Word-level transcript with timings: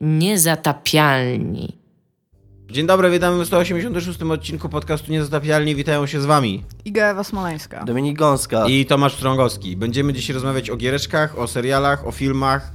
Niezatapialni. 0.00 1.76
Dzień 2.70 2.86
dobry, 2.86 3.10
witamy 3.10 3.44
w 3.44 3.46
186 3.46 4.22
odcinku 4.22 4.68
podcastu 4.68 5.12
Niezatapialni. 5.12 5.74
Witają 5.74 6.06
się 6.06 6.20
z 6.20 6.24
wami 6.26 6.64
Iga 6.84 7.04
Ewa 7.10 7.24
Smoleńska. 7.24 7.84
Dominik 7.84 8.18
Gąska. 8.18 8.66
i 8.68 8.86
Tomasz 8.86 9.14
Strągowski. 9.14 9.76
Będziemy 9.76 10.12
dzisiaj 10.12 10.34
rozmawiać 10.34 10.70
o 10.70 10.76
giereczkach, 10.76 11.38
o 11.38 11.48
serialach, 11.48 12.06
o 12.06 12.10
filmach, 12.12 12.72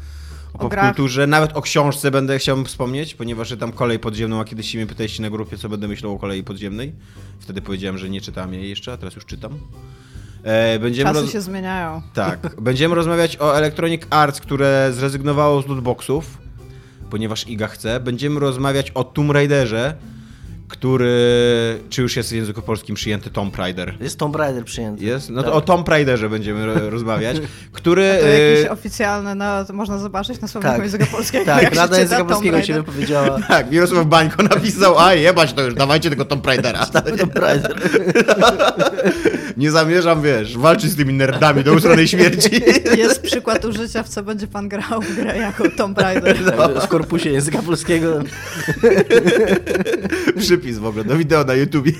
o, 0.53 0.59
O 0.65 0.69
grach. 0.69 0.85
popkulturze, 0.85 1.27
nawet 1.27 1.57
o 1.57 1.61
książce 1.61 2.11
będę 2.11 2.39
chciał 2.39 2.63
wspomnieć, 2.65 3.15
ponieważ 3.15 3.47
czytam 3.49 3.71
Kolej 3.71 3.99
Podziemną, 3.99 4.39
a 4.39 4.45
kiedyś 4.45 4.71
się 4.71 4.77
mnie 4.77 4.87
pytaliście 4.87 5.23
na 5.23 5.29
grupie, 5.29 5.57
co 5.57 5.69
będę 5.69 5.87
myślał 5.87 6.13
o 6.13 6.19
Kolei 6.19 6.43
Podziemnej. 6.43 6.93
Wtedy 7.39 7.61
powiedziałem, 7.61 7.97
że 7.97 8.09
nie 8.09 8.21
czytałem 8.21 8.53
jej 8.53 8.69
jeszcze, 8.69 8.93
a 8.93 8.97
teraz 8.97 9.15
już 9.15 9.25
czytam. 9.25 9.51
E, 10.43 10.79
będziemy 10.79 11.09
Czasy 11.09 11.21
roz- 11.21 11.31
się 11.31 11.41
zmieniają. 11.41 12.01
Tak. 12.13 12.61
Będziemy 12.61 12.95
rozmawiać 12.95 13.37
o 13.37 13.57
Electronic 13.57 14.01
Arts, 14.09 14.41
które 14.41 14.89
zrezygnowało 14.93 15.61
z 15.61 15.67
lootboxów, 15.67 16.44
ponieważ 17.15 17.47
Iga 17.47 17.67
chce. 17.67 17.99
Będziemy 17.99 18.39
rozmawiać 18.39 18.91
o 18.91 19.03
Tomb 19.03 19.31
Raiderze, 19.31 19.95
który... 20.67 21.11
Czy 21.89 22.01
już 22.01 22.15
jest 22.15 22.29
w 22.29 22.33
języku 22.33 22.61
polskim 22.61 22.95
przyjęty 22.95 23.29
Tomb 23.29 23.57
Raider? 23.57 23.93
Jest 23.99 24.19
Tomb 24.19 24.35
Raider 24.35 24.65
przyjęty. 24.65 25.03
Jest? 25.05 25.29
No 25.29 25.43
to 25.43 25.49
Tak. 25.49 25.57
o 25.57 25.61
Tomb 25.61 25.87
Raiderze 25.89 26.29
będziemy 26.29 26.65
ro- 26.65 26.89
rozmawiać, 26.95 27.37
który... 27.71 28.17
To 28.21 28.27
jakiś 28.27 28.65
e, 28.65 28.71
oficjalny, 28.71 29.35
no, 29.35 29.45
można 29.73 29.97
zobaczyć 29.97 30.41
na 30.41 30.47
słowniku 30.47 30.75
Tak. 30.75 30.83
języka 30.83 31.05
polskiego. 31.05 31.45
Tak, 31.45 31.75
Rada 31.75 31.99
Języka 31.99 32.25
Polskiego 32.25 32.61
się 32.61 32.73
wypowiedziała. 32.73 33.39
Tak, 33.47 33.71
Mirosław 33.71 34.05
Bańko 34.05 34.43
napisał, 34.43 34.99
a 34.99 35.13
jebać 35.13 35.53
to 35.53 35.61
już, 35.63 35.73
dawajcie 35.73 36.09
tego 36.09 36.25
Tomb 36.25 36.45
Raidera. 36.45 36.85
Tomb 37.19 37.35
Raider. 37.35 37.75
Nie 39.57 39.71
zamierzam, 39.71 40.21
wiesz, 40.21 40.57
walczyć 40.57 40.91
z 40.91 40.95
tymi 40.95 41.13
nerdami 41.13 41.63
do 41.63 41.73
ustronej 41.73 42.07
śmierci. 42.07 42.49
Jest 42.97 43.21
przykład 43.21 43.65
użycia, 43.65 44.03
w 44.03 44.09
co 44.09 44.23
będzie 44.23 44.47
pan 44.47 44.69
grał 44.69 45.01
w 45.01 45.15
grę 45.15 45.37
jako 45.37 45.69
Tomb 45.69 45.97
Raider. 45.97 46.37
W 46.81 46.87
korpusie 46.87 47.29
Języka 47.29 47.61
Polskiego. 47.61 48.19
Przypis 50.57 50.77
w 50.77 50.85
ogóle 50.85 51.03
do 51.03 51.17
wideo 51.17 51.43
na 51.43 51.53
YouTubie. 51.53 51.91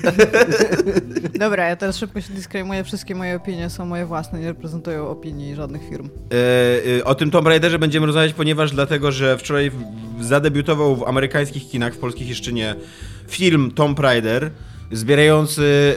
Dobra, 1.38 1.68
ja 1.68 1.76
teraz 1.76 1.96
szybko 1.96 2.20
się 2.20 2.32
disclaimuję. 2.32 2.84
Wszystkie 2.84 3.14
moje 3.14 3.36
opinie 3.36 3.70
są 3.70 3.86
moje 3.86 4.06
własne, 4.06 4.40
nie 4.40 4.46
reprezentują 4.46 5.08
opinii 5.08 5.54
żadnych 5.54 5.88
firm. 5.88 6.08
E, 6.32 6.96
e, 6.98 7.04
o 7.04 7.14
tym 7.14 7.30
Tomb 7.30 7.46
Raiderze 7.46 7.78
będziemy 7.78 8.06
rozmawiać, 8.06 8.32
ponieważ 8.32 8.72
dlatego, 8.72 9.12
że 9.12 9.38
wczoraj 9.38 9.70
zadebiutował 10.20 10.96
w 10.96 11.02
amerykańskich 11.08 11.68
kinach, 11.68 11.94
w 11.94 11.98
polskich 11.98 12.28
jeszcze 12.28 12.52
nie, 12.52 12.74
film 13.28 13.70
Tomb 13.70 13.98
Raider, 13.98 14.50
zbierający 14.92 15.94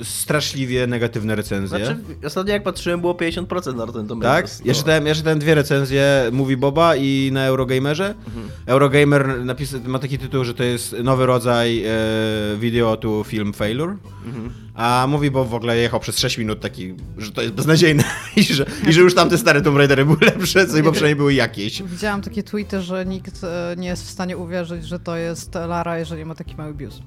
e, 0.00 0.04
straszliwie 0.04 0.86
negatywne 0.86 1.36
recenzje. 1.36 1.68
Znaczy, 1.68 1.96
ostatnio 2.24 2.52
jak 2.52 2.62
patrzyłem 2.62 3.00
było 3.00 3.14
50% 3.14 3.74
na 3.74 3.84
Rotten 3.84 4.06
Tomatoes. 4.06 4.58
tak? 4.58 4.66
Ja 4.66 4.74
czytałem, 4.74 5.06
ja 5.06 5.14
czytałem 5.14 5.38
dwie 5.38 5.54
recenzje 5.54 6.28
Movie 6.32 6.56
Boba 6.56 6.96
i 6.96 7.30
na 7.32 7.44
Eurogamerze. 7.44 8.14
Mhm. 8.26 8.48
Eurogamer 8.66 9.44
napis, 9.44 9.74
ma 9.86 9.98
taki 9.98 10.18
tytuł, 10.18 10.44
że 10.44 10.54
to 10.54 10.64
jest 10.64 10.96
nowy 11.02 11.26
rodzaj 11.26 11.84
e, 11.84 11.90
video 12.58 12.96
to 12.96 13.24
film 13.24 13.52
failure. 13.52 13.96
Mhm. 14.26 14.50
A 14.74 15.06
Movie 15.08 15.30
Bob 15.30 15.48
w 15.48 15.54
ogóle 15.54 15.76
jechał 15.76 16.00
przez 16.00 16.18
6 16.18 16.38
minut 16.38 16.60
taki, 16.60 16.94
że 17.18 17.32
to 17.32 17.42
jest 17.42 17.54
beznadziejne 17.54 18.04
i 18.36 18.42
że, 18.42 18.66
i 18.88 18.92
że 18.92 19.00
już 19.00 19.14
tamte 19.14 19.38
stare 19.38 19.62
Tomb 19.62 19.78
Raidery 19.78 20.04
były 20.04 20.18
lepsze, 20.20 20.66
co 20.66 20.78
i 20.78 20.82
bo 20.82 20.92
przynajmniej 20.92 21.16
były 21.16 21.34
jakieś. 21.34 21.82
Widziałam 21.82 22.22
takie 22.22 22.42
tweety, 22.42 22.82
że 22.82 23.06
nikt 23.06 23.44
e, 23.44 23.74
nie 23.78 23.88
jest 23.88 24.04
w 24.06 24.10
stanie 24.10 24.36
uwierzyć, 24.36 24.86
że 24.86 24.98
to 24.98 25.16
jest 25.16 25.54
Lara, 25.54 25.98
jeżeli 25.98 26.24
ma 26.24 26.34
taki 26.34 26.56
mały 26.56 26.74
biust. 26.74 27.02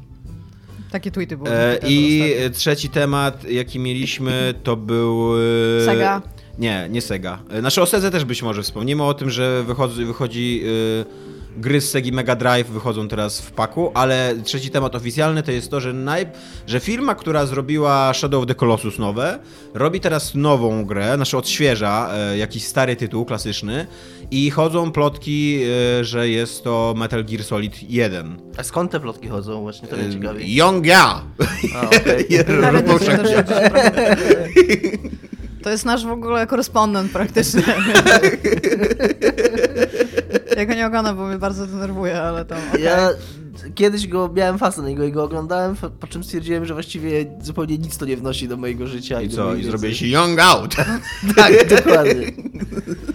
Takie 0.94 1.12
tweety 1.12 1.38
były. 1.38 1.50
E, 1.52 1.78
I 1.88 2.22
ostatnio. 2.22 2.50
trzeci 2.50 2.90
temat, 2.90 3.44
jaki 3.50 3.80
mieliśmy, 3.80 4.54
to 4.64 4.76
był... 4.76 5.34
e, 5.82 5.86
Sega. 5.86 6.22
Nie, 6.60 6.88
nie 6.90 7.02
Sega. 7.02 7.40
E, 7.50 7.60
Znaczy 7.60 7.82
o 7.82 7.86
Sedze 7.86 8.12
też 8.12 8.26
być 8.26 8.44
może 8.44 8.64
wspomnimy 8.64 9.04
o 9.04 9.14
tym, 9.14 9.30
że 9.30 9.64
wychodzi, 9.64 10.06
wychodzi 10.06 10.64
e, 10.66 11.33
gry 11.58 11.82
z 11.82 11.90
Segi 11.92 12.12
Mega 12.12 12.36
Drive 12.36 12.68
wychodzą 12.68 13.08
teraz 13.08 13.42
w 13.42 13.52
paku, 13.52 13.92
ale 13.94 14.34
trzeci 14.44 14.70
temat 14.70 14.96
oficjalny 14.96 15.44
to 15.44 15.52
jest 15.52 15.72
to, 15.72 15.80
że, 15.82 15.94
naj, 15.94 16.26
że 16.68 16.80
firma, 16.80 17.16
która 17.16 17.46
zrobiła 17.46 18.14
Shadow 18.14 18.42
of 18.44 18.48
the 18.48 18.56
Colossus 18.56 19.00
nowe, 19.00 19.40
robi 19.74 20.00
teraz 20.00 20.36
nową 20.36 20.86
grę, 20.86 21.16
znaczy 21.16 21.38
odświeża 21.38 22.10
e, 22.14 22.38
jakiś 22.38 22.64
stary 22.68 22.96
tytuł 22.96 23.26
klasyczny 23.26 23.88
i 24.32 24.50
chodzą 24.52 24.92
plotki, 24.92 25.62
e, 26.00 26.04
że 26.04 26.30
jest 26.30 26.64
to 26.64 26.94
Metal 26.98 27.26
Gear 27.26 27.44
Solid 27.44 27.90
1. 27.90 28.38
A 28.58 28.64
skąd 28.64 28.92
te 28.92 29.00
plotki 29.00 29.28
chodzą? 29.28 29.62
Właśnie 29.62 29.88
to 29.88 29.98
mnie 29.98 30.14
ciekawi. 30.14 30.56
Young 30.56 30.86
Ja! 30.86 31.22
A, 31.76 31.86
okej. 31.86 32.28
Nawet 32.62 32.88
nie 32.88 32.94
Rozpoczął 32.94 33.00
się 33.00 33.06
się. 33.36 33.44
dowiedzieć, 33.44 33.72
prawda? 33.72 34.06
To 35.64 35.70
jest 35.70 35.86
nasz 35.86 36.06
w 36.06 36.12
ogóle 36.12 36.48
korespondent 36.48 37.12
praktycznie. 37.12 37.64
Ja 40.64 40.68
go 40.68 40.74
nie 40.76 40.88
oglądam, 40.88 41.18
bo 41.18 41.28
mnie 41.28 41.38
bardzo 41.38 41.68
denerwuje, 41.68 42.22
ale 42.22 42.46
to 42.46 42.56
okej. 42.70 42.84
Ja 42.84 43.10
kiedyś 43.76 44.08
go 44.08 44.32
miałem 44.36 44.58
fasę 44.58 44.82
na 44.82 44.90
niego 44.90 45.04
i 45.04 45.12
go 45.12 45.24
oglądałem, 45.24 45.76
po 46.00 46.08
czym 46.08 46.24
stwierdziłem, 46.24 46.66
że 46.66 46.74
właściwie 46.74 47.26
zupełnie 47.42 47.78
nic 47.78 47.98
to 47.98 48.06
nie 48.06 48.18
wnosi 48.18 48.48
do 48.48 48.58
mojego 48.58 48.88
życia. 48.88 49.22
I 49.22 49.30
do 49.30 49.36
co? 49.36 49.56
I 49.56 49.64
zrobiłeś 49.64 50.02
Young 50.02 50.40
Out! 50.40 50.76
Tak, 51.36 51.70
dokładnie. 51.70 52.32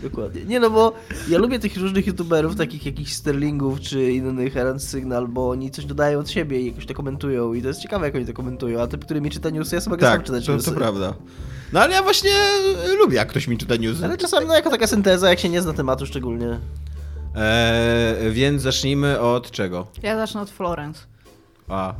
dokładnie. 0.02 0.44
Nie 0.44 0.60
no, 0.60 0.70
bo 0.70 0.92
ja 1.28 1.38
lubię 1.38 1.58
tych 1.58 1.76
różnych 1.76 2.06
youtuberów, 2.06 2.56
takich 2.56 2.86
jakichś 2.86 3.12
Sterlingów 3.12 3.80
czy 3.80 4.12
innych 4.12 4.56
Errand 4.56 4.82
Signal, 4.82 5.28
bo 5.28 5.50
oni 5.50 5.70
coś 5.70 5.84
dodają 5.84 6.18
od 6.18 6.30
siebie 6.30 6.60
i 6.60 6.66
jakoś 6.66 6.86
to 6.86 6.94
komentują 6.94 7.54
i 7.54 7.62
to 7.62 7.68
jest 7.68 7.80
ciekawe, 7.80 8.06
jak 8.06 8.14
oni 8.14 8.26
to 8.26 8.32
komentują, 8.32 8.80
a 8.80 8.86
ty, 8.86 8.98
który 8.98 9.20
mi 9.20 9.30
czyta 9.30 9.50
newsy, 9.50 9.74
ja 9.74 9.80
sobie 9.80 9.90
mogę 9.96 10.06
sam 10.06 10.16
Tak, 10.16 10.26
czytać 10.26 10.46
to, 10.46 10.52
newsy. 10.52 10.70
to 10.70 10.76
prawda. 10.76 11.14
No 11.72 11.80
ale 11.80 11.92
ja 11.94 12.02
właśnie 12.02 12.30
lubię, 12.98 13.16
jak 13.16 13.28
ktoś 13.28 13.48
mi 13.48 13.58
czyta 13.58 13.76
news. 13.76 14.02
Ale 14.02 14.16
czasami 14.16 14.46
no, 14.46 14.54
jako 14.54 14.70
taka 14.70 14.86
synteza, 14.86 15.30
jak 15.30 15.38
się 15.40 15.48
nie 15.48 15.62
zna 15.62 15.72
tematu 15.72 16.06
szczególnie. 16.06 16.58
Eee, 17.34 18.32
więc 18.32 18.62
zacznijmy 18.62 19.20
od 19.20 19.50
czego? 19.50 19.86
Ja 20.02 20.16
zacznę 20.16 20.40
od 20.40 20.50
Florence. 20.50 21.00
A, 21.68 21.94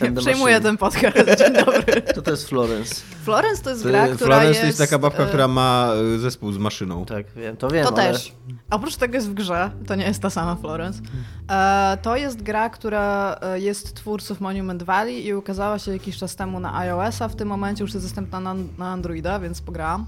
Będę 0.00 0.20
Przejmuję 0.20 0.60
ten 0.60 0.76
podcast. 0.76 1.16
Dzień 1.38 1.52
dobry. 1.64 2.02
To 2.14 2.22
to 2.22 2.30
jest 2.30 2.48
Florence. 2.48 2.94
Florence 3.24 3.62
to 3.62 3.70
jest 3.70 3.82
to, 3.82 3.88
gra, 3.88 4.04
która 4.04 4.16
Florence 4.18 4.48
jest... 4.48 4.60
to 4.60 4.66
jest 4.66 4.78
taka 4.78 4.98
babka, 4.98 5.22
e, 5.22 5.26
która 5.26 5.48
ma 5.48 5.92
e, 6.14 6.18
zespół 6.18 6.52
z 6.52 6.58
maszyną. 6.58 7.04
Tak, 7.04 7.26
wiem, 7.36 7.56
to 7.56 7.68
wiem, 7.68 7.86
To 7.86 7.92
ale... 7.98 8.12
też. 8.12 8.32
Oprócz 8.70 8.96
tego 8.96 9.14
jest 9.14 9.30
w 9.30 9.34
grze, 9.34 9.70
to 9.86 9.94
nie 9.94 10.04
jest 10.04 10.22
ta 10.22 10.30
sama 10.30 10.56
Florence. 10.56 11.02
E, 11.50 11.98
to 12.02 12.16
jest 12.16 12.42
gra, 12.42 12.70
która 12.70 13.40
jest 13.54 13.94
twórców 13.94 14.40
Monument 14.40 14.82
Valley 14.82 15.26
i 15.26 15.34
ukazała 15.34 15.78
się 15.78 15.92
jakiś 15.92 16.18
czas 16.18 16.36
temu 16.36 16.60
na 16.60 16.78
iOS-a. 16.78 17.28
W 17.28 17.36
tym 17.36 17.48
momencie 17.48 17.84
już 17.84 17.94
jest 17.94 18.06
dostępna 18.06 18.40
na, 18.40 18.54
na 18.78 18.88
Androida, 18.88 19.38
więc 19.40 19.60
pograłam. 19.62 20.06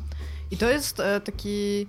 I 0.50 0.56
to 0.56 0.70
jest 0.70 1.02
taki... 1.24 1.86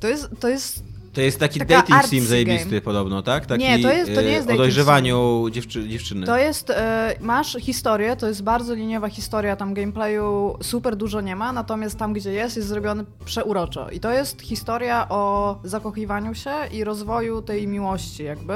To 0.00 0.08
jest, 0.08 0.28
to 0.40 0.48
jest 0.48 0.82
To 1.12 1.20
jest 1.20 1.38
taki 1.40 1.58
Taka 1.58 1.74
dating 1.76 2.04
sim 2.06 2.24
zajebisty 2.26 2.70
game. 2.70 2.80
podobno, 2.80 3.22
tak? 3.22 3.46
Taki, 3.46 3.64
Nie, 3.64 3.78
to 3.78 3.92
jest- 3.92 4.14
to 4.14 4.20
nie 4.20 4.28
e, 4.28 4.30
jest 4.30 4.42
O 4.42 4.46
dating 4.46 4.58
dojrzewaniu 4.58 5.46
dziewczy, 5.50 5.88
dziewczyny. 5.88 6.26
To 6.26 6.38
jest, 6.38 6.70
e, 6.70 7.14
masz 7.20 7.56
historię, 7.60 8.16
to 8.16 8.28
jest 8.28 8.42
bardzo 8.42 8.74
liniowa 8.74 9.08
historia, 9.08 9.56
tam 9.56 9.74
gameplayu 9.74 10.56
super 10.62 10.96
dużo 10.96 11.20
nie 11.20 11.36
ma, 11.36 11.52
natomiast 11.52 11.98
tam, 11.98 12.12
gdzie 12.12 12.32
jest, 12.32 12.56
jest 12.56 12.68
zrobiony 12.68 13.04
przeuroczo. 13.24 13.90
I 13.90 14.00
to 14.00 14.12
jest 14.12 14.40
historia 14.42 15.06
o 15.08 15.58
zakochiwaniu 15.64 16.34
się 16.34 16.50
i 16.72 16.84
rozwoju 16.84 17.42
tej 17.42 17.66
miłości 17.68 18.24
jakby. 18.24 18.54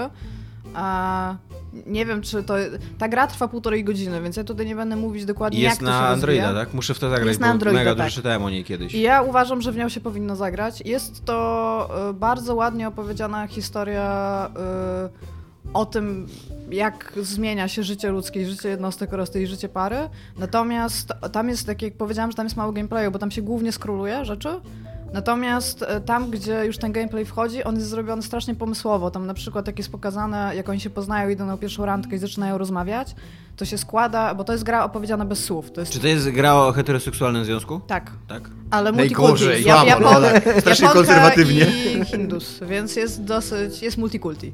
A, 0.74 1.36
nie 1.86 2.06
wiem, 2.06 2.22
czy 2.22 2.42
to... 2.42 2.54
Ta 2.98 3.08
gra 3.08 3.26
trwa 3.26 3.48
półtorej 3.48 3.84
godziny, 3.84 4.22
więc 4.22 4.36
ja 4.36 4.44
tutaj 4.44 4.66
nie 4.66 4.76
będę 4.76 4.96
mówić 4.96 5.24
dokładnie, 5.24 5.58
I 5.58 5.62
jak 5.62 5.70
jest 5.70 5.80
to 5.80 5.86
się 5.86 5.92
na 5.92 6.08
Androida, 6.08 6.42
rozwija. 6.42 6.64
tak? 6.64 6.74
Muszę 6.74 6.94
w 6.94 6.98
to 6.98 7.10
zagrać, 7.10 7.28
Jest 7.28 7.40
na 7.40 7.46
bo 7.46 7.52
Androida, 7.52 7.78
mega 7.78 7.90
dużo 7.94 8.04
tak. 8.04 8.12
czytałem 8.12 8.44
o 8.44 8.50
niej 8.50 8.64
kiedyś. 8.64 8.94
I 8.94 9.00
ja 9.00 9.22
uważam, 9.22 9.60
że 9.62 9.72
w 9.72 9.76
nią 9.76 9.88
się 9.88 10.00
powinno 10.00 10.36
zagrać. 10.36 10.82
Jest 10.84 11.24
to 11.24 12.08
e, 12.10 12.12
bardzo 12.12 12.54
ładnie 12.54 12.88
opowiedziana 12.88 13.46
historia 13.46 14.50
e, 14.56 15.08
o 15.72 15.86
tym, 15.86 16.26
jak 16.70 17.12
zmienia 17.22 17.68
się 17.68 17.82
życie 17.82 18.10
ludzkie, 18.10 18.42
i 18.42 18.46
życie 18.46 18.68
jednostek 18.68 19.12
oraz 19.12 19.30
tej 19.30 19.46
życie 19.46 19.68
pary. 19.68 19.96
Natomiast 20.38 21.12
tam 21.32 21.48
jest, 21.48 21.66
tak 21.66 21.82
jak 21.82 21.94
powiedziałam, 21.94 22.30
że 22.30 22.36
tam 22.36 22.46
jest 22.46 22.56
mało 22.56 22.72
gameplayu, 22.72 23.10
bo 23.10 23.18
tam 23.18 23.30
się 23.30 23.42
głównie 23.42 23.72
skróluje 23.72 24.24
rzeczy. 24.24 24.48
Natomiast 25.14 25.82
e, 25.82 26.00
tam, 26.00 26.30
gdzie 26.30 26.66
już 26.66 26.78
ten 26.78 26.92
gameplay 26.92 27.24
wchodzi, 27.24 27.64
on 27.64 27.74
jest 27.76 27.88
zrobiony 27.88 28.22
strasznie 28.22 28.54
pomysłowo. 28.54 29.10
Tam 29.10 29.26
na 29.26 29.34
przykład 29.34 29.66
jak 29.66 29.78
jest 29.78 29.90
pokazane, 29.92 30.52
jak 30.56 30.68
oni 30.68 30.80
się 30.80 30.90
poznają, 30.90 31.28
idą 31.28 31.46
na 31.46 31.56
pierwszą 31.56 31.86
randkę 31.86 32.16
i 32.16 32.18
zaczynają 32.18 32.58
rozmawiać, 32.58 33.14
to 33.56 33.64
się 33.64 33.78
składa, 33.78 34.34
bo 34.34 34.44
to 34.44 34.52
jest 34.52 34.64
gra 34.64 34.84
opowiedziana 34.84 35.24
bez 35.24 35.44
słów. 35.44 35.72
To 35.72 35.80
jest... 35.80 35.92
Czy 35.92 36.00
to 36.00 36.06
jest 36.06 36.30
gra 36.30 36.54
o 36.54 36.72
heteroseksualnym 36.72 37.44
związku? 37.44 37.80
Tak. 37.86 38.10
Tak. 38.28 38.50
Ale 38.70 38.92
multikulti. 38.92 39.44
słabo, 39.62 39.86
Japon- 39.86 40.02
no, 40.02 40.08
ale 40.10 40.40
strasznie 40.40 40.86
Japonka 40.86 40.92
konserwatywnie. 40.92 41.66
i 42.00 42.04
Hindus, 42.04 42.60
więc 42.68 42.96
jest 42.96 43.24
dosyć, 43.24 43.82
jest 43.82 43.98
multikulti. 43.98 44.52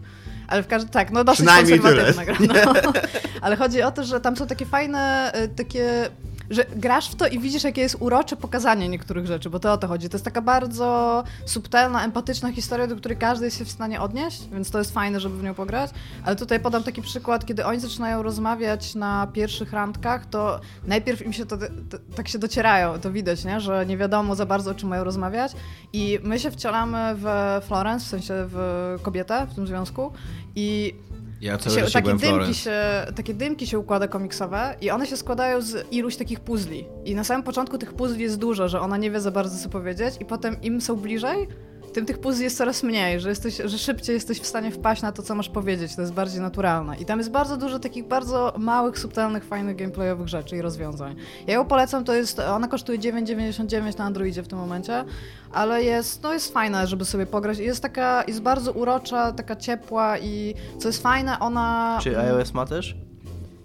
Ale 0.48 0.62
w 0.62 0.66
każdym, 0.66 0.90
tak, 0.90 1.10
no 1.10 1.24
dosyć 1.24 1.46
Przynajmniej 1.46 1.80
konserwatywna 1.80 2.24
tyle. 2.34 2.48
gra. 2.48 2.72
No. 2.84 2.92
Ale 3.42 3.56
chodzi 3.56 3.82
o 3.82 3.90
to, 3.90 4.04
że 4.04 4.20
tam 4.20 4.36
są 4.36 4.46
takie 4.46 4.66
fajne, 4.66 5.32
y, 5.44 5.48
takie 5.48 6.08
że 6.50 6.64
grasz 6.76 7.10
w 7.10 7.14
to 7.14 7.26
i 7.26 7.38
widzisz, 7.38 7.64
jakie 7.64 7.80
jest 7.80 7.96
urocze 8.00 8.36
pokazanie 8.36 8.88
niektórych 8.88 9.26
rzeczy, 9.26 9.50
bo 9.50 9.60
to 9.60 9.72
o 9.72 9.78
to 9.78 9.88
chodzi. 9.88 10.08
To 10.08 10.16
jest 10.16 10.24
taka 10.24 10.42
bardzo 10.42 11.24
subtelna, 11.44 12.04
empatyczna 12.04 12.52
historia, 12.52 12.86
do 12.86 12.96
której 12.96 13.18
każdy 13.18 13.44
jest 13.44 13.58
się 13.58 13.64
w 13.64 13.70
stanie 13.70 14.00
odnieść, 14.00 14.48
więc 14.52 14.70
to 14.70 14.78
jest 14.78 14.94
fajne, 14.94 15.20
żeby 15.20 15.38
w 15.38 15.42
nią 15.42 15.54
pograć. 15.54 15.90
Ale 16.24 16.36
tutaj 16.36 16.60
podam 16.60 16.82
taki 16.82 17.02
przykład, 17.02 17.46
kiedy 17.46 17.64
oni 17.64 17.80
zaczynają 17.80 18.22
rozmawiać 18.22 18.94
na 18.94 19.26
pierwszych 19.32 19.72
randkach, 19.72 20.26
to 20.26 20.60
najpierw 20.86 21.26
im 21.26 21.32
się 21.32 21.46
to, 21.46 21.56
to 21.58 21.66
tak 22.14 22.28
się 22.28 22.38
docierają, 22.38 23.00
to 23.00 23.12
widać, 23.12 23.44
nie? 23.44 23.60
że 23.60 23.86
nie 23.86 23.96
wiadomo 23.96 24.34
za 24.34 24.46
bardzo, 24.46 24.70
o 24.70 24.74
czym 24.74 24.88
mają 24.88 25.04
rozmawiać. 25.04 25.52
I 25.92 26.18
my 26.22 26.38
się 26.38 26.50
wcielamy 26.50 27.14
w 27.14 27.26
Florence, 27.66 28.06
w 28.06 28.08
sensie 28.08 28.34
w 28.36 28.98
kobietę 29.02 29.46
w 29.50 29.54
tym 29.54 29.66
związku 29.66 30.12
i 30.56 30.94
Ja 31.40 31.58
całe 31.58 31.86
się, 31.86 31.92
takie, 31.92 32.14
dymki 32.14 32.54
się, 32.54 32.80
takie 33.16 33.34
dymki 33.34 33.66
się 33.66 33.78
układa 33.78 34.08
komiksowe 34.08 34.74
i 34.80 34.90
one 34.90 35.06
się 35.06 35.16
składają 35.16 35.60
z 35.60 35.92
iluś 35.92 36.16
takich 36.16 36.40
puzli. 36.40 36.86
I 37.04 37.14
na 37.14 37.24
samym 37.24 37.42
początku 37.42 37.78
tych 37.78 37.94
puzli 37.94 38.22
jest 38.22 38.38
dużo, 38.38 38.68
że 38.68 38.80
ona 38.80 38.96
nie 38.96 39.10
wie 39.10 39.20
za 39.20 39.30
bardzo 39.30 39.58
co 39.58 39.68
powiedzieć 39.68 40.14
i 40.20 40.24
potem 40.24 40.62
im 40.62 40.80
są 40.80 40.96
bliżej, 40.96 41.48
tym 41.92 42.06
tych 42.06 42.18
puzli 42.18 42.44
jest 42.44 42.56
coraz 42.56 42.82
mniej, 42.82 43.20
że, 43.20 43.28
jesteś, 43.28 43.56
że 43.64 43.78
szybciej 43.78 44.14
jesteś 44.14 44.40
w 44.40 44.46
stanie 44.46 44.70
wpaść 44.70 45.02
na 45.02 45.12
to, 45.12 45.22
co 45.22 45.34
masz 45.34 45.48
powiedzieć. 45.48 45.94
To 45.94 46.00
jest 46.00 46.12
bardziej 46.12 46.40
naturalne. 46.40 46.96
I 46.96 47.04
tam 47.04 47.18
jest 47.18 47.30
bardzo 47.30 47.56
dużo 47.56 47.78
takich 47.78 48.08
bardzo 48.08 48.54
małych, 48.58 48.98
subtelnych, 48.98 49.44
fajnych 49.44 49.76
gameplayowych 49.76 50.28
rzeczy 50.28 50.56
i 50.56 50.62
rozwiązań. 50.62 51.16
Ja 51.46 51.54
ją 51.54 51.64
polecam, 51.64 52.04
to 52.04 52.14
jest, 52.14 52.38
ona 52.38 52.68
kosztuje 52.68 52.98
9,99 52.98 53.98
na 53.98 54.04
Androidzie 54.04 54.42
w 54.42 54.48
tym 54.48 54.58
momencie, 54.58 55.04
ale 55.52 55.84
jest, 55.84 56.22
no 56.22 56.32
jest 56.32 56.52
fajna, 56.52 56.86
żeby 56.86 57.04
sobie 57.04 57.26
pograć. 57.26 57.58
Jest 57.58 57.82
taka, 57.82 58.24
jest 58.28 58.42
bardzo 58.42 58.72
urocza, 58.72 59.32
taka 59.32 59.56
ciepła 59.56 60.18
i 60.18 60.54
co 60.78 60.88
jest 60.88 61.02
fajne, 61.02 61.38
ona... 61.38 61.98
Czy 62.02 62.18
iOS 62.18 62.54
ma 62.54 62.66
też? 62.66 63.09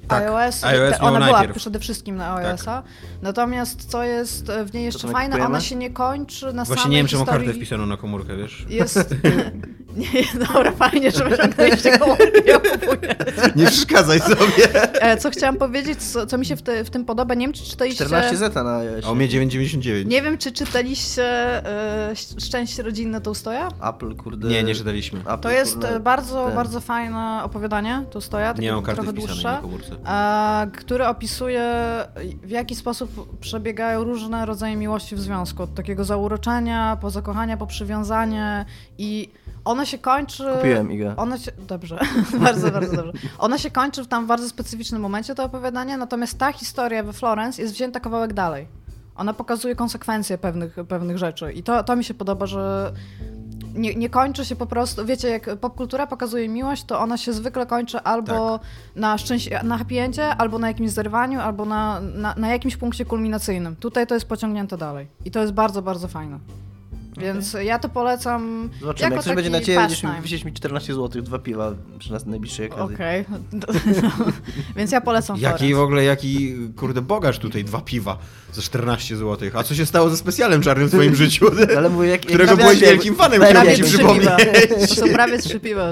Tak, 0.08 0.24
iOS, 0.24 0.64
iOS 0.64 0.96
ona 1.00 1.20
była 1.20 1.20
najpierw. 1.20 1.54
Tak. 1.54 1.58
przede 1.62 1.80
wszystkim 1.80 2.16
na 2.16 2.36
iOS-a. 2.36 2.84
Natomiast 3.22 3.86
co 3.92 4.04
jest 4.04 4.52
w 4.66 4.74
niej 4.74 4.86
jeszcze 4.86 5.08
my 5.08 5.14
fajne, 5.14 5.30
kupujemy? 5.30 5.50
ona 5.56 5.62
się 5.62 5.76
nie 5.76 5.90
kończy 5.90 6.54
na 6.54 6.66
Właśnie 6.66 6.76
samej 6.84 6.92
nie 6.92 6.98
wiem, 6.98 7.08
historii. 7.08 7.46
kartę 7.46 7.54
wpisaną 7.54 7.86
na 7.86 7.98
komórkę, 7.98 8.38
wiesz? 8.38 8.66
Jest... 8.70 9.16
nie, 9.96 10.46
dobra, 10.48 10.72
fajnie, 10.72 11.12
że 11.12 11.30
wyciągnęliście 11.30 11.98
komórkę, 12.00 12.26
ja 12.46 12.60
kupuję. 12.60 13.15
Nie 13.56 13.66
przeszkadzaj 13.68 14.20
sobie. 14.20 14.92
E, 15.02 15.18
Co 15.18 15.30
chciałam 15.30 15.56
powiedzieć, 15.58 16.04
co, 16.04 16.26
co 16.26 16.38
mi 16.38 16.46
się 16.46 16.56
w, 16.56 16.62
te, 16.62 16.84
w 16.84 16.90
tym 16.90 17.06
podoba, 17.06 17.34
nie 17.34 17.46
wiem, 17.46 17.54
czy 17.54 17.64
czytaliście... 17.64 18.06
14 18.06 18.38
zeta 18.38 18.64
na 18.64 18.78
iOS. 18.78 19.06
A 19.08 19.12
u 19.12 19.16
mnie 19.16 19.28
9,99. 19.28 20.06
Nie 20.06 20.22
wiem, 20.22 20.38
czy 20.38 20.52
czytaliście 20.52 21.24
e, 21.66 22.10
Sz- 22.12 22.44
Szczęście 22.46 22.84
rodzinne 22.84 23.22
Tolstoja? 23.22 23.70
Apple, 23.90 24.16
kurde. 24.16 24.48
Nie, 24.48 24.64
nie 24.64 24.76
czytaliśmy. 24.76 25.20
Apple, 25.20 25.40
To 25.40 25.50
jest 25.52 25.74
kurde, 25.74 25.96
e, 25.96 26.00
bardzo, 26.00 26.46
ten. 26.46 26.56
bardzo 26.56 26.82
fajne 26.82 27.42
opowiadanie 27.44 28.04
Tolstoja, 28.12 28.54
takie 28.54 28.62
Nie 28.62 28.72
mam 28.72 28.84
karty 28.84 29.02
trochę 29.02 29.14
dłuższe. 29.14 29.52
na 29.52 29.58
komórce. 29.62 29.92
e, 30.08 30.68
który 30.78 31.08
opisuje, 31.08 31.64
w 32.44 32.50
jaki 32.50 32.76
sposób 32.76 33.38
przebiegają 33.40 34.04
różne 34.04 34.46
rodzaje 34.46 34.76
miłości 34.76 35.16
w 35.16 35.20
związku. 35.20 35.64
Od 35.64 35.74
takiego 35.76 36.04
zauroczenia, 36.06 36.98
po 37.02 37.10
zakochania, 37.10 37.58
po 37.58 37.68
przywiązanie 37.68 38.66
i 38.98 39.30
ona 39.66 39.86
się 39.86 39.98
kończy... 39.98 40.44
Kupiłem 40.58 40.92
Iga. 40.92 41.14
Ona 41.18 41.38
się... 41.38 41.52
Dobrze, 41.68 42.00
bardzo, 42.44 42.72
bardzo 42.72 42.96
dobrze. 42.96 43.12
Ona 43.38 43.58
się 43.58 43.72
kończy 43.72 44.04
w 44.04 44.08
tam 44.08 44.28
bardzo 44.28 44.50
specyficznym 44.50 45.02
momencie, 45.02 45.36
to 45.36 45.44
opowiadanie, 45.44 45.98
natomiast 45.98 46.38
ta 46.38 46.52
historia 46.52 47.04
we 47.04 47.14
Florence 47.14 47.62
jest 47.62 47.74
wzięta 47.74 48.00
kawałek 48.00 48.34
dalej. 48.34 48.68
Ona 49.16 49.34
pokazuje 49.34 49.76
konsekwencje 49.76 50.38
pewnych, 50.38 50.76
pewnych 50.88 51.18
rzeczy 51.18 51.54
i 51.54 51.64
to, 51.64 51.84
to 51.84 51.96
mi 51.96 52.04
się 52.04 52.14
podoba, 52.14 52.46
że 52.46 52.94
nie, 53.76 53.96
nie 53.96 54.10
kończy 54.10 54.46
się 54.46 54.56
po 54.56 54.66
prostu, 54.66 55.06
wiecie, 55.06 55.30
jak 55.30 55.56
popkultura 55.56 56.08
pokazuje 56.08 56.50
miłość, 56.50 56.84
to 56.84 57.00
ona 57.00 57.18
się 57.18 57.34
zwykle 57.34 57.66
kończy 57.66 58.00
albo 58.00 58.60
na, 58.96 59.16
szczęś- 59.16 59.64
na 59.64 59.78
happy 59.78 60.00
endzie, 60.00 60.36
albo 60.36 60.60
na 60.60 60.68
jakimś 60.68 60.92
zerwaniu, 60.92 61.40
albo 61.40 61.66
na, 61.66 62.02
na, 62.02 62.36
na 62.38 62.48
jakimś 62.48 62.78
punkcie 62.78 63.06
kulminacyjnym. 63.06 63.76
Tutaj 63.76 64.08
to 64.08 64.14
jest 64.14 64.28
pociągnięte 64.28 64.78
dalej 64.78 65.08
i 65.26 65.32
to 65.32 65.40
jest 65.42 65.54
bardzo, 65.54 65.82
bardzo 65.82 66.08
fajne. 66.08 66.40
Więc 67.18 67.58
ja 67.64 67.80
to 67.80 67.90
polecam 67.90 68.70
Zobaczymy, 68.82 69.04
jako 69.04 69.16
jak 69.16 69.24
coś 69.24 69.36
będzie 69.36 69.50
na 69.50 69.62
ciebie, 69.62 69.80
będziesz 69.80 70.04
wisieć 70.24 70.46
mi 70.46 70.54
14 70.54 70.94
zł, 70.94 71.22
dwa 71.22 71.40
piwa 71.40 71.72
przy 72.00 72.12
nas 72.12 72.26
najbliższej 72.26 72.70
okazji. 72.70 72.96
Okej. 72.96 73.26
No. 73.54 73.68
Więc 74.76 74.92
ja 74.92 75.02
polecam 75.02 75.38
Jaki 75.38 75.74
w 75.76 75.80
ogóle, 75.80 76.04
jaki, 76.04 76.56
kurde, 76.76 77.02
bogacz 77.02 77.40
tutaj, 77.40 77.64
dwa 77.64 77.82
piwa 77.82 78.18
za 78.54 78.62
14 78.62 79.18
zł. 79.18 79.50
A 79.54 79.64
co 79.64 79.76
się 79.76 79.86
stało 79.86 80.10
ze 80.10 80.18
specjalem 80.18 80.62
czarnym 80.62 80.88
w 80.88 80.92
twoim 80.92 81.16
życiu? 81.26 81.46
Ale 81.78 81.90
mówię, 81.90 82.10
jak, 82.10 82.22
Którego 82.22 82.52
jak, 82.52 82.60
byłeś 82.60 82.80
wielkim 82.80 83.16
fanem, 83.16 83.42
chciałem 83.42 83.76
ci 83.76 83.84
przypomnieć. 83.84 84.20
piwa. 84.20 84.38
To 84.88 84.96
są 84.96 85.08
prawie 85.10 85.40
trzy 85.40 85.60
piwa. 85.60 85.90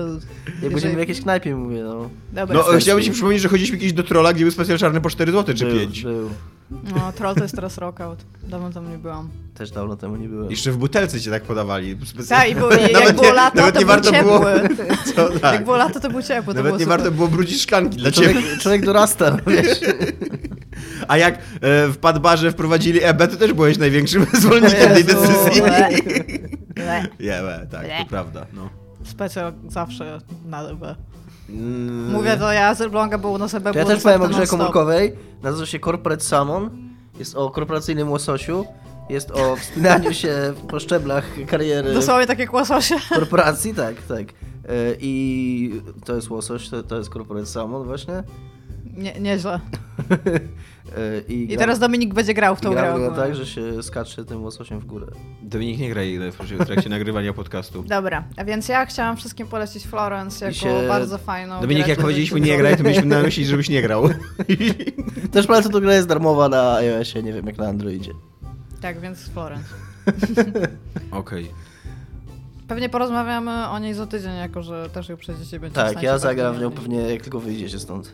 Jak 0.64 0.72
będziemy 0.72 0.96
w 0.96 1.00
jakiejś 1.00 1.22
knajpie, 1.22 1.56
mówię, 1.56 1.84
no. 1.84 2.10
Dobra. 2.34 2.56
No, 2.56 2.80
chciałbym 2.80 3.06
ci 3.06 3.12
przypomnieć, 3.12 3.42
że 3.42 3.50
chodziliśmy 3.50 3.78
kiedyś 3.78 3.94
do 3.94 4.04
trolla, 4.04 4.34
gdzie 4.34 4.44
był 4.46 4.52
specjal 4.52 4.78
czarny 4.78 5.02
po 5.02 5.10
4 5.10 5.32
zł 5.32 5.56
czy 5.56 5.66
był, 5.66 5.80
5. 5.80 6.02
Był. 6.04 6.30
No, 6.96 7.12
troll 7.12 7.36
to 7.36 7.44
jest 7.44 7.56
teraz 7.56 7.78
rockout. 7.78 8.26
Dawno 8.44 8.70
tam 8.72 8.92
nie 8.92 8.98
byłam. 8.98 9.30
Też 9.54 9.72
dawno 9.72 9.96
temu 9.96 10.16
nie 10.16 10.28
byłem. 10.30 10.52
Jeszcze 10.52 10.72
w 10.72 10.78
butelce 10.78 11.22
cię 11.22 11.32
tak 11.32 11.44
podawali. 11.44 11.98
Tak, 12.30 12.48
i, 12.50 12.52
i 12.52 12.56
jak 12.84 12.94
Nawet 12.94 13.16
było 13.16 13.34
lato, 13.34 13.58
nawet 13.58 13.74
to 13.74 13.80
nie 13.80 13.86
był 13.86 13.96
warto 13.96 14.12
ciepły. 14.12 14.32
było- 14.32 14.96
Co, 15.16 15.40
tak. 15.40 15.54
Jak 15.54 15.64
było 15.64 15.78
lato, 15.78 16.00
to 16.00 16.10
był 16.10 16.22
ciepły. 16.22 16.54
To 16.54 16.60
Nawet 16.60 16.64
było 16.64 16.78
nie 16.78 16.84
super. 16.84 16.98
warto 17.00 17.12
było 17.12 17.28
brudzić 17.28 17.62
szklanki 17.62 17.98
dla 17.98 18.12
ciebie. 18.12 18.34
Człowiek, 18.34 18.60
człowiek 18.60 18.86
dorasta, 18.86 19.32
no, 19.32 19.52
wiesz. 19.52 19.80
A 21.08 21.18
jak 21.18 21.36
e, 21.36 21.40
w 21.88 21.98
Padbarze 21.98 22.52
wprowadzili 22.52 23.04
EB, 23.04 23.18
to 23.28 23.38
też 23.38 23.54
byłeś 23.54 23.78
największym 23.78 24.26
zwolennikiem 24.34 24.90
tej 24.94 25.04
decyzji. 25.04 25.62
le. 25.62 25.90
Le. 26.76 27.08
Nie, 27.20 27.38
e, 27.40 27.68
tak, 27.72 27.82
to 28.00 28.06
prawda. 28.10 28.46
No. 28.54 28.70
Specjal 29.04 29.54
zawsze 29.70 30.20
na 30.46 30.62
lewe. 30.62 30.96
Mm, 31.50 32.12
Mówię 32.12 32.38
to 32.38 32.52
ja 32.52 32.76
z 32.76 32.82
Elbląga, 32.82 33.18
bo 33.18 33.30
u 33.30 33.38
nas 33.38 33.54
EB 33.54 33.64
To 33.64 33.70
ja 33.70 33.74
było 33.74 33.86
też 33.96 34.04
powiem 34.04 34.22
o 34.22 34.28
grze 34.28 34.48
komórkowej. 34.48 35.16
Nazywa 35.44 35.66
się 35.66 35.80
Corporate 35.80 36.24
Salmon. 36.24 36.70
Jest 37.20 37.36
o 37.36 37.50
korporacyjnym 37.52 38.12
łososiu. 38.12 38.66
Jest 39.10 39.32
o 39.32 39.56
wspinaniu 39.56 40.14
się 40.14 40.54
po 40.68 40.80
szczeblach 40.80 41.26
kariery 41.48 41.94
Dosłownie 41.94 42.28
takie 42.28 42.48
kłososie. 42.48 42.96
korporacji, 43.10 43.74
tak, 43.74 43.96
tak. 44.02 44.20
E, 44.20 44.34
I 45.00 45.82
to 46.06 46.16
jest 46.16 46.30
łosoś, 46.30 46.70
to, 46.70 46.84
to 46.84 46.98
jest 46.98 47.10
Corporate 47.14 47.46
Salmon 47.46 47.84
właśnie. 47.84 48.24
Nie, 48.94 49.20
nieźle. 49.20 49.60
I, 51.28 51.34
I 51.34 51.48
gra- 51.48 51.58
teraz 51.58 51.80
Dominik 51.80 52.14
będzie 52.14 52.34
grał 52.34 52.56
w 52.56 52.62
tą 52.62 52.72
grę. 52.72 52.94
gra 52.98 53.12
tak, 53.12 53.36
że 53.36 53.46
się 53.46 53.84
skacze 53.84 54.26
tym 54.26 54.44
łososiem 54.44 54.80
w 54.80 54.86
górę. 54.86 55.08
Dominik 55.42 55.80
nie 55.80 55.90
gra 55.90 56.04
ile 56.04 56.32
w 56.32 56.38
w 56.38 56.66
trakcie 56.66 56.90
nagrywania 56.90 57.34
podcastu. 57.34 57.84
Dobra, 57.84 58.24
a 58.38 58.44
więc 58.44 58.70
ja 58.70 58.86
chciałam 58.86 59.18
wszystkim 59.18 59.48
polecić 59.48 59.84
Florence 59.88 60.46
jako 60.46 60.58
się- 60.58 60.88
bardzo 60.88 61.18
fajną 61.18 61.62
Dominik, 61.62 61.88
jak 61.88 62.00
powiedzieliśmy 62.00 62.40
nie 62.40 62.58
graj, 62.58 62.78
to 62.78 62.84
mieliśmy 62.84 63.06
na 63.06 63.22
myśli, 63.22 63.46
żebyś 63.46 63.70
nie 63.70 63.82
grał. 63.82 64.04
Też 65.32 65.48
polecam, 65.48 65.72
to 65.72 65.82
gra 65.82 65.94
jest 65.94 66.08
darmowa 66.08 66.50
na 66.50 66.74
iOSie, 66.76 67.24
nie 67.24 67.34
wiem 67.34 67.48
jak 67.48 67.58
na 67.58 67.68
Androidzie. 67.68 68.12
Tak, 68.82 69.00
więc 69.00 69.30
Florence. 69.30 69.70
Okej. 71.12 71.52
Pewnie 72.68 72.90
porozmawiamy 72.90 73.68
o 73.70 73.80
niej 73.80 73.94
za 73.94 74.08
tydzień, 74.08 74.36
jako 74.36 74.64
że 74.64 74.90
też 74.90 75.10
ją 75.10 75.18
przejdziecie 75.18 75.60
będzie 75.60 75.76
Tak, 75.76 76.04
ja 76.04 76.18
zagram 76.18 76.56
w 76.56 76.62
nią 76.62 76.72
pewnie 76.72 76.98
jak 76.98 77.22
tylko 77.22 77.40
wyjdziecie 77.40 77.80
stąd. 77.80 78.14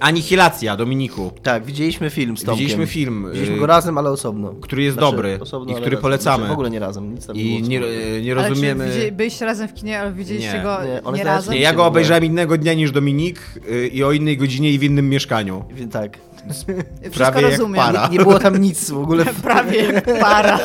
Anihilacja, 0.00 0.76
Dominiku. 0.76 1.30
Tak, 1.42 1.64
widzieliśmy 1.64 2.10
film 2.10 2.36
z 2.36 2.44
Tomkiem. 2.44 2.58
Widzieliśmy 2.66 2.86
film, 2.86 3.26
Widzieliśmy 3.28 3.56
y, 3.56 3.58
go 3.58 3.66
razem, 3.66 3.98
ale 3.98 4.10
osobno. 4.10 4.52
który 4.60 4.82
jest 4.82 4.96
Znaczy, 4.96 5.10
dobry 5.12 5.38
osobno, 5.40 5.68
i 5.68 5.72
ale 5.72 5.80
który 5.80 5.96
razem. 5.96 6.02
polecamy. 6.02 6.36
Znaczy, 6.36 6.48
w 6.48 6.52
ogóle 6.52 6.70
nie 6.70 6.78
razem, 6.78 7.14
nic 7.14 7.26
tam 7.26 7.36
nie 7.36 7.42
I 7.42 7.58
było 7.58 7.68
nie, 7.70 7.80
nie 8.22 8.32
Ale 8.32 8.48
rozumiemy... 8.48 8.88
czy 8.92 8.98
widzi, 8.98 9.12
byliście 9.12 9.44
razem 9.44 9.68
w 9.68 9.74
kinie, 9.74 10.00
ale 10.00 10.12
widzieliście 10.12 10.52
Nie. 10.56 10.62
go 10.62 10.78
Nie, 11.12 11.18
nie, 11.18 11.24
razem? 11.24 11.54
Nie, 11.54 11.60
ja 11.60 11.72
go 11.72 11.86
obejrzałem 11.86 12.24
innego 12.24 12.58
dnia 12.58 12.74
niż 12.74 12.92
Dominik 12.92 13.40
y, 13.70 13.88
i 13.88 14.04
o 14.04 14.12
innej 14.12 14.36
godzinie 14.36 14.70
i 14.72 14.78
w 14.78 14.82
innym 14.82 15.08
mieszkaniu. 15.08 15.64
Tak. 15.92 16.18
Wszystko 16.50 16.72
prawie 17.14 17.42
jak 17.42 17.50
rozumiem. 17.50 17.76
para. 17.76 18.08
Nie 18.08 18.18
było 18.18 18.38
tam 18.38 18.58
nic 18.58 18.90
w 18.90 18.98
ogóle. 18.98 19.24
Prawie 19.42 19.82
jak 19.92 20.20
para. 20.20 20.58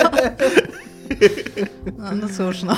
No, 1.97 2.11
no 2.21 2.27
cóż, 2.37 2.63
no. 2.63 2.75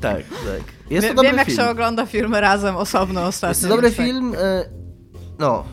Tak, 0.00 0.16
tak. 0.22 0.62
Jest 0.90 1.06
Wie, 1.06 1.08
to 1.08 1.14
dobry 1.14 1.28
wiem, 1.28 1.36
jak 1.38 1.46
film. 1.46 1.58
się 1.58 1.68
ogląda 1.68 2.06
filmy 2.06 2.40
razem, 2.40 2.76
osobno, 2.76 3.26
ostatnio. 3.26 3.48
Jest 3.50 3.62
to 3.62 3.68
dobry 3.68 3.90
tak. 3.90 4.06
film. 4.06 4.34
e, 4.38 4.64
No. 5.38 5.64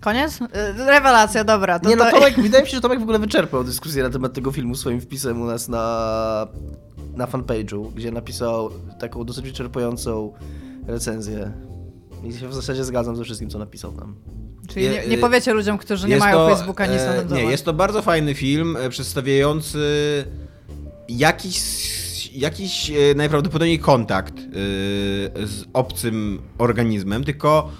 Koniec? 0.00 0.40
Y, 0.40 0.46
Rewelacja, 0.86 1.44
dobra. 1.44 1.78
To 1.78 1.88
Nie 1.88 1.96
no, 1.96 2.04
to... 2.04 2.10
Tomek, 2.10 2.40
wydaje 2.42 2.64
mi 2.64 2.70
się, 2.70 2.76
że 2.76 2.80
Tomek 2.80 2.98
w 2.98 3.02
ogóle 3.02 3.18
wyczerpał 3.18 3.64
dyskusję 3.64 4.02
na 4.02 4.10
temat 4.10 4.32
tego 4.32 4.52
filmu 4.52 4.74
swoim 4.74 5.00
wpisem 5.00 5.42
u 5.42 5.44
nas 5.44 5.68
na, 5.68 6.46
na 7.16 7.26
fanpage'u, 7.26 7.92
gdzie 7.92 8.10
napisał 8.10 8.70
taką 9.00 9.24
dosyć 9.24 9.44
wyczerpującą 9.44 10.32
recenzję. 10.86 11.52
I 12.24 12.32
się 12.32 12.48
w 12.48 12.54
zasadzie 12.54 12.84
zgadzam 12.84 13.16
ze 13.16 13.24
wszystkim, 13.24 13.50
co 13.50 13.58
napisał 13.58 13.92
tam. 13.92 14.14
Czyli 14.68 14.84
nie, 14.84 14.90
nie 14.90 15.02
Je- 15.02 15.18
powiecie 15.18 15.52
ludziom, 15.52 15.78
którzy 15.78 16.08
nie 16.08 16.16
mają 16.16 16.36
to, 16.36 16.48
Facebooka, 16.48 16.86
nic 16.86 16.96
na 16.96 17.14
e, 17.14 17.16
ten 17.16 17.28
temat. 17.28 17.44
Nie, 17.44 17.50
jest 17.50 17.64
to 17.64 17.72
bardzo 17.72 18.02
fajny 18.02 18.34
film 18.34 18.76
e, 18.76 18.88
przedstawiający 18.88 19.78
jakiś, 21.08 22.30
jakiś 22.32 22.90
e, 22.90 22.94
najprawdopodobniej 23.16 23.78
kontakt 23.78 24.34
z 25.44 25.64
obcym 25.72 26.42
organizmem, 26.58 27.24
tylko 27.24 27.70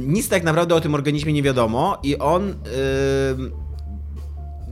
nic 0.00 0.28
tak 0.28 0.44
naprawdę 0.44 0.74
o 0.74 0.80
tym 0.80 0.94
organizmie 0.94 1.32
nie 1.32 1.42
wiadomo 1.42 1.98
i 2.02 2.18
on... 2.18 2.50
e, 2.50 2.54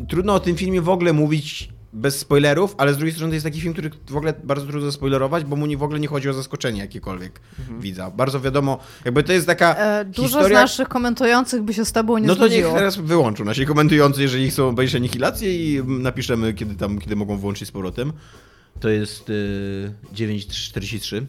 Trudno 0.09 0.35
o 0.35 0.41
tym 0.41 0.57
filmie 0.57 0.81
w 0.81 0.89
ogóle 0.89 1.13
mówić 1.13 1.69
bez 1.93 2.19
spoilerów, 2.19 2.75
ale 2.79 2.95
z 2.95 2.97
drugiej 2.97 3.15
strony 3.15 3.31
to 3.31 3.35
jest 3.35 3.45
taki 3.47 3.61
film, 3.61 3.73
który 3.73 3.91
w 4.11 4.17
ogóle 4.17 4.35
bardzo 4.45 4.67
trudno 4.67 4.87
zaspoilerować, 4.91 5.45
bo 5.45 5.57
mu 5.57 5.67
nie, 5.67 5.77
w 5.77 5.83
ogóle 5.83 6.01
nie 6.01 6.09
chodzi 6.09 6.29
o 6.29 6.33
zaskoczenie 6.33 6.81
jakiekolwiek 6.81 7.41
widza. 7.81 8.11
Bardzo 8.11 8.41
wiadomo, 8.41 8.79
jakby 9.05 9.23
to 9.23 9.33
jest 9.33 9.47
taka 9.47 9.77
E, 9.77 10.05
dużo 10.05 10.23
historia... 10.29 10.49
z 10.59 10.63
naszych 10.63 10.89
komentujących 10.89 11.63
by 11.63 11.75
się 11.75 11.85
z 11.85 11.93
tobą 11.93 12.19
nie 12.19 12.27
No 12.27 12.37
to 12.37 12.49
niech 12.49 12.67
teraz 12.67 12.97
wyłączą 12.97 13.45
nasi 13.45 13.67
komentujący, 13.67 14.23
jeżeli 14.23 14.51
chcą 14.51 14.69
obejrzeć 14.69 14.95
Anihilację 14.97 15.75
i 15.75 15.83
napiszemy, 15.85 16.55
kiedy 16.55 16.75
tam, 16.75 16.99
kiedy 16.99 17.17
mogą 17.17 17.37
włączyć 17.37 17.69
z 17.69 17.73
powrotem. 17.73 18.13
To 18.81 18.89
jest 18.89 19.31
y, 19.31 19.93
9.43. 20.15 21.23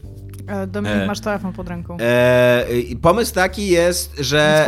E, 0.47 0.67
Dominik, 0.67 0.97
E. 0.97 1.07
masz 1.07 1.19
telefon 1.19 1.53
pod 1.53 1.69
ręką. 1.69 1.97
E, 1.99 2.65
pomysł 3.01 3.33
taki 3.33 3.67
jest, 3.67 4.15
że... 4.19 4.65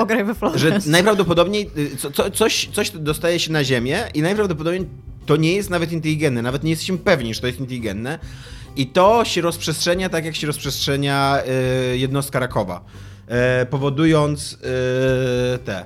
Że 0.59 0.79
najprawdopodobniej 0.85 1.69
y, 1.77 1.97
co, 1.97 2.11
co, 2.11 2.31
coś, 2.31 2.69
coś 2.73 2.91
dostaje 2.91 3.39
się 3.39 3.51
na 3.51 3.63
Ziemię 3.63 4.03
i 4.13 4.21
najprawdopodobniej 4.21 4.87
to 5.25 5.35
nie 5.35 5.53
jest 5.55 5.69
nawet 5.69 5.91
inteligentne, 5.91 6.41
nawet 6.41 6.63
nie 6.63 6.69
jesteśmy 6.69 6.97
pewni, 6.97 7.33
że 7.33 7.41
to 7.41 7.47
jest 7.47 7.59
inteligentne. 7.59 8.19
I 8.75 8.87
to 8.87 9.25
się 9.25 9.41
rozprzestrzenia 9.41 10.09
tak, 10.09 10.25
jak 10.25 10.35
się 10.35 10.47
rozprzestrzenia 10.47 11.39
y, 11.93 11.97
jednostka 11.97 12.39
rakowa, 12.39 12.85
y, 13.61 13.65
powodując 13.65 14.57
te, 15.65 15.85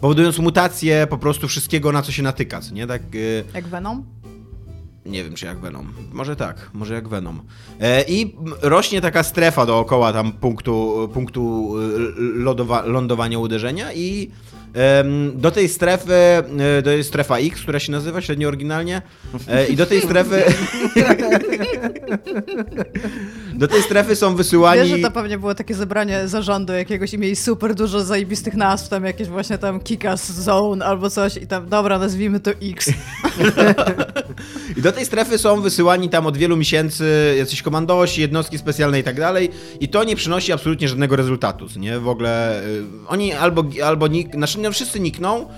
powodując 0.00 0.38
mutację 0.38 1.06
po 1.10 1.18
prostu 1.18 1.48
wszystkiego, 1.48 1.92
na 1.92 2.02
co 2.02 2.12
się 2.12 2.22
natyka, 2.22 2.60
co 2.60 2.74
nie? 2.74 2.86
Tak, 2.86 3.02
y, 3.14 3.44
Jak 3.54 3.66
Venom? 3.68 4.04
Nie 5.08 5.24
wiem, 5.24 5.34
czy 5.34 5.46
jak 5.46 5.58
Venom. 5.58 5.92
Może 6.12 6.36
tak, 6.36 6.70
może 6.74 6.94
jak 6.94 7.08
Venom. 7.08 7.42
E, 7.80 8.02
I 8.02 8.34
rośnie 8.62 9.00
taka 9.00 9.22
strefa 9.22 9.66
dookoła 9.66 10.12
tam 10.12 10.32
punktu, 10.32 11.08
punktu 11.14 11.74
y, 11.78 12.12
lodowa, 12.18 12.82
lądowania 12.82 13.38
uderzenia 13.38 13.92
i 13.92 14.30
do 15.34 15.50
tej 15.50 15.68
strefy, 15.68 16.12
e, 16.12 16.82
to 16.84 16.90
jest 16.90 17.08
strefa 17.08 17.38
X, 17.38 17.62
która 17.62 17.78
się 17.78 17.92
nazywa 17.92 18.20
średnio 18.20 18.48
oryginalnie 18.48 19.02
e, 19.48 19.66
i 19.66 19.76
do 19.76 19.86
tej 19.86 20.00
strefy 20.00 20.42
do 23.58 23.68
tej 23.68 23.82
strefy 23.82 24.16
są 24.16 24.36
wysyłani... 24.36 24.80
Wiesz, 24.80 24.88
że 24.88 24.98
to 24.98 25.10
pewnie 25.10 25.38
było 25.38 25.54
takie 25.54 25.74
zebranie 25.74 26.28
zarządu 26.28 26.72
jakiegoś 26.72 27.14
i 27.14 27.18
mieli 27.18 27.36
super 27.36 27.74
dużo 27.74 28.04
zajebistych 28.04 28.54
nazw, 28.54 28.88
tam 28.88 29.04
jakieś 29.04 29.28
właśnie 29.28 29.58
tam 29.58 29.80
Kikas 29.80 30.32
Zone 30.32 30.84
albo 30.84 31.10
coś 31.10 31.36
i 31.36 31.46
tam, 31.46 31.68
dobra, 31.68 31.98
nazwijmy 31.98 32.40
to 32.40 32.50
X. 32.62 32.90
I 34.76 34.82
do 34.82 34.92
tej 34.92 35.04
strefy 35.04 35.38
są 35.38 35.60
wysyłani 35.60 36.08
tam 36.08 36.26
od 36.26 36.36
wielu 36.36 36.56
miesięcy 36.56 37.34
jacyś 37.38 37.62
komandosi, 37.62 38.20
jednostki 38.20 38.58
specjalne 38.58 39.00
i 39.00 39.02
tak 39.02 39.16
dalej. 39.16 39.50
I 39.80 39.88
to 39.88 40.04
nie 40.04 40.16
przynosi 40.16 40.52
absolutnie 40.52 40.88
żadnego 40.88 41.16
rezultatu, 41.16 41.66
nie? 41.76 41.98
W 41.98 42.08
ogóle 42.08 42.64
y, 42.64 42.82
oni 43.08 43.32
albo, 43.32 43.64
albo 43.84 44.08
nik, 44.08 44.34
znaczy 44.34 44.58
no, 44.58 44.72
wszyscy 44.72 45.00
nikną, 45.00 45.48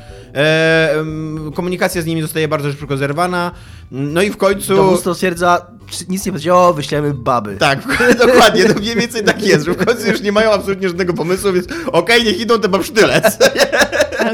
komunikacja 1.54 2.02
z 2.02 2.06
nimi 2.06 2.22
zostaje 2.22 2.48
bardzo 2.48 2.72
szybko 2.72 2.96
zerwana, 2.96 3.50
no 3.90 4.22
i 4.22 4.30
w 4.30 4.36
końcu... 4.36 4.76
Dowództwo 4.76 5.14
stwierdza, 5.14 5.66
"Czy 5.90 6.04
nic 6.08 6.26
nie 6.26 6.32
będzie, 6.32 6.54
o, 6.54 6.74
wyślemy 6.74 7.14
baby. 7.14 7.56
Tak, 7.56 7.78
dokładnie, 8.26 8.64
no 8.68 8.74
mniej 8.74 8.96
więcej 8.96 9.24
tak 9.24 9.42
jest, 9.42 9.64
że 9.64 9.72
w 9.72 9.84
końcu 9.84 10.06
już 10.10 10.20
nie 10.20 10.32
mają 10.32 10.52
absolutnie 10.52 10.88
żadnego 10.88 11.12
pomysłu, 11.12 11.52
więc 11.52 11.66
okej, 11.92 12.24
niech 12.24 12.40
idą 12.40 12.60
te 12.60 12.68
babsztylec. 12.68 13.38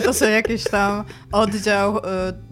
To 0.06 0.14
są 0.14 0.28
jakieś 0.28 0.64
tam 0.64 1.04
oddział 1.32 1.96
y, 1.98 2.00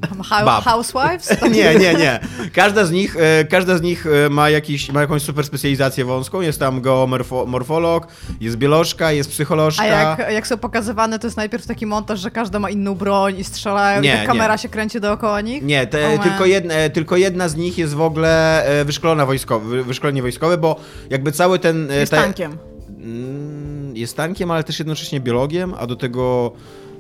tam. 0.09 0.23
Housewives? 0.63 1.43
Nie, 1.57 1.75
nie, 1.75 1.95
nie. 1.95 2.21
Każda 2.53 2.85
z 2.85 2.91
nich, 2.91 3.17
e, 3.17 3.45
każda 3.45 3.79
z 3.79 3.83
nich 3.83 4.07
e, 4.07 4.31
ma, 4.31 4.51
jakiś, 4.51 4.93
ma 4.93 5.01
jakąś 5.01 5.23
super 5.23 5.45
specjalizację 5.47 6.05
wąską. 6.05 6.41
Jest 6.41 6.61
tam 6.61 6.81
geomorfolog, 6.83 8.07
jest 8.41 8.57
biolożka, 8.57 9.13
jest 9.13 9.31
psycholożka. 9.31 9.83
A 9.83 9.87
jak, 9.87 10.33
jak 10.33 10.47
są 10.47 10.57
pokazywane, 10.59 11.19
to 11.19 11.27
jest 11.27 11.37
najpierw 11.37 11.67
taki 11.67 11.87
montaż, 11.87 12.21
że 12.21 12.31
każda 12.31 12.59
ma 12.59 12.71
inną 12.71 12.95
broń 12.95 13.39
i 13.39 13.45
strzelają 13.45 14.03
Nie, 14.03 14.21
i 14.25 14.27
kamera 14.27 14.55
nie. 14.55 14.59
się 14.59 14.69
kręci 14.69 15.01
dookoła 15.01 15.41
nich? 15.41 15.63
Nie, 15.63 15.87
te, 15.87 16.07
O 16.07 16.17
man. 16.17 16.29
tylko, 16.29 16.47
jedna, 16.47 16.75
tylko 16.93 17.17
jedna 17.17 17.49
z 17.49 17.57
nich 17.57 17.79
jest 17.79 17.95
w 17.95 18.01
ogóle 18.01 18.65
e, 18.67 18.85
wyszkolona 18.85 19.27
wojskowy, 19.27 19.85
wyszkolenie 19.85 20.23
wojskowe, 20.23 20.59
bo 20.59 20.77
jakby 21.11 21.33
cały 21.33 21.59
ten... 21.59 21.89
Jest 21.91 22.13
ta- 22.13 22.23
tankiem. 22.23 22.59
Mm, 23.05 23.97
Jest 23.97 24.17
tankiem, 24.17 24.51
ale 24.51 24.65
też 24.65 24.79
jednocześnie 24.79 25.21
biologiem, 25.21 25.75
a 25.79 25.87
do 25.87 25.97
tego 25.97 26.53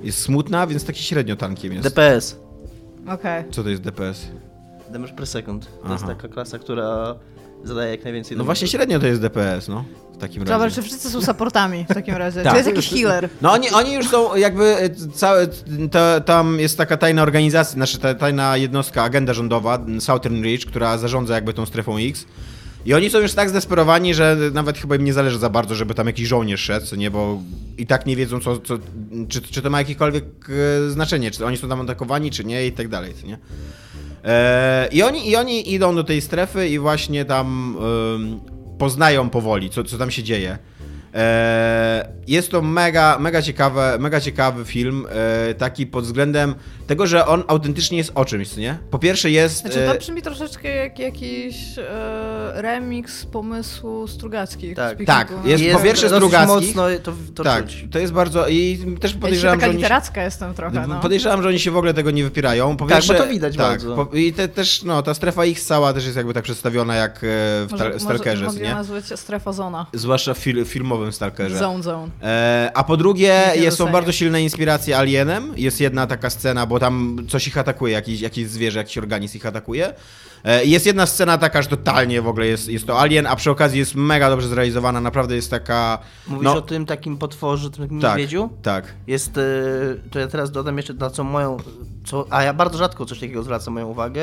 jest 0.02 0.18
smutna, 0.22 0.66
więc 0.66 0.84
taki 0.84 1.02
średnio 1.02 1.36
tankiem 1.36 1.72
jest. 1.72 1.88
DPS. 1.88 2.36
Okej. 3.08 3.44
Co 3.50 3.62
to 3.62 3.68
jest 3.68 3.82
DPS? 3.82 4.26
Damage 4.92 5.12
per 5.12 5.26
second. 5.26 5.64
To 5.66 5.70
Aha. 5.84 5.92
jest 5.92 6.06
taka 6.06 6.28
klasa, 6.28 6.58
która 6.58 7.14
zadaje 7.64 7.90
jak 7.90 8.04
najwięcej 8.04 8.36
No 8.36 8.42
damage'u. 8.42 8.46
właśnie 8.46 8.68
średnio 8.68 9.00
to 9.00 9.06
jest 9.06 9.20
DPS, 9.20 9.68
no. 9.68 9.84
W 10.14 10.16
takim 10.18 10.42
razie. 10.42 10.52
Dobra, 10.52 10.70
czy 10.70 10.82
wszyscy 10.82 11.10
są 11.10 11.22
supportami 11.22 11.84
w 11.90 11.94
takim 11.94 12.14
razie? 12.14 12.40
Tak. 12.44 12.52
Czy 12.52 12.56
jest 12.56 12.68
jakiś 12.68 12.90
healer? 12.90 13.28
No 13.42 13.52
oni, 13.52 13.70
oni 13.70 13.92
już 13.94 14.08
są 14.08 14.36
jakby 14.36 14.64
e, 14.76 14.90
całe, 15.14 15.46
to, 15.90 16.20
tam 16.20 16.58
jest 16.60 16.78
taka 16.78 16.96
tajna 16.96 17.22
organizacja, 17.22 17.74
znaczy 17.74 17.98
ta 17.98 18.14
tajna 18.14 18.56
jednostka, 18.56 19.02
agenda 19.02 19.32
rządowa, 19.34 19.78
Southern 20.00 20.42
Reach, 20.42 20.60
która 20.60 20.98
zarządza 20.98 21.34
jakby 21.34 21.52
tą 21.54 21.66
strefą 21.66 21.96
X. 21.98 22.26
I 22.86 22.94
oni 22.94 23.10
są 23.10 23.18
już 23.18 23.32
tak 23.32 23.48
zdesperowani, 23.48 24.14
że 24.14 24.36
nawet 24.52 24.78
chyba 24.78 24.96
im 24.96 25.04
nie 25.04 25.12
zależy 25.12 25.38
za 25.38 25.50
bardzo, 25.50 25.74
żeby 25.74 25.94
tam 25.94 26.06
jakiś 26.06 26.28
żołnierz 26.28 26.60
szedł, 26.60 26.96
nie, 26.96 27.10
bo 27.10 27.42
i 27.78 27.86
tak 27.86 28.06
nie 28.06 28.16
wiedzą, 28.16 28.40
co, 28.40 28.58
co, 28.58 28.78
czy, 29.28 29.42
czy 29.42 29.62
to 29.62 29.70
ma 29.70 29.78
jakiekolwiek 29.78 30.24
e, 30.86 30.90
znaczenie, 30.90 31.30
czy 31.30 31.46
oni 31.46 31.56
są 31.56 31.68
tam 31.68 31.80
atakowani, 31.80 32.30
czy 32.30 32.44
nie 32.44 32.66
i 32.66 32.72
tak 32.72 32.88
dalej, 32.88 33.14
co 33.20 33.26
nie. 33.26 33.38
E, 34.24 34.88
I, 34.92 35.02
oni, 35.02 35.30
I 35.30 35.36
oni 35.36 35.72
idą 35.72 35.94
do 35.94 36.04
tej 36.04 36.20
strefy 36.20 36.68
i 36.68 36.78
właśnie 36.78 37.24
tam 37.24 37.76
poznają 38.78 39.30
powoli, 39.30 39.70
co, 39.70 39.84
co 39.84 39.98
tam 39.98 40.10
się 40.10 40.22
dzieje. 40.22 40.58
E, 41.14 42.08
jest 42.26 42.50
to 42.50 42.62
mega, 42.62 43.18
mega, 43.18 43.42
ciekawe, 43.42 43.96
mega 44.00 44.20
ciekawy 44.20 44.64
film, 44.64 45.06
e, 45.50 45.54
taki 45.54 45.86
pod 45.86 46.04
względem 46.04 46.54
tego, 46.86 47.06
że 47.06 47.26
on 47.26 47.44
autentycznie 47.48 47.98
jest 47.98 48.12
o 48.14 48.24
czymś, 48.24 48.56
nie? 48.56 48.78
Po 48.90 48.98
pierwsze 48.98 49.30
jest... 49.30 49.60
Znaczy, 49.60 49.80
e, 49.88 49.92
to 49.92 49.98
brzmi 49.98 50.22
troszeczkę 50.22 50.68
jak 50.76 50.98
jakiś 50.98 51.78
e, 51.78 51.82
remix 52.62 53.26
pomysłu 53.26 54.08
Strugackich. 54.08 54.76
Tak, 54.76 54.96
z 54.96 54.98
Picnicu. 55.32 55.48
jest- 55.48 55.76
po 55.76 55.82
pierwsze 55.84 56.08
Strugackich. 56.08 56.48
mocno 56.76 56.82
to, 57.02 57.12
to 57.34 57.44
tak, 57.44 57.64
czuć. 57.66 57.84
to 57.90 57.98
jest 57.98 58.12
bardzo... 58.12 58.48
I 58.48 58.78
też 59.00 59.12
Ja 59.14 59.20
podejrzewam, 59.20 59.56
taka 59.58 59.66
że 59.66 59.70
oni... 59.70 59.78
się- 59.80 59.82
literacka 59.84 60.22
jestem 60.22 60.54
trochę, 60.54 60.86
no. 60.88 61.00
Podejrzewam, 61.00 61.42
że 61.42 61.48
oni 61.48 61.58
się 61.60 61.70
w 61.70 61.76
ogóle 61.76 61.94
tego 61.94 62.10
nie 62.10 62.24
wypierają. 62.24 62.76
Po 62.76 62.86
Tak, 62.86 62.94
pierwsze, 62.94 63.12
bo 63.12 63.18
to 63.18 63.26
widać 63.28 63.56
tak, 63.56 63.66
bardzo. 63.70 64.06
Po, 64.06 64.16
I 64.16 64.32
te, 64.32 64.48
też, 64.48 64.82
no, 64.82 65.02
ta 65.02 65.14
strefa 65.14 65.44
ich 65.44 65.60
cała 65.60 65.92
też 65.92 66.04
jest 66.04 66.16
jakby 66.16 66.34
tak 66.34 66.44
przedstawiona 66.44 66.94
jak 66.94 67.16
e, 67.16 67.18
w 67.22 67.66
Może, 67.70 67.84
Stal- 67.84 67.92
może 67.92 68.00
Stalkerze, 68.04 68.46
nie? 68.62 68.74
nazwać 68.74 69.04
strefa 69.20 69.52
zona. 69.52 69.86
Zwłaszcza 69.92 70.34
fil, 70.34 70.64
filmowym 71.04 71.12
Stalkerze. 71.12 71.58
Zone, 71.58 71.82
zone. 71.82 72.10
E, 72.22 72.70
a 72.74 72.84
po 72.84 72.96
drugie, 72.96 73.42
jest, 73.54 73.76
są 73.76 73.92
bardzo 73.92 74.12
silne 74.12 74.42
inspiracje 74.42 74.98
Alienem. 74.98 75.52
Jest 75.56 75.80
jedna 75.80 76.06
taka 76.06 76.30
scena, 76.30 76.66
bo 76.66 76.80
tam 76.80 77.18
coś 77.28 77.46
ich 77.46 77.58
atakuje, 77.58 77.92
jakiś, 77.92 78.20
jakieś 78.20 78.48
zwierzę, 78.48 78.78
jakiś 78.78 78.98
organizm 78.98 79.36
ich 79.36 79.46
atakuje. 79.46 79.94
E, 80.44 80.64
jest 80.64 80.86
jedna 80.86 81.06
scena 81.06 81.38
taka, 81.38 81.62
że 81.62 81.68
totalnie 81.68 82.22
w 82.22 82.28
ogóle 82.28 82.46
jest, 82.46 82.68
jest 82.68 82.86
to 82.86 83.00
Alien, 83.00 83.26
a 83.26 83.36
przy 83.36 83.50
okazji 83.50 83.78
jest 83.78 83.94
mega 83.94 84.30
dobrze 84.30 84.48
zrealizowana, 84.48 85.00
naprawdę 85.00 85.36
jest 85.36 85.50
taka... 85.50 85.98
Mówisz 86.28 86.44
no, 86.44 86.56
o 86.56 86.62
tym 86.62 86.86
takim 86.86 87.16
potworze, 87.16 87.70
tym 87.70 87.84
takim 87.84 88.00
tak, 88.00 88.18
niedźwiedziu? 88.18 88.50
tak. 88.62 88.94
Jest, 89.06 89.38
e, 89.38 89.42
to 90.10 90.18
ja 90.18 90.26
teraz 90.26 90.50
dodam 90.50 90.76
jeszcze 90.76 90.94
na 90.94 91.10
co 91.10 91.24
moją, 91.24 91.56
co, 92.04 92.26
a 92.30 92.42
ja 92.42 92.54
bardzo 92.54 92.78
rzadko 92.78 93.06
coś 93.06 93.20
takiego 93.20 93.42
zwracam 93.42 93.74
moją 93.74 93.86
uwagę, 93.88 94.22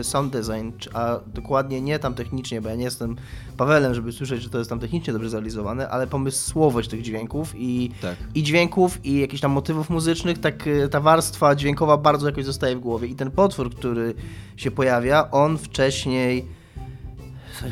e, 0.00 0.04
sound 0.04 0.32
design, 0.32 0.70
a 0.94 1.20
dokładnie 1.34 1.80
nie 1.80 1.98
tam 1.98 2.14
technicznie, 2.14 2.60
bo 2.60 2.68
ja 2.68 2.74
nie 2.74 2.84
jestem 2.84 3.16
Pawelem, 3.56 3.94
żeby 3.94 4.12
słyszeć, 4.12 4.42
że 4.42 4.50
to 4.50 4.58
jest 4.58 4.70
tam 4.70 4.80
technicznie 4.80 5.12
dobrze 5.12 5.30
zrealizowane, 5.30 5.88
ale 5.88 6.06
pomysłowość 6.06 6.88
tych 6.88 7.02
dźwięków 7.02 7.52
i, 7.56 7.90
Tak. 8.02 8.16
i 8.34 8.42
dźwięków 8.42 9.04
i 9.06 9.20
jakichś 9.20 9.40
tam 9.42 9.52
motywów 9.52 9.90
muzycznych, 9.90 10.38
tak 10.38 10.66
e, 10.66 10.88
ta 10.88 11.00
warstwa 11.00 11.54
dźwiękowa 11.54 11.96
bardzo 11.96 12.26
jakoś 12.28 12.44
zostaje 12.44 12.76
w 12.76 12.80
głowie 12.80 13.08
i 13.08 13.14
ten 13.14 13.30
potwór, 13.30 13.70
który 13.74 14.14
się 14.56 14.70
pojawia, 14.70 15.28
on 15.30 15.58
wcześniej 15.58 16.46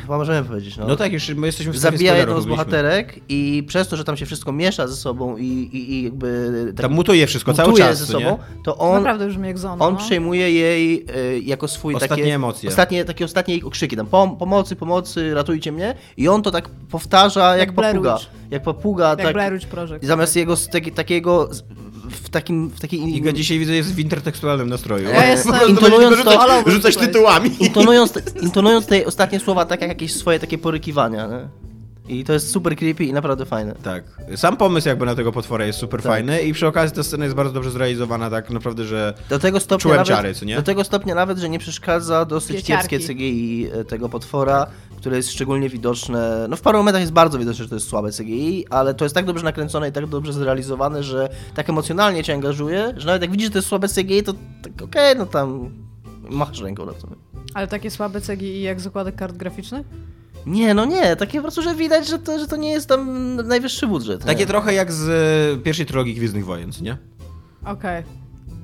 chyba 0.01 0.17
możemy 0.17 0.47
powiedzieć, 0.47 0.77
no. 0.77 0.87
No 0.87 0.95
tak, 0.95 1.13
już 1.13 1.29
my 1.29 1.47
jesteśmy 1.47 1.73
w 1.73 1.77
Zabija 1.77 2.17
jedną 2.17 2.41
z 2.41 2.45
bohaterek 2.45 3.19
i 3.29 3.63
przez 3.67 3.87
to, 3.87 3.97
że 3.97 4.03
tam 4.03 4.17
się 4.17 4.25
wszystko 4.25 4.51
miesza 4.51 4.87
ze 4.87 4.95
sobą 4.95 5.37
i, 5.37 5.43
i, 5.43 5.93
i 5.93 6.03
jakby 6.03 6.51
tak 6.75 6.83
Tam 6.83 6.93
mutuje 6.93 7.27
wszystko, 7.27 7.53
cały 7.53 7.69
mutuje 7.69 7.87
czas, 7.87 7.97
ze 7.97 8.17
nie? 8.17 8.25
sobą, 8.25 8.37
to 8.63 8.77
on, 8.77 8.93
Naprawdę 8.97 9.27
brzmi 9.27 9.47
jak 9.47 9.57
zona. 9.57 9.85
on 9.85 9.93
no. 9.93 9.99
przejmuje 9.99 10.51
jej 10.51 11.05
y, 11.35 11.39
jako 11.39 11.67
swój 11.67 11.95
Ostatnie 11.95 12.17
takie, 12.17 12.35
emocje. 12.35 12.69
Ostatnie, 12.69 13.05
takie 13.05 13.25
ostatnie 13.25 13.53
jej 13.53 13.63
okrzyki, 13.63 13.95
tam 13.97 14.07
pom 14.07 14.37
pomocy, 14.37 14.75
pomocy, 14.75 15.33
ratujcie 15.33 15.71
mnie 15.71 15.95
i 16.17 16.27
on 16.27 16.41
to 16.41 16.51
tak 16.51 16.69
powtarza 16.69 17.57
jak, 17.57 17.67
Jak 17.67 17.75
papuga. 17.75 18.17
Jak 18.51 18.63
papuga, 18.63 19.09
Jak 19.09 19.19
tak. 19.21 19.33
Blair 19.33 19.53
Witch 19.53 19.67
Project. 19.67 20.03
I 20.03 20.07
zamiast 20.07 20.35
jego 20.35 20.55
z 20.55 20.67
taki, 20.69 20.91
takiego 20.91 21.53
z- 21.53 21.63
w 22.09 22.29
takim, 22.29 22.69
w 22.69 22.79
takiej 22.79 23.15
Iga 23.17 23.31
dzisiaj 23.31 23.59
widzę 23.59 23.73
jest 23.75 23.93
w 23.95 23.99
intertekstualnym 23.99 24.69
nastroju. 24.69 25.09
Ja 25.09 25.25
jestem- 25.31 25.51
Po 25.51 25.57
prostu 25.57 25.71
Intonując 25.71 26.15
to- 26.23 26.31
rzucać, 26.31 26.65
rzucać 26.67 26.97
tytułami. 26.97 27.51
intonując, 27.59 28.13
intonując 28.41 28.85
te 28.85 29.05
ostatnie 29.05 29.39
słowa 29.39 29.65
tak 29.65 29.81
jak 29.81 29.89
jakieś 29.89 30.13
swoje 30.13 30.39
takie 30.39 30.57
porykiwania, 30.57 31.27
nie? 31.27 31.64
I 32.07 32.23
to 32.23 32.33
jest 32.33 32.51
super 32.51 32.75
creepy 32.75 33.03
i 33.05 33.13
naprawdę 33.13 33.45
fajne. 33.45 33.75
Tak. 33.83 34.03
Sam 34.35 34.57
pomysł 34.57 34.87
jakby 34.87 35.05
na 35.05 35.15
tego 35.15 35.31
potwora 35.31 35.65
jest 35.65 35.79
super 35.79 36.01
Tak. 36.01 36.11
fajny 36.11 36.41
i 36.41 36.53
przy 36.53 36.67
okazji 36.67 36.95
ta 36.95 37.03
scena 37.03 37.23
jest 37.23 37.35
bardzo 37.35 37.53
dobrze 37.53 37.71
zrealizowana, 37.71 38.29
tak 38.29 38.49
naprawdę, 38.49 38.85
że 38.85 39.13
Do 39.29 39.39
tego 39.39 39.59
stopnia 39.59 39.81
Czułem 39.83 39.97
nawet, 39.97 40.07
ciary, 40.07 40.33
co 40.33 40.45
nie? 40.45 40.55
Do 40.55 40.63
tego 40.63 40.83
stopnia 40.83 41.15
nawet, 41.15 41.37
że 41.37 41.49
nie 41.49 41.59
przeszkadza 41.59 42.25
dosyć 42.25 42.55
Pieciarki. 42.57 42.89
kiepskie 42.89 43.13
CGI 43.13 43.67
e, 43.73 43.83
tego 43.85 44.09
potwora, 44.09 44.67
które 44.97 45.17
jest 45.17 45.31
szczególnie 45.31 45.69
widoczne. 45.69 46.45
No 46.49 46.55
w 46.55 46.61
paru 46.61 46.77
momentach 46.77 47.01
jest 47.01 47.13
bardzo 47.13 47.39
widoczne, 47.39 47.63
że 47.63 47.69
to 47.69 47.75
jest 47.75 47.87
słabe 47.87 48.11
CGI, 48.11 48.65
ale 48.69 48.93
to 48.93 49.05
jest 49.05 49.15
tak 49.15 49.25
dobrze 49.25 49.43
nakręcone 49.43 49.89
i 49.89 49.91
tak 49.91 50.07
dobrze 50.07 50.33
zrealizowane, 50.33 51.03
że 51.03 51.29
tak 51.55 51.69
emocjonalnie 51.69 52.23
cię 52.23 52.33
angażuje, 52.33 52.93
że 52.97 53.05
nawet 53.07 53.21
jak 53.21 53.31
widzisz, 53.31 53.45
że 53.47 53.51
to 53.51 53.57
jest 53.57 53.67
słabe 53.67 53.87
CGI, 53.87 54.23
to 54.23 54.33
tak 54.61 54.81
okej, 54.81 55.15
no 55.17 55.25
tam 55.25 55.69
Machasz 56.29 56.61
ręką 56.61 56.85
na 56.85 56.93
to. 56.93 57.07
Ale 57.53 57.67
takie 57.67 57.91
słabe 57.91 58.21
CGI 58.21 58.61
jak 58.61 58.79
zakładek 58.81 59.15
kart 59.15 59.37
graficznych? 59.37 59.87
Nie, 60.45 60.73
no 60.73 60.85
nie, 60.85 61.15
takie 61.15 61.37
po 61.37 61.41
prostu, 61.41 61.61
że 61.61 61.75
widać, 61.75 62.07
że 62.07 62.19
to, 62.19 62.39
że 62.39 62.47
to 62.47 62.55
nie 62.55 62.71
jest 62.71 62.87
tam 62.89 63.35
najwyższy 63.35 63.87
budżet. 63.87 64.25
Takie 64.25 64.39
nie. 64.39 64.45
trochę 64.45 64.73
jak 64.73 64.91
z 64.91 65.09
e, 65.59 65.63
pierwszej 65.63 65.85
trylogii 65.85 66.15
Gwiezdnych 66.15 66.45
Wojen, 66.45 66.71
nie? 66.81 66.97
Okej. 67.65 68.03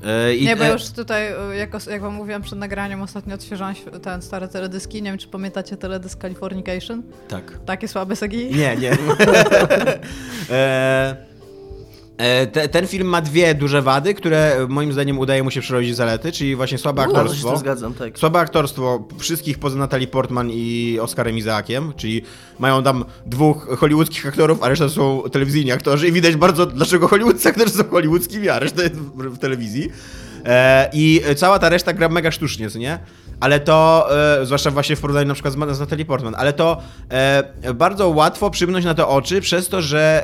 E, 0.06 0.36
i- 0.36 0.46
Nie, 0.46 0.56
bo 0.56 0.66
e, 0.66 0.72
już 0.74 0.90
tutaj, 0.90 1.24
jak, 1.58 1.88
jak 1.88 2.02
wam 2.02 2.14
mówiłam 2.14 2.42
przed 2.42 2.60
nagraniem, 2.60 3.02
ostatnio 3.02 3.36
odświeżałam 3.36 3.74
św- 3.76 4.00
ten 4.00 4.22
stare 4.22 4.48
teledyski. 4.48 5.02
Nie 5.02 5.10
wiem, 5.12 5.18
czy 5.18 5.28
pamiętacie 5.28 5.78
teledysk 5.78 6.22
Californication? 6.22 7.04
Tak. 7.28 7.60
Takie 7.66 7.88
słabe 7.88 8.16
CGI? 8.16 8.56
Nie, 8.56 8.78
nie. 8.78 8.92
e, 10.50 11.31
te, 12.52 12.70
ten 12.70 12.88
film 12.88 13.08
ma 13.08 13.22
dwie 13.22 13.56
duże 13.56 13.82
wady, 13.82 14.14
które 14.14 14.68
moim 14.70 14.94
zdaniem 14.94 15.20
udaje 15.20 15.44
mu 15.44 15.52
się 15.52 15.62
przerodzić 15.62 15.96
zalety, 15.96 16.32
czyli 16.32 16.56
właśnie 16.56 16.78
słabe 16.78 17.04
się 17.04 17.10
z 17.10 17.12
aktorstwo. 17.12 17.50
tym 17.50 17.60
zgadzam, 17.60 17.94
tak. 17.94 18.20
Słabe 18.20 18.40
aktorstwo 18.40 19.08
wszystkich 19.20 19.60
poza 19.60 19.80
Natalie 19.80 20.08
Portman 20.08 20.50
i 20.52 20.98
Oscarem 21.02 21.38
Izaakiem, 21.38 21.94
czyli 21.98 22.22
mają 22.60 22.84
tam 22.84 23.06
dwóch 23.26 23.80
hollywoodzkich 23.80 24.28
aktorów, 24.28 24.64
a 24.64 24.70
reszta 24.70 24.90
są 24.90 25.24
telewizyjni 25.32 25.72
aktorzy 25.72 26.08
i 26.08 26.12
widać 26.12 26.36
bardzo, 26.36 26.66
dlaczego 26.66 27.08
hollywoodzcy 27.08 27.50
aktorzy 27.50 27.70
są 27.70 27.84
hollywoodzkimi, 27.84 28.50
a 28.50 28.60
reszta 28.60 28.84
jest 28.84 28.96
w, 28.96 29.36
w 29.36 29.38
telewizji. 29.38 29.92
E, 30.46 30.90
I 30.94 31.22
cała 31.36 31.60
ta 31.60 31.70
reszta 31.70 31.94
gra 31.94 32.10
mega 32.10 32.32
sztucznie, 32.32 32.70
co 32.70 32.80
nie? 32.80 33.00
Ale 33.42 33.60
to, 33.60 34.08
e, 34.42 34.46
zwłaszcza 34.46 34.72
właśnie 34.72 34.96
w 34.96 35.02
porównaniu 35.02 35.28
na 35.28 35.34
przykład 35.34 35.54
z, 35.54 35.78
z 35.78 35.80
Natalie 35.80 36.06
Portman, 36.06 36.36
ale 36.38 36.54
to 36.54 36.82
e, 37.10 37.74
bardzo 37.74 38.10
łatwo 38.10 38.50
przymknąć 38.50 38.86
na 38.86 38.94
to 38.94 39.10
oczy 39.10 39.42
przez 39.42 39.70
to, 39.70 39.82
że 39.82 40.24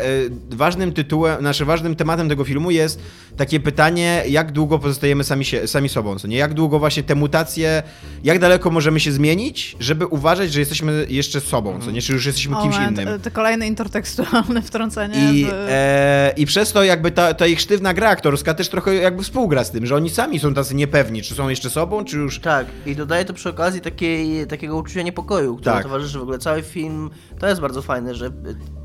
e, 0.51 0.55
ważnym 0.55 0.93
tytułem, 0.93 1.39
znaczy 1.39 1.65
ważnym 1.65 1.95
tematem 1.95 2.29
tego 2.29 2.43
filmu 2.43 2.71
jest 2.71 2.99
takie 3.37 3.59
pytanie, 3.59 4.23
jak 4.27 4.51
długo 4.51 4.79
pozostajemy 4.79 5.23
sami, 5.23 5.45
się, 5.45 5.67
sami 5.67 5.89
sobą, 5.89 6.19
co 6.19 6.27
nie? 6.27 6.37
Jak 6.37 6.53
długo 6.53 6.79
właśnie 6.79 7.03
te 7.03 7.15
mutacje, 7.15 7.83
jak 8.23 8.39
daleko 8.39 8.71
możemy 8.71 8.99
się 8.99 9.11
zmienić, 9.11 9.75
żeby 9.79 10.05
uważać, 10.05 10.53
że 10.53 10.59
jesteśmy 10.59 11.05
jeszcze 11.09 11.41
sobą, 11.41 11.79
co 11.85 11.91
nie? 11.91 12.01
Czy 12.01 12.13
już 12.13 12.25
jesteśmy 12.25 12.55
kimś 12.61 12.75
innym. 12.75 13.21
te 13.21 13.31
kolejne 13.31 13.67
intertekstualne 13.67 14.61
wtrącenie. 14.61 15.33
I, 15.33 15.45
w... 15.45 15.49
e, 15.69 16.33
I 16.37 16.45
przez 16.45 16.71
to 16.71 16.83
jakby 16.83 17.11
ta, 17.11 17.33
ta 17.33 17.47
ich 17.47 17.61
sztywna 17.61 17.93
gra 17.93 18.09
aktorska 18.09 18.53
też 18.53 18.69
trochę 18.69 18.95
jakby 18.95 19.23
współgra 19.23 19.63
z 19.63 19.71
tym, 19.71 19.85
że 19.85 19.95
oni 19.95 20.09
sami 20.09 20.39
są 20.39 20.53
tacy 20.53 20.75
niepewni, 20.75 21.21
czy 21.21 21.35
są 21.35 21.49
jeszcze 21.49 21.69
sobą, 21.69 22.05
czy 22.05 22.17
już... 22.17 22.39
Tak, 22.39 22.67
i 22.85 22.95
dodaje 23.07 23.25
to 23.25 23.33
przy 23.33 23.49
okazji 23.49 23.81
takiej, 23.81 24.47
takiego 24.47 24.77
uczucia 24.77 25.01
niepokoju, 25.01 25.55
które 25.55 25.75
Tak. 25.75 25.83
towarzyszy 25.83 26.19
w 26.19 26.21
ogóle 26.21 26.39
cały 26.39 26.61
film. 26.61 27.09
To 27.39 27.47
jest 27.47 27.61
bardzo 27.61 27.81
fajne, 27.81 28.15
że 28.15 28.25
y, 28.25 28.31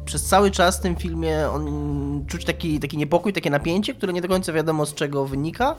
przez 0.05 0.23
cały 0.23 0.51
czas 0.51 0.79
w 0.79 0.81
tym 0.81 0.97
filmie 0.97 1.49
on, 1.49 2.25
czuć 2.27 2.45
taki, 2.45 2.81
taki 2.81 2.97
niepokój, 2.97 3.33
takie 3.33 3.51
napięcie, 3.51 3.95
które 3.95 4.13
nie 4.13 4.23
do 4.23 4.29
końca 4.29 4.53
wiadomo 4.53 4.87
z 4.87 4.95
czego 4.95 5.27
wynika. 5.27 5.77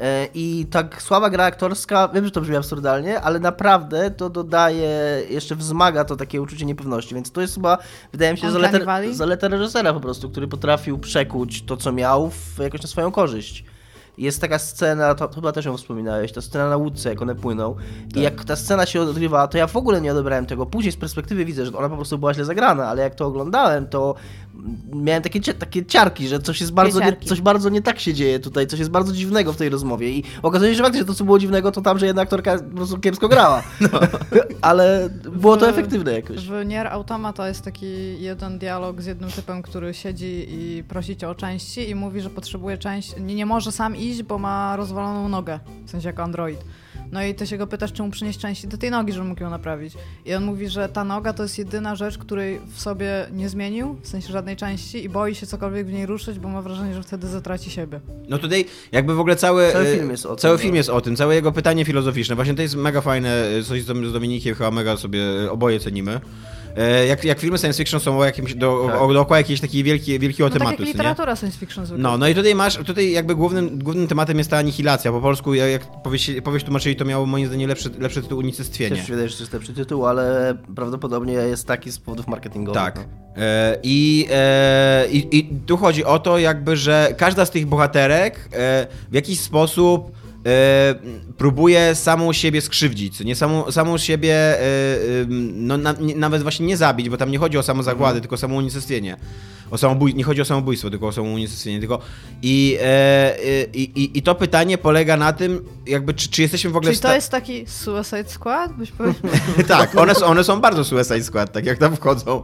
E, 0.00 0.28
I 0.34 0.66
tak 0.70 1.02
słaba 1.02 1.30
gra 1.30 1.44
aktorska, 1.44 2.08
wiem, 2.08 2.24
że 2.24 2.30
to 2.30 2.40
brzmi 2.40 2.56
absurdalnie, 2.56 3.20
ale 3.20 3.40
naprawdę 3.40 4.10
to 4.10 4.30
dodaje, 4.30 5.22
jeszcze 5.30 5.56
wzmaga 5.56 6.04
to 6.04 6.16
takie 6.16 6.42
uczucie 6.42 6.66
niepewności, 6.66 7.14
więc 7.14 7.30
to 7.32 7.40
jest 7.40 7.54
chyba, 7.54 7.78
wydaje 8.12 8.32
mi 8.32 8.38
się, 8.38 8.50
zaleta, 8.50 8.78
zaleta 9.12 9.48
reżysera 9.48 9.92
po 9.92 10.00
prostu, 10.00 10.30
który 10.30 10.48
potrafił 10.48 10.98
przekuć 10.98 11.62
to, 11.62 11.76
co 11.76 11.92
miał 11.92 12.30
w, 12.30 12.58
jakoś 12.58 12.82
na 12.82 12.88
swoją 12.88 13.12
korzyść. 13.12 13.64
Jest 14.18 14.40
taka 14.40 14.58
scena, 14.58 15.14
to, 15.14 15.28
to 15.28 15.34
chyba 15.34 15.52
też 15.52 15.64
ją 15.64 15.76
wspominałeś, 15.76 16.32
ta 16.32 16.40
scena 16.40 16.68
na 16.68 16.76
łódce, 16.76 17.08
jak 17.08 17.22
one 17.22 17.34
płyną. 17.34 17.76
I 18.16 18.20
jak 18.20 18.44
ta 18.44 18.56
scena 18.56 18.86
się 18.86 19.00
odgrywa, 19.00 19.48
to 19.48 19.58
ja 19.58 19.66
w 19.66 19.76
ogóle 19.76 20.00
nie 20.00 20.12
odebrałem 20.12 20.46
tego. 20.46 20.66
Później 20.66 20.92
z 20.92 20.96
perspektywy 20.96 21.44
widzę, 21.44 21.66
że 21.66 21.72
ona 21.78 21.88
po 21.88 21.96
prostu 21.96 22.18
była 22.18 22.34
źle 22.34 22.44
zagrana, 22.44 22.88
ale 22.88 23.02
jak 23.02 23.14
to 23.14 23.26
oglądałem, 23.26 23.86
to 23.86 24.14
miałem 24.94 25.22
takie, 25.22 25.40
takie 25.40 25.86
ciarki, 25.86 26.28
że 26.28 26.38
coś 26.40 26.60
jest 26.60 26.72
bardzo 26.72 27.00
nie, 27.00 27.16
coś 27.16 27.40
bardzo 27.40 27.68
nie 27.68 27.82
tak 27.82 28.00
się 28.00 28.14
dzieje 28.14 28.40
tutaj, 28.40 28.66
coś 28.66 28.78
jest 28.78 28.90
bardzo 28.90 29.12
dziwnego 29.12 29.52
w 29.52 29.56
tej 29.56 29.68
rozmowie. 29.68 30.10
I 30.10 30.24
okazuje 30.42 30.70
się, 30.70 30.76
że 30.76 30.82
faktycznie 30.82 31.06
to, 31.06 31.14
co 31.14 31.24
było 31.24 31.38
dziwnego, 31.38 31.72
to 31.72 31.80
tam, 31.80 31.98
że 31.98 32.06
jedna 32.06 32.22
aktorka 32.22 32.58
po 32.58 32.76
prostu 32.76 32.98
kiepsko 32.98 33.28
grała. 33.28 33.62
ale 34.62 35.10
było 35.32 35.56
to 35.56 35.66
W- 35.66 35.68
efektywne 35.68 36.12
jakoś. 36.12 36.36
W 36.36 36.64
Nier 36.66 36.86
Automata 36.86 37.48
jest 37.48 37.62
taki 37.64 38.22
jeden 38.22 38.58
dialog 38.58 39.02
z 39.02 39.06
jednym 39.06 39.30
typem, 39.30 39.62
który 39.62 39.94
siedzi 39.94 40.46
i 40.48 40.84
prosi 40.88 41.16
cię 41.16 41.28
o 41.28 41.34
części 41.34 41.90
i 41.90 41.94
mówi, 41.94 42.20
że 42.20 42.30
potrzebuje 42.30 42.78
części, 42.78 43.22
nie, 43.22 43.34
nie 43.34 43.46
może 43.46 43.72
sam 43.72 43.96
iść, 43.96 44.22
bo 44.22 44.38
ma 44.38 44.76
rozwaloną 44.76 45.28
nogę, 45.28 45.60
w 45.86 45.90
sensie 45.90 46.08
jako 46.08 46.22
android. 46.22 46.64
No 47.12 47.24
i 47.24 47.34
ty 47.34 47.46
się 47.46 47.58
go 47.58 47.66
pytasz, 47.66 47.92
czy 47.92 48.02
mu 48.02 48.10
przynieść 48.10 48.38
części 48.38 48.68
do 48.68 48.78
tej 48.78 48.90
nogi, 48.90 49.12
żeby 49.12 49.28
mógł 49.28 49.42
ją 49.42 49.50
naprawić. 49.50 49.94
I 50.24 50.34
on 50.34 50.44
mówi, 50.44 50.68
że 50.68 50.88
ta 50.88 51.04
noga 51.04 51.32
to 51.32 51.42
jest 51.42 51.58
jedyna 51.58 51.96
rzecz, 51.96 52.18
której 52.18 52.60
w 52.74 52.80
sobie 52.80 53.26
nie 53.32 53.48
zmienił, 53.48 53.96
w 54.02 54.08
sensie 54.08 54.32
żadnej 54.32 54.56
części 54.56 55.04
i 55.04 55.08
boi 55.08 55.34
się 55.34 55.46
cokolwiek 55.46 55.86
w 55.86 55.92
niej 55.92 56.06
ruszyć, 56.06 56.38
bo 56.38 56.48
ma 56.48 56.62
wrażenie, 56.62 56.94
że 56.94 57.02
wtedy 57.02 57.28
zatraci 57.28 57.70
siebie. 57.70 58.00
No 58.28 58.38
tutaj 58.38 58.64
jakby 58.92 59.14
w 59.14 59.20
ogóle 59.20 59.36
cały, 59.36 59.72
Cały 59.72 59.86
e, 59.86 59.96
film 59.96 60.10
jest 60.10 60.26
o 60.26 60.28
tym, 60.28 60.38
Cały 60.38 60.54
no. 60.54 60.58
film 60.58 60.74
jest 60.74 60.88
o 60.88 61.00
tym, 61.00 61.16
całe 61.16 61.34
jego 61.34 61.52
pytanie 61.52 61.84
filozoficzne. 61.84 62.34
Właśnie 62.34 62.54
to 62.54 62.62
jest 62.62 62.76
mega 62.76 63.00
fajne, 63.00 63.44
e, 63.58 63.62
coś 63.62 63.82
z 63.82 63.86
z 63.86 64.12
Dominikiem 64.12 64.54
chyba 64.54 64.70
mega 64.70 64.96
sobie 64.96 65.20
e, 65.44 65.50
oboje 65.50 65.80
cenimy. 65.80 66.20
E, 66.76 67.06
Jak, 67.06 67.24
jak 67.24 67.38
filmy 67.38 67.58
science 67.58 67.78
fiction 67.78 68.00
są 68.00 68.18
o 68.18 68.24
jakimś, 68.24 68.54
do, 68.54 68.86
Tak. 68.92 69.00
o, 69.02 69.12
dookoła 69.12 69.38
jakiejś 69.38 69.60
takiej 69.60 69.84
wielkiej, 69.84 70.18
wielkiego 70.18 70.44
No 70.44 70.50
tak 70.50 70.58
tematu, 70.58 70.70
jak 70.72 70.78
co 70.78 70.84
nie? 70.84 70.92
literatura 70.92 71.36
science 71.36 71.58
fiction 71.58 71.86
zwykle. 71.86 72.02
No, 72.02 72.18
no 72.18 72.28
i 72.28 72.34
tutaj 72.34 72.54
masz, 72.54 72.76
tutaj 72.76 73.12
jakby 73.12 73.34
głównym, 73.34 73.78
głównym 73.78 74.06
tematem 74.06 74.38
jest 74.38 74.50
ta 74.50 74.58
anihilacja. 74.58 75.12
Po 75.12 75.20
polsku, 75.20 75.54
jak, 75.54 76.02
powieść, 76.02 76.30
powieść 76.44 76.64
tłumaczyli, 76.64 76.96
to 76.96 77.04
miało 77.04 77.26
moim 77.26 77.46
zdaniem 77.46 77.68
lepszy, 77.68 77.90
lepszy 77.98 78.22
tytuł 78.22 78.38
unicestwienie. 78.38 78.96
Też 78.96 79.06
wydaje 79.10 79.28
się, 79.28 79.32
że 79.32 79.36
to 79.38 79.42
jest 79.42 79.52
lepszy 79.52 79.72
tytuł, 79.74 80.06
ale 80.06 80.54
prawdopodobnie 80.76 81.32
jest 81.32 81.66
taki 81.66 81.92
z 81.92 81.98
powodów 81.98 82.28
marketingowych. 82.28 82.82
Tak. 82.82 82.96
no. 82.96 83.02
E, 83.42 83.76
I, 83.82 84.26
e, 84.30 85.06
i, 85.10 85.38
I 85.38 85.48
tu 85.66 85.76
chodzi 85.76 86.04
o 86.04 86.18
to, 86.18 86.38
jakby, 86.38 86.76
że 86.76 87.14
każda 87.16 87.44
z 87.46 87.50
tych 87.50 87.66
bohaterek 87.66 88.48
w 89.10 89.14
jakiś 89.14 89.40
sposób 89.40 90.21
próbuje 91.36 91.94
samą 91.94 92.32
siebie 92.32 92.60
skrzywdzić, 92.60 93.20
nie 93.20 93.36
samą, 93.36 93.70
samą 93.72 93.98
siebie, 93.98 94.34
e, 94.34 94.60
e, 94.60 94.98
no, 95.52 95.76
na, 95.76 95.92
nie, 96.00 96.16
nawet 96.16 96.42
właśnie 96.42 96.66
nie 96.66 96.76
zabić, 96.76 97.08
bo 97.08 97.16
tam 97.16 97.30
nie 97.30 97.38
chodzi 97.38 97.58
o 97.58 97.62
samozagłady, 97.62 98.10
Mhm. 98.12 98.20
tylko 98.22 98.34
o 98.34 98.38
samounicestwienie. 98.38 99.16
O 99.70 99.78
samobój, 99.78 100.14
nie 100.14 100.24
chodzi 100.24 100.40
o 100.40 100.44
samobójstwo, 100.44 100.90
tylko 100.90 101.06
o 101.06 101.12
samounicestwienie. 101.12 101.80
Tylko 101.80 101.98
I, 102.42 102.78
e, 102.82 103.36
i, 103.74 103.82
i, 103.82 104.18
I 104.18 104.22
to 104.22 104.34
pytanie 104.34 104.78
polega 104.78 105.16
na 105.16 105.32
tym, 105.32 105.64
jakby, 105.86 106.14
czy, 106.14 106.28
czy 106.28 106.42
jesteśmy 106.42 106.70
w 106.70 106.76
ogóle 106.76 106.94
sta- 106.94 107.08
to 107.08 107.14
jest 107.14 107.30
taki 107.30 107.64
Suicide 107.66 108.24
Squad? 108.28 108.72
Byś 108.72 108.92
powiedział? 108.92 109.22
tak, 109.68 109.96
one, 109.98 110.14
są- 110.14 110.26
one 110.26 110.44
są 110.44 110.60
bardzo 110.60 110.84
Suicide 110.84 111.22
Squad, 111.24 111.52
tak 111.52 111.66
jak 111.66 111.78
tam 111.78 111.96
wchodzą. 111.96 112.42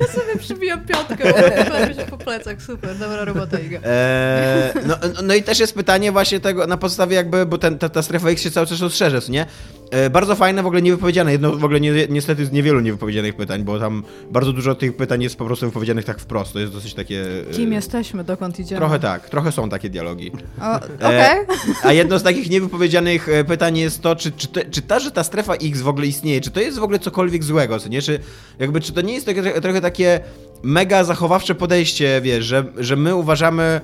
Ja 0.00 0.06
sobie 0.06 0.36
przybijam 0.38 0.86
piątkę, 0.86 1.32
bo 1.32 2.06
po 2.16 2.24
plecach, 2.24 2.62
super, 2.62 2.96
dobra 2.98 3.24
robota 3.24 3.58
Iga. 3.58 3.78
Eee, 3.84 4.72
no, 4.86 4.94
no- 5.24 5.34
i 5.34 5.42
też 5.42 5.60
jest 5.60 5.74
pytanie 5.74 6.12
właśnie 6.12 6.40
tego, 6.40 6.66
na 6.66 6.76
podstawie 6.76 7.16
jakby, 7.26 7.46
bo 7.46 7.58
ten, 7.58 7.78
ta, 7.78 7.88
ta 7.88 8.02
strefa 8.02 8.28
X 8.28 8.42
się 8.42 8.50
cały 8.50 8.66
czas 8.66 8.80
rozszerza, 8.80 9.18
nie? 9.28 9.46
E, 9.90 10.10
bardzo 10.10 10.34
fajne, 10.34 10.62
w 10.62 10.66
ogóle 10.66 10.82
niewypowiedziane, 10.82 11.32
jedno 11.32 11.52
w 11.56 11.64
ogóle 11.64 11.80
nie, 11.80 11.92
niestety 12.08 12.46
z 12.46 12.52
niewielu 12.52 12.80
niewypowiedzianych 12.80 13.36
pytań, 13.36 13.64
bo 13.64 13.78
tam 13.78 14.02
bardzo 14.30 14.52
dużo 14.52 14.74
tych 14.74 14.96
pytań 14.96 15.22
jest 15.22 15.36
po 15.36 15.44
prostu 15.46 15.66
wypowiedzianych 15.66 16.04
tak 16.04 16.20
wprost, 16.20 16.52
to 16.52 16.58
jest 16.58 16.72
dosyć 16.72 16.94
takie... 16.94 17.24
e, 17.50 17.52
Kim 17.52 17.72
jesteśmy, 17.72 18.24
dokąd 18.24 18.58
idziemy? 18.58 18.80
Trochę 18.80 18.98
tak, 18.98 19.30
trochę 19.30 19.52
są 19.52 19.68
takie 19.68 19.90
dialogi. 19.90 20.32
E, 20.60 20.74
Okej. 21.06 21.58
A 21.82 21.92
jedno 21.92 22.18
z 22.18 22.22
takich 22.22 22.50
niewypowiedzianych 22.50 23.28
pytań 23.48 23.78
jest 23.78 24.02
to, 24.02 24.16
czy, 24.16 24.32
czy, 24.32 24.48
te, 24.48 24.64
czy 24.64 24.82
ta, 24.82 25.00
że 25.00 25.10
ta 25.10 25.24
strefa 25.24 25.54
X 25.54 25.80
w 25.80 25.88
ogóle 25.88 26.06
istnieje, 26.06 26.40
czy 26.40 26.50
to 26.50 26.60
jest 26.60 26.78
w 26.78 26.82
ogóle 26.82 26.98
cokolwiek 26.98 27.44
złego, 27.44 27.78
co 27.78 27.88
nie? 27.88 28.02
Czy, 28.02 28.18
jakby, 28.58 28.80
czy 28.80 28.92
to 28.92 29.00
nie 29.00 29.14
jest 29.14 29.26
takie, 29.26 29.42
trochę 29.42 29.80
takie 29.80 30.20
mega 30.62 31.04
zachowawcze 31.04 31.54
podejście, 31.54 32.20
wiesz, 32.20 32.44
że, 32.44 32.64
że 32.78 32.96
my 32.96 33.14
uważamy 33.14 33.80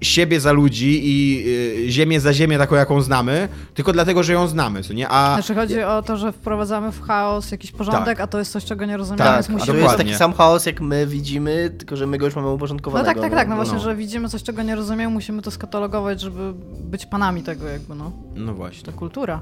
siebie 0.00 0.40
za 0.40 0.52
ludzi 0.52 1.00
i 1.04 1.44
y, 1.86 1.90
ziemię 1.90 2.20
za 2.20 2.32
ziemię 2.34 2.58
taką, 2.58 2.76
jaką 2.76 3.00
znamy, 3.00 3.48
tylko 3.74 3.92
dlatego, 3.92 4.22
że 4.22 4.32
ją 4.32 4.46
znamy, 4.46 4.82
co 4.82 4.92
nie? 4.92 5.08
A 5.08 5.34
Znaczy 5.34 5.54
chodzi 5.54 5.82
o 5.82 6.02
to, 6.02 6.16
że 6.16 6.32
wprowadzamy 6.32 6.92
w 6.92 7.02
chaos 7.02 7.50
jakiś 7.50 7.72
porządek, 7.72 8.04
Tak. 8.06 8.20
a 8.20 8.26
to 8.26 8.38
jest 8.38 8.52
coś, 8.52 8.64
czego 8.64 8.84
nie 8.84 8.96
rozumiemy, 8.96 9.24
Tak, 9.24 9.34
więc 9.34 9.46
a 9.46 9.48
to 9.48 9.52
musimy... 9.52 9.72
jest 9.78 9.84
dokładnie. 9.88 10.04
taki 10.12 10.18
sam 10.18 10.32
chaos, 10.32 10.66
jak 10.66 10.80
my 10.80 11.06
widzimy, 11.06 11.70
tylko 11.78 11.96
że 11.96 12.06
my 12.06 12.18
go 12.18 12.26
już 12.26 12.34
mamy 12.36 12.48
No 12.48 12.54
uporządkowanego. 12.54 13.06
tak, 13.06 13.20
tak, 13.20 13.32
tak, 13.38 13.48
no 13.48 13.56
no. 13.56 13.62
właśnie, 13.64 13.78
że 13.80 13.96
widzimy 13.96 14.28
coś, 14.28 14.42
czego 14.42 14.62
nie 14.62 14.74
rozumiemy, 14.74 15.14
musimy 15.14 15.42
to 15.42 15.50
skatalogować, 15.50 16.20
żeby 16.20 16.52
być 16.80 17.06
panami 17.06 17.42
tego 17.42 17.68
jakby, 17.68 17.94
no. 17.94 18.12
no 18.36 18.54
właśnie. 18.54 18.82
To 18.84 18.92
kultura. 18.92 19.40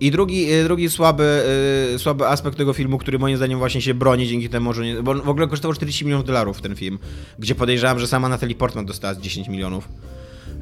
I 0.00 0.10
drugi, 0.10 0.52
y, 0.52 0.64
drugi 0.64 0.90
słaby, 0.90 1.42
y, 1.94 1.98
słaby 1.98 2.26
aspekt 2.26 2.56
tego 2.56 2.72
filmu, 2.72 2.98
który 2.98 3.18
moim 3.18 3.36
zdaniem 3.36 3.58
właśnie 3.58 3.82
się 3.82 3.94
broni 3.94 4.28
dzięki 4.28 4.48
temu, 4.48 4.72
że 4.74 4.84
nie, 4.84 5.02
bo 5.02 5.14
w 5.14 5.28
ogóle 5.28 5.48
kosztował 5.48 5.74
40 5.74 6.04
milionów 6.04 6.26
dolarów 6.26 6.60
ten 6.60 6.76
film, 6.76 6.98
gdzie 7.38 7.54
podejrzewam, 7.54 7.98
że 7.98 8.06
sama 8.06 8.28
Natalie 8.28 8.54
Portman 8.54 8.86
dostała 8.86 9.14
z 9.14 9.20
10 9.20 9.48
milionów. 9.48 9.88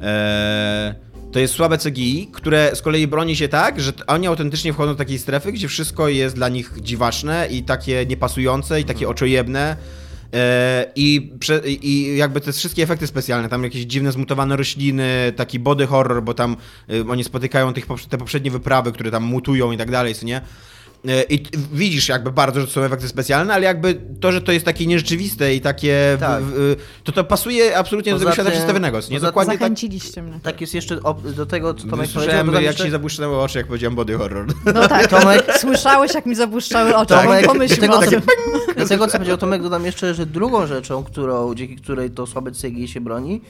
Eee, 0.01 0.93
to 1.31 1.39
jest 1.39 1.53
słabe 1.53 1.77
CGI, 1.77 2.29
które 2.31 2.71
z 2.75 2.81
kolei 2.81 3.07
broni 3.07 3.35
się 3.35 3.47
tak, 3.47 3.81
że 3.81 3.91
oni 4.07 4.27
autentycznie 4.27 4.73
wchodzą 4.73 4.91
do 4.91 4.97
takiej 4.97 5.19
strefy, 5.19 5.51
gdzie 5.51 5.67
wszystko 5.67 6.07
jest 6.07 6.35
dla 6.35 6.49
nich 6.49 6.73
dziwaczne 6.81 7.47
i 7.51 7.63
takie 7.63 8.05
niepasujące 8.05 8.81
i 8.81 8.85
takie 8.85 9.09
oczojebne. 9.09 9.77
Eee, 10.33 10.85
I, 10.95 11.31
I 11.81 12.17
jakby 12.17 12.41
te 12.41 12.51
wszystkie 12.51 12.83
efekty 12.83 13.07
specjalne, 13.07 13.49
tam 13.49 13.63
jakieś 13.63 13.83
dziwne 13.83 14.11
zmutowane 14.11 14.55
rośliny, 14.55 15.33
taki 15.35 15.59
body 15.59 15.87
horror, 15.87 16.23
bo 16.23 16.33
tam 16.33 16.57
y, 16.91 17.05
oni 17.09 17.23
spotykają 17.23 17.73
tych, 17.73 17.85
te 18.09 18.17
poprzednie 18.17 18.51
wyprawy, 18.51 18.91
które 18.91 19.11
tam 19.11 19.23
mutują 19.23 19.71
i 19.71 19.77
tak 19.77 19.91
dalej, 19.91 20.15
co 20.15 20.25
nie? 20.25 20.41
E, 21.07 21.23
I 21.23 21.43
widzisz 21.73 22.09
jakby 22.09 22.31
bardzo, 22.31 22.61
że 22.61 22.67
to 22.67 22.73
są 22.73 22.81
efekty 22.81 23.07
specjalne, 23.07 23.53
ale 23.53 23.63
jakby 23.65 24.01
to, 24.21 24.31
że 24.31 24.41
to 24.41 24.51
jest 24.51 24.65
takie 24.65 24.85
nierzeczywiste 24.87 25.55
i 25.55 25.61
takie... 25.61 26.13
w- 26.17 26.19
Tak. 26.19 26.43
w- 26.43 26.75
to 27.03 27.11
to 27.11 27.23
pasuje 27.23 27.77
absolutnie 27.77 28.11
do 28.11 28.17
Poza 28.17 28.23
tego 28.25 28.33
świata 28.33 28.49
przedstawionego. 28.51 28.99
Nie 29.11 29.19
tak. 29.19 29.45
Zachęciliście 29.45 30.21
mnie. 30.21 30.39
Tak 30.43 30.61
jest 30.61 30.73
jeszcze 30.73 30.99
do 31.35 31.45
tego, 31.45 31.73
co 31.73 31.79
Tomek 31.79 31.91
powiedział. 31.95 32.21
Słyszałem, 32.23 32.45
dodam 32.45 32.63
jak 32.63 32.71
jeszcze- 32.71 32.83
ci 32.85 32.91
zabłyszczały 32.91 33.37
oczy, 33.41 33.57
jak 33.57 33.67
powiedziałem 33.67 33.95
body 33.95 34.17
horror. 34.17 34.45
No 34.65 34.87
tak, 34.87 35.07
Tomek- 35.11 35.57
słyszałeś 35.59 36.13
jak 36.13 36.25
mi 36.25 36.35
zabłyszczały 36.35 36.95
oczy, 36.95 37.13
Tomek, 37.13 37.45
pomyślmy 37.45 37.81
tego, 37.81 37.99
tym. 37.99 38.21
do 38.77 38.85
tego, 38.87 39.07
co 39.07 39.11
powiedział 39.17 39.37
Tomek, 39.37 39.61
dodam 39.63 39.85
jeszcze, 39.85 40.13
że 40.13 40.25
drugą 40.25 40.67
rzeczą, 40.67 41.03
którą, 41.03 41.55
dzięki 41.55 41.75
której 41.75 42.11
to 42.11 42.27
słabe 42.27 42.51
CGI 42.51 42.87
się 42.87 43.01
broni, 43.01 43.41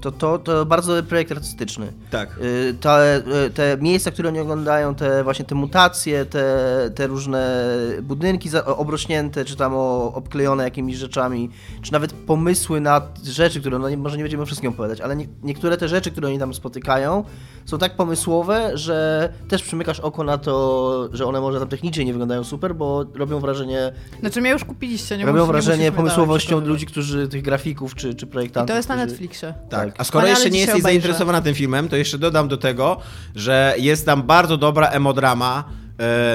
to 0.00 0.12
to, 0.12 0.38
to 0.38 0.66
bardzo 0.66 0.94
dobry 0.94 1.08
projekt 1.08 1.32
artystyczny. 1.32 1.92
Tak. 2.10 2.38
Y, 2.42 2.74
Te, 2.80 3.16
y, 3.46 3.50
te 3.50 3.76
miejsca, 3.80 4.10
które 4.10 4.28
oni 4.28 4.40
oglądają, 4.40 4.94
te 4.94 5.24
właśnie 5.24 5.44
te 5.44 5.54
mutacje, 5.54 6.24
te, 6.24 6.90
te 6.98 7.06
różne 7.06 7.64
budynki 8.02 8.50
obrośnięte, 8.66 9.44
czy 9.44 9.56
tam 9.56 9.72
o, 9.74 10.12
obklejone 10.14 10.64
jakimiś 10.64 10.96
rzeczami, 10.96 11.50
czy 11.82 11.92
nawet 11.92 12.12
pomysły 12.12 12.80
na 12.80 13.02
rzeczy, 13.24 13.60
które, 13.60 13.78
no 13.78 13.88
nie, 13.90 13.96
może 13.96 14.16
nie 14.16 14.22
będziemy 14.22 14.42
o 14.42 14.46
wszystkim 14.46 14.70
opowiadać, 14.70 15.00
ale 15.00 15.16
nie, 15.16 15.26
niektóre 15.42 15.76
te 15.76 15.88
rzeczy, 15.88 16.10
które 16.10 16.28
oni 16.28 16.38
tam 16.38 16.54
spotykają, 16.54 17.24
są 17.64 17.78
tak 17.78 17.96
pomysłowe, 17.96 18.70
że 18.74 19.28
też 19.48 19.62
przymykasz 19.62 20.00
oko 20.00 20.24
na 20.24 20.38
to, 20.38 21.08
że 21.12 21.26
one 21.26 21.40
może 21.40 21.58
tam 21.58 21.68
technicznie 21.68 22.04
nie 22.04 22.12
wyglądają 22.12 22.44
super, 22.44 22.74
bo 22.74 23.04
robią 23.14 23.40
wrażenie, 23.40 23.92
Znaczy 24.20 24.40
mnie 24.40 24.50
już 24.50 24.64
kupiliście, 24.64 25.18
nie 25.18 25.26
robią 25.26 25.46
wrażenie 25.46 25.76
musisz 25.76 25.90
mi 25.90 25.96
pomysłowością 25.96 26.50
dawać, 26.56 26.68
ludzi, 26.68 26.86
którzy, 26.86 27.28
tych 27.28 27.42
grafików 27.42 27.94
czy, 27.94 28.14
czy 28.14 28.26
I 28.26 28.28
projektantów. 28.28 28.70
to 28.70 28.76
jest 28.76 28.88
na 28.88 28.94
którzy- 28.94 29.10
Netflixie. 29.10 29.54
Tak. 29.70 29.94
A 29.98 30.04
skoro 30.04 30.26
jeszcze 30.26 30.50
nie 30.50 30.60
jesteś 30.60 30.82
zainteresowana 30.82 31.40
tym 31.40 31.54
filmem, 31.54 31.88
to 31.88 31.96
jeszcze 31.96 32.18
dodam 32.18 32.48
do 32.48 32.56
tego, 32.56 32.96
że 33.34 33.74
jest 33.78 34.06
tam 34.06 34.22
bardzo 34.22 34.56
dobra 34.56 34.86
emodrama 34.88 35.64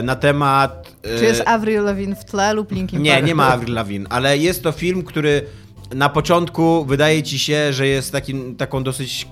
na 0.03 0.15
temat... 0.15 0.95
e, 1.03 1.17
Czy 1.19 1.23
jest 1.25 1.43
Avril 1.45 1.83
Lavigne 1.83 2.15
w 2.15 2.25
tle 2.25 2.53
lub 2.53 2.71
Linkin 2.71 3.01
Nie, 3.01 3.11
Park? 3.13 3.25
nie 3.25 3.35
ma 3.35 3.47
Avril 3.47 3.73
Lavigne, 3.73 4.07
ale 4.09 4.37
jest 4.37 4.63
to 4.63 4.71
film, 4.71 5.03
który 5.03 5.45
na 5.95 6.09
początku 6.09 6.85
wydaje 6.85 7.23
ci 7.23 7.39
się, 7.39 7.73
że 7.73 7.87
jest 7.87 8.11
takim, 8.11 8.55
taką 8.55 8.83
dosyć, 8.83 9.27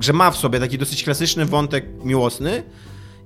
że 0.00 0.12
ma 0.12 0.30
w 0.30 0.36
sobie 0.36 0.60
taki 0.60 0.78
dosyć 0.78 1.04
klasyczny 1.04 1.44
wątek 1.46 1.84
miłosny 2.04 2.62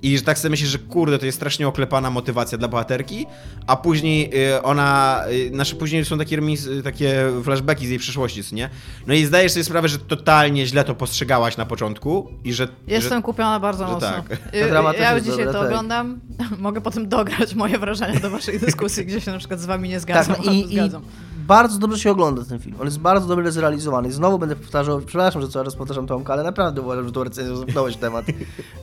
i 0.03 0.19
że 0.19 0.25
tak 0.25 0.39
sobie 0.39 0.51
myślisz, 0.51 0.71
że 0.71 0.79
kurde, 0.79 1.19
to 1.19 1.27
jest 1.27 1.39
strasznie 1.39 1.69
oklepana 1.69 2.11
motywacja 2.11 2.59
dla 2.59 2.69
bohaterki, 2.69 3.27
a 3.67 3.77
później 3.77 4.31
y, 4.55 4.63
ona, 4.63 5.21
y, 5.33 5.49
znaczy 5.49 5.77
później 5.77 6.05
są 6.05 6.19
takie, 6.19 6.37
remis, 6.37 6.67
y, 6.67 6.83
takie 6.83 7.33
flashbacki 7.45 7.87
z 7.87 7.91
jej 7.91 7.99
przeszłości, 7.99 8.45
co 8.45 8.57
nie? 8.57 8.71
No 9.07 9.15
i 9.15 9.25
zdajesz 9.25 9.53
sobie 9.53 9.65
sprawę, 9.65 9.89
że 9.89 9.99
totalnie 9.99 10.67
źle 10.67 10.85
to 10.85 10.95
postrzegałaś 10.95 11.57
na 11.57 11.67
początku 11.67 12.31
i 12.45 12.53
że... 12.53 12.69
Jestem 12.87 13.19
że... 13.19 13.23
kupiona 13.23 13.61
bardzo 13.61 13.87
mocno. 13.87 14.09
tak. 14.29 14.39
Ta 14.61 14.69
drama 14.69 14.93
też 14.93 15.01
Ja 15.03 15.15
jest 15.15 15.27
dzisiaj 15.27 15.45
dobra, 15.45 15.53
to 15.53 15.59
tak. 15.59 15.69
oglądam. 15.69 16.21
Mogę 16.59 16.81
potem 16.81 17.09
dograć 17.09 17.55
moje 17.55 17.79
wrażenia 17.79 18.21
do 18.21 18.31
waszej 18.31 18.61
dyskusji, 18.67 19.07
gdzie 19.07 19.21
się 19.21 19.31
na 19.31 19.39
przykład 19.39 19.61
z 19.61 19.67
wami 19.67 19.89
nie 19.89 19.95
Tak, 19.95 20.03
zgadzam. 20.03 20.35
albo 20.39 20.51
i, 20.53 20.61
i 20.61 20.75
zgadzam. 20.75 21.03
Bardzo 21.46 21.79
dobrze 21.79 21.98
się 21.98 22.11
ogląda 22.11 22.44
ten 22.44 22.59
film. 22.59 22.76
On 22.81 22.85
jest 22.85 22.98
bardzo 22.98 23.29
dobrze 23.29 23.53
zrealizowany. 23.53 24.09
I 24.09 24.12
znowu 24.12 24.38
będę 24.38 24.57
powtarzał, 24.57 25.00
przepraszam, 25.00 25.42
że 25.42 25.48
cały 25.48 25.64
czas 25.64 25.76
powtarzam 25.76 26.07
Tomka, 26.07 26.33
ale 26.33 26.42
naprawdę 26.42 26.81
uważam, 26.81 27.07
że 27.07 27.12
tą 27.12 27.24
recenzją 27.24 27.57
zamknąłeś 27.57 27.96
temat. 27.96 28.26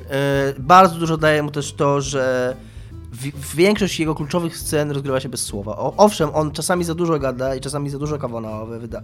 E, 0.09 0.53
bardzo 0.59 0.95
dużo 0.99 1.17
daje 1.17 1.43
mu 1.43 1.51
też 1.51 1.73
to, 1.73 2.01
że 2.01 2.55
większość 3.55 3.99
jego 3.99 4.15
kluczowych 4.15 4.57
scen 4.57 4.91
rozgrywa 4.91 5.19
się 5.19 5.29
bez 5.29 5.43
słowa. 5.43 5.77
O, 5.77 5.93
owszem, 5.97 6.29
on 6.33 6.51
czasami 6.51 6.83
za 6.83 6.95
dużo 6.95 7.19
gada 7.19 7.55
i 7.55 7.61
czasami 7.61 7.89
za 7.89 7.99
dużo 7.99 8.17
kawona 8.17 8.65
wyda, 8.65 8.99
e, 8.99 9.01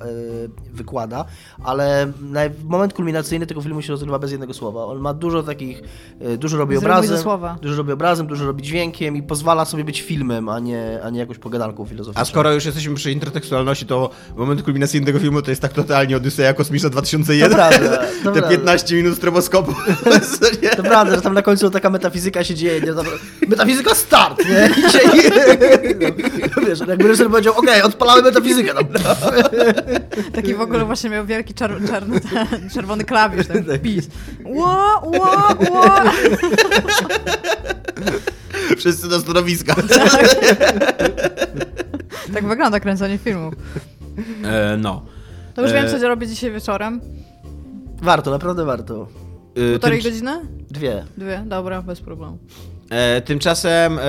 wykłada, 0.73 1.25
ale 1.63 2.11
na, 2.21 2.41
moment 2.67 2.93
kulminacyjny 2.93 3.47
tego 3.47 3.61
filmu 3.61 3.81
się 3.81 3.91
rozgrywa 3.91 4.19
bez 4.19 4.31
jednego 4.31 4.53
słowa. 4.53 4.85
On 4.85 4.99
ma 4.99 5.13
dużo 5.13 5.43
takich, 5.43 5.81
e, 6.19 6.37
dużo 6.37 6.57
robi 6.57 6.75
mój 6.75 6.77
obrazem, 6.77 7.23
dużo 7.61 7.75
robi 7.75 7.91
obrazem, 7.91 8.27
dużo 8.27 8.45
robi 8.45 8.63
dźwiękiem 8.63 9.15
i 9.17 9.23
pozwala 9.23 9.65
sobie 9.65 9.83
być 9.83 10.01
filmem, 10.01 10.49
a 10.49 10.59
nie, 10.59 10.99
a 11.03 11.09
nie 11.09 11.19
jakąś 11.19 11.37
pogadanką 11.37 11.85
filozoficzną. 11.85 12.21
A 12.21 12.25
skoro 12.25 12.53
już 12.53 12.65
jesteśmy 12.65 12.95
przy 12.95 13.11
intertekstualności, 13.11 13.85
to 13.85 14.09
moment 14.37 14.63
kulminacyjny 14.63 15.05
tego 15.05 15.19
filmu 15.19 15.41
to 15.41 15.49
jest 15.49 15.61
tak 15.61 15.73
totalnie 15.73 16.17
Odyseja 16.17 16.53
Kosmiczna 16.53 16.89
2001. 16.89 17.49
To 17.49 17.55
prawda, 17.55 17.97
to 18.23 18.31
Te 18.31 18.39
prawda. 18.39 18.49
15 18.49 18.95
minut 18.95 19.17
stroboskopu. 19.17 19.73
To 20.77 20.83
prawda, 20.83 21.15
że 21.15 21.21
tam 21.21 21.33
na 21.33 21.41
końcu 21.41 21.69
taka 21.69 21.89
metafizyka 21.89 22.43
się 22.43 22.55
dzieje. 22.55 22.81
Nie? 22.81 22.93
Metafizyka 23.93 23.95
start, 23.95 24.39
nie? 24.49 24.69
I 24.87 24.91
się, 24.91 24.99
no, 26.57 26.67
wiesz, 26.67 26.79
jakby 26.79 27.03
reżyser 27.07 27.29
powiedział, 27.29 27.53
okej, 27.57 27.81
odpalamy 27.81 28.21
metafizykę. 28.21 28.73
No. 28.73 28.99
Taki 30.35 30.53
w 30.55 30.61
ogóle 30.61 30.85
właśnie 30.85 31.09
miał 31.09 31.25
wielki 31.25 31.53
czar 31.53 31.71
czarny, 31.87 32.19
ten, 32.19 32.69
czerwony 32.69 33.03
klawisz, 33.03 33.47
ten 33.47 33.79
pis. 33.79 34.07
Ła, 34.45 34.99
ła, 35.03 35.55
ła. 35.71 36.03
Wszyscy 38.77 39.09
do 39.09 39.19
stanowiska. 39.19 39.75
Tak 42.33 42.47
wygląda 42.47 42.79
kręcenie 42.79 43.17
filmów. 43.17 43.53
E, 44.45 44.77
no. 44.77 45.05
To 45.55 45.61
już 45.61 45.71
E, 45.71 45.73
wiem, 45.73 45.89
co 45.89 45.99
zrobię 45.99 46.27
dzisiaj 46.27 46.51
wieczorem. 46.51 47.01
Warto, 48.01 48.31
naprawdę 48.31 48.65
warto. 48.65 49.07
E, 49.55 49.71
Półtorej 49.71 50.01
tym, 50.01 50.11
godziny? 50.11 50.31
Dwie. 50.71 51.05
Dwie? 51.17 51.43
Dobra, 51.45 51.81
bez 51.81 52.01
problemu. 52.01 52.37
E, 52.93 53.21
tymczasem 53.21 53.99
e, 53.99 54.03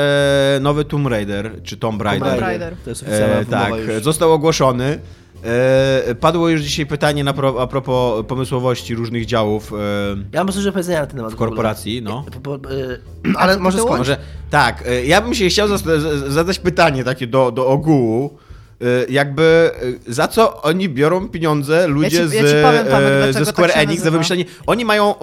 nowy 0.61 0.85
Tomb 0.85 1.07
Raider, 1.07 1.51
czy 1.63 1.77
Tomb 1.77 2.03
Raider. 2.03 2.29
Tomb 2.29 2.41
Raider. 2.41 2.75
To 2.85 2.91
jest 2.91 3.03
oficjalna 3.03 3.37
E, 3.37 3.45
tak, 3.45 3.75
już. 3.95 4.03
został 4.05 4.33
ogłoszony. 4.33 4.99
E, 5.45 6.15
padło 6.15 6.49
już 6.49 6.61
dzisiaj 6.63 6.87
pytanie 6.87 7.25
na 7.25 7.33
pro, 7.33 7.63
a 7.63 7.67
propos 7.67 8.25
pomysłowości 8.27 8.95
różnych 8.95 9.27
działów 9.27 9.73
e, 9.73 9.77
Ja 10.33 10.45
mam 10.45 10.47
do 10.65 10.73
powiedzenia 10.73 11.01
na 11.01 11.07
ten 11.07 11.17
temat. 11.17 11.33
w 11.33 11.37
korporacji, 11.37 12.03
no. 12.03 12.25
Po- 12.43 12.59
po- 12.59 12.71
y, 12.73 13.01
ale 13.37 13.59
może 13.59 13.77
tytułu? 13.77 13.89
skończ. 13.95 13.99
Może, 14.09 14.17
tak, 14.51 14.85
e, 14.87 15.05
ja 15.05 15.21
bym 15.21 15.35
się 15.35 15.49
chciał 15.49 15.69
zadać 16.27 16.59
pytanie 16.59 17.05
takie 17.05 17.27
do, 17.27 17.53
do 17.53 17.67
ogółu. 17.67 18.39
E, 18.85 19.13
Jakby 19.13 19.71
e, 20.09 20.13
za 20.13 20.29
co 20.29 20.63
oni 20.63 20.89
biorą 20.89 21.29
pieniądze 21.29 21.87
ludzie 21.89 22.17
Ja 22.17 22.23
ci- 22.23 22.29
z, 22.29 22.33
ja 22.35 22.69
powiem, 22.69 22.85
Tomek, 22.87 23.13
e, 23.29 23.33
ze 23.33 23.45
Square 23.47 23.73
tak 23.73 23.83
Enix 23.83 24.03
za 24.03 24.11
wymyślenie. 24.11 24.45
Oni 24.67 24.85
mają. 24.85 25.15
e, 25.21 25.23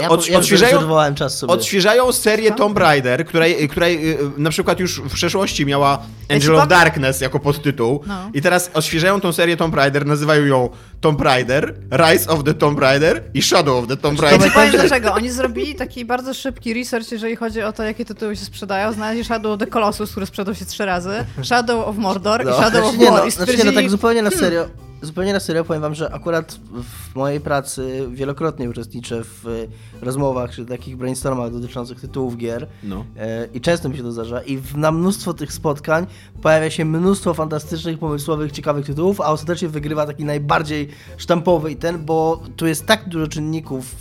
Ja, 0.00 0.08
od, 0.08 0.28
ja 0.28 0.38
odświeżają, 0.38 0.70
zarezerwowałem 0.70 1.14
czas 1.14 1.38
sobie. 1.38 1.52
odświeżają 1.52 2.12
serię 2.12 2.52
Tomb 2.52 2.78
Raider, 2.78 3.26
której, 3.26 3.68
której 3.68 4.18
na 4.36 4.50
przykład 4.50 4.80
już 4.80 5.00
w 5.00 5.12
przeszłości 5.14 5.66
miała 5.66 6.02
Angel 6.30 6.56
of 6.56 6.68
Darkness 6.68 7.20
jako 7.20 7.40
podtytuł. 7.40 8.00
No. 8.06 8.30
I 8.34 8.42
teraz 8.42 8.70
odświeżają 8.74 9.20
tą 9.20 9.32
serię 9.32 9.56
Tomb 9.56 9.74
Raider, 9.74 10.06
nazywają 10.06 10.44
ją 10.44 10.68
Tomb 11.00 11.20
Raider, 11.20 11.74
Rise 11.92 12.30
of 12.30 12.44
the 12.44 12.54
Tomb 12.54 12.78
Raider 12.78 13.22
i 13.34 13.42
Shadow 13.42 13.82
of 13.82 13.88
the 13.88 13.96
Tomb 13.96 14.18
Ja 14.22 14.28
Raider. 14.30 14.48
ci 14.48 14.54
powiem 14.54 14.70
dlaczego. 14.70 15.12
Oni 15.14 15.30
zrobili 15.30 15.74
taki 15.74 16.04
bardzo 16.04 16.34
szybki 16.34 16.74
research, 16.74 17.12
jeżeli 17.12 17.36
chodzi 17.36 17.62
o 17.62 17.72
to, 17.72 17.82
jakie 17.82 18.04
tytuły 18.04 18.36
się 18.36 18.44
sprzedają. 18.44 18.92
Znaleźli 18.92 19.24
Shadow 19.24 19.52
of 19.52 19.58
the 19.58 19.66
Colossus, 19.66 20.10
który 20.10 20.26
sprzedał 20.26 20.54
się 20.54 20.64
trzy 20.64 20.84
razy, 20.84 21.24
Shadow 21.42 21.88
of 21.88 21.96
Mordor 21.96 22.44
No. 22.44 22.50
i 22.50 22.54
Shadow 22.54 22.71
Znaczy 22.72 22.88
of 22.88 22.98
nie, 22.98 23.10
War. 23.10 23.20
no, 23.20 23.26
I 23.26 23.30
znaczy 23.30 23.56
nie, 23.56 23.64
no 23.64 23.72
tak 23.72 23.90
zupełnie 23.90 24.22
na 24.22 24.30
serio. 24.30 24.68
Zupełnie 25.02 25.32
na 25.32 25.40
serio 25.40 25.64
powiem 25.64 25.82
wam, 25.82 25.94
że 25.94 26.14
akurat 26.14 26.58
w 26.82 27.14
mojej 27.16 27.40
pracy 27.40 28.08
wielokrotnie 28.10 28.70
uczestniczę 28.70 29.24
w 29.24 29.46
e, 29.46 30.04
rozmowach 30.04 30.50
czy 30.50 30.66
takich 30.66 30.96
brainstormach 30.96 31.52
dotyczących 31.52 32.00
tytułów 32.00 32.36
gier 32.36 32.68
No. 32.82 33.04
e, 33.16 33.48
i 33.54 33.60
często 33.60 33.88
mi 33.88 33.96
się 33.96 34.02
to 34.02 34.12
zdarza 34.12 34.42
i 34.42 34.58
na 34.76 34.92
mnóstwo 34.92 35.34
tych 35.34 35.52
spotkań 35.52 36.06
pojawia 36.42 36.70
się 36.70 36.84
mnóstwo 36.84 37.34
fantastycznych, 37.34 37.98
pomysłowych, 37.98 38.52
ciekawych 38.52 38.86
tytułów, 38.86 39.20
a 39.20 39.26
ostatecznie 39.26 39.68
wygrywa 39.68 40.06
taki 40.06 40.24
najbardziej 40.24 40.88
sztampowy 41.16 41.70
i 41.70 41.76
ten, 41.76 42.04
bo 42.04 42.42
tu 42.56 42.66
jest 42.66 42.86
tak 42.86 43.08
dużo 43.08 43.26
czynników, 43.28 43.94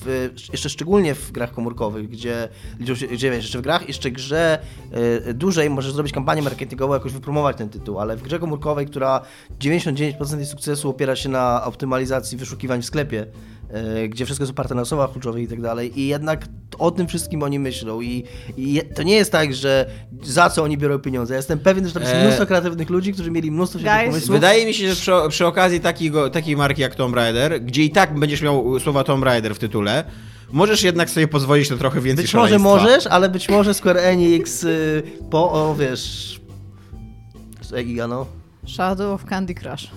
jeszcze 0.52 0.70
szczególnie 0.70 1.16
w 1.16 1.32
grach 1.32 1.52
komórkowych, 1.52 2.10
gdzie, 2.10 2.50
gdzie 3.12 3.32
wiesz, 3.32 3.44
jeszcze 3.44 3.60
w 3.60 3.62
grach, 3.62 3.88
jeszcze 3.88 4.12
grze 4.12 4.60
e, 4.92 5.34
dużej 5.34 5.70
możesz 5.70 5.94
zrobić 5.94 6.14
kampanię 6.14 6.42
marketingową, 6.42 6.94
jakoś 6.94 7.14
wypromować 7.14 7.58
ten 7.58 7.70
tytuł, 7.70 8.00
ale 8.00 8.18
w 8.18 8.22
grze 8.22 8.40
komórkowej, 8.40 8.86
która 8.86 9.22
99% 9.60 10.38
jej 10.38 10.46
sukcesu 10.46 10.90
opiera 10.91 11.15
się 11.15 11.30
na 11.30 11.65
optymalizacji 11.65 12.38
wyszukiwań 12.38 12.82
w 12.82 12.86
sklepie, 12.86 13.25
e, 13.69 14.08
gdzie 14.10 14.25
wszystko 14.25 14.43
jest 14.43 14.51
oparte 14.51 14.75
na 14.75 14.82
osobach 14.82 15.12
kluczowych 15.12 15.43
i 15.43 15.47
tak 15.47 15.62
dalej. 15.62 15.99
I 15.99 16.08
jednak 16.08 16.45
o 16.77 16.91
tym 16.91 17.08
wszystkim 17.08 17.43
oni 17.43 17.60
myślą. 17.60 18.01
I, 18.01 18.23
i 18.58 18.82
to 18.95 19.04
nie 19.04 19.15
jest 19.15 19.32
tak, 19.32 19.54
że 19.54 19.86
za 20.23 20.49
co 20.49 20.63
oni 20.63 20.77
biorą 20.77 20.99
pieniądze. 20.99 21.34
Ja 21.34 21.38
jestem 21.38 21.60
pewien, 21.60 21.88
że 21.88 21.93
tam 21.93 22.04
jest 22.04 22.15
E, 22.15 22.23
mnóstwo 22.23 22.45
kreatywnych 22.45 22.89
ludzi, 22.89 23.13
którzy 23.13 23.32
mieli 23.32 23.51
mnóstwo 23.51 23.80
świetnych 23.80 24.06
pomysłów. 24.06 24.32
Wydaje 24.32 24.65
mi 24.65 24.73
się, 24.73 24.89
że 24.89 24.95
przy, 24.95 25.12
przy 25.30 25.45
okazji 25.45 25.80
takiego, 25.80 26.30
takiej 26.30 26.58
marki 26.58 26.82
jak 26.82 26.95
Tomb 26.95 27.15
Raider, 27.15 27.62
gdzie 27.62 27.84
i 27.84 27.91
tak 27.91 28.19
będziesz 28.19 28.41
miał 28.41 28.80
słowa 28.80 29.04
Tomb 29.04 29.23
Raider 29.23 29.56
w 29.56 29.60
tytule, 29.60 30.04
możesz 30.51 30.84
jednak 30.84 31.10
sobie 31.10 31.27
pozwolić 31.27 31.69
na 31.69 31.77
trochę 31.77 32.01
więcej 32.01 32.25
Być 32.25 32.34
może 32.34 32.60
możesz, 32.60 33.08
ale 33.08 33.30
być 33.30 33.49
może 33.49 33.73
Square 33.73 33.97
Enix 33.97 34.63
y, 34.63 35.04
po, 35.30 35.51
o 35.51 35.75
wiesz... 35.75 36.41
Giga, 37.84 38.08
no. 38.08 38.40
Shadow 38.65 39.13
of 39.13 39.26
Candy 39.26 39.56
Crush. 39.56 39.91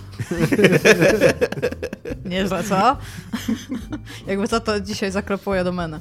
Nieźle, 2.24 2.64
co? 2.64 2.96
Jakby 4.27 4.48
co, 4.48 4.61
to 4.61 4.81
dzisiaj 4.81 5.11
zaklepuję 5.11 5.64
domenę. 5.64 6.00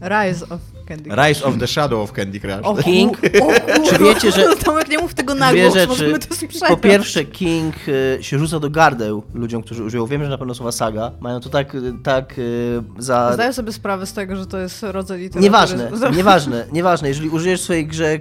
Rise 0.00 0.48
of 0.48 0.60
Candy 0.88 1.10
Crush. 1.10 1.26
Rise 1.28 1.44
of 1.44 1.58
the 1.58 1.66
Shadow 1.66 2.00
of 2.00 2.12
Candy 2.12 2.40
Crush. 2.40 2.60
O, 2.62 2.74
King. 2.82 3.18
o 3.42 3.88
Czy 3.90 3.98
wiecie, 3.98 4.30
że 4.32 4.56
Tomek, 4.64 4.88
nie 4.88 4.98
mów 4.98 5.14
tego 5.14 5.34
na 5.34 5.50
dwie 5.52 5.62
głos, 5.62 5.74
rzeczy. 5.74 5.88
możemy 5.88 6.18
to 6.18 6.34
sprzedać. 6.34 6.68
Po 6.70 6.76
pierwsze, 6.76 7.24
King 7.24 7.74
y, 7.88 8.18
się 8.20 8.38
rzuca 8.38 8.60
do 8.60 8.70
gardeł 8.70 9.22
ludziom, 9.34 9.62
którzy 9.62 9.84
użyją. 9.84 10.06
Wiem, 10.06 10.24
że 10.24 10.30
na 10.30 10.38
pewno 10.38 10.54
słowa 10.54 10.72
saga. 10.72 11.10
Mają 11.20 11.40
to 11.40 11.48
tak, 11.48 11.74
y, 11.74 11.92
tak 12.02 12.38
y, 12.38 12.82
za... 12.98 13.32
Zdaję 13.34 13.52
sobie 13.52 13.72
sprawę 13.72 14.06
z 14.06 14.12
tego, 14.12 14.36
że 14.36 14.46
to 14.46 14.58
jest 14.58 14.82
rodzaj 14.82 15.18
literatury. 15.18 15.42
Nieważne, 15.42 15.90
nieważne, 16.16 16.66
nieważne. 16.72 17.08
Jeżeli 17.08 17.28
użyjesz 17.28 17.60
w 17.60 17.64
swojej 17.64 17.86
grze 17.86 18.18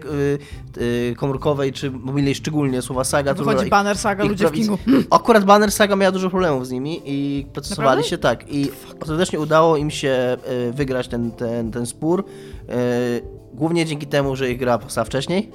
komórkowej 1.17 1.73
czy 1.73 1.91
mobilnej 1.91 2.35
szczególnie 2.35 2.81
słowa 2.81 3.03
saga, 3.03 3.33
to 3.35 3.43
Wychodzi 3.43 3.69
banner 3.69 3.97
saga, 3.97 4.23
i 4.23 4.27
ludzie 4.29 4.47
w 4.47 4.51
prawic- 4.51 4.55
Kingu. 4.55 4.77
Akurat 5.15 5.43
Banner 5.45 5.71
Saga 5.71 5.95
miała 5.95 6.11
dużo 6.11 6.29
problemów 6.29 6.67
z 6.67 6.71
nimi 6.71 7.01
i 7.05 7.45
procesowali 7.53 7.85
Naprawdę? 7.87 8.09
się 8.09 8.17
tak. 8.17 8.53
I 8.53 8.71
ostatecznie 9.01 9.39
udało 9.39 9.77
im 9.77 9.91
się 9.91 10.37
wygrać 10.71 11.07
ten, 11.07 11.31
ten, 11.31 11.71
ten 11.71 11.85
spór. 11.85 12.25
Y, 12.69 13.37
Głównie 13.53 13.85
dzięki 13.85 14.07
temu, 14.07 14.35
że 14.35 14.51
ich 14.51 14.59
gra 14.59 14.77
powstała 14.77 15.05
wcześniej 15.05 15.51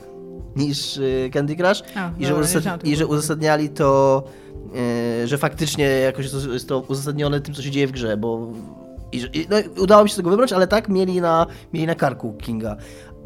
niż 0.57 0.97
y, 0.97 1.31
Candy 1.33 1.57
Crush 1.57 1.83
A, 1.97 2.11
i, 2.19 2.27
że 2.27 2.35
uzasad- 2.35 2.87
i 2.87 2.97
że 2.97 3.07
uzasadniali 3.07 3.69
to, 3.69 4.23
y, 5.23 5.29
że 5.29 5.39
faktycznie 5.39 5.85
jakoś 5.85 6.25
jest 6.33 6.45
to, 6.47 6.53
jest 6.53 6.69
to 6.69 6.81
uzasadnione 6.81 7.41
tym, 7.41 7.55
co 7.55 7.63
się 7.63 7.71
dzieje 7.71 7.87
w 7.87 7.93
grze, 7.93 8.17
bo 8.17 8.53
i, 9.13 9.47
no, 9.51 9.83
udało 9.83 10.03
mi 10.03 10.09
się 10.09 10.13
z 10.15 10.17
tego 10.17 10.31
wybrać, 10.31 10.53
ale 10.53 10.67
tak 10.67 10.89
mieli 10.89 11.21
na, 11.21 11.47
mieli 11.73 11.87
na 11.87 11.95
karku 11.95 12.33
Kinga. 12.33 12.77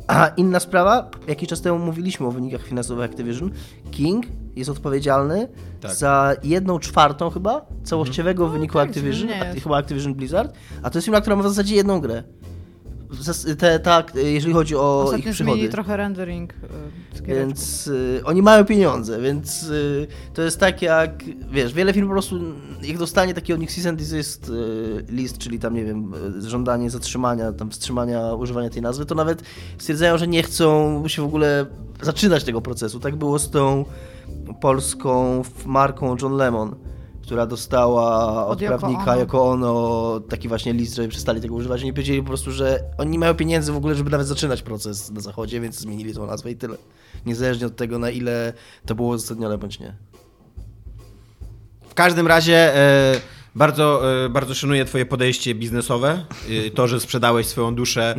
A 0.07 0.29
inna 0.37 0.61
sprawa, 0.61 1.11
jakiś 1.29 1.49
czas 1.49 1.61
temu 1.61 1.79
mówiliśmy 1.79 2.27
o 2.27 2.31
wynikach 2.31 2.62
finansowych 2.62 3.05
Activision. 3.11 3.51
King 3.90 4.27
jest 4.57 4.70
odpowiedzialny 4.70 5.49
Tak. 5.81 5.94
za 5.94 6.35
jedną 6.42 6.79
czwartą 6.79 7.31
chyba 7.31 7.66
całościowego 7.85 8.49
wyniku 8.49 8.79
tak, 8.79 8.88
Activision, 8.88 9.29
chyba 9.62 9.77
Activision 9.79 10.14
Blizzard, 10.14 10.53
a 10.83 10.90
to 10.90 10.99
jest 10.99 11.05
firma, 11.05 11.20
która 11.20 11.37
ma 11.37 11.42
w 11.42 11.49
zasadzie 11.49 11.75
jedną 11.77 12.01
grę. 12.01 12.22
Te, 13.59 13.81
tak, 13.81 14.12
jeżeli 14.14 14.55
chodzi 14.55 14.77
o 14.77 15.01
ich 15.01 15.05
Ostatnio 15.05 15.33
przychody. 15.33 15.53
zmienili 15.53 15.69
trochę 15.69 15.97
rendering. 15.97 16.53
y. 16.53 17.27
Więc 17.27 17.87
y, 17.87 18.21
oni 18.25 18.42
mają 18.42 18.64
pieniądze, 18.64 19.21
więc 19.21 19.62
y, 19.62 20.07
to 20.35 20.42
jest 20.42 20.61
tak 20.61 20.83
jak, 20.83 21.25
wiesz, 21.51 21.73
wiele 21.73 21.92
firm 21.92 22.07
po 22.07 22.12
prostu, 22.12 22.40
jak 22.83 22.99
dostanie 22.99 23.35
taki 23.35 23.53
od 23.53 23.61
nich 23.61 23.73
cease 23.73 23.88
and 23.88 23.99
desist 23.99 24.53
list, 25.09 25.38
czyli 25.38 25.59
tam, 25.59 25.75
nie 25.75 25.85
wiem, 25.85 26.12
żądanie 26.38 26.90
zatrzymania, 26.90 27.53
tam 27.53 27.71
wstrzymania 27.71 28.35
używania 28.35 28.71
tej 28.71 28.83
nazwy, 28.83 29.07
to 29.07 29.14
nawet 29.14 29.42
stwierdzają, 29.79 30.19
że 30.19 30.27
nie 30.27 30.42
chcą 30.42 31.03
się 31.09 31.23
w 31.23 31.25
ogóle 31.25 31.66
zaczynać 32.03 32.45
tego 32.45 32.61
procesu. 32.61 33.01
Tak 33.01 33.16
było 33.16 33.38
z 33.38 33.51
tą 33.51 33.85
polską 34.61 35.42
marką 35.66 36.16
John 36.23 36.33
Lemon, 36.37 36.75
która 37.27 37.47
dostała 37.47 38.47
od, 38.47 38.62
Od 38.62 38.69
prawnika 38.69 39.12
Ono. 39.12 39.21
jako 39.21 39.51
ono 39.51 40.21
taki 40.29 40.49
właśnie 40.49 40.73
list, 40.73 40.95
żeby 40.95 41.09
przestali 41.09 41.41
tego 41.41 41.55
używać. 41.55 41.83
Oni 41.83 41.93
powiedzieli 41.93 42.23
po 42.23 42.29
prostu, 42.29 42.51
że 42.53 42.81
oni 42.99 43.11
nie 43.11 43.19
mają 43.19 43.35
pieniędzy 43.35 43.73
w 43.73 43.77
ogóle, 43.77 43.95
żeby 43.95 44.11
nawet 44.11 44.27
zaczynać 44.27 44.62
proces 44.62 45.11
na 45.11 45.21
zachodzie, 45.21 45.61
więc 45.61 45.79
zmienili 45.79 46.15
tą 46.15 46.27
nazwę 46.27 46.51
i 46.51 46.57
tyle. 46.57 46.77
Niezależnie 47.27 47.67
od 47.67 47.77
tego, 47.77 47.99
na 47.99 48.11
ile 48.11 48.53
to 48.87 48.95
było 48.95 49.09
uzasadnione 49.09 49.59
bądź 49.59 49.81
nie. 49.81 49.95
W 51.89 51.95
każdym 51.95 52.27
razie 52.27 52.77
e, 52.77 53.21
bardzo, 53.55 54.15
e, 54.25 54.29
bardzo 54.29 54.55
szanuję 54.55 54.85
twoje 54.85 55.07
podejście 55.07 55.55
biznesowe. 55.55 56.25
E, 56.67 56.71
to, 56.71 56.89
że 56.89 57.01
sprzedałeś 57.01 57.47
swoją 57.47 57.75
duszę 57.75 58.15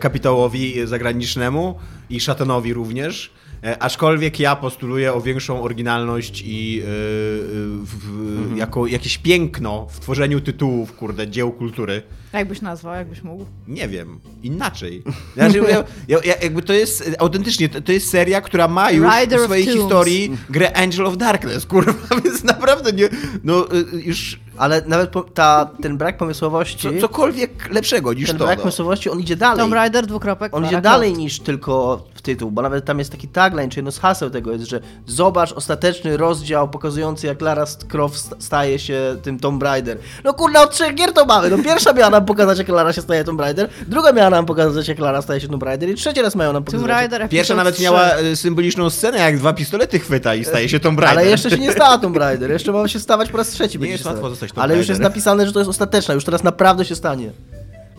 kapitałowi 0.00 0.86
zagranicznemu 0.86 1.78
i 2.10 2.20
szatanowi 2.20 2.74
również. 2.74 3.32
E, 3.64 3.82
aczkolwiek 3.82 4.40
ja 4.40 4.56
postuluję 4.56 5.12
o 5.12 5.20
większą 5.20 5.62
oryginalność 5.62 6.42
i 6.46 6.82
w, 6.84 7.84
w, 7.84 8.56
jako 8.56 8.86
jakieś 8.86 9.18
piękno 9.18 9.86
w 9.90 10.00
tworzeniu 10.00 10.40
tytułów, 10.40 10.96
kurde, 10.96 11.28
dzieł 11.28 11.52
kultury. 11.52 12.02
Jakbyś 12.32 12.60
nazwał, 12.60 12.94
jakbyś 12.94 13.22
mógł. 13.22 13.44
Nie 13.68 13.88
wiem, 13.88 14.20
inaczej. 14.42 15.02
Znaczy, 15.34 15.58
ja, 15.70 15.84
ja, 16.08 16.18
ja, 16.24 16.34
jakby 16.42 16.62
to 16.62 16.72
jest, 16.72 17.10
autentycznie, 17.18 17.68
to, 17.68 17.80
to 17.80 17.92
jest 17.92 18.10
seria, 18.10 18.40
która 18.40 18.68
ma 18.68 18.90
już 18.90 19.06
Rider 19.20 19.40
w 19.40 19.44
swojej 19.44 19.64
historii 19.66 20.36
grę 20.50 20.72
Angel 20.76 21.06
of 21.06 21.16
Darkness, 21.16 21.66
kurwa, 21.66 21.92
więc 22.24 22.44
naprawdę 22.44 22.92
nie, 22.92 23.08
no 23.44 23.66
y, 23.74 23.84
już 24.02 24.40
Ale 24.56 24.82
nawet 24.86 25.10
ta, 25.34 25.70
ten 25.82 25.96
brak 25.98 26.16
pomysłowości, 26.18 26.78
co, 26.94 27.00
cokolwiek 27.00 27.70
lepszego 27.74 28.12
niż 28.12 28.28
ten 28.28 28.38
to. 28.38 28.44
brak 28.44 28.58
No. 28.58 28.62
pomysłowości, 28.62 29.10
on 29.10 29.20
idzie 29.20 29.36
dalej. 29.36 29.58
Tomb 29.58 29.74
Raider, 29.74 30.06
dwukropek, 30.06 30.54
On 30.56 30.64
idzie 30.66 30.80
dalej 30.80 31.12
niż 31.12 31.40
tylko 31.40 32.04
w 32.14 32.22
tytuł, 32.22 32.50
bo 32.50 32.62
nawet 32.62 32.84
tam 32.84 32.98
jest 32.98 33.10
taki 33.10 33.28
tagline, 33.28 33.70
czy 33.70 33.78
jedno 33.78 33.92
z 33.92 33.98
haseł 33.98 34.30
tego 34.30 34.52
jest, 34.52 34.64
że 34.64 34.80
zobacz 35.06 35.52
ostateczny 35.52 36.16
rozdział 36.16 36.68
pokazujący 36.68 37.26
jak 37.26 37.40
Lara 37.40 37.64
Croft 37.88 38.16
st- 38.16 38.34
staje 38.38 38.78
się 38.78 39.16
tym 39.22 39.38
Tomb 39.38 39.62
Raider. 39.62 39.98
No 40.24 40.34
kurde, 40.34 40.60
od 40.60 40.70
trzech 40.70 40.94
gier 40.94 41.12
to 41.12 41.24
mamy. 41.26 41.50
No 41.50 41.58
pierwsza 41.58 41.92
miała 41.92 42.19
nam 42.20 42.26
pokazać 42.26 42.58
jak 42.58 42.68
Lara 42.68 42.92
się 42.92 43.02
staje 43.02 43.24
Tomb 43.24 43.40
Raider, 43.40 43.68
druga 43.86 44.12
miała 44.12 44.30
nam 44.30 44.46
pokazać 44.46 44.88
jak 44.88 44.98
Lara 44.98 45.22
staje 45.22 45.40
się 45.40 45.48
Tomb 45.48 45.62
Raider 45.62 45.88
i 45.88 45.94
trzeci 45.94 46.22
raz 46.22 46.34
mają 46.34 46.52
nam 46.52 46.64
Tomb 46.64 46.82
pokazać. 46.82 46.88
Raider, 46.90 47.28
Pierwsza 47.28 47.54
nawet 47.54 47.74
trzy. 47.74 47.84
miała 47.84 48.18
y, 48.18 48.36
symboliczną 48.36 48.90
scenę, 48.90 49.18
jak 49.18 49.38
dwa 49.38 49.52
pistolety 49.52 49.98
chwyta 49.98 50.34
i 50.34 50.44
staje 50.44 50.68
się 50.68 50.80
Tomb 50.80 51.00
Raider. 51.00 51.18
Ale 51.18 51.28
jeszcze 51.30 51.50
się 51.50 51.58
nie 51.58 51.72
stała 51.72 51.98
Tomb 51.98 52.16
Raider, 52.24 52.50
jeszcze 52.50 52.72
ma 52.72 52.88
się 52.88 53.00
stawać 53.00 53.30
po 53.30 53.38
raz 53.38 53.48
trzeci. 53.48 53.78
będzie 53.78 53.92
jest 53.92 54.04
łatwo 54.06 54.30
zostać 54.30 54.50
Tomb 54.50 54.62
Ale 54.64 54.76
już 54.76 54.88
jest 54.88 55.00
napisane, 55.00 55.46
że 55.46 55.52
to 55.52 55.58
jest 55.58 55.70
ostateczna, 55.70 56.14
już 56.14 56.24
teraz 56.24 56.42
naprawdę 56.44 56.84
się 56.84 56.94
stanie. 56.96 57.30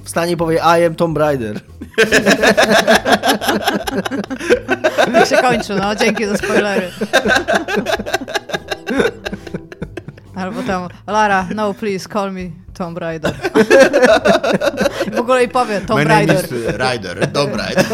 Wstanie 0.03 0.31
i 0.31 0.37
powie 0.37 0.57
I 0.79 0.85
am 0.85 0.95
Tomb 0.95 1.17
Raider. 1.17 1.59
Tak 5.13 5.27
się 5.27 5.37
kończy, 5.37 5.75
no, 5.75 5.95
dzięki 5.95 6.25
za 6.25 6.37
spoilery. 6.37 6.91
Albo 10.41 10.63
tam, 10.63 10.87
Lara, 11.07 11.47
no 11.55 11.73
please, 11.73 12.09
call 12.13 12.31
me 12.31 12.41
Tomb 12.73 12.97
Raider. 12.97 13.33
W 15.15 15.19
ogóle 15.19 15.43
i 15.43 15.47
powie 15.49 15.81
Tomb 15.81 15.99
My 15.99 16.05
name 16.05 16.25
Raider. 16.25 16.45
is 16.45 16.51
y, 16.51 16.77
Rider, 16.77 17.31
Tomb 17.31 17.55
Raider. 17.55 17.85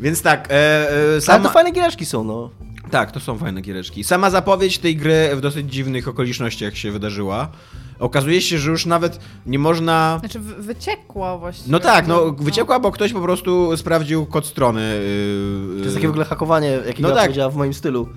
Więc 0.00 0.22
tak, 0.22 0.48
e, 0.50 0.54
e, 0.54 0.88
Ale 1.12 1.20
sama... 1.20 1.44
to 1.48 1.50
fajne 1.54 1.70
giereczki 1.72 2.06
są, 2.06 2.24
no. 2.24 2.50
Tak, 2.90 3.10
to 3.12 3.20
są 3.20 3.38
fajne 3.38 3.60
giereczki. 3.60 4.04
Sama 4.04 4.30
zapowiedź 4.30 4.78
tej 4.78 4.96
gry 4.96 5.30
w 5.36 5.40
dosyć 5.40 5.72
dziwnych 5.72 6.08
okolicznościach 6.08 6.76
się 6.76 6.90
wydarzyła. 6.92 7.48
Okazuje 7.98 8.40
się, 8.40 8.58
że 8.58 8.70
już 8.70 8.86
nawet 8.86 9.20
nie 9.46 9.58
można... 9.58 10.16
Znaczy, 10.20 10.38
wy- 10.40 10.62
wyciekła 10.62 11.38
właściwie. 11.38 11.72
No 11.72 11.78
tak, 11.80 12.06
no 12.06 12.32
wyciekła, 12.32 12.80
bo 12.80 12.90
ktoś 12.92 13.12
po 13.12 13.20
prostu 13.20 13.76
sprawdził 13.76 14.26
kod 14.26 14.46
strony. 14.46 14.80
Yy, 15.70 15.78
To 15.78 15.84
jest 15.84 15.96
takie 15.96 16.06
w 16.06 16.10
ogóle 16.10 16.24
hakowanie, 16.24 16.68
jakiego 16.86 17.02
No 17.02 17.08
ja 17.08 17.14
tak. 17.14 17.24
powiedziała 17.24 17.50
w 17.50 17.56
moim 17.56 17.74
stylu. 17.74 18.08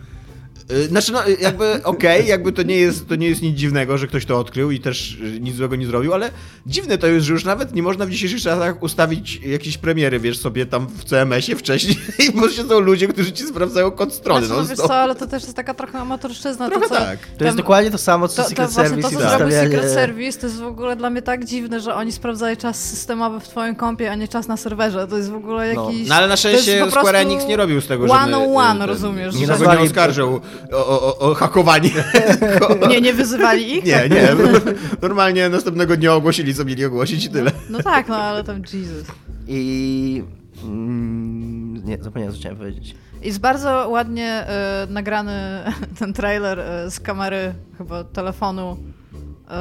Yy, 0.70 0.88
Znaczy, 0.88 1.12
no 1.12 1.20
jakby 1.40 1.80
okej, 1.84 2.28
jakby 2.28 2.52
to 2.52 2.64
nie, 2.64 2.76
jest, 2.78 3.08
to 3.08 3.16
nie 3.16 3.28
jest 3.28 3.42
nic 3.42 3.58
dziwnego, 3.58 3.98
że 3.98 4.08
ktoś 4.08 4.26
to 4.26 4.40
odkrył 4.40 4.72
i 4.72 4.80
też 4.80 5.18
yy, 5.22 5.40
nic 5.40 5.56
złego 5.56 5.76
nie 5.76 5.86
zrobił, 5.86 6.14
ale 6.14 6.32
dziwne 6.66 6.98
to 6.98 7.08
jest, 7.08 7.26
że 7.26 7.34
już 7.34 7.46
nawet 7.46 7.76
nie 7.76 7.84
można 7.84 8.06
w 8.06 8.10
dzisiejszych 8.10 8.42
czasach 8.42 8.84
ustawić 8.84 9.36
jakieś 9.46 9.78
premiery, 9.78 10.20
wiesz, 10.20 10.38
sobie 10.38 10.66
tam 10.66 10.88
w 10.88 11.04
CMS-ie 11.04 11.56
wcześniej, 11.58 11.98
bo 12.36 12.50
się 12.50 12.64
są 12.64 12.80
ludzie, 12.80 13.08
którzy 13.08 13.32
ci 13.32 13.44
sprawdzają 13.44 13.92
kod 13.92 14.14
strony. 14.14 14.46
Znaczy, 14.46 14.58
no 14.58 14.64
no, 14.64 14.70
wiesz 14.70 14.78
to- 14.78 14.88
co, 14.88 14.96
ale 14.96 15.16
to 15.16 15.28
też 15.28 15.44
jest 15.44 15.56
taka 15.56 15.74
trochę 15.74 16.00
amatorszczyzna. 16.00 16.70
Trochę 16.70 16.88
to, 16.90 16.96
co, 16.96 17.02
tak. 17.02 17.20
To 17.20 17.26
jest 17.32 17.40
tam- 17.40 17.56
dokładnie 17.56 17.92
to 17.92 17.98
samo, 17.98 18.28
co 18.28 18.36
To, 18.36 18.44
to 18.44 18.50
Secret 18.50 18.70
właśnie 18.72 18.90
Service 18.90 19.10
to, 19.10 19.24
co 19.24 19.38
zrobił 19.38 19.56
Secret 19.58 19.92
Service, 19.92 20.40
to 20.40 20.48
jest 20.48 20.60
w 20.60 20.66
ogóle 20.66 20.96
dla 20.96 21.10
mnie 21.10 21.22
tak 21.22 21.46
dziwne, 21.46 21.80
że 21.80 21.96
oni 21.96 22.12
sprawdzają 22.12 22.56
czas 22.56 22.90
systemowy 22.90 23.40
w 23.40 23.48
twoim 23.50 23.76
kompie, 23.76 24.12
a 24.12 24.16
nie 24.16 24.28
czas 24.28 24.48
na 24.48 24.58
serwerze. 24.58 25.08
To 25.08 25.18
jest 25.18 25.30
w 25.32 25.36
ogóle 25.36 25.74
No. 25.74 25.92
jakiś... 25.92 26.08
No 26.10 26.16
ale 26.16 26.28
na 26.28 26.34
to 26.34 26.38
szczęście 26.40 26.86
Square 26.92 27.16
Enix 27.16 27.48
nie 27.48 27.58
robił 27.58 27.82
z 27.82 27.88
tego 27.88 28.04
one 28.04 28.14
żadny... 28.14 28.38
on 28.38 28.44
y, 28.44 28.56
one, 28.56 28.80
ten- 28.80 28.90
rozumiesz, 28.90 29.36
Nie 29.36 29.48
że- 29.48 29.58
nie 29.60 29.80
oskarżył 29.80 30.42
o, 30.72 31.02
o, 31.02 31.18
o 31.20 31.34
hakowanie. 31.34 31.90
Nie, 32.90 33.02
nie 33.02 33.14
wyzywali 33.14 33.78
ich? 33.78 33.86
Nie, 33.86 34.10
nie. 34.10 34.28
Normalnie 35.02 35.50
następnego 35.50 35.98
dnia 35.98 36.14
ogłosili, 36.14 36.56
co 36.56 36.66
mieli 36.66 36.86
ogłosić 36.86 37.26
i 37.26 37.30
tyle. 37.30 37.52
No 37.70 37.84
tak, 37.84 38.08
no 38.08 38.16
ale 38.16 38.44
tam 38.44 38.58
Jesus. 38.58 39.08
I... 39.48 40.24
Mm, 40.64 41.86
nie, 41.86 41.98
zapomniałem, 42.04 42.34
co 42.34 42.40
chciałem 42.40 42.58
powiedzieć. 42.58 42.96
Jest 43.22 43.40
bardzo 43.40 43.90
ładnie 43.90 44.30
e, 44.30 44.88
nagrany 44.90 45.34
ten 46.00 46.14
trailer 46.14 46.60
e, 46.60 46.92
z 46.92 47.00
kamery 47.00 47.54
chyba 47.78 48.04
telefonu 48.04 48.78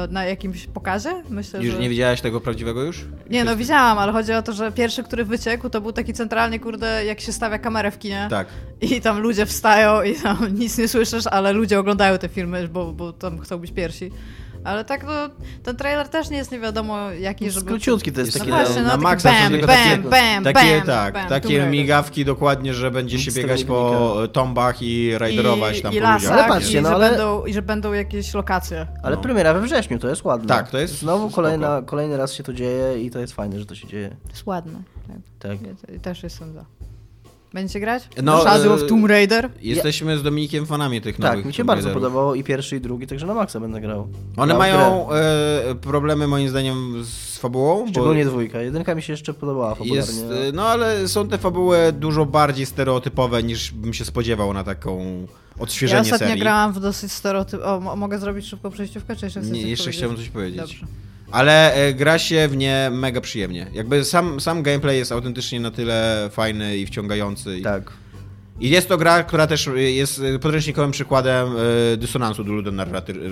na 0.09 0.25
jakimś 0.25 0.67
pokazie. 0.67 1.23
Myślę, 1.29 1.63
Już 1.63 1.73
że... 1.73 1.79
nie 1.79 1.89
widziałaś 1.89 2.21
tego 2.21 2.41
prawdziwego 2.41 2.83
już? 2.83 3.05
Nie, 3.29 3.43
no 3.43 3.55
widziałam, 3.55 3.97
ale 3.97 4.11
chodzi 4.11 4.33
o 4.33 4.41
to, 4.41 4.53
że 4.53 4.71
pierwszy, 4.71 5.03
który 5.03 5.25
wyciekł, 5.25 5.69
to 5.69 5.81
był 5.81 5.91
taki 5.91 6.13
centralnie, 6.13 6.59
kurde, 6.59 7.05
jak 7.05 7.21
się 7.21 7.33
stawia 7.33 7.59
kamerę 7.59 7.91
w 7.91 7.99
kinie. 7.99 8.27
Tak. 8.29 8.47
I 8.81 9.01
tam 9.01 9.19
ludzie 9.19 9.45
wstają 9.45 10.03
i 10.03 10.15
tam 10.15 10.37
nic 10.59 10.77
nie 10.77 10.87
słyszysz, 10.87 11.27
ale 11.27 11.53
ludzie 11.53 11.79
oglądają 11.79 12.17
te 12.17 12.29
filmy, 12.29 12.67
bo, 12.67 12.93
bo 12.93 13.13
tam 13.13 13.39
chcą 13.39 13.57
być 13.57 13.71
pierwsi. 13.71 14.11
Ale 14.63 14.85
tak, 14.85 15.03
no, 15.03 15.11
ten 15.63 15.75
trailer 15.75 16.09
też 16.09 16.29
nie 16.29 16.37
jest 16.37 16.51
nie 16.51 16.59
wiadomo 16.59 17.11
jaki, 17.11 17.51
żeby... 17.51 17.65
Króciutki 17.67 18.11
to 18.11 18.21
jest. 18.21 18.39
No 18.39 18.45
właśnie, 18.45 18.75
no, 18.75 18.83
na 18.83 18.89
taki 18.89 19.03
maksa 19.03 19.31
bam, 19.31 19.51
tylko 19.51 19.67
bam, 19.67 19.77
takie- 19.77 20.09
bam, 20.09 20.43
Takie, 20.43 20.77
bam, 20.77 20.85
tak, 20.87 21.13
bam, 21.13 21.27
takie 21.29 21.65
migawki 21.65 22.25
dokładnie, 22.25 22.73
że 22.73 22.91
będzie 22.91 23.19
się 23.19 23.31
biegać 23.31 23.63
po 23.63 24.15
tombach 24.33 24.81
i 24.81 25.17
rajderować 25.17 25.81
tam 25.81 25.93
I, 25.93 25.95
i 25.95 25.99
po 25.99 26.03
lasach, 26.03 26.31
Ale 26.31 26.47
patrzcie, 26.47 26.79
i, 26.79 26.81
no 26.81 26.89
że 26.89 26.95
ale- 26.95 27.09
będą, 27.09 27.45
i 27.45 27.53
że 27.53 27.61
będą 27.61 27.93
jakieś 27.93 28.33
lokacje. 28.33 28.87
Ale 29.03 29.15
No. 29.15 29.21
premiera 29.21 29.53
we 29.53 29.61
wrześniu, 29.61 29.99
to 29.99 30.09
jest 30.09 30.23
ładne. 30.23 30.47
Tak, 30.47 30.69
to 30.71 30.77
jest 30.77 30.99
Znowu 30.99 31.29
kolejna, 31.29 31.81
kolejny 31.85 32.17
raz 32.17 32.33
się 32.33 32.43
to 32.43 32.53
dzieje 32.53 33.03
i 33.03 33.11
to 33.11 33.19
jest 33.19 33.33
fajne, 33.33 33.59
że 33.59 33.65
to 33.65 33.75
się 33.75 33.87
dzieje. 33.87 34.09
To 34.23 34.29
jest 34.29 34.45
ładne. 34.45 34.79
Tak. 35.07 35.17
Tak. 35.39 35.57
Ja 35.93 35.99
też 35.99 36.23
jestem 36.23 36.53
za. 36.53 36.65
Będziecie 37.53 37.79
grać? 37.79 38.03
No, 38.23 38.41
Shadow 38.41 38.65
e, 38.67 38.73
of 38.73 38.89
Tomb 38.89 39.05
Raider? 39.07 39.49
Jesteśmy 39.61 40.17
z 40.17 40.23
Dominikiem 40.23 40.65
fanami 40.65 41.01
tych 41.01 41.19
nowych 41.19 41.37
Tak, 41.37 41.45
mi 41.45 41.53
się 41.53 41.57
Tomb 41.57 41.67
bardzo 41.67 41.85
Raiderów. 41.87 42.03
podobało 42.03 42.35
i 42.35 42.43
pierwszy 42.43 42.75
i 42.75 42.81
drugi, 42.81 43.07
także 43.07 43.25
na 43.25 43.33
maksa 43.33 43.59
będę 43.59 43.81
grał. 43.81 44.07
One 44.37 44.53
mają 44.57 45.11
e, 45.11 45.75
problemy 45.81 46.27
moim 46.27 46.49
zdaniem 46.49 47.03
z 47.03 47.37
fabułą. 47.37 47.79
bo- 47.85 47.91
Szczególnie 47.91 48.25
dwójka. 48.25 48.61
Jedynka 48.61 48.95
mi 48.95 49.01
się 49.01 49.13
jeszcze 49.13 49.33
podobała 49.33 49.69
popularnie. 49.75 49.95
Jest, 49.97 50.21
y, 50.49 50.51
no 50.53 50.67
ale 50.67 51.07
są 51.07 51.27
te 51.27 51.37
fabuły 51.37 51.77
dużo 51.99 52.25
bardziej 52.25 52.65
stereotypowe 52.65 53.43
niż 53.43 53.71
bym 53.71 53.93
się 53.93 54.05
spodziewał 54.05 54.53
na 54.53 54.63
taką 54.63 55.03
Ja 55.57 55.63
odświeżenie 55.63 56.01
ostatnio 56.01 56.27
serii. 56.27 56.41
grałam 56.41 56.73
w 56.73 56.79
dosyć 56.79 57.11
stereotyp... 57.11 57.61
O, 57.63 57.79
mo- 57.79 57.95
mogę 57.95 58.19
zrobić 58.19 58.45
szybką 58.45 58.71
przejściówkę, 58.71 59.15
czy 59.15 59.25
jeszcze 59.25 59.41
chcesz 59.41 59.51
Nie, 59.51 59.61
jeszcze 59.61 59.83
powiedzieć? 59.83 59.97
chciałbym 59.97 60.17
coś 60.17 60.29
powiedzieć. 60.29 60.59
Dobrze. 60.61 60.85
Ale 61.33 61.73
e, 61.73 61.93
gra 61.93 62.19
się 62.19 62.47
w 62.47 62.57
nie 62.57 62.89
mega 62.93 63.21
przyjemnie. 63.21 63.67
Jakby 63.73 64.05
sam, 64.05 64.39
sam 64.39 64.63
gameplay 64.63 64.97
jest 64.97 65.11
autentycznie 65.11 65.59
na 65.59 65.71
tyle 65.71 66.29
fajny 66.31 66.77
i 66.77 66.85
wciągający. 66.85 67.61
Tak. 67.61 67.91
I 68.59 68.69
jest 68.69 68.87
to 68.89 68.97
gra, 68.97 69.23
która 69.23 69.47
też 69.47 69.69
jest 69.75 70.21
e, 70.35 70.39
podręcznikowym 70.39 70.91
przykładem 70.91 71.47
e, 71.93 71.97
dysonansu 71.97 72.43
do 72.43 72.53
ludu 72.53 72.71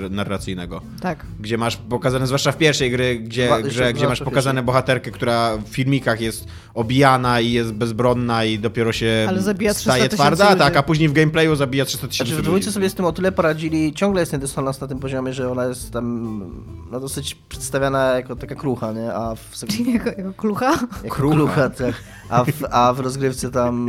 narracyjnego. 0.10 0.82
Tak. 1.02 1.26
Gdzie 1.40 1.58
masz 1.58 1.78
pokazane, 1.78 2.28
zwłaszcza 2.28 2.52
w 2.52 2.58
pierwszej 2.58 2.92
gry, 2.92 3.20
gdzie, 3.20 3.48
Dwa- 3.48 3.62
grze, 3.64 3.94
gdzie 3.94 4.08
masz 4.08 4.20
pokazane 4.20 4.54
pierwszej. 4.60 4.66
bohaterkę, 4.66 5.12
która 5.12 5.58
w 5.58 5.68
filmikach 5.68 6.22
jest 6.22 6.46
obijana 6.74 7.40
i 7.42 7.52
jest 7.52 7.74
bezbronna 7.74 8.46
i 8.46 8.60
dopiero 8.60 8.92
się 8.94 9.26
Ale 9.30 9.42
zabija 9.42 9.74
300 9.74 9.92
staje 9.92 10.10
twarda, 10.10 10.46
ludzi. 10.50 10.60
tak, 10.60 10.78
a 10.78 10.84
później 10.84 11.10
w 11.10 11.14
gameplayu 11.14 11.56
zabija 11.56 11.86
300 11.86 12.08
tysięcy 12.08 12.34
Znaczy 12.34 12.50
ludzi. 12.50 12.72
sobie 12.72 12.90
z 12.90 12.94
tym 12.94 13.06
o 13.06 13.12
tyle 13.12 13.32
poradzili, 13.32 13.94
ciągle 13.94 14.22
jest 14.22 14.32
ten 14.32 14.42
dysonans 14.42 14.82
na 14.82 14.88
tym 14.88 15.00
poziomie, 15.00 15.34
że 15.34 15.52
ona 15.52 15.66
jest 15.66 15.92
tam 15.92 16.40
no, 16.92 17.00
dosyć 17.00 17.36
przedstawiana 17.36 18.14
jako 18.16 18.36
taka 18.36 18.56
krucha, 18.56 18.92
nie? 18.94 19.14
A 19.14 19.36
w, 19.36 19.66
Czyli 19.68 19.94
jako, 19.94 20.10
jako 20.10 20.34
klucha? 20.34 20.72
jako 21.04 21.16
Krucha. 21.16 21.36
krucha 21.36 21.70
tak. 21.70 21.96
a, 22.30 22.44
w, 22.44 22.52
a 22.72 22.94
w 22.94 23.00
rozgrywce 23.00 23.52
tam 23.52 23.88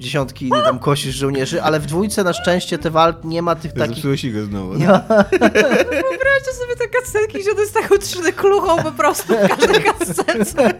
dziesiątki 0.00 0.50
tam 0.64 0.78
kosisz 0.78 1.14
żołnierzy, 1.14 1.62
ale 1.62 1.80
w 1.80 1.86
dwójce 1.86 2.24
na 2.24 2.32
szczęście 2.32 2.78
te 2.78 2.90
walk 2.90 3.24
nie 3.24 3.42
ma 3.42 3.54
tych 3.54 3.72
takich... 3.72 3.94
Zepsułeś 3.94 4.30
go 4.30 4.44
znowu. 4.44 4.72
Wyobraźcie 4.72 6.52
sobie 6.60 6.76
te 6.78 6.88
cutscenki, 6.98 7.42
że 7.44 7.54
to 7.54 7.60
jest 7.60 7.74
taką 7.74 7.94
3D 7.94 8.32
kluchą 8.32 8.82
po 8.82 8.92
prostu 8.92 9.34
w 9.34 9.48
każdej 9.48 9.84
cutscence. 9.98 10.72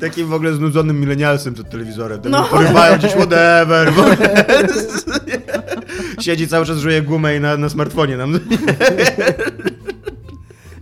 Takim 0.00 0.28
w 0.28 0.32
ogóle 0.32 0.54
znudzonym 0.54 1.00
milenialsem 1.00 1.54
przed 1.54 1.70
telewizorem. 1.70 2.20
Tak 2.20 2.32
No. 2.32 2.38
no. 2.40 2.44
Porywają 2.48 2.98
gdzieś 2.98 3.12
whatever. 3.12 3.92
Siedzi 6.20 6.48
cały 6.48 6.66
czas, 6.66 6.78
żuje 6.78 7.02
gumę 7.02 7.36
i 7.36 7.40
na, 7.40 7.56
na 7.56 7.68
smartfonie 7.68 8.16
nam. 8.16 8.40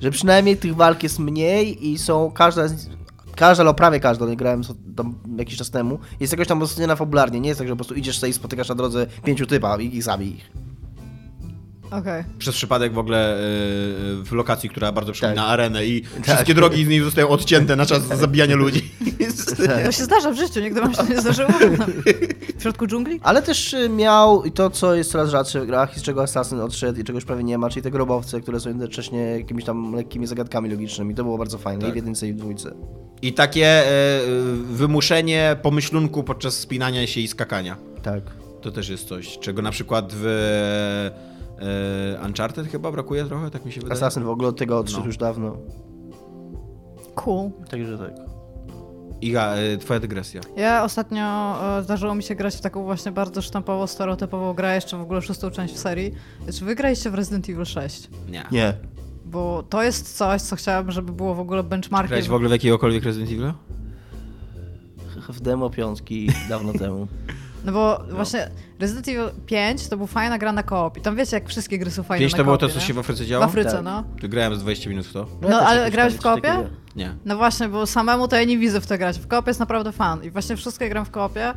Że 0.02 0.10
przynajmniej 0.10 0.56
tych 0.56 0.76
walk 0.76 1.02
jest 1.02 1.18
mniej 1.18 1.88
i 1.92 1.98
są 1.98 2.30
każda 2.30 2.68
z... 2.68 2.88
Każda, 3.36 3.62
albo 3.62 3.74
prawie 3.74 4.00
każda, 4.00 4.26
nie 4.26 4.36
grałem 4.36 4.62
jakiś 5.36 5.56
czas 5.56 5.70
temu, 5.70 5.98
jest 6.20 6.32
jakoś 6.32 6.48
tam 6.48 6.60
rozsądzona 6.60 6.96
fabularnie. 6.96 7.40
Nie 7.40 7.48
jest 7.48 7.58
tak, 7.58 7.68
że 7.68 7.72
po 7.72 7.76
prostu 7.76 7.94
idziesz 7.94 8.18
sobie 8.18 8.30
i 8.30 8.32
spotykasz 8.32 8.68
na 8.68 8.74
drodze 8.74 9.06
pięciu 9.24 9.46
typa 9.46 9.80
i 9.80 9.96
ich 9.96 10.02
zabij 10.02 10.28
ich. 10.28 10.50
Okej. 11.98 12.24
Przez 12.38 12.54
przypadek 12.54 12.92
w 12.92 12.98
ogóle 12.98 13.36
y, 13.36 13.40
w 14.24 14.32
lokacji, 14.32 14.68
która 14.70 14.92
bardzo 14.92 15.12
przypomina 15.12 15.42
Tak. 15.42 15.50
arenę 15.52 15.86
i 15.86 16.02
wszystkie 16.22 16.54
drogi 16.54 16.84
z 16.84 16.88
niej 16.88 17.00
zostają 17.00 17.28
odcięte 17.28 17.76
na 17.76 17.86
czas 17.86 18.02
zabijania 18.06 18.56
ludzi. 18.56 18.90
To 19.84 19.92
się 19.92 20.04
zdarza 20.04 20.30
w 20.32 20.36
życiu, 20.36 20.60
nigdy 20.60 20.80
wam 20.80 20.94
się 20.94 21.02
nie 21.04 21.20
zdarzyło? 21.20 21.48
W 22.58 22.62
środku 22.62 22.86
dżungli? 22.86 23.20
Ale 23.22 23.42
też 23.42 23.74
y, 23.74 23.88
miał 23.88 24.44
i 24.44 24.52
to, 24.52 24.70
co 24.70 24.94
jest 24.94 25.10
coraz 25.10 25.30
rzadsze 25.30 25.60
w 25.60 25.66
grach 25.66 25.96
i 25.96 26.00
z 26.00 26.02
czego 26.02 26.22
Assassin 26.22 26.60
odszedł 26.60 27.00
i 27.00 27.04
czegoś 27.04 27.24
prawie 27.24 27.44
nie 27.44 27.58
ma, 27.58 27.70
czyli 27.70 27.82
te 27.82 27.90
grobowce, 27.90 28.40
które 28.40 28.60
są 28.60 28.68
jednocześnie 28.68 29.18
jakimiś 29.20 29.64
tam 29.64 29.94
lekkimi 29.94 30.26
zagadkami 30.26 30.70
logicznymi. 30.70 31.14
To 31.14 31.24
było 31.24 31.38
bardzo 31.38 31.58
fajne 31.58 31.80
i 31.80 31.84
Tak. 31.84 31.92
w 31.92 31.96
jedynce 31.96 32.28
i 32.28 32.32
w 32.32 32.36
dwójce. 32.36 32.74
I 33.22 33.32
takie 33.32 33.66
e, 33.66 33.86
wymuszenie 34.72 35.56
pomyślunku 35.62 36.22
podczas 36.24 36.54
spinania 36.54 37.06
się 37.06 37.20
i 37.20 37.28
skakania. 37.28 37.76
Tak. 38.02 38.22
To 38.62 38.70
też 38.70 38.88
jest 38.88 39.08
coś, 39.08 39.38
czego 39.38 39.62
na 39.62 39.70
przykład 39.70 40.12
w 40.16 40.24
Uncharted 42.26 42.66
chyba 42.66 42.92
brakuje 42.92 43.24
trochę, 43.24 43.50
tak 43.50 43.64
mi 43.64 43.72
się 43.72 43.80
wydaje. 43.80 44.00
Assassin 44.02 44.22
w 44.22 44.28
ogóle 44.28 44.48
od 44.48 44.58
tego 44.58 44.78
odszedł 44.78 45.00
No. 45.00 45.06
już 45.06 45.16
dawno. 45.16 45.56
Cool. 47.14 47.50
Także 47.70 47.98
tak. 47.98 48.12
Iga, 49.20 49.54
e, 49.54 49.76
twoja 49.78 50.00
dygresja. 50.00 50.40
Ja 50.56 50.84
ostatnio 50.84 51.22
e, 51.78 51.82
zdarzyło 51.82 52.14
mi 52.14 52.22
się 52.22 52.34
grać 52.34 52.56
w 52.56 52.60
taką 52.60 52.84
właśnie 52.84 53.12
bardzo 53.12 53.42
sztampową, 53.42 53.86
stereotypową 53.86 54.54
grę, 54.54 54.74
jeszcze 54.74 54.96
w 54.98 55.00
ogóle 55.00 55.22
szóstą 55.22 55.50
część 55.50 55.74
w 55.74 55.78
serii. 55.78 56.12
Czy 56.58 56.64
wy 56.64 56.74
graliście 56.74 57.10
w 57.10 57.14
Resident 57.14 57.48
Evil 57.48 57.64
6? 57.64 58.08
Nie. 58.28 58.44
Nie. 58.52 58.74
Bo 59.24 59.62
to 59.62 59.82
jest 59.82 60.16
coś, 60.16 60.42
co 60.42 60.56
chciałabym, 60.56 60.92
żeby 60.92 61.12
było 61.12 61.34
w 61.34 61.40
ogóle 61.40 61.62
benchmarkiem. 61.62 62.08
Grałeś 62.08 62.28
w 62.28 62.32
ogóle 62.34 62.48
w 62.48 62.52
jakiegokolwiek 62.52 63.04
Resident 63.04 63.30
Evil? 63.32 63.52
W 65.28 65.40
demo 65.40 65.70
piątki 65.70 66.30
dawno 66.48 66.72
temu. 66.72 67.06
No 67.66 67.72
bo 67.72 68.02
właśnie 68.10 68.50
Resident 68.80 69.08
Evil 69.08 69.30
5 69.46 69.88
to 69.88 69.96
był 69.96 70.06
fajna 70.06 70.38
gra 70.38 70.52
na 70.52 70.62
koop. 70.62 70.96
I 70.96 71.00
tam 71.00 71.16
wiecie, 71.16 71.36
jak 71.36 71.48
wszystkie 71.48 71.78
gry 71.78 71.90
są 71.90 72.02
fajne 72.02 72.20
Pięć 72.20 72.32
na 72.32 72.36
to 72.38 72.44
było 72.44 72.58
to, 72.58 72.68
co 72.68 72.80
się 72.80 72.94
w 72.94 72.98
Afryce 72.98 73.24
W 73.24 73.26
działo? 73.26 73.44
Afryce, 73.44 73.70
Tak. 73.70 73.84
no. 73.84 74.04
To 74.20 74.28
grałem 74.28 74.54
z 74.56 74.60
20 74.60 74.90
minut 74.90 75.06
w 75.06 75.12
to. 75.12 75.26
No, 75.42 75.48
też 75.48 75.68
ale 75.68 75.90
grałeś 75.90 76.14
w 76.14 76.20
koopie? 76.20 76.54
Nie. 76.96 77.14
No 77.24 77.36
właśnie, 77.36 77.68
bo 77.68 77.86
samemu 77.86 78.28
to 78.28 78.36
ja 78.36 78.44
nie 78.44 78.58
widzę 78.58 78.80
w 78.80 78.86
to 78.86 78.98
grać. 78.98 79.18
W 79.18 79.26
koopie 79.26 79.50
jest 79.50 79.60
naprawdę 79.60 79.92
fan. 79.92 80.24
I 80.24 80.30
właśnie 80.30 80.56
wszystkie 80.56 80.88
gram 80.88 81.04
w 81.04 81.10
koopie. 81.10 81.54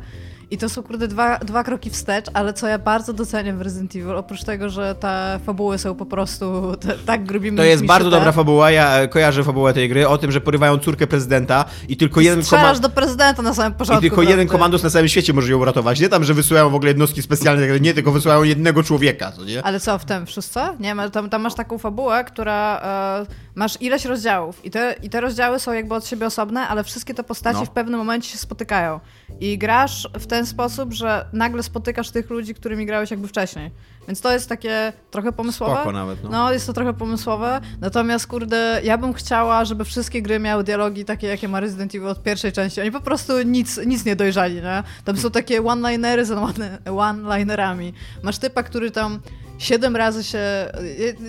I 0.50 0.58
to 0.58 0.68
są 0.68 0.82
kurde 0.82 1.08
dwa, 1.08 1.38
dwa 1.38 1.64
kroki 1.64 1.90
wstecz, 1.90 2.26
ale 2.34 2.52
co 2.52 2.66
ja 2.68 2.78
bardzo 2.78 3.12
doceniam 3.12 3.58
w 3.58 3.60
Resident 3.60 3.96
Evil, 3.96 4.16
oprócz 4.16 4.44
tego, 4.44 4.70
że 4.70 4.94
te 4.94 5.40
fabuły 5.46 5.78
są 5.78 5.94
po 5.94 6.06
prostu 6.06 6.76
te, 6.80 6.98
tak 6.98 7.24
grubimi 7.24 7.56
To 7.56 7.62
jest 7.64 7.84
bardzo 7.84 8.10
te. 8.10 8.16
dobra 8.16 8.32
fabuła, 8.32 8.70
ja 8.70 8.98
e, 9.00 9.08
kojarzę 9.08 9.44
fabułę 9.44 9.72
tej 9.74 9.88
gry, 9.88 10.08
o 10.08 10.18
tym, 10.18 10.32
że 10.32 10.40
porywają 10.40 10.78
córkę 10.78 11.06
prezydenta 11.06 11.64
i 11.88 11.96
tylko 11.96 12.20
jeden 12.20 12.42
Strzelasz 12.44 12.64
komand... 12.64 12.82
do 12.82 12.88
prezydenta 12.88 13.42
na 13.42 13.54
samym 13.54 13.72
I 13.72 13.74
początku. 13.74 14.00
tylko 14.00 14.22
jeden 14.22 14.48
komandos 14.48 14.82
na 14.82 14.90
całym 14.90 15.08
świecie 15.08 15.32
może 15.32 15.52
ją 15.52 15.58
uratować. 15.58 16.00
Nie 16.00 16.08
tam, 16.08 16.24
że 16.24 16.34
wysyłają 16.34 16.70
w 16.70 16.74
ogóle 16.74 16.90
jednostki 16.90 17.22
specjalne, 17.22 17.80
nie, 17.80 17.94
tylko 17.94 18.12
wysyłają 18.12 18.42
jednego 18.42 18.82
człowieka, 18.82 19.32
co 19.32 19.44
nie? 19.44 19.62
Ale 19.62 19.80
co, 19.80 19.98
w 19.98 20.04
tym, 20.04 20.26
w 20.26 20.30
szóstce? 20.30 20.68
Nie, 20.80 20.94
tam, 21.12 21.30
tam 21.30 21.42
masz 21.42 21.54
taką 21.54 21.78
fabułę, 21.78 22.24
która... 22.24 22.80
E, 23.26 23.50
masz 23.54 23.80
ileś 23.82 24.04
rozdziałów 24.04 24.64
i 24.64 24.70
te, 24.70 24.94
i 25.02 25.10
te 25.10 25.20
rozdziały 25.20 25.58
są 25.58 25.72
jakby 25.72 25.94
od 25.94 26.06
siebie 26.06 26.26
osobne, 26.26 26.68
ale 26.68 26.84
wszystkie 26.84 27.14
te 27.14 27.22
postaci 27.24 27.58
No. 27.60 27.64
w 27.66 27.70
pewnym 27.70 27.98
momencie 27.98 28.28
się 28.30 28.38
spotykają. 28.38 29.00
I 29.40 29.58
grasz 29.58 30.08
w 30.18 30.26
ten 30.40 30.46
sposób, 30.46 30.92
że 30.92 31.24
nagle 31.32 31.62
spotykasz 31.62 32.10
tych 32.10 32.30
ludzi, 32.30 32.54
którymi 32.54 32.86
grałeś 32.86 33.10
jakby 33.10 33.28
wcześniej. 33.28 33.70
Więc 34.08 34.20
to 34.20 34.32
jest 34.32 34.48
takie 34.48 34.92
trochę 35.10 35.32
pomysłowe. 35.32 35.74
Spoko 35.74 35.92
nawet, 35.92 36.24
no. 36.24 36.30
No, 36.30 36.52
jest 36.52 36.66
to 36.66 36.72
trochę 36.72 36.92
pomysłowe. 36.94 37.60
Natomiast, 37.80 38.26
kurde, 38.26 38.80
ja 38.84 38.98
bym 38.98 39.12
chciała, 39.12 39.64
żeby 39.64 39.84
wszystkie 39.84 40.22
gry 40.22 40.38
miały 40.38 40.64
dialogi 40.64 41.04
takie, 41.04 41.26
jakie 41.26 41.48
ma 41.48 41.60
Resident 41.60 41.94
Evil 41.94 42.08
od 42.08 42.22
pierwszej 42.22 42.52
części. 42.52 42.80
Oni 42.80 42.92
po 42.92 43.00
prostu 43.00 43.42
nic, 43.42 43.80
nic 43.86 44.04
nie 44.04 44.16
dojrzali, 44.16 44.54
nie? 44.54 44.82
Tam 45.04 45.16
są 45.16 45.30
takie 45.30 45.64
one-linery 45.64 46.24
z 46.24 46.30
one- 46.30 46.78
one-linerami. 46.96 47.92
Masz 48.22 48.38
typa, 48.38 48.62
który 48.62 48.90
tam 48.90 49.20
siedem 49.58 49.96
razy 49.96 50.24
się... 50.24 50.38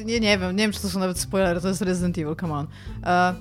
Nie, 0.06 0.20
nie 0.20 0.38
wiem, 0.38 0.56
nie 0.56 0.64
wiem, 0.64 0.72
czy 0.72 0.82
to 0.82 0.90
są 0.90 1.00
nawet 1.00 1.20
spoilery, 1.20 1.62
to 1.62 1.68
jest 1.68 1.82
Resident 1.82 2.18
Evil, 2.18 2.36
come 2.36 2.54
on. 2.54 2.68
E, 3.04 3.36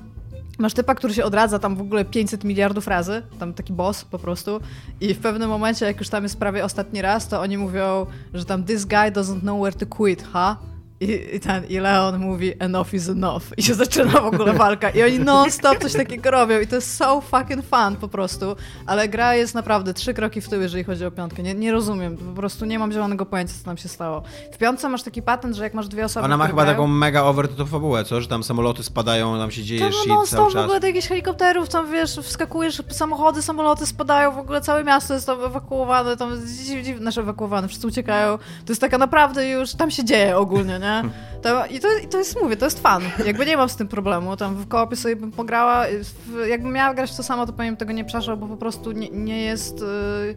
Masz 0.60 0.74
typa, 0.74 0.94
który 0.94 1.14
się 1.14 1.24
odradza 1.24 1.58
tam 1.58 1.76
w 1.76 1.80
ogóle 1.80 2.04
500 2.04 2.44
miliardów 2.44 2.86
razy, 2.86 3.22
tam 3.38 3.54
taki 3.54 3.72
boss 3.72 4.04
po 4.04 4.18
prostu 4.18 4.60
i 5.00 5.14
w 5.14 5.18
pewnym 5.18 5.48
momencie, 5.48 5.86
jak 5.86 5.98
już 5.98 6.08
tam 6.08 6.22
jest 6.22 6.38
prawie 6.38 6.64
ostatni 6.64 7.02
raz, 7.02 7.28
to 7.28 7.40
oni 7.40 7.58
mówią, 7.58 8.06
że 8.34 8.44
tam 8.44 8.64
this 8.64 8.84
guy 8.84 9.12
doesn't 9.12 9.40
know 9.40 9.60
where 9.60 9.78
to 9.78 9.86
quit, 9.86 10.24
ha? 10.32 10.56
I, 11.00 11.36
i, 11.36 11.40
ten, 11.40 11.64
I 11.68 11.78
Leon 11.78 12.18
mówi 12.18 12.52
enough 12.58 12.94
is 12.94 13.08
enough 13.08 13.42
i 13.56 13.62
się 13.62 13.74
zaczyna 13.74 14.20
w 14.20 14.26
ogóle 14.26 14.52
walka 14.52 14.90
i 14.90 15.02
oni 15.02 15.18
non-stop 15.18 15.78
coś 15.78 15.92
takiego 15.92 16.30
robią 16.30 16.60
i 16.60 16.66
to 16.66 16.74
jest 16.74 16.96
so 16.96 17.20
fucking 17.20 17.64
fun 17.64 17.96
po 18.00 18.08
prostu, 18.08 18.56
ale 18.86 19.08
gra 19.08 19.34
jest 19.34 19.54
naprawdę 19.54 19.94
trzy 19.94 20.14
kroki 20.14 20.40
w 20.40 20.48
tył, 20.48 20.60
jeżeli 20.62 20.84
chodzi 20.84 21.06
o 21.06 21.10
piątkę. 21.10 21.42
Nie, 21.42 21.54
nie 21.54 21.72
rozumiem, 21.72 22.16
po 22.16 22.32
prostu 22.40 22.64
nie 22.64 22.78
mam 22.78 22.92
zielonego 22.92 23.26
pojęcia, 23.26 23.54
co 23.58 23.64
tam 23.64 23.76
się 23.76 23.88
stało. 23.88 24.22
W 24.52 24.58
piątce 24.58 24.88
masz 24.88 25.02
taki 25.02 25.22
patent, 25.22 25.56
że 25.56 25.64
jak 25.64 25.74
masz 25.74 25.88
dwie 25.88 26.04
osoby, 26.04 26.24
Ona 26.24 26.36
ma 26.36 26.46
chyba 26.46 26.62
grają, 26.62 26.76
taką 26.76 26.86
mega 26.86 27.22
over 27.22 27.48
to 27.48 27.66
fabułę, 27.66 28.04
co? 28.04 28.20
Że 28.20 28.28
tam 28.28 28.42
samoloty 28.42 28.82
spadają, 28.82 29.38
tam 29.38 29.50
się 29.50 29.62
dzieje 29.62 29.80
Tam 29.80 29.92
shit 29.92 30.08
no 30.08 30.14
cały 30.14 30.26
stop 30.26 30.50
w 30.50 30.52
czas. 30.52 30.64
ogóle 30.64 30.80
do 30.80 30.86
jakichś 30.86 31.06
helikopterów, 31.06 31.68
tam 31.68 31.92
wiesz, 31.92 32.20
wskakujesz, 32.22 32.82
samochody, 32.88 33.42
samoloty 33.42 33.86
spadają, 33.86 34.32
w 34.32 34.38
ogóle 34.38 34.60
całe 34.60 34.84
miasto 34.84 35.14
jest 35.14 35.26
tam 35.26 35.44
ewakuowane, 35.44 36.16
tam 36.16 36.30
znaczy 36.98 37.20
ewakuowane, 37.20 37.68
wszyscy 37.68 37.86
uciekają. 37.86 38.38
To 38.38 38.72
jest 38.72 38.80
taka 38.80 38.98
naprawdę 38.98 39.48
już, 39.48 39.72
tam 39.72 39.90
się 39.90 40.04
dzieje 40.04 40.36
ogólnie, 40.36 40.78
nie? 40.78 40.89
To, 41.42 41.66
i, 41.66 41.80
to, 41.80 41.88
I 42.04 42.08
to 42.08 42.18
jest, 42.18 42.42
mówię, 42.42 42.56
to 42.56 42.64
jest 42.64 42.82
fan. 42.82 43.02
Jakby 43.26 43.46
nie 43.46 43.56
mam 43.56 43.68
z 43.68 43.76
tym 43.76 43.88
problemu, 43.88 44.36
tam 44.36 44.54
w 44.54 44.68
koopie 44.68 44.96
sobie 44.96 45.16
bym 45.16 45.32
pograła, 45.32 45.86
jakbym 46.48 46.72
miała 46.72 46.94
grać 46.94 47.16
to 47.16 47.22
samo, 47.22 47.46
to 47.46 47.52
pewnie 47.52 47.76
tego 47.76 47.92
nie 47.92 48.04
przeszła, 48.04 48.36
bo 48.36 48.46
po 48.46 48.56
prostu 48.56 48.92
nie, 48.92 49.10
nie 49.10 49.42
jest... 49.44 49.80
Yy, 49.80 50.34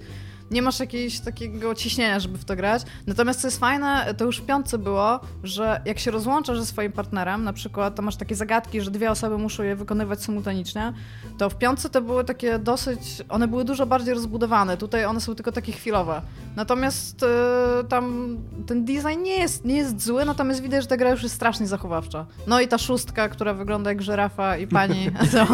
nie 0.51 0.61
masz 0.61 0.79
jakiegoś 0.79 1.19
takiego 1.19 1.75
ciśnienia, 1.75 2.19
żeby 2.19 2.37
w 2.37 2.45
to 2.45 2.55
grać. 2.55 2.81
Natomiast 3.07 3.41
co 3.41 3.47
jest 3.47 3.59
fajne, 3.59 4.13
to 4.17 4.25
już 4.25 4.41
w 4.41 4.45
piątce 4.45 4.77
było, 4.77 5.19
że 5.43 5.81
jak 5.85 5.99
się 5.99 6.11
rozłączasz 6.11 6.59
ze 6.59 6.65
swoim 6.65 6.91
partnerem, 6.91 7.43
na 7.43 7.53
przykład 7.53 7.95
to 7.95 8.01
masz 8.01 8.15
takie 8.15 8.35
zagadki, 8.35 8.81
że 8.81 8.91
dwie 8.91 9.11
osoby 9.11 9.37
muszą 9.37 9.63
je 9.63 9.75
wykonywać 9.75 10.23
symultanicznie, 10.23 10.93
to 11.37 11.49
w 11.49 11.57
piątce 11.57 11.89
to 11.89 12.01
były 12.01 12.23
takie 12.23 12.59
dosyć, 12.59 12.99
one 13.29 13.47
były 13.47 13.65
dużo 13.65 13.85
bardziej 13.85 14.13
rozbudowane. 14.13 14.77
Tutaj 14.77 15.05
one 15.05 15.21
są 15.21 15.35
tylko 15.35 15.51
takie 15.51 15.71
chwilowe. 15.71 16.21
Natomiast 16.55 17.23
e, 17.23 17.83
tam 17.83 18.37
ten 18.67 18.85
design 18.85 19.21
nie 19.23 19.39
jest, 19.39 19.65
nie 19.65 19.75
jest 19.77 20.01
zły, 20.01 20.25
natomiast 20.25 20.61
widać, 20.61 20.81
że 20.81 20.87
ta 20.87 20.97
gra 20.97 21.09
już 21.09 21.23
jest 21.23 21.35
strasznie 21.35 21.67
zachowawcza. 21.67 22.25
No 22.47 22.61
i 22.61 22.67
ta 22.67 22.77
szóstka, 22.77 23.29
która 23.29 23.53
wygląda 23.53 23.89
jak 23.89 24.01
żerafa 24.01 24.57
i 24.57 24.67
pani, 24.67 25.11
to 25.33 25.47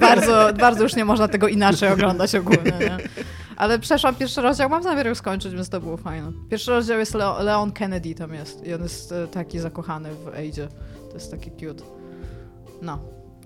bardzo, 0.00 0.48
bardzo 0.58 0.82
już 0.82 0.96
nie 0.96 1.04
można 1.04 1.28
tego 1.28 1.48
inaczej 1.48 1.92
oglądać 1.92 2.34
ogólnie, 2.34 2.72
nie? 2.80 2.98
Ale 3.56 3.78
przeszłam 3.78 4.14
pierwszy 4.14 4.40
rozdział, 4.42 4.70
mam 4.70 4.82
zamiar 4.82 5.06
ją 5.06 5.14
skończyć, 5.14 5.54
więc 5.54 5.68
to 5.68 5.80
było 5.80 5.96
fajne. 5.96 6.32
Pierwszy 6.50 6.70
rozdział 6.70 6.98
jest 6.98 7.14
Leo, 7.14 7.42
Leon 7.42 7.72
Kennedy 7.72 8.14
tam 8.14 8.34
jest 8.34 8.66
i 8.66 8.74
on 8.74 8.82
jest 8.82 9.12
e, 9.12 9.26
taki 9.28 9.58
zakochany 9.58 10.08
w 10.14 10.26
Age'ie. 10.26 10.68
To 11.08 11.14
jest 11.14 11.30
taki 11.30 11.50
cute. 11.50 11.84
No, 12.82 12.98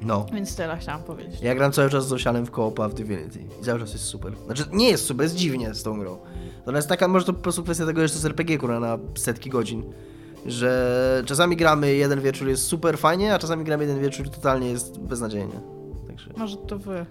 No. 0.02 0.26
więc 0.32 0.56
tyle 0.56 0.76
chciałam 0.76 1.02
powiedzieć. 1.02 1.40
Ja 1.42 1.54
gram 1.54 1.72
cały 1.72 1.90
czas 1.90 2.08
z 2.08 2.12
Osianem 2.12 2.46
w 2.46 2.50
koopa 2.50 2.88
w 2.88 2.94
Divinity. 2.94 3.38
I 3.60 3.64
cały 3.64 3.80
czas 3.80 3.92
jest 3.92 4.04
super. 4.04 4.32
Znaczy, 4.46 4.64
nie 4.72 4.88
jest 4.90 5.04
super, 5.04 5.22
jest 5.24 5.36
dziwnie 5.36 5.74
z 5.74 5.82
tą 5.82 5.98
grą. 6.00 6.18
To 6.64 6.72
jest 6.76 6.88
taka, 6.88 7.08
może 7.08 7.26
to 7.26 7.32
po 7.32 7.40
prostu 7.42 7.62
kwestia 7.64 7.86
tego, 7.86 8.00
że 8.02 8.08
to 8.08 8.14
jest 8.14 8.24
RPG, 8.24 8.58
kurwa, 8.58 8.80
na 8.80 8.98
setki 9.18 9.50
godzin. 9.50 9.82
Że 10.46 11.22
czasami 11.26 11.56
gramy 11.56 11.94
jeden 11.94 12.20
wieczór 12.20 12.48
jest 12.48 12.62
super 12.64 12.98
fajnie, 12.98 13.34
a 13.34 13.38
czasami 13.38 13.64
gramy 13.64 13.84
jeden 13.84 14.00
wieczór 14.00 14.26
i 14.26 14.30
totalnie 14.30 14.70
jest 14.70 14.98
beznadziejnie. 15.00 15.60
Także 16.06 16.30
Może 16.36 16.56
to 16.56 16.78
wy. 16.78 17.06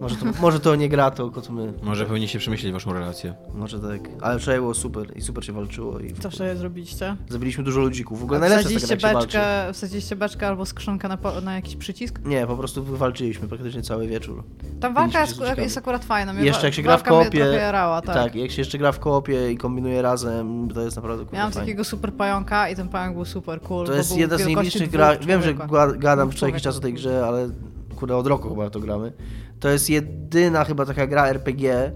Może 0.00 0.16
to, 0.16 0.26
może 0.40 0.60
to 0.60 0.76
nie 0.76 0.88
gra, 0.88 1.10
to 1.10 1.24
tylko 1.24 1.42
to 1.42 1.52
my. 1.52 1.72
Może 1.82 2.06
powinniście 2.06 2.38
przemyśleć 2.38 2.72
waszą 2.72 2.92
relację. 2.92 3.34
Może 3.54 3.80
tak. 3.80 4.00
Ale 4.20 4.38
wczoraj 4.38 4.60
było 4.60 4.74
super 4.74 5.16
i 5.16 5.22
super 5.22 5.44
się 5.44 5.52
walczyło. 5.52 5.98
I 5.98 6.12
Co 6.12 6.30
wczoraj 6.30 6.56
zrobiliście? 6.56 7.16
Zabiliśmy 7.28 7.64
dużo 7.64 7.80
ludzików. 7.80 8.20
W 8.20 8.24
ogóle 8.24 8.40
najlepsze 8.40 8.72
jest 8.72 8.84
Wsadziliście 8.86 9.06
takie, 9.08 9.16
jak 9.16 9.32
się 9.32 9.38
walczy. 9.38 9.56
beczkę, 9.66 9.72
wsadziliście 9.72 10.16
beczkę 10.16 10.48
albo 10.48 10.66
skrzynkę 10.66 11.08
na, 11.08 11.16
po- 11.16 11.40
na 11.40 11.54
jakiś 11.54 11.76
przycisk? 11.76 12.18
Nie, 12.24 12.46
po 12.46 12.56
prostu 12.56 12.84
wywalczyliśmy 12.84 13.48
praktycznie 13.48 13.82
cały 13.82 14.06
wieczór. 14.06 14.44
Ta 14.80 14.90
walka 14.90 15.18
Byliśmy 15.24 15.44
jest, 15.46 15.56
z 15.58 15.58
jest 15.62 15.78
akurat 15.78 16.04
fajna. 16.04 16.32
Mnie 16.32 16.44
Jeszcze 16.44 16.60
wa- 16.62 16.66
jak 16.66 16.74
się 16.74 16.82
gra 16.82 16.96
w 16.96 17.00
walka 17.00 17.14
mnie 17.14 17.24
koopie. 17.24 17.38
trochę 17.38 17.56
jarała, 17.56 18.02
tak. 18.02 18.14
tak, 18.14 18.34
jak 18.34 18.50
się 18.50 18.60
jeszcze 18.60 18.78
gra 18.78 18.92
w 18.92 18.98
koopie 18.98 19.52
i 19.52 19.56
kombinuje 19.56 20.02
razem, 20.02 20.68
to 20.74 20.80
jest 20.80 20.96
naprawdę 20.96 21.22
kurde, 21.24 21.36
Miałam 21.36 21.52
fajnie. 21.52 21.66
takiego 21.66 21.84
super 21.84 22.12
pająka 22.12 22.68
i 22.68 22.76
ten 22.76 22.88
pająk 22.88 23.14
był 23.14 23.24
super 23.24 23.60
cool. 23.60 23.86
To 23.86 23.92
jest 23.94 24.08
był 24.10 24.18
jedna 24.18 24.36
z 24.36 24.38
wielkości 24.38 24.54
najmniejszych 24.54 24.82
dwóch 24.82 24.92
gra. 24.92 25.16
Wiem, 25.26 25.42
że 25.42 25.54
człowieka. 25.54 25.92
gadam 25.98 26.28
Dwóch 26.28 26.36
przez 26.36 26.46
jakiś 26.48 26.62
czas 26.62 26.76
o 26.76 26.80
tej 26.80 26.94
grze, 26.94 27.26
ale 27.26 27.48
kurde 27.96 28.16
od 28.16 28.26
roku 28.26 28.48
chyba 28.50 28.70
to 28.70 28.80
gramy. 28.80 29.12
To 29.60 29.68
jest 29.68 29.90
jedyna 29.90 30.64
chyba 30.64 30.86
taka 30.86 31.06
gra 31.06 31.26
RPG 31.28 31.92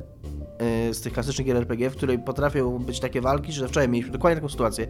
yy, 0.86 0.94
z 0.94 1.00
tych 1.00 1.12
klasycznych 1.12 1.46
gier 1.46 1.56
RPG, 1.56 1.90
w 1.90 1.96
której 1.96 2.18
potrafią 2.18 2.78
być 2.78 3.00
takie 3.00 3.20
walki, 3.20 3.52
że 3.52 3.68
wczoraj 3.68 3.88
mieliśmy 3.88 4.12
dokładnie 4.12 4.36
taką 4.36 4.48
sytuację. 4.48 4.86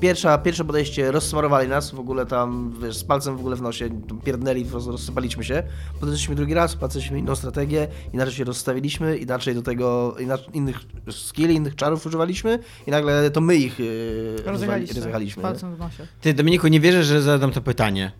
Pierwsza, 0.00 0.38
pierwsze 0.38 0.64
podejście 0.64 1.12
rozsmarowali 1.12 1.68
nas, 1.68 1.90
w 1.90 1.98
ogóle 2.00 2.26
tam 2.26 2.74
wiesz, 2.82 2.96
z 2.96 3.04
palcem 3.04 3.36
w 3.36 3.40
ogóle 3.40 3.56
w 3.56 3.62
nosie, 3.62 3.88
pierdnęli, 4.24 4.66
rozsypaliśmy 4.72 5.44
się. 5.44 5.62
Potem 6.00 6.16
żeśmy 6.16 6.34
drugi 6.34 6.54
raz, 6.54 6.76
patrzyliśmy 6.76 7.18
inną 7.18 7.36
strategię, 7.36 7.88
inaczej 8.12 8.34
się 8.34 8.44
rozstawiliśmy, 8.44 9.16
inaczej 9.16 9.54
do 9.54 9.62
tego, 9.62 10.16
inaczej, 10.18 10.46
innych 10.52 10.76
skilli, 11.10 11.54
innych 11.54 11.74
czarów 11.76 12.06
używaliśmy 12.06 12.58
i 12.86 12.90
nagle 12.90 13.30
to 13.30 13.40
my 13.40 13.56
ich 13.56 13.78
yy, 13.78 14.36
Rozjechaliście. 14.46 14.94
rozjechaliśmy. 14.94 15.42
Palcem 15.42 15.76
w 15.76 15.78
nosie. 15.78 16.06
Ty, 16.20 16.34
Dominiku, 16.34 16.68
nie 16.68 16.80
wierzę, 16.80 17.04
że 17.04 17.22
zadam 17.22 17.50
to 17.52 17.60
pytanie. 17.60 18.12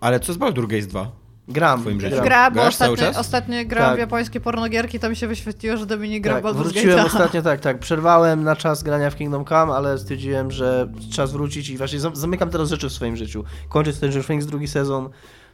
Ale 0.00 0.20
co 0.20 0.32
z 0.32 0.36
Baldur 0.36 0.68
Gate 0.68 0.86
2? 0.86 1.27
Gram. 1.48 1.78
w 1.78 1.82
twoim 1.82 2.00
życiu? 2.00 2.14
gram. 2.16 2.24
Gra, 2.26 2.50
bo 2.50 2.54
Grasz 2.54 2.76
cały 2.76 2.92
ostatnio, 2.92 3.12
czas? 3.14 3.26
ostatnio 3.26 3.56
grałam 3.66 3.90
Tak. 3.90 3.96
w 3.96 4.00
japońskie 4.00 4.40
pornogierki, 4.40 4.98
to 4.98 5.10
mi 5.10 5.16
się 5.16 5.26
wyświetliło, 5.28 5.76
że 5.76 5.86
Dominik 5.86 6.22
gra 6.22 6.34
Tak, 6.34 6.42
w 6.42 6.46
Baldur's 6.46 6.62
wróciłem 6.62 7.06
ostatnio, 7.06 7.42
tak, 7.42 7.60
tak. 7.60 7.78
Przerwałem 7.78 8.44
na 8.44 8.56
czas 8.56 8.82
grania 8.82 9.10
w 9.10 9.16
Kingdom 9.16 9.44
Come, 9.44 9.72
ale 9.74 9.98
stwierdziłem, 9.98 10.50
że 10.50 10.88
czas 11.12 11.32
wrócić 11.32 11.68
i 11.68 11.76
właśnie 11.78 12.00
zam- 12.00 12.16
zamykam 12.16 12.50
teraz 12.50 12.68
rzeczy 12.68 12.88
w 12.88 12.92
swoim 12.92 13.16
życiu. 13.16 13.44
Kończę 13.68 13.92
Stranger 13.92 14.24
Things 14.26 14.46
drugi 14.46 14.68
sezon, 14.68 15.08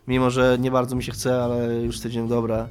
mimo 0.08 0.30
że 0.30 0.56
nie 0.60 0.70
bardzo 0.70 0.96
mi 0.96 1.02
się 1.02 1.12
chce, 1.12 1.42
ale 1.44 1.74
już 1.74 1.96
stwierdziłem, 1.96 2.28
dobra. 2.28 2.68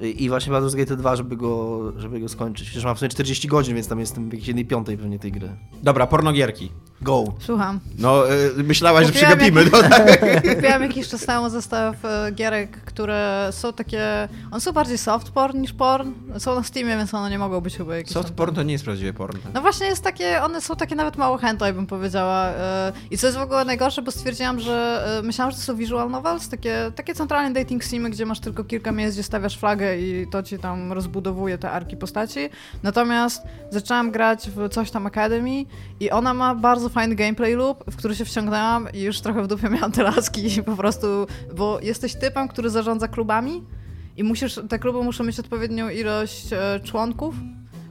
I 0.00 0.24
i 0.24 0.28
właśnie 0.28 0.52
Baldur's 0.52 0.76
Gate 0.76 0.96
2, 0.96 1.16
żeby 1.16 1.36
go, 1.36 1.80
żeby 1.96 2.20
go 2.20 2.28
skończyć. 2.28 2.66
Przecież 2.66 2.84
mam 2.84 2.96
w 2.96 2.98
sumie 2.98 3.08
40 3.08 3.48
godzin, 3.48 3.74
więc 3.74 3.88
tam 3.88 4.00
jestem 4.00 4.28
w 4.28 4.32
jakiejś 4.32 4.48
jednej 4.48 4.64
piątej 4.64 4.98
pewnie 4.98 5.18
tej 5.18 5.32
gry. 5.32 5.48
Dobra, 5.82 6.06
pornogierki. 6.06 6.72
Go! 7.04 7.24
Słucham. 7.38 7.80
No, 7.98 8.32
y, 8.32 8.64
myślałaś, 8.64 9.06
że 9.06 9.12
Kupiłam 9.12 9.32
przegapimy. 9.32 9.64
No, 9.72 9.82
tak. 9.88 10.20
Kupiłam 10.54 10.82
jakiś 10.82 11.08
czas 11.08 11.26
temu 11.26 11.50
zestaw 11.50 12.04
e, 12.04 12.32
gierek, 12.32 12.70
które 12.70 13.48
są 13.52 13.72
takie... 13.72 14.28
One 14.50 14.60
są 14.60 14.72
bardziej 14.72 14.98
soft 14.98 15.30
porn 15.30 15.60
niż 15.60 15.72
porn. 15.72 16.12
Są 16.38 16.54
na 16.54 16.62
Steamie, 16.62 16.96
więc 16.96 17.14
one 17.14 17.30
nie 17.30 17.38
mogą 17.38 17.60
być 17.60 17.76
chyba 17.76 17.96
jakieś... 17.96 18.12
Soft 18.12 18.30
porn 18.32 18.54
to 18.54 18.62
nie 18.62 18.72
jest 18.72 18.84
prawdziwe 18.84 19.12
porn. 19.12 19.38
No 19.54 19.60
właśnie 19.60 19.86
jest 19.86 20.04
takie, 20.04 20.42
one 20.42 20.60
są 20.60 20.76
takie 20.76 20.94
nawet 20.94 21.16
mało 21.16 21.38
hentai 21.38 21.72
bym 21.72 21.86
powiedziała. 21.86 22.46
e, 22.46 22.92
I 23.10 23.18
co 23.18 23.26
jest 23.26 23.38
w 23.38 23.42
ogóle 23.42 23.64
najgorsze, 23.64 24.02
bo 24.02 24.10
stwierdziłam, 24.10 24.60
że 24.60 25.04
e, 25.18 25.22
myślałam, 25.22 25.50
że 25.50 25.56
to 25.56 25.62
są 25.62 25.76
visual 25.76 26.10
novels, 26.10 26.48
takie, 26.48 26.92
takie 26.94 27.14
centralne 27.14 27.60
dating 27.62 27.84
simy, 27.84 28.10
gdzie 28.10 28.26
masz 28.26 28.40
tylko 28.40 28.64
kilka 28.64 28.92
miejsc, 28.92 29.14
gdzie 29.14 29.22
stawiasz 29.22 29.58
flagę 29.58 29.98
i 29.98 30.26
to 30.30 30.42
ci 30.42 30.58
tam 30.58 30.92
rozbudowuje 30.92 31.58
te 31.58 31.70
arki 31.70 31.96
postaci. 31.96 32.48
Natomiast 32.82 33.42
zaczęłam 33.70 34.10
grać 34.10 34.50
w 34.56 34.68
coś 34.68 34.90
tam 34.90 35.06
Academy 35.06 35.64
i 36.00 36.10
ona 36.10 36.34
ma 36.34 36.54
bardzo 36.54 36.90
fajny 36.94 37.14
gameplay 37.14 37.54
loop, 37.54 37.84
w 37.90 37.96
który 37.96 38.14
się 38.14 38.24
wciągnęłam 38.24 38.88
i 38.94 39.00
już 39.00 39.20
trochę 39.20 39.42
w 39.42 39.46
dupie 39.46 39.68
miałam 39.70 39.92
te 39.92 40.02
laski 40.02 40.62
po 40.62 40.76
prostu, 40.76 41.06
bo 41.56 41.80
jesteś 41.80 42.14
typem, 42.14 42.48
który 42.48 42.70
zarządza 42.70 43.08
klubami 43.08 43.62
i 44.16 44.24
musisz, 44.24 44.60
te 44.68 44.78
kluby 44.78 45.02
muszą 45.02 45.24
mieć 45.24 45.40
odpowiednią 45.40 45.88
ilość 45.88 46.52
e, 46.52 46.80
członków, 46.84 47.34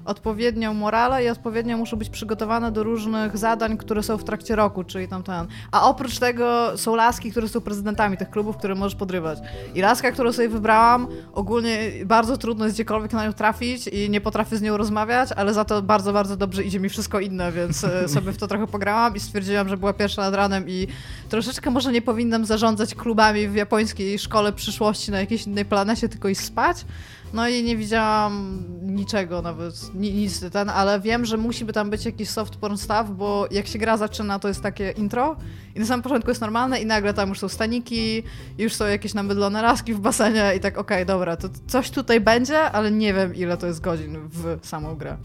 odpowiednią 0.05 0.73
morale 0.73 1.23
i 1.23 1.29
odpowiednio 1.29 1.77
muszą 1.77 1.97
być 1.97 2.09
przygotowane 2.09 2.71
do 2.71 2.83
różnych 2.83 3.37
zadań, 3.37 3.77
które 3.77 4.03
są 4.03 4.17
w 4.17 4.23
trakcie 4.23 4.55
roku, 4.55 4.83
czyli 4.83 5.07
tam 5.07 5.23
ten. 5.23 5.47
A 5.71 5.89
oprócz 5.89 6.19
tego 6.19 6.77
są 6.77 6.95
laski, 6.95 7.31
które 7.31 7.47
są 7.47 7.61
prezydentami 7.61 8.17
tych 8.17 8.29
klubów, 8.29 8.57
które 8.57 8.75
możesz 8.75 8.95
podrywać. 8.95 9.39
I 9.75 9.81
laska, 9.81 10.11
którą 10.11 10.33
sobie 10.33 10.49
wybrałam, 10.49 11.07
ogólnie 11.33 11.91
bardzo 12.05 12.37
trudno 12.37 12.65
jest 12.65 12.75
gdziekolwiek 12.75 13.13
na 13.13 13.25
nią 13.25 13.33
trafić 13.33 13.87
i 13.87 14.09
nie 14.09 14.21
potrafię 14.21 14.57
z 14.57 14.61
nią 14.61 14.77
rozmawiać, 14.77 15.31
ale 15.31 15.53
za 15.53 15.65
to 15.65 15.81
bardzo, 15.81 16.13
bardzo 16.13 16.37
dobrze 16.37 16.63
idzie 16.63 16.79
mi 16.79 16.89
wszystko 16.89 17.19
inne, 17.19 17.51
więc 17.51 17.83
e, 17.83 18.07
sobie 18.13 18.31
w 18.31 18.37
to 18.37 18.47
trochę 18.47 18.67
pograłam 18.67 19.15
i 19.15 19.19
stwierdziłam, 19.19 19.69
że 19.69 19.77
była 19.77 19.93
pierwsza 19.93 20.21
nad 20.21 20.35
ranem 20.35 20.69
i 20.69 20.87
troszeczkę 21.29 21.71
może 21.71 21.91
nie 21.91 22.01
powinnam 22.01 22.45
zarządzać 22.45 22.95
klubami 22.95 23.47
w 23.47 23.55
japońskiej 23.55 24.19
szkole 24.19 24.53
przyszłości 24.53 25.11
na 25.11 25.19
jakiejś 25.19 25.47
innej 25.47 25.65
planecie, 25.65 26.09
tylko 26.09 26.29
i 26.29 26.35
spać. 26.35 26.85
No 27.33 27.47
i 27.49 27.63
nie 27.63 27.77
widziałam 27.77 28.63
niczego 28.81 29.41
nawet, 29.41 29.93
ni- 29.95 30.13
nic 30.13 30.49
ten, 30.51 30.69
ale 30.69 30.99
wiem, 30.99 31.25
że 31.25 31.37
musi 31.37 31.65
by 31.65 31.73
tam 31.73 31.89
być 31.89 32.05
jakiś 32.05 32.29
soft 32.29 32.55
porn 32.55 32.77
stuff, 32.77 33.09
bo 33.15 33.47
jak 33.51 33.67
się 33.67 33.79
gra 33.79 33.97
zaczyna, 33.97 34.39
to 34.39 34.47
jest 34.47 34.61
takie 34.63 34.91
intro 34.91 35.35
i 35.75 35.79
na 35.79 35.85
samym 35.85 36.03
początku 36.03 36.29
jest 36.31 36.41
normalne 36.41 36.79
i 36.81 36.85
nagle 36.85 37.13
tam 37.13 37.29
już 37.29 37.39
są 37.39 37.49
staniki, 37.49 38.23
już 38.57 38.73
są 38.73 38.85
jakieś 38.85 39.13
namydlone 39.13 39.61
laski 39.61 39.93
w 39.93 39.99
basenie 39.99 40.51
i 40.57 40.59
tak 40.59 40.77
okej, 40.77 41.05
dobra, 41.05 41.35
to 41.37 41.47
coś 41.67 41.89
tutaj 41.91 42.19
będzie, 42.21 42.59
ale 42.61 42.91
nie 42.91 43.13
wiem 43.13 43.35
ile 43.35 43.57
to 43.57 43.67
jest 43.67 43.81
godzin 43.81 44.17
w 44.29 44.57
samą 44.67 44.95
grę. 44.95 45.17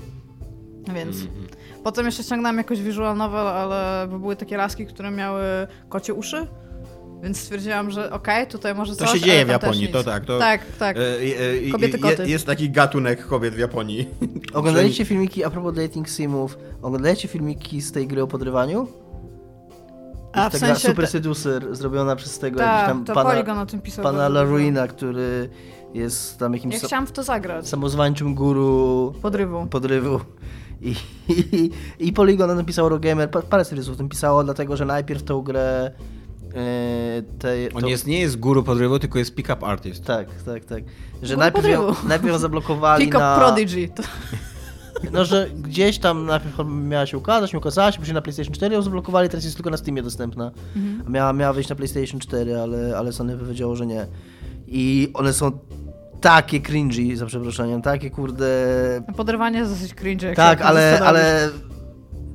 Więc 0.94 1.16
potem 1.84 2.06
jeszcze 2.06 2.22
ściągnąłem 2.22 2.58
jakoś 2.58 2.80
visual 2.80 3.16
novel, 3.16 3.46
ale 3.46 4.08
były 4.08 4.36
takie 4.36 4.56
laski, 4.56 4.86
które 4.86 5.10
miały 5.10 5.42
kocie 5.88 6.14
uszy. 6.14 6.46
Więc 7.22 7.40
stwierdziłam, 7.40 7.90
że 7.90 8.10
okej, 8.12 8.46
tutaj 8.46 8.74
może 8.74 8.96
To 8.96 9.04
coś, 9.06 9.10
się 9.20 9.26
dzieje 9.26 9.44
w 9.44 9.48
Japonii, 9.48 9.88
to 9.88 10.04
tak. 10.04 10.24
To, 10.24 10.38
Tak, 10.38 10.60
tak. 10.78 10.96
e, 10.96 11.00
e, 11.00 11.70
Kobiety 11.70 11.96
je- 11.96 12.02
koty. 12.02 12.28
Jest 12.28 12.46
taki 12.46 12.70
gatunek 12.70 13.26
kobiet 13.26 13.54
w 13.54 13.58
Japonii. 13.58 14.08
Oglądaliście 14.54 15.04
filmiki, 15.04 15.44
a 15.44 15.50
propos 15.50 15.74
dating 15.74 16.08
simów, 16.08 16.58
oglądaliście 16.82 17.28
filmiki 17.28 17.80
z 17.82 17.92
tej 17.92 18.06
gry 18.06 18.22
o 18.22 18.26
podrywaniu? 18.26 18.88
A 20.32 20.48
w 20.48 20.52
ta 20.52 20.58
gra 20.58 20.68
sensie... 20.68 20.88
Super 20.88 21.06
Seducer 21.06 21.76
zrobiona 21.76 22.16
przez 22.16 22.38
tego 22.38 22.60
jakiś 22.60 22.76
Tak, 22.80 22.88
tam 22.88 23.04
to 23.04 23.14
pana, 23.14 23.30
Polygon 23.30 23.58
o 23.58 23.66
tym 23.66 23.80
pisał. 23.80 24.02
pana. 24.04 24.28
Laruina, 24.28 24.88
który 24.88 25.48
jest 25.94 26.38
tam 26.38 26.54
jakimś 26.54 26.74
Ja 26.74 26.80
chciałam 26.80 27.06
w 27.06 27.12
to 27.12 27.22
zagrać. 27.22 27.68
samozwańczym 27.68 28.34
guru 28.34 29.14
Podrywu. 29.22 29.66
podrywu. 29.66 30.20
I, 30.80 30.94
i, 31.28 31.70
i 31.98 32.12
Polygon 32.12 32.56
napisał 32.56 32.84
Eurogamer, 32.84 33.30
pa- 33.30 33.42
parę 33.42 33.64
serwisów 33.64 33.94
o 33.94 33.96
tym 33.98 34.08
pisało, 34.08 34.44
dlatego 34.44 34.76
że 34.76 34.84
najpierw 34.84 35.22
tą 35.22 35.42
grę 35.42 35.90
e, 36.54 37.74
On 37.74 37.80
to- 37.80 37.88
jest, 37.88 38.06
nie 38.06 38.20
jest 38.20 38.38
guru 38.38 38.62
podrywu, 38.62 38.98
tylko 38.98 39.18
jest 39.18 39.34
pick-up 39.34 39.66
artist. 39.66 40.04
Tak, 40.04 40.28
tak, 40.46 40.64
tak. 40.64 40.84
Że 41.22 41.34
Guru 41.34 41.38
najpierw 41.38 41.66
ją, 41.66 41.94
najpierw 42.08 42.32
ją 42.32 42.38
zablokowali 42.38 43.04
Pick 43.04 43.14
up 43.14 43.24
na... 43.24 43.36
Prodigy. 43.36 43.88
To... 43.88 44.02
No, 45.12 45.24
że 45.24 45.50
gdzieś 45.54 45.98
tam 45.98 46.26
najpierw 46.26 46.54
miała 46.68 47.06
się 47.06 47.18
ukazać, 47.18 47.52
nie 47.52 47.58
ukazała 47.58 47.92
się, 47.92 47.98
później 47.98 48.14
na 48.14 48.22
PlayStation 48.22 48.54
4 48.54 48.74
ją 48.74 48.82
zablokowali, 48.82 49.28
teraz 49.28 49.44
jest 49.44 49.56
tylko 49.56 49.70
na 49.70 49.76
Steamie 49.76 50.02
dostępna. 50.02 50.50
Mhm. 50.76 51.12
Miała, 51.12 51.32
miała 51.32 51.52
wyjść 51.52 51.70
na 51.70 51.76
PlayStation 51.76 52.20
4, 52.20 52.58
ale, 52.60 52.98
ale 52.98 53.12
Sony 53.12 53.36
powiedziało, 53.38 53.76
że 53.76 53.86
nie. 53.86 54.06
I 54.66 55.10
one 55.14 55.32
są 55.32 55.50
takie 56.20 56.60
cringy, 56.60 57.16
za 57.16 57.26
przeproszeniem, 57.26 57.82
takie 57.82 58.10
kurde... 58.10 58.46
Podrywanie 59.16 59.58
jest 59.58 59.72
dosyć 59.72 59.94
cringe. 59.94 60.26
jak 60.26 60.36
Tak, 60.36 60.58
się 60.58 60.64
ale, 60.64 61.00
ale 61.00 61.50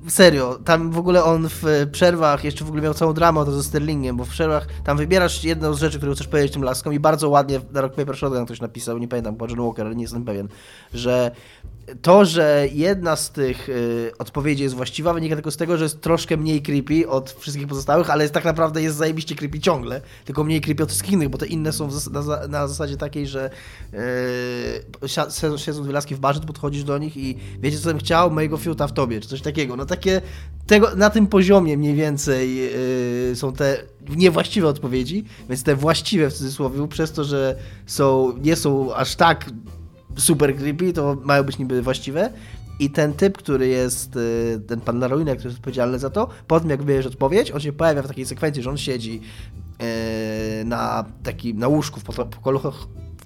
serio, 0.08 0.60
tam 0.66 0.92
w 0.92 0.98
ogóle 0.98 1.24
on 1.24 1.50
w 1.50 1.88
przerwach 1.92 2.44
jeszcze 2.44 2.66
w 2.66 2.68
ogóle 2.68 2.84
miał 2.84 2.94
całą 2.94 3.14
dramę 3.14 3.46
to 3.46 3.52
ze 3.52 3.64
Sterlingiem, 3.64 4.18
bo 4.18 4.26
w 4.26 4.30
przerwach 4.30 4.68
tam 4.84 4.98
wybierasz 4.98 5.44
jedną 5.44 5.74
z 5.74 5.80
rzeczy, 5.80 5.98
którą 5.98 6.14
chcesz 6.14 6.28
powiedzieć 6.28 6.54
tym 6.54 6.64
laskom 6.64 6.94
i 6.94 7.00
bardzo 7.00 7.30
ładnie 7.30 7.62
na 7.72 7.82
Rock 7.82 7.96
Paper 7.96 8.18
Shotgun 8.18 8.46
ktoś 8.46 8.62
napisał, 8.62 8.98
nie 8.98 9.08
pamiętam, 9.08 9.34
chyba 9.34 9.48
John 9.50 9.62
Walker, 9.66 9.86
ale 9.86 9.96
nie 9.96 10.02
jestem 10.02 10.26
pewien, 10.26 10.48
że 10.94 11.32
to, 12.02 12.26
że 12.26 12.68
jedna 12.72 13.16
z 13.16 13.32
tych 13.32 13.70
y, 13.70 14.12
odpowiedzi 14.20 14.64
jest 14.64 14.76
właściwa, 14.76 15.14
wynika 15.14 15.36
tylko 15.36 15.52
z 15.52 15.58
tego, 15.58 15.78
że 15.78 15.84
jest 15.84 16.02
troszkę 16.02 16.38
mniej 16.38 16.62
creepy 16.62 17.10
od 17.10 17.32
wszystkich 17.32 17.68
pozostałych, 17.68 18.10
ale 18.10 18.24
jest, 18.24 18.34
tak 18.34 18.46
naprawdę 18.46 18.82
jest 18.82 18.98
zajebiście 18.98 19.36
creepy 19.36 19.60
ciągle, 19.60 20.02
tylko 20.26 20.44
mniej 20.44 20.62
creepy 20.62 20.84
od 20.84 20.90
wszystkich 20.90 21.14
innych, 21.14 21.30
bo 21.30 21.38
te 21.38 21.46
inne 21.46 21.72
są 21.72 21.90
zas- 21.90 22.12
na, 22.12 22.48
na 22.48 22.68
zasadzie 22.68 22.98
takiej, 22.98 23.28
że 23.28 23.50
yy, 25.02 25.10
siedzą, 25.58 25.84
dwie 25.84 25.94
laski 25.94 26.16
w 26.16 26.20
barze, 26.20 26.40
podchodzisz 26.40 26.84
do 26.84 26.98
nich 26.98 27.18
i 27.18 27.38
wiecie 27.60 27.80
co 27.80 27.90
bym 27.90 27.98
chciał? 27.98 28.32
Mojego 28.32 28.58
fiuta 28.58 28.88
w 28.88 28.94
tobie, 28.94 29.22
czy 29.22 29.28
coś 29.28 29.42
takiego. 29.42 29.76
No 29.76 29.86
takie, 29.96 30.22
tego, 30.68 30.96
na 30.96 31.10
tym 31.10 31.28
poziomie 31.28 31.78
mniej 31.78 31.96
więcej 31.96 32.56
yy, 32.56 33.36
są 33.36 33.54
te 33.54 33.78
niewłaściwe 34.16 34.68
odpowiedzi, 34.68 35.24
więc 35.50 35.64
te 35.64 35.76
właściwe 35.76 36.30
w 36.30 36.34
cudzysłowie, 36.34 36.88
przez 36.88 37.12
to, 37.12 37.24
że 37.24 37.56
są, 37.86 38.34
nie 38.38 38.56
są 38.56 38.96
aż 38.96 39.16
tak 39.16 39.50
super 40.18 40.56
creepy, 40.56 40.94
to 40.94 41.18
mają 41.24 41.44
być 41.44 41.58
niby 41.58 41.82
właściwe. 41.82 42.30
I 42.80 42.90
ten 42.90 43.14
typ, 43.14 43.38
który 43.38 43.68
jest, 43.68 44.16
y, 44.16 44.62
ten 44.68 44.82
pan 44.82 45.00
Laroina, 45.00 45.32
który 45.32 45.50
jest 45.50 45.60
odpowiedzialny 45.60 46.00
za 46.00 46.10
to, 46.10 46.28
po 46.48 46.60
tym 46.60 46.70
jak 46.70 46.84
wyjesz 46.84 47.06
odpowiedź, 47.06 47.52
on 47.52 47.60
się 47.60 47.74
pojawia 47.74 48.02
w 48.02 48.08
takiej 48.08 48.26
sekwencji, 48.26 48.64
że 48.64 48.70
on 48.70 48.78
siedzi 48.78 49.22
y, 50.62 50.66
na 50.66 51.06
takim, 51.24 51.58
na 51.58 51.68
łóżku 51.68 52.00
w 52.00 52.04
poto- 52.04 52.28
w 52.36 52.40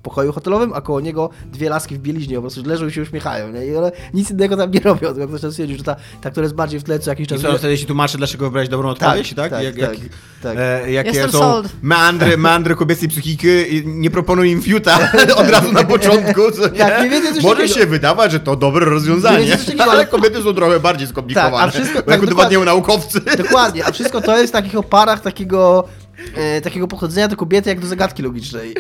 pokoju, 0.10 0.32
hotelowym, 0.32 0.74
a 0.74 0.82
koło 0.82 1.00
niego 1.02 1.30
dwie 1.46 1.70
laski 1.70 1.96
w 1.96 2.00
bieliźnie 2.00 2.36
po 2.36 2.42
prostu 2.42 2.64
leżą 2.66 2.88
i 2.88 2.92
się 2.92 3.02
uśmiechają, 3.02 3.52
nie? 3.52 3.66
I 3.66 3.76
one 3.76 3.92
nic 4.14 4.32
innego 4.32 4.58
tam 4.58 4.72
nie 4.72 4.80
robią, 4.80 5.14
tylko 5.14 5.28
ktoś 5.28 5.42
tam 5.42 5.52
stwierdził, 5.52 5.78
że 5.78 5.84
ta, 5.84 5.96
ta, 6.22 6.32
która 6.32 6.44
jest 6.44 6.56
bardziej 6.56 6.80
w 6.80 6.84
tle 6.84 7.00
co 7.00 7.10
jakiś 7.10 7.24
I 7.24 7.28
czas... 7.28 7.42
co, 7.42 7.50
on 7.50 7.58
wtedy 7.58 7.78
się 7.78 7.86
tłumaczy, 7.86 8.18
dlaczego 8.18 8.46
wybrać 8.46 8.70
dobrą 8.70 8.90
odpowiedź, 8.90 9.34
tak? 9.34 9.52
tak, 9.52 9.64
jak, 9.64 9.76
tak, 9.76 10.00
jak, 10.00 10.10
tak. 10.44 10.58
E, 10.60 10.92
jakie 10.92 11.10
Jestem 11.10 11.32
są 11.32 11.40
sold. 11.40 11.68
meandry, 11.82 12.38
meandry 12.38 12.76
kobiecej 12.76 13.10
psychiki 13.10 13.48
i 13.48 13.84
nie 13.88 14.10
proponuj 14.12 14.50
im 14.52 14.62
fiuta 14.62 15.00
od 15.42 15.50
razu 15.50 15.72
na 15.72 15.84
początku, 15.84 16.52
co 16.52 16.68
nie? 16.70 16.80
Tak, 16.80 17.00
mniej 17.00 17.10
więcej 17.12 17.34
coś 17.34 17.44
Może 17.44 17.62
takiego. 17.62 17.80
się 17.80 17.86
wydawać, 17.86 18.32
że 18.32 18.40
to 18.40 18.56
dobre 18.56 18.86
rozwiązanie, 18.86 19.58
takiego, 19.58 19.84
ale 19.84 19.92
ale- 19.92 20.06
kobiety 20.06 20.42
są 20.44 20.54
trochę 20.54 20.80
bardziej 20.80 21.08
skomplikowane, 21.08 21.58
Tak, 21.58 21.68
a 21.68 21.72
wszystko- 21.72 21.98
jak 21.98 22.06
tak, 22.06 22.24
udowadniają 22.24 22.66
naukowcy. 22.66 23.22
Dokładnie, 23.44 23.86
a 23.86 23.92
wszystko 23.92 24.22
to 24.22 24.38
jest 24.38 24.50
w 24.50 24.54
takich 24.54 24.76
oparach 24.76 25.22
takiego, 25.22 25.88
e, 26.36 26.62
takiego 26.62 26.88
pochodzenia 26.88 27.28
do 27.28 27.36
kobiety 27.36 27.70
jak 27.70 27.80
do 27.80 27.88
zagadki 27.88 28.24
logicznej. 28.24 28.74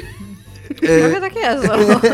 E, 0.70 1.10
Trochę 1.10 1.22
tak 1.22 1.36
jest. 1.36 1.68
No. 1.68 2.00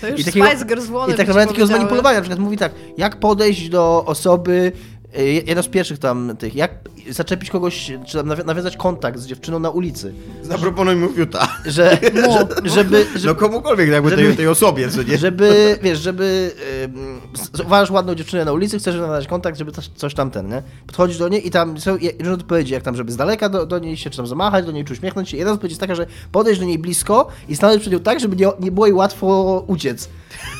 To 0.00 0.08
już 0.08 0.20
I 0.20 0.24
takiego- 0.24 0.46
Spice 0.46 0.64
Girls 0.64 0.84
I 1.08 1.14
tak 1.16 1.26
naprawdę 1.28 1.46
takiego 1.46 1.66
zmanipulowania. 1.66 2.14
Na 2.16 2.22
przykład 2.22 2.40
mówi 2.40 2.56
tak, 2.56 2.72
jak 2.98 3.16
podejść 3.20 3.68
do 3.68 4.04
osoby, 4.06 4.72
e, 5.16 5.24
jedno 5.24 5.62
z 5.62 5.68
pierwszych 5.68 5.98
tam 5.98 6.36
tych, 6.38 6.54
jak 6.54 6.70
zaczepić 7.10 7.50
kogoś, 7.50 7.92
czy 8.06 8.16
tam 8.18 8.26
nawi- 8.28 8.44
nawiązać 8.46 8.76
kontakt 8.76 9.18
z 9.18 9.26
dziewczyną 9.26 9.58
na 9.58 9.70
ulicy. 9.70 10.14
Zaproponuj 10.42 10.96
mu 10.96 11.08
fiuta. 11.12 11.48
Że, 11.66 11.98
że, 12.14 12.46
żeby, 12.70 13.06
No 13.14 13.20
żeby, 13.20 13.34
komukolwiek, 13.34 13.88
jakby 13.88 14.10
żeby- 14.10 14.22
tej, 14.22 14.36
tej 14.36 14.48
osobie, 14.48 14.88
co 14.90 15.02
nie? 15.02 15.18
żeby, 15.18 15.78
wiesz, 15.82 15.98
żeby 15.98 16.52
ym, 16.84 17.20
zauważysz 17.52 17.90
ładną 17.90 18.14
dziewczynę 18.14 18.44
na 18.44 18.52
ulicy, 18.52 18.78
chcesz 18.78 18.94
nawiązać 18.94 19.26
kontakt, 19.26 19.58
żeby 19.58 19.72
coś, 19.72 19.88
coś 19.96 20.14
tam 20.14 20.30
ten, 20.30 20.48
nie? 20.48 20.62
Podchodzisz 20.86 21.18
do 21.18 21.28
niej 21.28 21.46
i 21.46 21.50
tam 21.50 21.80
są 21.80 21.96
różne 22.18 22.32
odpowiedzi, 22.34 22.72
jak 22.72 22.82
tam, 22.82 22.96
żeby 22.96 23.12
z 23.12 23.16
daleka 23.16 23.48
do, 23.48 23.66
do 23.66 23.78
niej 23.78 23.96
się, 23.96 24.10
czy 24.10 24.16
tam 24.16 24.26
zamachać 24.26 24.66
do 24.66 24.72
niej, 24.72 24.84
czy 24.84 24.92
uśmiechnąć 24.92 25.30
się. 25.30 25.36
Jedna 25.36 25.52
z 25.52 25.54
odpowiedzi 25.54 25.72
jest 25.72 25.80
taka, 25.80 25.94
że 25.94 26.06
podejść 26.32 26.60
do 26.60 26.66
niej 26.66 26.78
blisko 26.78 27.28
i 27.48 27.56
stanąć 27.56 27.80
przed 27.80 27.92
nią 27.92 28.00
tak, 28.00 28.20
żeby 28.20 28.36
nie, 28.36 28.46
nie 28.60 28.72
było 28.72 28.86
jej 28.86 28.94
łatwo 28.94 29.64
uciec. 29.66 30.08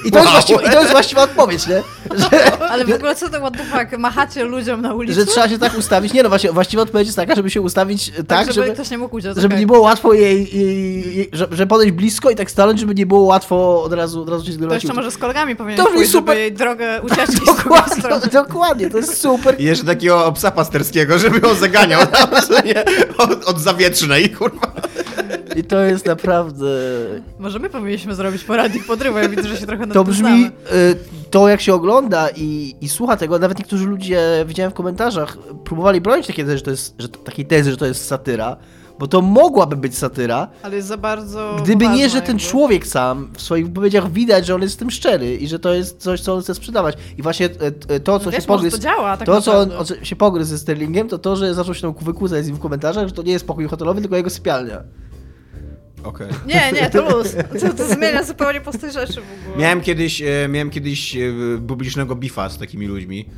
I 0.07 0.11
to, 0.11 0.19
jest, 0.19 0.27
Wow. 0.27 0.33
właściwa, 0.35 0.63
I 0.63 0.71
to 0.71 0.79
jest 0.81 0.93
właściwa 0.93 1.23
odpowiedź, 1.23 1.67
nie? 1.67 1.83
Że, 2.19 2.59
Ale 2.63 2.85
w 2.85 2.93
ogóle 2.93 3.15
co 3.17 3.29
to 3.29 3.39
what 3.39 3.57
the 3.57 3.65
fuck? 3.65 3.99
Machacie 3.99 4.45
ludziom 4.45 4.81
na 4.83 4.95
ulicy? 4.95 5.15
że 5.21 5.27
trzeba 5.27 5.49
się 5.49 5.59
tak 5.59 5.79
ustawić. 5.79 6.13
Nie 6.13 6.23
no, 6.23 6.29
właśnie, 6.35 6.53
właściwa 6.53 6.83
odpowiedź 6.83 7.07
jest 7.07 7.17
taka, 7.17 7.35
żeby 7.35 7.51
się 7.51 7.61
ustawić 7.61 8.11
tak, 8.11 8.27
tak, 8.27 8.53
żeby, 8.53 8.53
żeby, 8.67 8.75
ktoś 8.75 8.91
nie 8.91 8.99
mógł 8.99 9.17
uciec. 9.17 9.37
żeby 9.37 9.47
okej. 9.47 9.61
nie 9.61 9.67
było 9.67 9.81
łatwo 9.81 10.13
jej, 10.13 10.57
jej, 10.57 11.17
jej 11.17 11.29
że, 11.33 11.47
że 11.51 11.67
podejść 11.67 11.93
blisko 11.93 12.31
i 12.31 12.37
tak 12.37 12.51
stanąć, 12.51 12.81
żeby 12.81 12.95
nie 12.95 13.07
było 13.07 13.21
łatwo 13.21 13.83
od 13.83 13.93
razu, 13.93 14.23
od 14.23 14.29
razu 14.29 14.45
się 14.45 14.51
To 14.51 14.55
zgrywać. 14.55 14.83
jeszcze 14.85 14.97
może 14.97 15.11
z 15.11 15.19
kolegami 15.19 15.57
powinien 15.57 15.77
To 15.85 15.87
pójść, 15.93 16.11
super. 16.11 16.35
żeby 16.35 16.41
jej 16.41 16.53
drogę 16.53 17.01
ucieczki 17.13 17.47
Dokładnie, 17.47 18.03
dokładnie, 18.43 18.91
to 18.91 18.97
jest 18.97 19.21
super. 19.21 19.61
I 19.61 19.65
jeszcze 19.65 19.85
takiego 19.85 20.33
psa 20.33 20.51
pasterskiego, 20.51 21.19
żeby 21.19 21.47
ją 21.49 21.55
zaganiał 21.55 22.01
nie? 22.67 22.85
Od, 23.19 23.45
od 23.45 23.61
zawietrznej, 23.61 24.31
kurwa. 24.31 24.73
I 25.57 25.65
to 25.65 25.81
jest 25.81 26.07
naprawdę... 26.07 26.67
Może 27.39 27.59
my 27.59 27.71
powinniśmy 27.71 28.15
zrobić 28.15 28.45
poradnik 28.45 28.85
podrywu, 28.87 29.19
ja 29.19 29.29
widzę, 29.29 29.49
że 29.49 29.57
się 29.57 29.67
trochę 29.67 29.87
na 29.87 29.95
To 29.95 30.05
brzmi, 30.05 30.51
y, 30.73 31.24
to 31.35 31.49
jak 31.49 31.61
się 31.61 31.75
ogląda 31.75 32.29
i, 32.37 32.77
i 32.81 32.89
słucha 32.89 33.17
tego, 33.17 33.39
nawet 33.39 33.59
niektórzy 33.59 33.87
ludzie, 33.87 34.45
widziałem 34.47 34.73
w 34.73 34.75
komentarzach, 34.75 35.39
próbowali 35.65 36.01
bronić 36.01 36.27
takiej 36.27 36.45
tezy, 36.45 36.57
że 36.57 36.63
to 36.63 36.71
jest, 36.71 36.95
że 36.99 37.09
takiej 37.09 37.47
tezy, 37.47 37.71
że 37.71 37.77
to 37.77 37.87
jest 37.87 38.07
satyra, 38.07 38.57
bo 38.99 39.07
to 39.07 39.23
mogłaby 39.23 39.77
być 39.77 39.99
satyra, 39.99 40.49
Ale 40.63 40.77
jest 40.77 40.89
za 40.89 40.97
bardzo 40.97 41.57
gdyby 41.63 41.89
nie, 41.89 42.09
że 42.09 42.23
ten 42.23 42.37
jakby. 42.37 42.51
człowiek 42.51 42.87
sam 42.87 43.31
w 43.37 43.43
swoich 43.43 43.67
wypowiedziach 43.67 44.11
widać, 44.11 44.47
że 44.47 44.55
on 44.55 44.63
jest 44.63 44.75
z 44.75 44.77
tym 44.77 44.91
szczery 44.91 45.37
i 45.37 45.49
że 45.49 45.59
to 45.59 45.75
jest 45.75 46.01
coś, 46.01 46.21
co 46.21 46.35
on 46.35 46.43
chce 46.43 46.55
sprzedawać. 46.55 46.97
I 47.19 47.23
właśnie 47.23 47.47
e, 47.47 47.95
e, 47.95 48.01
to, 48.01 48.21
co 48.21 48.31
Wiesz, 48.31 48.41
się 48.41 48.47
pogryzł... 48.47 48.77
to 48.77 48.83
działa 48.83 49.17
tak 49.17 49.27
to, 49.27 49.43
co 49.43 49.59
on 49.61 49.71
się 50.03 50.17
pogryzł 50.17 50.51
ze 50.51 50.59
Sterlingiem, 50.59 51.09
to 51.09 51.19
to, 51.19 51.37
że 51.37 51.55
zaczął 51.55 51.75
się 51.75 51.83
tam 51.83 51.95
wykłócać 52.01 52.45
z 52.45 52.49
nim 52.49 52.57
w 52.57 52.61
komentarzach, 52.61 53.09
że 53.09 53.15
to 53.15 53.23
nie 53.23 53.33
jest 53.33 53.47
pokój 53.47 53.69
hotelowy, 53.69 54.01
tylko 54.01 54.17
jego 54.17 54.31
sypialnia. 54.31 54.83
Okej. 56.05 56.27
Nie, 56.47 56.73
nie, 56.73 56.91
to 56.91 57.11
luz. 57.11 57.35
To, 57.61 57.75
to 57.75 57.95
zmienia 57.95 58.23
zupełnie 58.23 58.61
postać 58.61 58.93
rzeczy 58.93 59.13
w 59.21 59.49
ogóle. 59.49 59.63
Miałem 59.63 59.81
kiedyś, 59.81 60.23
e, 60.23 60.49
miałem 60.49 60.71
kiedyś 60.71 61.17
e, 61.17 61.21
publicznego 61.69 62.17
bifa 62.17 62.49
z 62.49 62.59
takimi 62.59 62.87
ludźmi, 62.87 63.29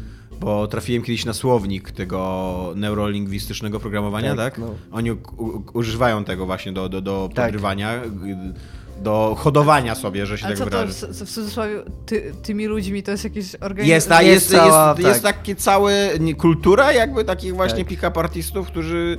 bo 0.41 0.67
trafiłem 0.67 1.03
kiedyś 1.03 1.25
na 1.25 1.33
słownik 1.35 1.91
tego 1.91 2.73
neurolingwistycznego 2.77 3.81
programowania, 3.81 4.35
tak? 4.37 4.55
Tak, 4.55 4.59
no. 4.59 4.75
Oni 4.93 5.11
używają 5.73 6.25
tego 6.25 6.47
właśnie 6.47 6.73
do, 6.73 6.89
do, 6.89 7.01
do 7.01 7.31
Tak. 7.35 7.45
podrywania, 7.47 7.95
y, 8.05 9.01
do 9.03 9.35
hodowania 9.39 9.95
sobie, 9.95 10.27
że 10.27 10.39
się 10.39 10.47
Ale 10.47 10.57
tak 10.57 10.64
co 10.64 10.71
to 10.71 10.79
wyrażę. 10.79 11.07
w, 11.07 11.11
w 11.11 11.31
cudzysłowie 11.31 11.83
ty, 12.07 12.33
tymi 12.43 12.67
ludźmi 12.67 13.03
to 13.03 13.11
jest 13.11 13.25
jakiś 13.25 13.55
organizm? 13.61 13.91
Jest, 13.91 14.09
ta, 14.09 14.23
Jest 14.23 14.51
jest, 14.51 14.64
cała, 14.64 14.95
jest, 14.97 15.09
jest 15.09 15.23
tak. 15.23 15.37
takie 15.37 15.57
całe 15.57 16.11
nie, 16.21 16.35
kultura 16.35 16.93
jakby 16.93 17.25
takich 17.25 17.55
właśnie 17.55 17.79
Tak. 17.79 17.89
pick-up 17.89 18.21
artystów, 18.21 18.67
którzy 18.67 19.19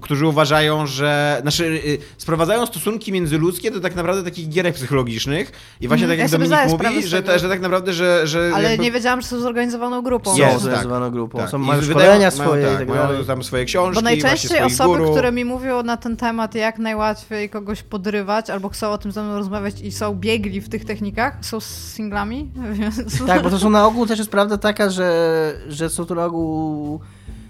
którzy 0.00 0.26
uważają, 0.26 0.86
że 0.86 1.38
znaczy 1.42 1.64
y, 1.64 1.98
sprowadzają 2.18 2.66
stosunki 2.66 3.12
międzyludzkie 3.12 3.70
do 3.70 3.80
tak 3.80 3.94
naprawdę 3.94 4.22
takich 4.22 4.48
gierek 4.48 4.74
psychologicznych 4.74 5.52
i 5.80 5.88
właśnie 5.88 6.02
Mhm, 6.04 6.10
tak 6.10 6.18
jak 6.18 6.18
ja 6.18 6.48
sobie 6.48 6.68
Dominik 6.68 6.94
mówi, 6.94 7.02
z 7.02 7.06
że, 7.06 7.38
że 7.38 7.48
tak 7.48 7.60
naprawdę, 7.60 7.92
że, 7.92 8.26
że 8.26 8.50
Ale 8.54 8.70
jakby... 8.70 8.84
nie 8.84 8.92
wiedziałam, 8.92 9.20
że 9.20 9.26
są 9.26 9.40
zorganizowaną 9.40 10.02
grupą. 10.02 10.30
Są 10.30 10.38
Jest, 10.38 10.60
zorganizowaną 10.60 11.06
tak, 11.06 11.12
grupą, 11.12 11.38
tak. 11.38 11.50
są, 11.50 11.58
mają 11.58 11.82
szkolenia 11.82 12.18
mają, 12.18 12.30
swoje 12.30 12.64
tak, 12.66 12.74
i 12.74 12.78
tak 12.78 12.88
mają 12.88 13.24
tam 13.24 13.42
swoje 13.42 13.64
książki, 13.64 13.94
Bo 13.94 14.00
najczęściej 14.00 14.62
osoby, 14.62 14.98
guru. 14.98 15.10
które 15.10 15.32
mi 15.32 15.44
mówią 15.44 15.82
na 15.82 15.96
ten 15.96 16.16
temat, 16.16 16.54
jak 16.54 16.78
najłatwiej 16.78 17.50
kogoś 17.50 17.82
podrywać, 17.82 18.50
albo 18.50 18.68
chcą 18.68 18.90
o 18.90 18.98
tym 18.98 19.12
ze 19.12 19.22
mną 19.22 19.38
rozmawiać 19.38 19.80
i 19.80 19.92
są 19.92 20.14
biegli 20.14 20.60
w 20.60 20.68
tych 20.68 20.84
technikach, 20.84 21.36
są 21.40 21.60
singlami, 21.60 22.50
więc... 22.78 23.26
Tak, 23.26 23.42
bo 23.42 23.50
to 23.50 23.58
są 23.58 23.70
na 23.70 23.86
ogół 23.86 24.06
też 24.06 24.18
jest 24.18 24.30
prawda 24.30 24.58
taka, 24.58 24.90
że, 24.90 25.54
że 25.68 25.90
są 25.90 26.04
to 26.04 26.14
na 26.14 26.24
ogół. 26.24 27.00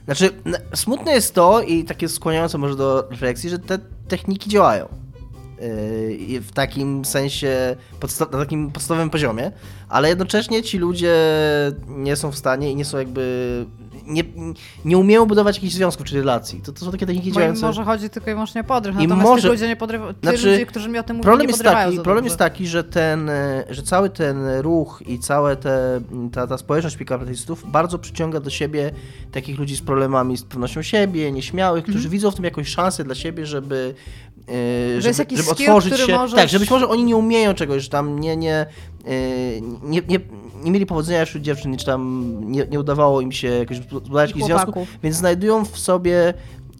Znaczy, 0.04 0.30
smutne 0.74 1.12
jest 1.12 1.34
to 1.34 1.62
i 1.62 1.84
takie 1.84 2.08
skłaniające 2.08 2.58
może 2.58 2.76
do 2.76 3.08
refleksji, 3.10 3.50
że 3.50 3.58
te 3.58 3.78
techniki 4.08 4.50
działają. 4.50 4.88
I 6.18 6.40
w 6.40 6.52
takim 6.52 7.04
sensie, 7.04 7.76
na 8.32 8.38
takim 8.38 8.70
podstawowym 8.70 9.10
poziomie, 9.10 9.52
ale 9.88 10.08
jednocześnie 10.08 10.62
ci 10.62 10.78
ludzie 10.78 11.14
nie 11.88 12.16
są 12.16 12.32
w 12.32 12.38
stanie 12.38 12.70
i 12.72 12.76
nie 12.76 12.84
są 12.84 12.98
jakby. 12.98 13.66
Nie, 14.06 14.22
nie 14.84 14.98
umieją 14.98 15.26
budować 15.26 15.56
jakichś 15.56 15.74
związków 15.74 16.06
czy 16.06 16.16
relacji. 16.16 16.60
To, 16.60 16.72
to 16.72 16.84
są 16.84 16.90
takie 16.90 17.06
techniki 17.06 17.30
Bo 17.30 17.30
im 17.30 17.34
działające. 17.34 17.66
może 17.66 17.84
chodzi 17.84 18.10
tylko 18.10 18.30
i 18.30 18.32
wyłącznie 18.34 18.60
o 18.60 18.64
podryw, 18.64 18.94
I 18.94 18.98
natomiast 18.98 19.28
może- 19.28 19.42
ci 19.42 19.48
ludzie 19.48 19.68
nie 19.68 19.76
podrywają, 19.76 20.14
Znaczy, 20.22 20.50
ludzie, 20.52 20.66
którzy 20.66 20.88
mi 20.88 20.98
o 20.98 21.02
tym 21.02 21.16
mówią, 21.16 21.24
Problem 21.24 21.48
jest 21.48 21.62
taki, 21.62 22.00
problem 22.00 22.24
jest 22.24 22.36
taki, 22.36 22.66
że 22.66 22.84
ten, 22.84 23.28
e, 23.30 23.64
że 23.70 23.82
cały 23.82 24.10
ten 24.10 24.48
ruch 24.60 25.02
i 25.06 25.18
cała 25.18 25.56
te, 25.56 26.00
ta, 26.32 26.46
ta 26.46 26.58
społeczność 26.58 26.96
pick-up 26.96 27.24
bardzo 27.66 27.98
przyciąga 27.98 28.40
do 28.40 28.50
siebie 28.50 28.90
takich 29.32 29.58
ludzi 29.58 29.76
z 29.76 29.80
problemami 29.80 30.36
z 30.36 30.42
pewnością 30.42 30.82
siebie, 30.82 31.32
nieśmiałych, 31.32 31.84
którzy 31.84 32.08
widzą 32.08 32.30
w 32.30 32.34
tym 32.34 32.44
jakąś 32.44 32.68
szansę 32.68 33.04
dla 33.04 33.14
siebie, 33.14 33.46
żeby 33.46 33.94
jest 34.94 35.04
żeby, 35.06 35.18
jakiś 35.18 35.38
żeby 35.38 35.50
skill, 35.50 35.66
otworzyć 35.66 35.92
który 35.94 36.06
się. 36.12 36.18
możesz- 36.18 36.36
Tak, 36.36 36.48
że 36.48 36.58
być 36.58 36.70
może 36.70 36.88
oni 36.88 37.04
nie 37.04 37.16
umieją 37.16 37.54
czegoś, 37.54 37.82
że 37.82 37.88
tam 37.88 38.20
nie, 38.20 38.36
nie, 38.36 38.54
e, 38.54 38.66
nie, 39.82 40.02
nie, 40.08 40.20
nie 40.64 40.70
mieli 40.70 40.86
powodzenia 40.86 41.24
wśród 41.24 41.42
dziewczyn, 41.42 41.76
czy 41.76 41.86
tam 41.86 42.32
nie, 42.40 42.66
nie 42.70 42.80
udawało 42.80 43.20
im 43.20 43.32
się 43.32 43.48
jakoś 43.48 43.76
zbudować 43.76 44.30
jakichś 44.30 44.46
związków, 44.46 44.88
więc 45.02 45.16
znajdują 45.16 45.64
w 45.64 45.78
sobie 45.78 46.34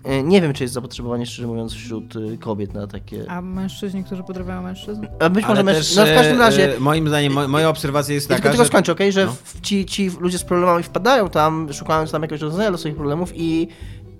e, 0.05 0.23
nie 0.23 0.41
wiem, 0.41 0.53
czy 0.53 0.65
jest 0.65 0.75
zapotrzebowanie, 0.75 1.27
szczerze 1.27 1.49
mówiąc, 1.49 1.73
wśród 1.75 2.15
kobiet 2.41 2.75
na 2.75 2.87
takie 2.87 3.31
A 3.31 3.41
mężczyźni, 3.43 4.05
którzy 4.05 4.23
podrywają 4.23 4.63
mężczyzn? 4.63 5.07
a 5.21 5.31
być 5.31 5.47
może 5.47 5.65
też, 5.65 5.97
No 5.97 6.07
w 6.07 6.15
każdym 6.15 6.37
e, 6.37 6.39
razie. 6.39 6.77
e, 6.77 6.81
Moim 6.81 7.09
zdaniem, 7.09 7.33
mo- 7.33 7.49
moja 7.49 7.69
obserwacja 7.69 8.15
jest 8.15 8.31
Ja 8.31 8.37
taka, 8.37 8.43
tylko 8.43 8.53
tylko 8.53 8.65
że... 8.65 8.69
skończę, 8.69 8.93
okej, 8.93 9.13
że 9.13 9.27
No. 9.27 9.35
ci, 9.63 9.87
ci 9.87 10.11
ludzie 10.21 10.39
z 10.39 10.45
problemami 10.45 10.83
wpadają 10.83 11.29
tam, 11.29 11.73
szukając 11.73 12.11
tam 12.13 12.23
jakiegoś 12.23 12.41
rozwiązania 12.41 12.69
dla 12.71 12.79
swoich 12.79 12.97
problemów 12.97 13.33
i 13.35 13.69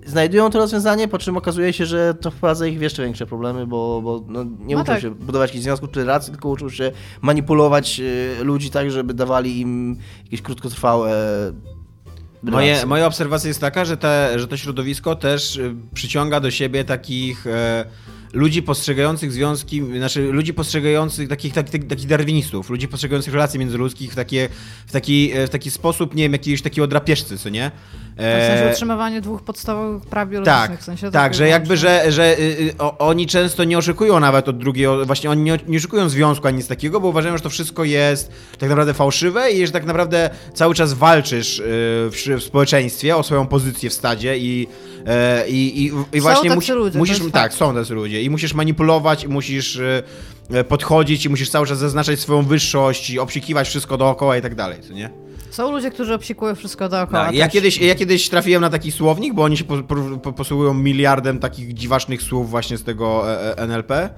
znajdują 0.05 0.49
to 0.49 0.59
rozwiązanie, 0.59 1.07
po 1.07 1.17
czym 1.17 1.37
okazuje 1.37 1.73
się, 1.73 1.85
że 1.85 2.13
to 2.13 2.31
wprowadza 2.31 2.67
ich 2.67 2.79
w 2.79 2.81
jeszcze 2.81 3.03
większe 3.03 3.25
problemy, 3.25 3.67
bo, 3.67 4.01
bo 4.01 4.23
no, 4.27 4.43
nie 4.43 4.75
No 4.75 4.81
uczą 4.81 4.93
tak. 4.93 5.01
się 5.01 5.11
budować 5.11 5.49
jakichś 5.49 5.63
związków 5.63 5.91
czy 5.91 5.99
relacji, 5.99 6.31
tylko 6.31 6.49
uczą 6.49 6.69
się 6.69 6.91
manipulować 7.21 8.01
e, 8.39 8.43
ludzi 8.43 8.69
tak, 8.69 8.91
żeby 8.91 9.13
dawali 9.13 9.59
im 9.61 9.97
jakieś 10.23 10.41
krótkotrwałe 10.41 11.13
Moje, 12.43 12.85
moja 12.85 13.05
obserwacja 13.07 13.47
jest 13.47 13.61
taka, 13.61 13.85
że, 13.85 13.97
te, 13.97 14.39
że 14.39 14.47
to 14.47 14.57
środowisko 14.57 15.15
też 15.15 15.55
y, 15.55 15.75
przyciąga 15.93 16.39
do 16.39 16.51
siebie 16.51 16.83
takich 16.83 17.47
e, 17.47 17.85
ludzi 18.33 18.63
postrzegających 18.63 19.31
związki, 19.31 19.83
znaczy 19.97 20.21
ludzi 20.21 20.53
postrzegających 20.53 21.29
takich, 21.29 21.53
tak, 21.53 21.69
tak, 21.69 21.83
takich 21.83 22.07
darwinistów, 22.07 22.69
ludzi 22.69 22.87
postrzegających 22.87 23.33
relacje 23.33 23.59
międzyludzkich 23.59 24.11
w, 24.11 24.15
takie, 24.15 24.49
w, 24.87 24.91
taki, 24.91 25.31
e, 25.33 25.47
w 25.47 25.49
taki 25.49 25.71
sposób, 25.71 26.15
nie 26.15 26.23
wiem, 26.23 26.31
jakiegoś 26.31 26.61
takiego 26.61 26.87
drapieżcy, 26.87 27.37
co 27.37 27.49
nie? 27.49 27.71
W 28.17 28.21
sensie 28.21 28.65
E, 28.65 28.71
utrzymywanie 28.71 29.21
dwóch 29.21 29.41
podstawowych 29.41 30.05
praw 30.05 30.29
biologicznych. 30.29 30.69
tak, 30.69 30.79
w 30.79 30.83
sensie 30.83 31.11
tak, 31.11 31.33
że 31.33 31.47
jakby, 31.47 31.77
że, 31.77 32.11
że 32.11 32.39
y, 32.39 32.41
y, 32.41 32.77
o, 32.79 32.97
oni 32.97 33.27
często 33.27 33.63
nie 33.63 33.77
oczekują 33.77 34.19
nawet 34.19 34.49
od 34.49 34.57
drugiego, 34.57 35.05
właśnie 35.05 35.29
oni 35.29 35.41
nie, 35.41 35.59
nie 35.67 35.77
oczekują 35.77 36.09
związku 36.09 36.47
ani 36.47 36.57
nic 36.57 36.67
takiego, 36.67 36.99
bo 36.99 37.07
uważają, 37.07 37.37
że 37.37 37.43
to 37.43 37.49
wszystko 37.49 37.83
jest 37.83 38.31
tak 38.59 38.69
naprawdę 38.69 38.93
fałszywe 38.93 39.51
i 39.51 39.67
że 39.67 39.71
tak 39.73 39.85
naprawdę 39.85 40.29
cały 40.53 40.75
czas 40.75 40.93
walczysz 40.93 41.59
y, 41.59 41.63
w, 42.11 42.39
w 42.39 42.43
społeczeństwie 42.43 43.15
o 43.15 43.23
swoją 43.23 43.47
pozycję 43.47 43.89
w 43.89 43.93
stadzie 43.93 44.37
i, 44.37 44.67
e, 45.05 45.49
i, 45.49 45.85
i, 45.85 45.91
i 46.13 46.21
właśnie 46.21 46.55
musi, 46.55 46.71
ludzie, 46.71 46.99
musisz, 46.99 47.19
tak, 47.19 47.31
fakt. 47.31 47.55
są 47.55 47.73
tacy 47.73 47.93
ludzie 47.93 48.22
I 48.23 48.29
musisz 48.29 48.53
manipulować, 48.53 49.23
i 49.23 49.27
musisz 49.27 49.79
e, 49.79 50.03
e, 50.49 50.63
podchodzić, 50.63 51.25
i 51.25 51.29
musisz 51.29 51.49
cały 51.49 51.67
czas 51.67 51.79
zaznaczać 51.79 52.19
swoją 52.19 52.43
wyższość, 52.43 53.09
i 53.09 53.19
obsikiwać 53.19 53.67
wszystko 53.67 53.97
dookoła 53.97 54.37
i 54.37 54.41
tak 54.41 54.55
dalej, 54.55 54.81
co 54.87 54.93
nie? 54.93 55.09
Są 55.49 55.71
ludzie, 55.71 55.91
którzy 55.91 56.13
obsikują 56.13 56.55
wszystko 56.55 56.89
dookoła. 56.89 57.25
Tak, 57.25 57.35
ja, 57.35 57.45
też. 57.45 57.53
kiedyś, 57.53 57.77
ja 57.77 57.95
kiedyś 57.95 58.29
trafiłem 58.29 58.61
na 58.61 58.69
taki 58.69 58.91
słownik, 58.91 59.33
bo 59.33 59.43
oni 59.43 59.57
się 59.57 59.63
po, 59.63 59.83
po, 60.23 60.33
posługują 60.33 60.73
miliardem 60.73 61.39
takich 61.39 61.73
dziwacznych 61.73 62.21
słów 62.21 62.49
właśnie 62.49 62.77
z 62.77 62.83
tego 62.83 63.31
e, 63.31 63.57
e, 63.57 63.63
NLP. 63.63 64.09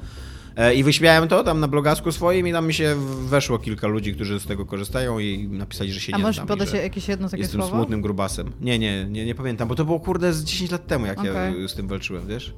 E, 0.56 0.76
I 0.76 0.84
wyśmiałem 0.84 1.28
to 1.28 1.44
tam 1.44 1.60
na 1.60 1.68
blogasku 1.68 2.12
swoim 2.12 2.48
i 2.48 2.52
tam 2.52 2.68
mi 2.68 2.74
się 2.74 2.96
weszło 3.28 3.60
kilka 3.60 3.88
ludzi, 3.88 4.14
którzy 4.14 4.40
z 4.40 4.46
tego 4.46 4.66
korzystają 4.66 5.20
i 5.20 5.48
napisali, 5.48 5.94
że 5.94 6.00
się 6.00 6.14
A 6.14 6.18
nie 6.18 6.24
możesz 6.24 6.36
znam. 6.36 6.46
i 6.46 6.48
podać 6.48 6.74
jakieś 6.74 7.08
jedno 7.08 7.30
takie 7.30 7.42
Jestem 7.42 7.62
słowo? 7.62 7.76
smutnym 7.76 8.02
grubasem. 8.02 8.52
Nie, 8.62 8.80
nie, 8.80 9.06
nie, 9.06 9.26
nie 9.26 9.36
pamiętam, 9.36 9.68
bo 9.68 9.76
to 9.76 9.86
było 9.86 10.00
kurde 10.00 10.34
z 10.34 10.44
10 10.44 10.72
lat 10.72 10.88
temu, 10.88 11.06
jak 11.06 11.24
ja 11.24 11.32
Okej. 11.32 11.70
z 11.70 11.74
tym 11.74 11.88
walczyłem, 11.88 12.28
wiesz? 12.28 12.54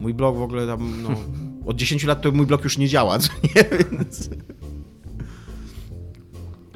Mój 0.00 0.14
blog 0.14 0.36
w 0.36 0.42
ogóle 0.42 0.66
tam, 0.66 1.02
no... 1.02 1.08
Od 1.66 1.76
10 1.76 2.04
lat 2.04 2.22
to 2.22 2.32
mój 2.32 2.46
blog 2.46 2.64
już 2.64 2.78
nie 2.78 2.88
działa, 2.88 3.18
co 3.18 3.32
nie? 3.42 3.64
Więc... 3.92 4.30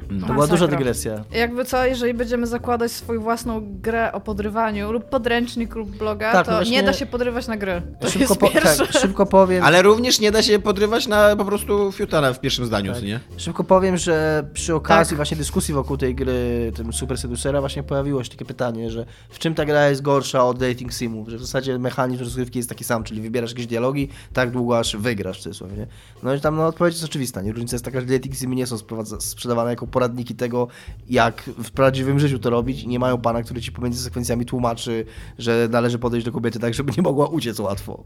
No. 0.09 0.27
To 0.27 0.33
była 0.33 0.47
duża 0.47 0.67
dygresja. 0.67 1.23
Jakby 1.31 1.65
co, 1.65 1.85
jeżeli 1.85 2.13
będziemy 2.13 2.47
zakładać 2.47 2.91
swoją 2.91 3.21
własną 3.21 3.61
grę 3.81 4.11
o 4.11 4.19
podrywaniu 4.19 4.91
lub 4.91 5.05
podręcznik 5.05 5.75
lub 5.75 5.97
bloga, 5.97 6.31
Tak, 6.31 6.45
to 6.45 6.51
no 6.51 6.57
właśnie- 6.57 6.71
nie 6.73 6.83
da 6.83 6.93
się 6.93 7.05
podrywać 7.05 7.47
na 7.47 7.57
gry. 7.57 7.81
To 7.99 8.09
Szybko, 8.09 8.19
jest 8.19 8.39
po, 8.39 8.49
tak, 8.49 8.91
szybko 9.01 9.25
powiem. 9.25 9.63
Ale 9.63 9.81
również 9.81 10.19
nie 10.19 10.31
da 10.31 10.41
się 10.41 10.59
podrywać 10.59 11.07
na 11.07 11.35
po 11.35 11.45
prostu 11.45 11.91
fiutana 11.91 12.33
w 12.33 12.39
pierwszym 12.39 12.65
zdaniu, 12.65 12.93
Tak. 12.93 13.03
nie? 13.03 13.19
Szybko 13.37 13.63
powiem, 13.63 13.97
że 13.97 14.45
przy 14.53 14.75
okazji 14.75 15.09
Tak. 15.09 15.15
właśnie 15.17 15.37
dyskusji 15.37 15.73
wokół 15.73 15.97
tej 15.97 16.15
gry, 16.15 16.71
tym 16.75 16.93
Super 16.93 17.17
Seducera, 17.17 17.59
właśnie 17.59 17.83
pojawiło 17.83 18.23
się 18.23 18.29
takie 18.29 18.45
pytanie, 18.45 18.91
że 18.91 19.05
w 19.29 19.39
czym 19.39 19.55
ta 19.55 19.65
gra 19.65 19.89
jest 19.89 20.01
gorsza 20.01 20.45
od 20.45 20.59
dating 20.59 20.93
simów, 20.93 21.29
że 21.29 21.37
w 21.37 21.41
zasadzie 21.41 21.79
mechanizm 21.79 22.23
rozgrywki 22.23 22.59
jest 22.59 22.69
taki 22.69 22.83
sam, 22.83 23.03
czyli 23.03 23.21
wybierasz 23.21 23.51
jakieś 23.51 23.67
dialogi 23.67 24.09
tak 24.33 24.51
długo, 24.51 24.79
aż 24.79 24.95
wygrasz 24.95 25.39
w 25.39 25.41
cudzysłowie, 25.43 25.77
nie? 25.77 25.87
No 26.23 26.33
i 26.35 26.41
tam 26.41 26.55
no, 26.55 26.67
odpowiedź 26.67 26.93
jest 26.93 27.05
oczywista, 27.05 27.41
nie? 27.41 27.51
Różnica 27.51 27.75
jest 27.75 27.85
taka, 27.85 28.01
że 28.01 28.05
dating 28.07 28.35
simy 28.35 28.55
nie 28.55 28.67
są 28.67 28.77
sprzedawane 29.19 29.69
jako 29.69 29.87
poradniki 29.95 30.35
tego, 30.35 30.67
jak 31.09 31.43
w 31.43 31.71
prawdziwym 31.71 32.19
życiu 32.19 32.39
to 32.39 32.49
robić 32.49 32.83
i 32.83 32.87
nie 32.87 32.99
mają 32.99 33.17
pana, 33.17 33.43
który 33.43 33.61
ci 33.61 33.71
pomiędzy 33.71 34.03
sekwencjami 34.03 34.45
tłumaczy, 34.45 35.05
że 35.37 35.67
należy 35.71 35.99
podejść 35.99 36.25
do 36.25 36.31
kobiety 36.31 36.59
tak, 36.59 36.73
żeby 36.73 36.93
nie 36.97 37.03
mogła 37.03 37.27
uciec 37.27 37.59
łatwo. 37.59 38.03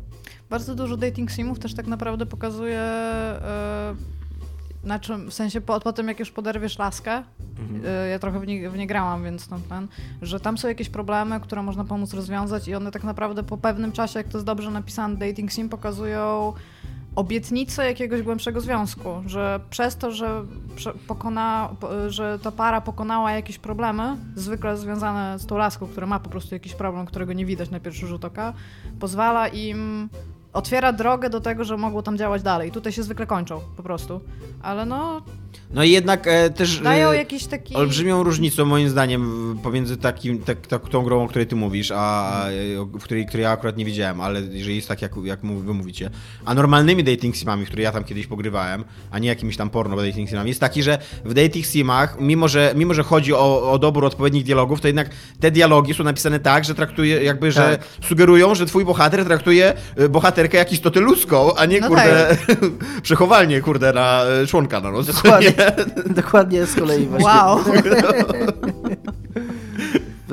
Bardzo 0.50 0.76
dużo 0.76 0.98
dating 0.98 1.32
simów 1.32 1.60
też 1.60 1.74
tak 1.74 1.88
naprawdę 1.88 2.26
pokazuje, 2.26 2.80
e, 2.80 3.96
na 4.84 5.00
czym, 5.00 5.32
w 5.32 5.34
sensie 5.34 5.62
po, 5.62 5.80
po 5.80 5.94
tym 5.94 6.08
jak 6.08 6.20
już 6.20 6.32
poderwiesz 6.32 6.80
laskę, 6.80 7.24
e, 7.86 8.10
ja 8.10 8.20
trochę 8.20 8.40
w 8.40 8.48
nie, 8.48 8.70
w 8.70 8.78
nie 8.78 8.88
grałam, 8.88 9.24
więc 9.24 9.48
tam 9.48 9.62
ten, 9.62 9.88
że 10.22 10.40
tam 10.40 10.58
są 10.58 10.68
jakieś 10.68 10.90
problemy, 10.90 11.40
które 11.40 11.64
można 11.64 11.84
pomóc 11.84 12.14
rozwiązać 12.14 12.68
i 12.68 12.76
one 12.76 12.92
tak 12.92 13.04
naprawdę 13.04 13.44
po 13.44 13.58
pewnym 13.58 13.92
czasie, 13.92 14.20
jak 14.20 14.28
to 14.28 14.38
jest 14.38 14.46
dobrze 14.46 14.72
napisane, 14.72 15.18
dating 15.18 15.52
sim 15.52 15.70
pokazują 15.70 16.54
obietnicę 17.16 17.86
jakiegoś 17.86 18.22
głębszego 18.22 18.62
związku, 18.62 19.10
że 19.26 19.60
przez 19.70 19.96
to, 19.98 20.12
że, 20.12 20.44
pokona, 21.08 21.70
po- 21.80 22.10
że 22.10 22.40
ta 22.40 22.52
para 22.52 22.82
pokonała 22.82 23.32
jakieś 23.32 23.58
problemy, 23.58 24.18
zwykle 24.36 24.78
związane 24.78 25.40
z 25.40 25.46
tą 25.46 25.58
laską, 25.58 25.88
która 25.88 26.08
ma 26.08 26.20
po 26.20 26.30
prostu 26.30 26.56
jakiś 26.56 26.74
problem, 26.74 27.06
którego 27.06 27.34
nie 27.34 27.46
widać 27.46 27.70
na 27.70 27.80
pierwszy 27.80 28.08
rzut 28.08 28.26
oka, 28.26 28.54
pozwala 29.00 29.48
im, 29.48 30.10
otwiera 30.54 30.94
drogę 30.94 31.30
do 31.30 31.42
tego, 31.42 31.64
że 31.64 31.78
mogło 31.78 32.02
tam 32.02 32.18
działać 32.18 32.42
dalej. 32.42 32.72
Tutaj 32.72 32.92
się 32.94 33.04
zwykle 33.04 33.26
kończą 33.28 33.62
po 33.78 33.84
prostu, 33.84 34.22
ale 34.62 34.86
no 34.86 35.22
No 35.74 35.84
i 35.84 35.92
jednak 35.92 36.28
e, 36.28 36.50
też 36.50 36.80
dają 36.80 37.10
e, 37.10 37.18
jakiś 37.18 37.46
taki... 37.46 37.76
olbrzymią 37.76 38.24
różnicą 38.24 38.66
moim 38.66 38.90
zdaniem 38.90 39.56
pomiędzy 39.64 39.98
takim, 39.98 40.40
tak, 40.40 40.68
tak, 40.68 40.90
tą 40.90 41.04
grą, 41.04 41.24
o 41.24 41.28
której 41.28 41.48
ty 41.48 41.56
mówisz, 41.56 41.92
a 41.96 42.32
e, 42.48 42.52
w 42.86 43.04
której, 43.04 43.26
której 43.26 43.44
ja 43.44 43.52
akurat 43.52 43.78
nie 43.78 43.86
widziałem, 43.86 44.22
ale 44.22 44.42
jeżeli 44.42 44.76
jest 44.76 44.88
tak, 44.88 45.02
jak, 45.02 45.12
jak 45.24 45.40
wy 45.42 45.74
mówicie, 45.74 46.10
a 46.46 46.54
normalnymi 46.54 47.04
dating 47.04 47.36
simami, 47.36 47.66
które 47.66 47.84
ja 47.84 47.92
tam 47.92 48.04
kiedyś 48.04 48.28
pogrywałem, 48.28 48.84
a 49.12 49.20
nie 49.20 49.30
jakimiś 49.30 49.58
tam 49.58 49.70
porno 49.70 49.96
dating 49.96 50.30
simami, 50.30 50.50
jest 50.50 50.60
taki, 50.60 50.84
że 50.84 50.98
w 51.26 51.34
dating 51.34 51.66
simach, 51.66 52.18
mimo 52.20 52.48
że, 52.48 52.74
mimo, 52.76 52.94
że 52.94 53.04
chodzi 53.04 53.34
o, 53.34 53.72
o 53.72 53.80
dobór 53.80 54.06
odpowiednich 54.06 54.44
dialogów, 54.44 54.82
to 54.82 54.88
jednak 54.88 55.10
te 55.40 55.52
dialogi 55.52 55.94
są 55.94 56.04
napisane 56.04 56.40
tak, 56.40 56.66
że 56.66 56.76
traktuje, 56.76 57.24
jakby, 57.24 57.52
że 57.52 57.78
Tak. 57.78 58.08
sugerują, 58.08 58.56
że 58.56 58.66
twój 58.66 58.86
bohater 58.86 59.26
traktuje 59.26 59.74
e, 59.96 60.10
bohaterkę 60.10 60.58
jak 60.58 60.72
istotę 60.72 61.00
ludzką, 61.00 61.56
a 61.56 61.66
nie, 61.66 61.80
No 61.80 61.88
kurde, 61.88 62.38
przechowalnie, 63.04 63.62
kurde, 63.62 63.94
na 63.94 64.24
członka 64.48 64.82
na 64.90 64.92
nos. 64.92 65.08
Dokładnie, 65.42 66.14
dokładnie 66.22 66.66
z 66.66 66.76
kolei 66.76 67.06
właśnie. 67.06 67.28
Wow! 67.28 67.60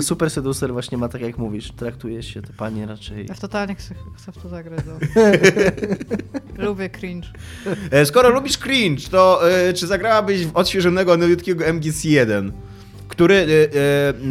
Super 0.00 0.30
Seducer 0.30 0.72
właśnie 0.72 0.98
ma 0.98 1.08
tak 1.08 1.20
jak 1.22 1.38
mówisz, 1.38 1.72
traktuje 1.72 2.22
się 2.22 2.42
te 2.42 2.52
panie 2.52 2.86
raczej... 2.86 3.26
Ja 3.26 3.34
w 3.34 3.40
totalnie 3.40 3.74
chcę, 3.74 3.94
chcę 4.16 4.32
w 4.32 4.38
to 4.42 4.48
zagrać. 4.48 4.80
No. 4.86 4.98
Lubię 6.66 6.90
cringe. 6.90 7.28
E, 7.90 8.06
Skoro 8.06 8.28
lubisz 8.28 8.58
cringe, 8.58 9.08
to 9.10 9.50
e, 9.50 9.72
czy 9.72 9.86
zagrałabyś 9.86 10.46
w 10.46 10.56
odświeżonego 10.56 11.16
nowiutkiego 11.16 11.64
MGC1? 11.64 12.50
Który 13.16 13.34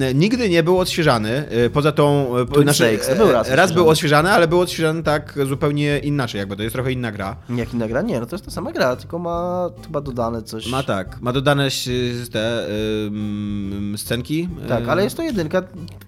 e, 0.02 0.08
e, 0.08 0.14
nigdy 0.14 0.50
nie 0.50 0.64
był 0.64 0.80
odświeżany, 0.80 1.30
e, 1.50 1.70
poza 1.70 1.92
tą... 1.92 2.38
E, 2.38 2.46
Twin 2.46 2.68
to 3.10 3.16
był 3.16 3.32
raz 3.32 3.50
raz 3.50 3.72
był 3.72 3.90
odświeżany. 3.90 4.32
ale 4.32 4.48
był 4.48 4.60
odświeżany 4.60 5.04
tak 5.04 5.34
zupełnie 5.48 6.00
inaczej, 6.00 6.40
jakby 6.40 6.56
to 6.56 6.64
jest 6.64 6.74
trochę 6.74 6.92
inna 6.92 7.12
gra. 7.12 7.36
Jak 7.50 7.74
inna 7.74 7.88
gra? 7.88 8.02
Nie, 8.02 8.20
no 8.20 8.26
to 8.26 8.36
jest 8.36 8.46
ta 8.46 8.52
sama 8.52 8.72
gra, 8.72 8.96
tylko 8.96 9.20
ma 9.20 9.70
chyba 9.86 10.02
dodane 10.02 10.42
coś... 10.44 10.68
Ma 10.68 10.84
tak, 10.84 11.22
ma 11.22 11.34
dodane 11.34 11.68
te 12.32 12.68
scenki. 13.98 14.50
Tak, 14.68 14.84
e, 14.88 14.92
ale 14.92 15.04
jest 15.04 15.18
to 15.18 15.24
jedynka, 15.24 15.62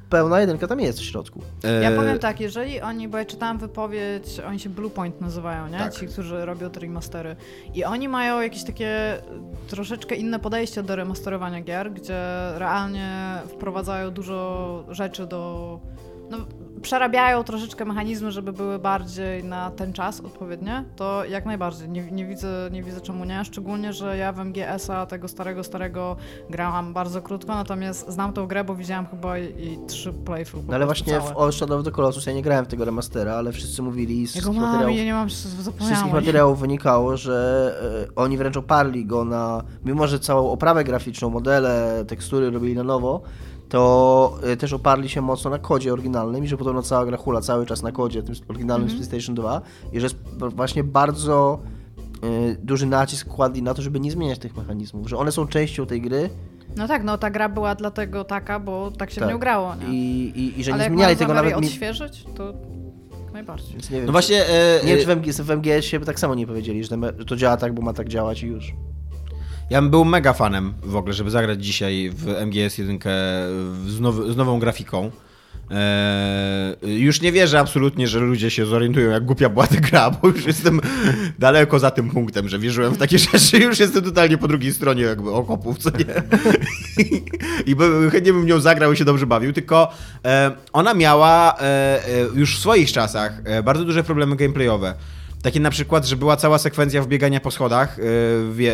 pełna 0.10 0.40
jedynka 0.42 0.68
tam 0.68 0.80
jest 0.80 1.00
w 1.00 1.04
środku. 1.04 1.42
e, 1.64 1.84
Ja 1.84 1.92
powiem 1.92 2.20
tak, 2.20 2.40
jeżeli 2.40 2.82
oni, 2.82 3.08
bo 3.08 3.18
ja 3.18 3.26
czytałam 3.26 3.58
wypowiedź, 3.58 4.40
oni 4.48 4.60
się 4.60 4.70
Bluepoint 4.70 5.22
nazywają, 5.22 5.68
nie? 5.68 5.78
Tak. 5.78 5.94
Ci, 5.94 6.08
którzy 6.08 6.46
robią 6.46 6.70
te 6.70 6.80
remastery. 6.80 7.36
I 7.76 7.84
oni 7.84 8.10
mają 8.10 8.42
jakieś 8.42 8.64
takie 8.64 9.18
troszeczkę 9.68 10.16
inne 10.16 10.40
podejście 10.40 10.84
do 10.84 10.96
remasterowania 10.96 11.62
gier, 11.62 11.92
gdzie 11.94 12.20
realnie 12.68 13.42
wprowadzają 13.48 14.12
dużo 14.12 14.84
rzeczy 14.90 15.28
do... 15.28 15.80
No, 16.30 16.38
przerabiają 16.82 17.44
troszeczkę 17.44 17.86
mechanizmy, 17.86 18.32
żeby 18.32 18.54
były 18.54 18.80
bardziej 18.80 19.44
na 19.44 19.72
ten 19.72 19.94
czas 19.94 20.20
odpowiednie, 20.20 20.86
to 20.96 21.26
jak 21.26 21.46
najbardziej. 21.46 21.90
Nie, 21.90 22.12
nie, 22.12 22.26
widzę, 22.26 22.70
nie 22.72 22.84
widzę 22.84 23.02
czemu 23.02 23.26
nie. 23.26 23.46
Szczególnie, 23.46 23.94
że 23.94 24.18
ja 24.18 24.34
w 24.34 24.40
MGS-a 24.40 25.06
tego 25.06 25.28
starego, 25.28 25.64
starego 25.64 26.16
grałam 26.50 26.94
bardzo 26.94 27.22
krótko, 27.22 27.56
natomiast 27.56 28.12
znam 28.12 28.34
tą 28.34 28.48
grę, 28.48 28.64
bo 28.64 28.76
widziałam 28.76 29.08
chyba 29.08 29.38
i, 29.38 29.44
i 29.44 29.80
trzy 29.88 30.14
playthrough. 30.14 30.68
No 30.68 30.76
ale 30.76 30.86
właśnie 30.86 31.14
całe. 31.14 31.34
w 31.34 31.38
All 31.38 31.52
Shadow 31.52 31.80
of 31.80 31.86
the 31.86 31.92
Colossus 31.92 32.26
ja 32.26 32.34
nie 32.34 32.42
grałem 32.42 32.66
w 32.66 32.68
tego 32.68 32.86
remastera, 32.86 33.34
ale 33.34 33.52
wszyscy 33.52 33.82
mówili 33.82 34.28
z 34.28 34.36
Ja 34.36 34.42
wszystkich 34.42 34.62
materiałów, 34.62 34.98
ja 34.98 35.04
nie 35.04 35.14
mam, 35.14 35.30
wszystkich 35.30 36.14
materiałów 36.14 36.60
wynikało, 36.60 37.18
że 37.18 38.08
e, 38.10 38.16
oni 38.16 38.38
wręcz 38.38 38.58
oparli 38.58 39.06
go 39.06 39.26
na, 39.26 39.64
mimo 39.86 40.08
że 40.08 40.20
całą 40.20 40.52
oprawę 40.52 40.84
graficzną, 40.84 41.30
modele, 41.30 42.06
tekstury 42.08 42.52
robili 42.52 42.76
na 42.76 42.84
nowo, 42.84 43.22
to 43.70 44.40
e, 44.44 44.58
też 44.58 44.74
oparli 44.74 45.10
się 45.10 45.22
mocno 45.22 45.52
na 45.52 45.60
kodzie 45.60 45.94
oryginalnym 45.94 46.44
i 46.44 46.48
że 46.48 46.58
podobno 46.58 46.82
cała 46.82 47.06
gra 47.06 47.18
hula 47.18 47.42
cały 47.42 47.66
czas 47.66 47.84
na 47.84 47.92
kodzie, 47.92 48.24
tym 48.24 48.36
oryginalnym 48.48 48.90
z 48.90 48.94
PlayStation 48.94 49.36
2 49.36 49.62
i 49.94 50.00
że 50.00 50.06
jest 50.06 50.16
właśnie 50.56 50.84
bardzo 50.84 51.60
e, 52.24 52.56
duży 52.56 52.86
nacisk 52.86 53.28
kładli 53.28 53.62
na 53.62 53.74
to, 53.74 53.82
żeby 53.82 54.00
nie 54.00 54.12
zmieniać 54.12 54.40
tych 54.40 54.58
mechanizmów, 54.58 55.10
że 55.10 55.18
one 55.18 55.32
są 55.32 55.48
częścią 55.48 55.86
tej 55.86 56.02
gry 56.02 56.30
No 56.78 56.88
tak, 56.88 57.04
no 57.04 57.18
ta 57.18 57.30
gra 57.30 57.50
była 57.50 57.76
dlatego 57.76 58.24
taka, 58.24 58.60
bo 58.60 58.92
tak 58.92 59.12
się 59.12 59.22
Tak. 59.22 59.30
w 59.30 59.32
nią 59.32 59.40
grało, 59.40 59.76
nie? 59.76 59.88
i, 59.88 60.32
i, 60.40 60.60
i 60.60 60.64
że 60.64 60.74
Ale 60.74 60.84
nie 60.84 60.90
zmieniali 60.90 61.16
tego 61.18 61.34
nawet... 61.34 61.56
odświeżyć, 61.56 62.26
to 62.36 62.54
najbardziej. 63.34 63.72
Więc 63.74 63.90
nie 63.90 63.98
wiem, 63.98 64.06
No 64.06 64.12
właśnie... 64.12 64.46
E, 64.46 64.80
Nie 64.84 64.90
wiem, 64.90 64.98
e, 64.98 65.02
czy 65.02 65.08
w, 65.08 65.10
MG, 65.10 65.34
w 65.34 65.52
MGS-ie 65.52 66.00
by 66.00 66.06
tak 66.06 66.20
samo 66.20 66.36
nie 66.36 66.48
powiedzieli, 66.48 66.84
że 66.84 66.90
to 67.28 67.36
działa 67.36 67.58
tak, 67.58 67.74
bo 67.74 67.82
ma 67.82 67.94
tak 67.94 68.08
działać 68.08 68.44
i 68.44 68.48
już. 68.48 68.74
Ja 69.70 69.82
bym 69.82 69.90
był 69.90 70.06
mega 70.06 70.34
fanem 70.34 70.74
w 70.84 70.96
ogóle, 70.96 71.14
żeby 71.14 71.32
zagrać 71.32 71.66
dzisiaj 71.66 72.10
w 72.14 72.28
MGS 72.28 72.78
1 72.78 73.00
z, 73.88 74.00
now, 74.00 74.16
z 74.16 74.36
nową 74.36 74.60
grafiką. 74.60 75.12
Eee, 75.72 77.04
już 77.04 77.22
nie 77.22 77.32
wierzę 77.32 77.60
absolutnie, 77.60 78.08
że 78.08 78.20
ludzie 78.20 78.52
się 78.52 78.66
zorientują, 78.66 79.12
jak 79.12 79.26
głupia 79.26 79.50
była 79.50 79.68
ta 79.68 79.76
gra, 79.76 80.12
bo 80.12 80.28
już 80.28 80.46
jestem 80.46 80.82
daleko 81.40 81.80
za 81.80 81.92
tym 81.92 82.10
punktem, 82.10 82.50
że 82.50 82.60
wierzyłem 82.60 82.94
w 82.94 82.98
takie 82.98 83.20
rzeczy. 83.32 83.58
Już 83.58 83.80
jestem 83.80 84.04
totalnie 84.04 84.38
po 84.38 84.48
drugiej 84.48 84.74
stronie 84.74 85.04
jakby 85.04 85.32
okopów, 85.32 85.78
co 85.78 85.90
nie? 85.90 86.06
I 87.66 87.76
chętnie 88.12 88.34
bym 88.34 88.46
nią 88.46 88.60
zagrał 88.60 88.94
i 88.94 88.98
się 88.98 89.06
dobrze 89.06 89.26
bawił, 89.26 89.54
tylko 89.54 89.92
e, 90.26 90.52
ona 90.74 90.94
miała 90.94 91.56
e, 91.60 91.62
e, 91.62 92.00
już 92.36 92.58
w 92.58 92.62
swoich 92.62 92.92
czasach 92.92 93.42
e, 93.46 93.64
bardzo 93.64 93.86
duże 93.86 94.04
problemy 94.04 94.36
gameplayowe. 94.36 94.94
Takie 95.48 95.60
na 95.60 95.70
przykład, 95.70 96.06
że 96.06 96.16
była 96.16 96.38
cała 96.38 96.58
sekwencja 96.58 97.02
wbiegania 97.02 97.40
po 97.40 97.52
schodach 97.52 97.98
w, 98.00 98.54
wie, 98.56 98.74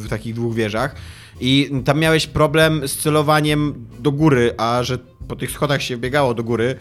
w 0.00 0.06
takich 0.08 0.34
dwóch 0.34 0.54
wieżach 0.54 0.94
i 1.40 1.70
tam 1.84 2.00
miałeś 2.00 2.26
problem 2.26 2.88
z 2.88 2.96
celowaniem 2.96 3.86
do 3.98 4.12
góry, 4.12 4.54
a 4.56 4.82
że 4.82 4.98
po 5.28 5.36
tych 5.36 5.50
schodach 5.50 5.82
się 5.82 5.96
biegało 5.96 6.34
do 6.34 6.44
góry 6.44 6.74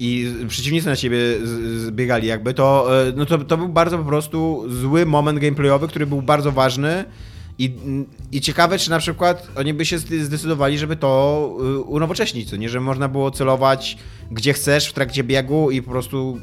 i 0.00 0.34
przeciwnicy 0.48 0.86
na 0.86 0.96
ciebie 0.96 1.18
zbiegali 1.76 2.28
jakby, 2.28 2.54
to, 2.54 2.88
e, 3.08 3.12
no 3.16 3.26
to, 3.26 3.38
to 3.38 3.56
był 3.56 3.68
bardzo 3.68 3.98
po 3.98 4.04
prostu 4.04 4.64
zły 4.68 5.06
moment 5.06 5.38
gameplayowy, 5.38 5.88
który 5.88 6.06
był 6.06 6.22
bardzo 6.22 6.52
ważny 6.52 7.04
i, 7.58 7.74
I 8.32 8.40
ciekawe, 8.40 8.78
czy 8.78 8.90
na 8.90 8.98
przykład 8.98 9.48
oni 9.56 9.74
by 9.74 9.86
się 9.86 9.98
zde- 9.98 10.24
zdecydowali, 10.24 10.78
żeby 10.78 10.96
to 10.96 11.50
y, 11.60 11.80
unowocześnić, 11.80 12.50
co 12.50 12.56
nie? 12.56 12.68
Że 12.68 12.80
można 12.80 13.08
było 13.08 13.30
celować 13.30 13.98
gdzie 14.30 14.52
chcesz 14.52 14.88
w 14.88 14.92
trakcie 14.92 15.24
biegu 15.24 15.70
i 15.70 15.82
po 15.82 15.90
prostu 15.90 16.38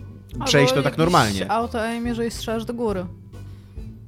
przejść 0.45 0.73
to 0.73 0.83
tak 0.83 0.97
normalnie. 0.97 1.51
auto-aim, 1.51 2.07
jeżeli 2.07 2.31
strzelasz 2.31 2.65
do 2.65 2.73
góry. 2.73 3.05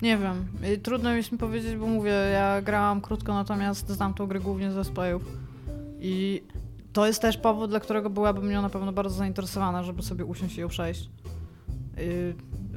Nie 0.02 0.18
wiem. 0.18 0.48
Trudno 0.84 1.10
mi 1.12 1.18
jest 1.18 1.32
mi 1.32 1.38
powiedzieć, 1.38 1.76
bo 1.76 1.88
mówię, 1.88 2.12
ja 2.12 2.62
grałam 2.62 3.02
krótko, 3.02 3.34
natomiast 3.34 3.90
znam 3.90 4.14
tą 4.14 4.28
grę 4.28 4.40
głównie 4.40 4.72
ze 4.72 4.84
splayów. 4.84 5.24
I 6.00 6.44
to 6.94 7.08
jest 7.08 7.22
też 7.22 7.38
powód, 7.38 7.70
dla 7.70 7.80
którego 7.80 8.10
byłabym 8.10 8.50
nią 8.50 8.62
na 8.62 8.70
pewno 8.70 8.92
bardzo 8.92 9.16
zainteresowana, 9.16 9.84
żeby 9.84 10.04
sobie 10.04 10.26
usiąść 10.26 10.58
i 10.58 10.62
ją 10.62 10.68
przejść. 10.68 11.10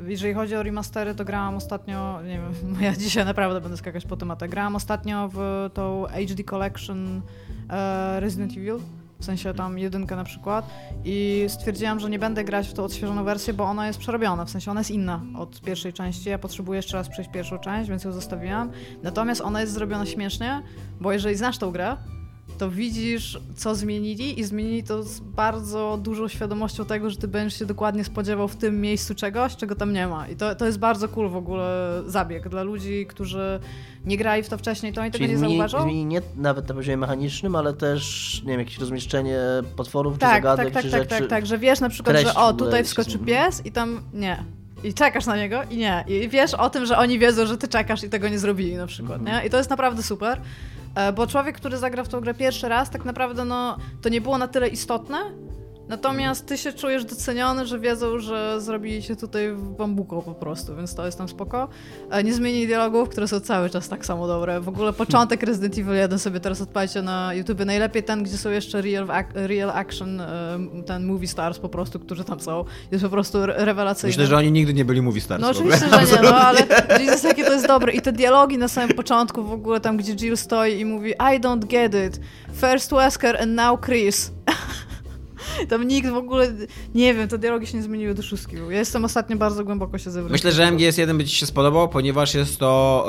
Jeżeli 0.06 0.34
chodzi 0.34 0.56
o 0.56 0.62
remastery, 0.62 1.14
to 1.14 1.24
grałam 1.24 1.56
ostatnio, 1.56 2.22
nie 2.22 2.40
wiem, 2.40 2.74
ja 2.86 2.96
dzisiaj 2.96 3.24
naprawdę 3.24 3.60
będę 3.60 3.76
skakać 3.76 4.06
po 4.06 4.16
tematach. 4.16 4.50
Grałam 4.50 4.76
ostatnio 4.76 5.30
w 5.32 5.70
tą 5.74 6.04
HD 6.28 6.44
Collection 6.44 7.22
e, 7.70 8.20
Resident 8.20 8.52
Evil, 8.52 8.78
w 9.20 9.24
sensie 9.24 9.54
tam 9.54 9.78
jedynkę 9.78 10.16
na 10.16 10.24
przykład 10.24 10.70
i 11.04 11.44
stwierdziłam, 11.48 12.00
że 12.00 12.10
nie 12.10 12.18
będę 12.18 12.44
grać 12.44 12.68
w 12.68 12.72
tą 12.72 12.84
odświeżoną 12.84 13.24
wersję, 13.24 13.54
bo 13.54 13.64
ona 13.64 13.86
jest 13.86 13.98
przerobiona, 13.98 14.44
w 14.44 14.50
sensie 14.50 14.70
ona 14.70 14.80
jest 14.80 14.90
inna 14.90 15.22
od 15.36 15.60
pierwszej 15.60 15.92
części. 15.92 16.28
Ja 16.28 16.38
potrzebuję 16.38 16.76
jeszcze 16.76 16.96
raz 16.96 17.08
przejść 17.08 17.30
pierwszą 17.30 17.58
część, 17.58 17.90
więc 17.90 18.04
ją 18.04 18.12
zostawiłam. 18.12 18.70
Natomiast 19.02 19.40
ona 19.40 19.60
jest 19.60 19.72
zrobiona 19.72 20.06
śmiesznie, 20.06 20.62
bo 21.00 21.12
jeżeli 21.12 21.36
znasz 21.36 21.58
tą 21.58 21.70
grę, 21.70 21.96
to 22.58 22.70
widzisz, 22.70 23.38
co 23.56 23.74
zmienili 23.74 24.40
i 24.40 24.44
zmienili 24.44 24.82
to 24.82 25.02
z 25.02 25.20
bardzo 25.20 25.98
dużą 26.02 26.28
świadomością 26.28 26.84
tego, 26.84 27.10
że 27.10 27.16
ty 27.16 27.28
będziesz 27.28 27.58
się 27.58 27.66
dokładnie 27.66 28.04
spodziewał 28.04 28.48
w 28.48 28.56
tym 28.56 28.80
miejscu 28.80 29.14
czegoś, 29.14 29.56
czego 29.56 29.74
tam 29.74 29.92
nie 29.92 30.06
ma. 30.06 30.28
I 30.28 30.36
to, 30.36 30.54
to 30.54 30.66
jest 30.66 30.78
bardzo 30.78 31.08
cool 31.08 31.28
w 31.30 31.36
ogóle 31.36 32.02
zabieg 32.06 32.48
dla 32.48 32.62
ludzi, 32.62 33.06
którzy 33.08 33.60
nie 34.04 34.16
grali 34.16 34.42
w 34.42 34.48
to 34.48 34.58
wcześniej, 34.58 34.92
to 34.92 35.00
oni 35.00 35.10
tego 35.10 35.26
nie 35.26 35.38
zmieni, 35.38 35.54
zauważą. 35.54 35.82
zmieni 35.82 36.04
nie 36.04 36.20
nawet 36.36 36.68
na 36.68 36.74
poziomie 36.74 36.96
mechanicznym, 36.96 37.56
ale 37.56 37.74
też, 37.74 38.42
nie 38.44 38.50
wiem, 38.50 38.60
jakieś 38.60 38.78
rozmieszczenie 38.78 39.38
potworów 39.76 40.14
czy 40.14 40.18
Tak, 40.20 40.34
zagadek, 40.42 40.64
tak, 40.64 40.74
tak, 40.74 40.82
czy 40.84 40.90
tak, 40.90 41.00
rzeczy. 41.02 41.18
tak, 41.20 41.28
tak, 41.30 41.46
że 41.46 41.58
wiesz 41.58 41.80
na 41.80 41.88
przykład, 41.88 42.16
treść 42.16 42.28
że 42.34 42.40
o, 42.40 42.52
tutaj 42.52 42.84
wskoczy 42.84 43.18
pies 43.18 43.66
i 43.66 43.72
tam 43.72 44.00
nie. 44.14 44.44
I 44.84 44.94
czekasz 44.94 45.26
na 45.26 45.36
niego 45.36 45.60
i 45.70 45.76
nie. 45.76 46.04
I 46.08 46.28
wiesz 46.28 46.54
o 46.54 46.70
tym, 46.70 46.86
że 46.86 46.98
oni 46.98 47.18
wiedzą, 47.18 47.46
że 47.46 47.58
ty 47.58 47.68
czekasz 47.68 48.04
i 48.04 48.08
tego 48.10 48.28
nie 48.28 48.38
zrobili 48.38 48.74
na 48.76 48.86
przykład, 48.86 49.18
Mhm. 49.18 49.38
nie? 49.42 49.46
I 49.46 49.50
to 49.50 49.56
jest 49.56 49.70
naprawdę 49.70 50.02
super. 50.02 50.40
E, 50.94 51.12
Bo 51.12 51.26
człowiek, 51.26 51.56
który 51.56 51.78
zagra 51.78 52.04
w 52.04 52.08
tą 52.08 52.20
grę 52.20 52.34
pierwszy 52.34 52.68
raz, 52.68 52.90
tak 52.90 53.04
naprawdę 53.04 53.44
no, 53.44 53.76
to 54.02 54.08
nie 54.08 54.20
było 54.20 54.38
na 54.38 54.48
tyle 54.48 54.68
istotne, 54.68 55.18
Natomiast 55.88 56.46
ty 56.46 56.58
się 56.58 56.72
czujesz 56.72 57.04
doceniony, 57.04 57.66
że 57.66 57.78
wiedzą, 57.78 58.18
że 58.18 58.60
zrobili 58.60 59.02
się 59.02 59.16
tutaj 59.16 59.52
w 59.52 59.62
bambuko 59.76 60.22
po 60.22 60.34
prostu, 60.34 60.76
więc 60.76 60.94
to 60.94 61.06
jest 61.06 61.18
tam 61.18 61.28
spoko. 61.28 61.68
E, 62.10 62.24
Nie 62.24 62.34
zmienili 62.34 62.66
dialogów, 62.66 63.08
które 63.08 63.28
są 63.28 63.40
cały 63.40 63.70
czas 63.70 63.88
tak 63.88 64.06
samo 64.06 64.26
dobre. 64.26 64.60
W 64.60 64.68
ogóle 64.68 64.92
początek 64.92 65.42
Resident 65.42 65.78
Evil 65.78 65.94
1 65.94 66.18
sobie 66.18 66.40
teraz 66.40 66.60
odpalcie 66.60 67.02
na 67.02 67.34
YouTube. 67.34 67.64
Najlepiej 67.64 68.02
ten, 68.02 68.22
gdzie 68.22 68.38
są 68.38 68.50
jeszcze 68.50 68.82
real, 68.82 69.06
ac- 69.06 69.30
real 69.34 69.70
action, 69.70 70.20
e, 70.20 70.58
ten 70.86 71.06
movie 71.06 71.28
stars 71.28 71.58
po 71.58 71.68
prostu, 71.68 71.98
którzy 72.00 72.24
tam 72.24 72.40
są. 72.40 72.64
Jest 72.90 73.04
po 73.04 73.10
prostu 73.10 73.38
re- 73.42 73.54
rewelacyjny. 73.64 74.08
Myślę, 74.10 74.26
że 74.26 74.36
oni 74.36 74.52
nigdy 74.52 74.74
nie 74.74 74.84
byli 74.84 75.02
movie 75.02 75.20
stars. 75.20 75.42
No 75.42 75.48
oczywiście, 75.50 75.86
że 75.88 76.16
nie, 76.16 76.22
no 76.30 76.36
ale 76.46 76.60
Jesus, 77.00 77.22
jakie 77.22 77.44
to 77.44 77.52
jest 77.52 77.66
dobre. 77.66 77.92
I 77.92 78.00
te 78.00 78.12
dialogi 78.12 78.58
na 78.58 78.68
samym 78.68 78.96
początku 78.96 79.44
w 79.44 79.52
ogóle, 79.52 79.80
tam 79.80 79.96
gdzie 79.96 80.12
Jill 80.12 80.36
stoi 80.36 80.80
i 80.80 80.84
mówi 80.84 81.10
I 81.10 81.40
don't 81.40 81.64
get 81.66 81.94
it. 82.08 82.20
First 82.54 82.90
Wesker 82.92 83.36
and 83.42 83.52
now 83.52 83.80
Chris. 83.80 84.30
Tam 85.68 85.88
nikt 85.88 86.10
w 86.10 86.14
ogóle, 86.14 86.52
nie 86.94 87.14
wiem, 87.14 87.28
te 87.28 87.38
dialogi 87.38 87.66
się 87.66 87.76
nie 87.76 87.82
zmieniły 87.82 88.14
do 88.14 88.22
szóstki. 88.22 88.56
Ja 88.70 88.78
jestem 88.78 89.04
ostatnio 89.04 89.36
bardzo 89.36 89.64
głęboko 89.64 89.98
się 89.98 90.10
zebrał. 90.10 90.32
Myślę, 90.32 90.52
że 90.52 90.62
MGS1 90.62 91.16
by 91.16 91.24
ci 91.24 91.36
się 91.36 91.46
spodobał, 91.46 91.88
ponieważ 91.88 92.34
jest 92.34 92.58
to 92.58 93.04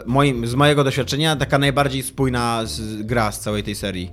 e, 0.00 0.02
moim, 0.06 0.46
z 0.46 0.54
mojego 0.54 0.84
doświadczenia 0.84 1.36
taka 1.36 1.58
najbardziej 1.58 2.02
spójna 2.02 2.60
z, 2.64 3.02
gra 3.02 3.32
z 3.32 3.40
całej 3.40 3.62
tej 3.62 3.74
serii. 3.74 4.10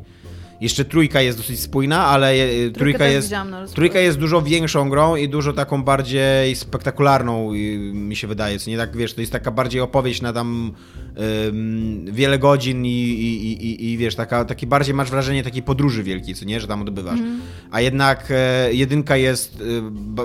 Jeszcze 0.61 0.85
trójka 0.85 1.21
jest 1.21 1.37
dosyć 1.37 1.59
spójna, 1.59 2.05
ale 2.05 2.31
e, 2.31 2.69
trójka 2.69 2.99
też 2.99 3.13
jest, 3.13 3.33
trójka 3.75 3.99
jest 3.99 4.17
dużo 4.17 4.41
większą 4.41 4.89
grą 4.89 5.15
i 5.15 5.29
dużo 5.29 5.53
taką 5.53 5.83
bardziej 5.83 6.55
spektakularną 6.55 7.51
mi 7.93 8.15
się 8.15 8.27
wydaje. 8.27 8.59
Co 8.59 8.69
nie 8.69 8.77
tak, 8.77 8.97
wiesz, 8.97 9.13
to 9.13 9.21
jest 9.21 9.33
taka 9.33 9.51
bardziej 9.51 9.81
opowieść 9.81 10.21
na 10.21 10.33
tam 10.33 10.71
wiele 12.11 12.39
godzin 12.39 12.85
i, 12.85 12.89
i, 12.89 13.65
i, 13.65 13.91
i 13.91 13.97
wiesz, 13.97 14.15
taka, 14.15 14.45
taki 14.45 14.67
bardziej 14.67 14.95
masz 14.95 15.09
wrażenie 15.11 15.43
takiej 15.43 15.63
podróży 15.63 16.03
wielkiej, 16.03 16.35
co 16.35 16.45
nie, 16.45 16.59
że 16.59 16.67
tam 16.67 16.81
odbywasz. 16.81 17.19
Mhm. 17.19 17.41
A 17.71 17.81
jednak 17.81 18.27
e, 18.29 18.73
jedynka 18.73 19.17
jest 19.17 19.61
e, 19.61 19.63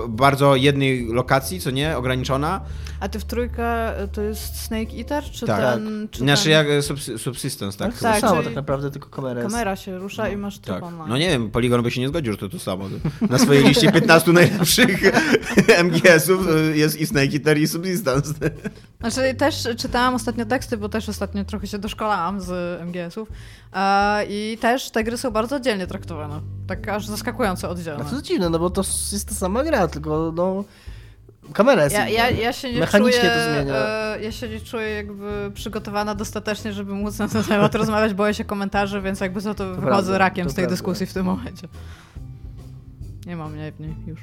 bardzo 0.09 0.57
jednej 0.57 1.07
lokacji, 1.07 1.61
co 1.61 1.71
nie, 1.71 1.97
ograniczona. 1.97 2.61
A 3.01 3.09
ty 3.09 3.19
w 3.19 3.25
trójkę 3.25 4.03
y, 4.05 4.09
to 4.09 4.23
jest 4.23 4.61
Snake 4.61 4.93
Eater, 4.99 5.25
czy 5.25 5.47
Tak. 5.47 5.61
ten... 5.75 6.09
Czy 6.11 6.19
Znaczy 6.19 6.43
ten... 6.43 6.53
jak 6.53 6.67
e, 6.67 6.79
subs- 6.81 7.19
Subsistence, 7.19 7.79
tak? 7.79 7.93
Tak, 7.93 8.01
Tak, 8.03 8.15
to 8.15 8.21
samo 8.21 8.33
czyli 8.35 8.45
tak 8.45 8.55
naprawdę, 8.55 8.91
tylko 8.91 9.09
kamera 9.09 9.41
jest. 9.41 9.53
Kamera 9.53 9.77
się 9.77 9.99
rusza 9.99 10.26
i 10.29 10.37
masz 10.37 10.59
tryb 10.59 10.75
Tak. 10.75 10.85
online. 10.85 11.09
No 11.09 11.19
nie 11.19 11.29
wiem, 11.29 11.51
Polygon 11.51 11.83
by 11.83 11.91
się 11.91 12.01
nie 12.01 12.09
zgodził, 12.09 12.33
że 12.33 12.39
to 12.39 12.49
to 12.49 12.59
samo. 12.59 12.85
Na 13.31 13.39
swojej 13.39 13.65
liście 13.65 13.93
15 13.93 14.33
najlepszych 14.33 15.03
MGS-ów 15.85 16.49
e, 16.49 16.77
jest 16.77 17.01
i 17.01 17.07
Snake 17.07 17.33
Eater 17.35 17.59
i 17.59 17.69
Subsistence. 17.69 18.35
Znaczy 19.01 19.35
też 19.35 19.69
czytałam 19.77 20.15
ostatnio 20.15 20.47
teksty, 20.47 20.77
bo 20.77 20.89
też 20.89 21.09
ostatnio 21.09 21.45
trochę 21.45 21.67
się 21.67 21.79
doszkolałam 21.79 22.41
z 22.41 22.81
MGS-ów 22.83 23.29
e, 23.73 24.25
i 24.29 24.59
też 24.61 24.91
te 24.91 25.05
gry 25.05 25.19
są 25.19 25.31
bardzo 25.31 25.57
oddzielnie 25.57 25.87
traktowane. 25.87 26.41
Tak 26.67 26.89
aż 26.89 27.07
zaskakująco 27.07 27.71
oddzielne. 27.71 28.05
No 28.05 28.11
to 28.11 28.17
jest 28.17 28.27
dziwne, 28.27 28.51
no 28.51 28.59
bo 28.59 28.71
to 28.71 28.81
jest 29.13 29.29
ta 29.29 29.35
sama 29.35 29.65
gra, 29.65 29.89
tylko 29.89 30.33
no... 30.37 30.65
Kamera 31.53 31.85
jest 31.85 31.95
Ja, 31.97 32.09
ja, 32.09 32.31
ja 32.31 32.53
się 32.53 32.73
nie 32.73 32.81
Mechanicznie 32.81 33.21
czuję, 33.21 33.33
to 33.33 33.53
zmienia. 33.55 33.75
e, 33.75 34.19
ja 34.23 34.33
się 34.33 34.49
nie 34.49 34.61
czuję 34.61 34.89
jakby 34.91 35.51
przygotowana 35.55 36.15
dostatecznie, 36.15 36.73
żeby 36.73 36.95
móc 36.95 37.19
na 37.19 37.29
ten 37.29 37.45
temat 37.45 37.75
rozmawiać, 37.75 38.15
boję 38.15 38.35
się 38.35 38.45
komentarzy, 38.45 39.01
więc 39.01 39.21
jakby 39.21 39.41
za 39.41 39.55
to, 39.55 39.65
wychodzę 39.69 39.83
prawda, 39.87 40.19
rakiem 40.19 40.45
to 40.47 40.51
z 40.53 40.55
tej 40.55 40.63
prawda. 40.63 40.75
dyskusji 40.75 41.07
w 41.07 41.13
tym 41.13 41.27
momencie. 41.27 41.69
Nie 43.27 43.37
mam 43.37 43.53
mnie 43.53 43.73
w 43.73 43.81
niej 43.81 43.95
już. 44.07 44.21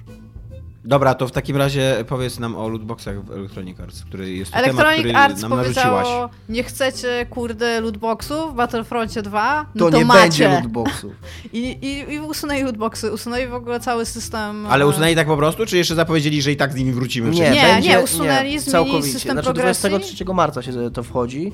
Dobra, 0.86 1.16
to 1.16 1.28
w 1.28 1.32
takim 1.32 1.58
razie 1.58 1.96
powiedz 2.08 2.40
nam 2.40 2.56
o 2.56 2.70
lootboxach 2.70 3.26
w 3.26 3.32
Electronic 3.32 3.80
Arts, 3.80 4.04
który 4.06 4.34
jest 4.34 4.56
Electronic 4.56 4.78
temat, 4.82 4.96
który 4.96 5.16
Arts 5.16 5.42
nam 5.42 5.56
narzuciłaś. 5.56 6.08
nie 6.50 6.64
chcecie 6.64 7.26
kurde 7.30 7.82
lootboxów 7.82 8.52
w 8.52 8.56
Battlefroncie 8.56 9.22
2, 9.22 9.66
no 9.76 9.86
To, 9.86 9.92
to, 9.92 9.98
nie 9.98 10.06
macie. 10.06 10.20
będzie 10.22 10.50
lootboxów. 10.50 11.14
I, 11.54 11.78
i, 11.82 12.14
I 12.14 12.20
usunęli 12.20 12.64
lootboxy, 12.64 13.12
usunęli 13.12 13.48
w 13.48 13.54
ogóle 13.54 13.80
cały 13.80 14.06
system. 14.06 14.66
Ale 14.66 14.84
e, 14.84 14.88
usunęli 14.88 15.16
tak 15.16 15.28
po 15.28 15.38
prostu, 15.38 15.66
czy 15.66 15.78
jeszcze 15.78 15.96
zapowiedzieli, 15.96 16.42
że 16.42 16.52
i 16.52 16.58
tak 16.58 16.72
z 16.74 16.76
nimi 16.76 16.92
wrócimy? 16.94 17.30
Nie? 17.30 17.52
Nie, 17.52 17.62
będzie, 17.62 17.90
nie, 17.90 18.00
usunęli, 18.00 18.50
zmienili 18.50 18.72
całkowicie. 18.72 19.14
system 19.14 19.32
znaczy, 19.32 19.46
progresji. 19.46 19.90
23 19.90 20.26
marca 20.34 20.62
się 20.62 20.92
to 20.92 21.04
wchodzi 21.04 21.52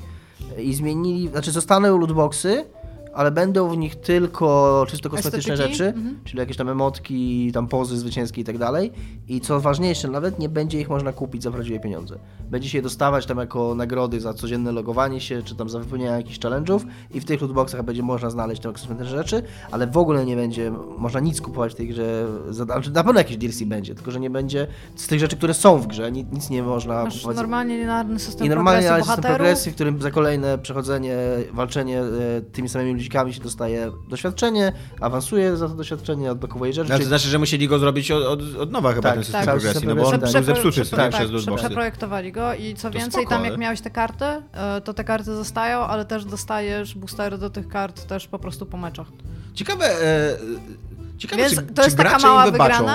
i 0.58 0.74
zmienili, 0.74 1.28
znaczy 1.28 1.50
zostaną 1.50 1.98
lootboxy, 1.98 2.64
ale 3.14 3.30
będą 3.30 3.68
w 3.68 3.76
nich 3.76 3.96
tylko 3.96 4.86
czysto 4.88 5.10
kosmetyczne 5.10 5.54
Estetyki? 5.54 5.74
rzeczy, 5.78 5.86
Mhm. 5.96 6.18
czyli 6.24 6.38
jakieś 6.38 6.56
tam 6.56 6.68
emotki, 6.68 7.50
tam 7.52 7.68
pozy 7.68 7.98
zwycięskie 7.98 8.40
i 8.40 8.44
tak 8.44 8.58
dalej. 8.58 8.92
I 9.28 9.40
co 9.40 9.60
ważniejsze, 9.60 10.08
nawet 10.08 10.38
nie 10.38 10.48
będzie 10.48 10.80
ich 10.80 10.88
można 10.88 11.12
kupić 11.12 11.42
za 11.42 11.50
prawdziwe 11.50 11.80
pieniądze. 11.80 12.18
Będzie 12.50 12.68
się 12.68 12.78
je 12.78 12.82
dostawać 12.82 13.26
tam 13.26 13.38
jako 13.38 13.74
nagrody 13.74 14.20
za 14.20 14.34
codzienne 14.34 14.72
logowanie 14.72 15.20
się, 15.20 15.42
czy 15.42 15.54
tam 15.56 15.68
za 15.70 15.78
wypełnianie 15.78 16.16
jakichś 16.16 16.38
challenge'ów 16.38 16.80
i 17.14 17.20
w 17.20 17.24
tych 17.24 17.40
lootboxach 17.40 17.82
będzie 17.82 18.02
można 18.02 18.30
znaleźć 18.30 18.62
te 18.62 18.72
kosmetyczne 18.72 19.06
rzeczy, 19.18 19.42
ale 19.70 19.86
w 19.86 19.96
ogóle 19.98 20.26
nie 20.26 20.36
będzie 20.36 20.72
można 20.98 21.20
nic 21.20 21.40
kupować 21.40 21.72
w 21.72 21.76
tej 21.76 21.88
grze. 21.88 22.26
Za, 22.50 22.64
znaczy, 22.64 22.90
na 22.90 23.04
pewno 23.04 23.20
jakieś 23.20 23.36
DLC 23.36 23.62
będzie, 23.62 23.94
tylko 23.94 24.10
że 24.10 24.20
nie 24.20 24.30
będzie 24.30 24.66
z 24.96 25.06
tych 25.06 25.20
rzeczy, 25.20 25.36
które 25.36 25.54
są 25.54 25.78
w 25.78 25.86
grze, 25.86 26.12
nic, 26.12 26.26
nic 26.32 26.50
nie 26.50 26.62
można 26.62 27.04
Masz 27.04 27.14
kupować. 27.14 27.36
normalnie 27.36 27.78
linearny 27.78 28.18
system 28.18 28.46
I 28.46 28.50
normalnie 28.50 28.88
progresji 28.88 29.12
system 29.14 29.34
progresji, 29.34 29.72
w 29.72 29.74
którym 29.74 30.02
za 30.02 30.10
kolejne 30.10 30.58
przechodzenie, 30.58 31.16
walczenie 31.52 32.00
e, 32.00 32.06
tymi 32.52 32.68
samymi 32.68 32.99
ludzikami 33.00 33.34
się 33.34 33.40
dostaje 33.40 33.92
doświadczenie, 34.08 34.72
awansuje 35.00 35.56
za 35.56 35.68
to 35.68 35.74
doświadczenie, 35.74 36.32
odblokowuje 36.32 36.72
rzeczy. 36.72 36.90
No, 36.92 36.98
to 36.98 37.04
znaczy, 37.04 37.28
że 37.28 37.38
musieli 37.38 37.68
go 37.68 37.78
zrobić 37.78 38.10
od, 38.10 38.22
od, 38.24 38.56
od 38.56 38.70
nowa 38.72 38.92
chyba 38.92 39.02
Tak, 39.02 39.14
ten 39.14 39.24
system 39.24 39.40
tak, 39.44 39.50
progresji, 39.50 39.88
no 39.88 39.94
bo 39.96 40.02
on 40.02 40.10
progresji, 40.10 40.40
był 40.40 40.46
tak. 40.54 40.56
zepsuty 40.62 40.80
nie, 40.90 40.96
tak, 40.96 41.10
przez 41.10 41.22
prze- 41.28 41.32
lootboxy. 41.34 41.64
Przeprojektowali 41.66 42.32
go 42.32 42.54
i 42.54 42.74
co 42.74 42.90
To 42.90 42.98
więcej, 42.98 43.12
spoko, 43.22 43.30
tam 43.30 43.44
jak 43.44 43.50
ale- 43.52 43.58
miałeś 43.58 43.80
te 43.80 43.90
karty, 43.90 44.24
e, 44.24 44.80
to 44.80 44.94
te 44.94 45.04
karty 45.04 45.36
zostają, 45.36 45.78
ale 45.78 46.04
też 46.04 46.24
dostajesz 46.24 46.94
boostery 46.94 47.38
do 47.38 47.50
tych 47.50 47.68
kart 47.68 48.06
też 48.06 48.28
po 48.28 48.38
prostu 48.38 48.66
po 48.66 48.76
meczach. 48.76 49.06
Ciekawe, 49.54 49.84
e, 49.86 50.36
ciekawe 51.18 51.42
Więc 51.42 51.54
czy, 51.54 51.62
to 51.62 51.74
czy 51.74 51.82
jest 51.82 51.96
taka 51.96 52.08
gracze 52.10 52.26
mała 52.26 52.50
wybaczą. 52.50 52.86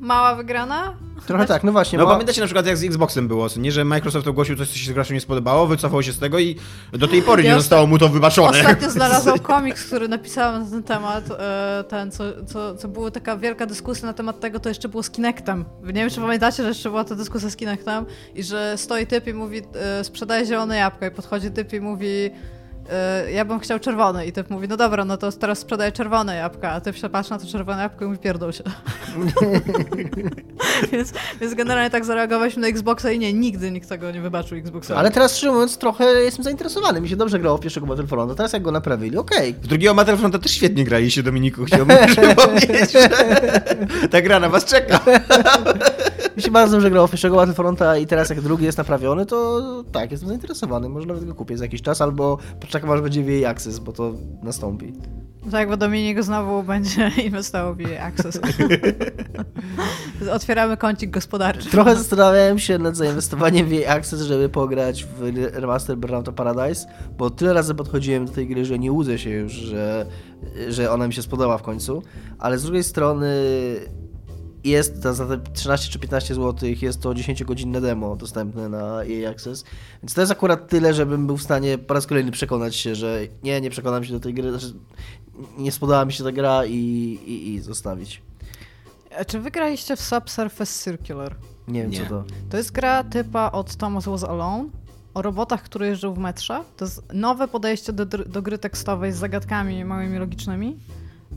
Mała 0.00 0.34
wygrana. 0.34 0.94
Trochę 1.26 1.46
tak, 1.46 1.64
no 1.64 1.72
właśnie. 1.72 1.98
No 1.98 2.04
ma- 2.04 2.10
pamiętacie 2.12 2.40
na 2.40 2.46
przykład 2.46 2.66
jak 2.66 2.76
z 2.76 2.84
Xboxem 2.84 3.28
było, 3.28 3.46
nie, 3.56 3.72
że 3.72 3.84
Microsoft 3.84 4.26
ogłosił 4.28 4.56
coś, 4.56 4.68
co 4.68 4.78
się 4.78 4.92
graczom 4.94 5.14
nie 5.14 5.20
spodobało, 5.20 5.66
wycofał 5.66 6.02
się 6.02 6.12
z 6.12 6.18
tego 6.18 6.38
i 6.38 6.56
do 6.92 7.08
tej 7.08 7.22
pory 7.22 7.42
Ja 7.42 7.48
nie 7.50 7.56
osta- 7.56 7.60
zostało 7.60 7.86
mu 7.86 7.98
to 7.98 8.08
wybaczone. 8.08 8.58
Ostatnio 8.60 8.90
znalazłam 9.00 9.38
komiks, 9.38 9.86
który 9.86 10.08
napisałem 10.08 10.64
na 10.64 10.70
ten 10.70 10.82
temat, 10.82 11.24
e, 11.38 11.84
ten, 11.88 12.10
co, 12.10 12.24
co, 12.46 12.74
co 12.76 12.88
była 12.88 13.10
taka 13.10 13.36
wielka 13.36 13.66
dyskusja 13.66 14.06
na 14.06 14.12
temat 14.12 14.40
tego, 14.40 14.60
to 14.60 14.68
jeszcze 14.68 14.88
było 14.88 15.02
z 15.02 15.10
Kinectem. 15.10 15.64
Nie 15.82 15.92
wiem, 15.92 16.10
czy 16.10 16.20
pamiętacie, 16.20 16.62
że 16.62 16.68
jeszcze 16.68 16.88
była 16.90 17.04
ta 17.04 17.14
dyskusja 17.14 17.50
z 17.50 17.56
Kinectem 17.56 18.06
i 18.34 18.42
że 18.42 18.74
stoi 18.78 19.06
typ 19.06 19.26
i 19.26 19.34
mówi, 19.34 19.62
e, 20.00 20.04
sprzedaje 20.04 20.46
zielone 20.46 20.76
jabłko 20.76 21.06
i 21.06 21.10
podchodzi 21.10 21.50
typ 21.50 21.72
i 21.72 21.80
mówi 21.80 22.30
ja 23.32 23.44
bym 23.44 23.60
chciał 23.60 23.78
czerwony 23.78 24.26
i 24.26 24.32
typ 24.32 24.50
mówi, 24.50 24.68
no 24.68 24.76
dobra, 24.76 25.04
no 25.04 25.16
to 25.16 25.32
teraz 25.32 25.58
sprzedaję 25.58 25.92
czerwone 25.92 26.36
jabłka, 26.36 26.70
a 26.70 26.80
ty 26.80 26.92
przepatrz 26.92 27.30
na 27.30 27.38
to 27.38 27.46
czerwone 27.46 27.82
jabłko 27.82 28.04
i 28.04 28.08
mówi, 28.08 28.18
pierdol 28.18 28.52
się. 28.52 28.64
więc, 30.92 31.12
więc 31.40 31.54
generalnie 31.54 31.90
tak 31.90 32.04
zareagowaliśmy 32.04 32.62
na 32.62 32.68
Xboxa 32.68 33.10
i 33.10 33.18
nie, 33.18 33.32
nigdy 33.32 33.70
nikt 33.70 33.88
tego 33.88 34.10
nie 34.10 34.20
wybaczył 34.20 34.58
Xboxa. 34.58 34.96
Ale 34.96 35.10
teraz 35.10 35.36
szczerze 35.36 35.52
mówiąc 35.52 35.78
trochę 35.78 36.04
jestem 36.04 36.44
zainteresowany. 36.44 37.00
Mi 37.00 37.08
się 37.08 37.16
dobrze 37.16 37.38
grało 37.38 37.58
w 37.58 37.60
pierwszego 37.60 37.86
Battlefronta. 37.86 38.34
Teraz 38.34 38.52
jak 38.52 38.62
go 38.62 38.72
naprawili, 38.72 39.16
okej. 39.16 39.54
W 39.54 39.66
drugiego 39.66 39.94
Battlefronta 39.94 40.38
też 40.38 40.52
świetnie 40.52 40.84
graliście, 40.84 41.22
Dominiku. 41.22 41.64
Chciałbym 41.64 41.96
przypomnieć, 42.06 42.92
że 42.92 43.08
ta 44.10 44.22
gra 44.22 44.40
na 44.40 44.48
was 44.48 44.64
czeka. 44.64 45.00
Mi 46.36 46.42
się 46.42 46.50
bardzo 46.50 46.72
dobrze 46.72 46.90
grało 46.90 47.06
w 47.06 47.10
pierwszego 47.10 47.36
Battlefronta 47.36 47.96
i 47.96 48.06
teraz 48.06 48.30
jak 48.30 48.40
drugi 48.40 48.64
jest 48.64 48.78
naprawiony, 48.78 49.26
to 49.26 49.60
tak, 49.92 50.10
jestem 50.10 50.28
zainteresowany. 50.28 50.88
Może 50.88 51.06
nawet 51.06 51.24
go 51.24 51.34
kupię 51.34 51.58
za 51.58 51.64
jakiś 51.64 51.82
czas, 51.82 52.00
albo 52.00 52.38
poczekam 52.60 52.79
aż 52.88 53.00
będzie 53.00 53.22
w 53.22 53.28
jej 53.28 53.46
Access, 53.46 53.78
bo 53.78 53.92
to 53.92 54.14
nastąpi. 54.42 54.92
Tak, 55.50 55.68
bo 55.68 55.76
Dominik 55.76 56.22
znowu 56.22 56.62
będzie 56.62 57.10
inwestował 57.26 57.74
w 57.74 57.80
jej 57.80 57.98
Access. 57.98 58.40
Otwieramy 60.32 60.76
kącik 60.76 61.10
gospodarczy. 61.10 61.70
Trochę 61.70 61.96
zastanawiałem 61.96 62.58
się 62.58 62.78
nad 62.78 62.96
zainwestowaniem 62.96 63.66
w 63.66 63.70
jej 63.70 63.86
Access, 63.86 64.20
żeby 64.20 64.48
pograć 64.48 65.04
w 65.04 65.32
remaster 65.52 65.96
Burnout 65.98 66.30
Paradise, 66.34 66.86
bo 67.18 67.30
tyle 67.30 67.52
razy 67.52 67.74
podchodziłem 67.74 68.26
do 68.26 68.32
tej 68.32 68.48
gry, 68.48 68.64
że 68.64 68.78
nie 68.78 68.92
łudzę 68.92 69.18
się 69.18 69.30
już, 69.30 69.52
że, 69.52 70.06
że 70.68 70.90
ona 70.90 71.06
mi 71.06 71.12
się 71.12 71.22
spodoba 71.22 71.58
w 71.58 71.62
końcu, 71.62 72.02
ale 72.38 72.58
z 72.58 72.62
drugiej 72.62 72.84
strony 72.84 73.34
jest 74.64 75.02
za 75.02 75.26
te 75.26 75.38
13 75.38 75.92
czy 75.92 75.98
15 75.98 76.34
zł 76.34 76.68
jest 76.82 77.00
to 77.00 77.10
10-godzinne 77.10 77.80
demo 77.80 78.16
dostępne 78.16 78.68
na 78.68 79.04
jej 79.04 79.26
Access, 79.26 79.64
więc 80.02 80.14
to 80.14 80.20
jest 80.20 80.32
akurat 80.32 80.68
tyle, 80.68 80.94
żebym 80.94 81.26
był 81.26 81.36
w 81.36 81.42
stanie 81.42 81.78
po 81.78 81.94
raz 81.94 82.06
kolejny 82.06 82.30
przekonać 82.30 82.76
się, 82.76 82.94
że 82.94 83.20
nie, 83.42 83.60
nie 83.60 83.70
przekonam 83.70 84.04
się 84.04 84.12
do 84.12 84.20
tej 84.20 84.34
gry, 84.34 84.50
znaczy 84.50 84.74
nie 85.58 85.72
spodobała 85.72 86.04
mi 86.04 86.12
się 86.12 86.24
ta 86.24 86.32
gra 86.32 86.66
i, 86.66 86.74
i, 87.26 87.54
i 87.54 87.60
zostawić. 87.60 88.22
A 89.18 89.24
Czy 89.24 89.40
wygraliście 89.40 89.96
w 89.96 90.00
Subsurface 90.00 90.84
Circular? 90.84 91.36
Nie 91.68 91.82
wiem 91.82 91.90
Nie. 91.90 91.98
co 92.00 92.06
to. 92.06 92.24
To 92.50 92.56
jest 92.56 92.72
gra 92.72 93.04
typa 93.04 93.52
od 93.52 93.76
Thomas 93.76 94.04
Was 94.04 94.24
Alone 94.24 94.68
o 95.14 95.22
robotach, 95.22 95.62
które 95.62 95.86
jeżdżą 95.86 96.14
w 96.14 96.18
metrze. 96.18 96.64
To 96.76 96.84
jest 96.84 97.12
nowe 97.12 97.48
podejście 97.48 97.92
do, 97.92 98.06
do 98.06 98.42
gry 98.42 98.58
tekstowej 98.58 99.12
z 99.12 99.16
zagadkami 99.16 99.84
małymi 99.84 100.18
logicznymi. 100.18 100.78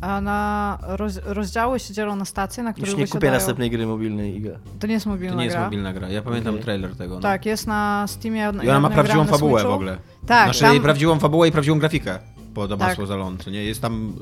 A 0.03 0.21
na 0.21 0.77
roz, 0.81 1.19
rozdziały 1.25 1.79
się 1.79 1.93
dzielą 1.93 2.15
na 2.15 2.25
stacje, 2.25 2.63
na 2.63 2.73
których 2.73 2.89
Już 2.89 2.99
nie 2.99 3.07
kupię 3.07 3.31
następnej 3.31 3.71
gry 3.71 3.87
mobilnej 3.87 4.35
Iga. 4.37 4.51
To 4.79 4.87
nie 4.87 4.93
jest 4.93 5.05
mobilna 5.05 5.33
To 5.33 5.39
nie 5.39 5.45
jest 5.45 5.55
gra. 5.57 5.65
mobilna 5.65 5.93
gra. 5.93 6.09
Ja 6.09 6.21
pamiętam 6.21 6.53
Okej. 6.53 6.63
trailer 6.63 6.95
tego. 6.95 7.15
No. 7.15 7.21
Tak, 7.21 7.45
jest 7.45 7.67
na 7.67 8.05
Steamie. 8.07 8.51
I 8.63 8.69
ona 8.69 8.79
ma 8.79 8.89
prawdziwą 8.89 9.25
fabułę 9.25 9.63
w 9.63 9.65
ogóle. 9.65 9.97
Tak, 10.27 10.45
Znaczy 10.45 10.59
tam, 10.59 10.81
prawdziwą 10.81 11.19
fabułę 11.19 11.47
i 11.47 11.51
prawdziwą 11.51 11.79
grafikę. 11.79 12.19
Po 12.53 12.67
Damasło 12.67 13.03
Tak. 13.03 13.07
Zalon, 13.07 13.37
co 13.37 13.49
nie? 13.49 13.63
Jest 13.63 13.81
tam... 13.81 14.13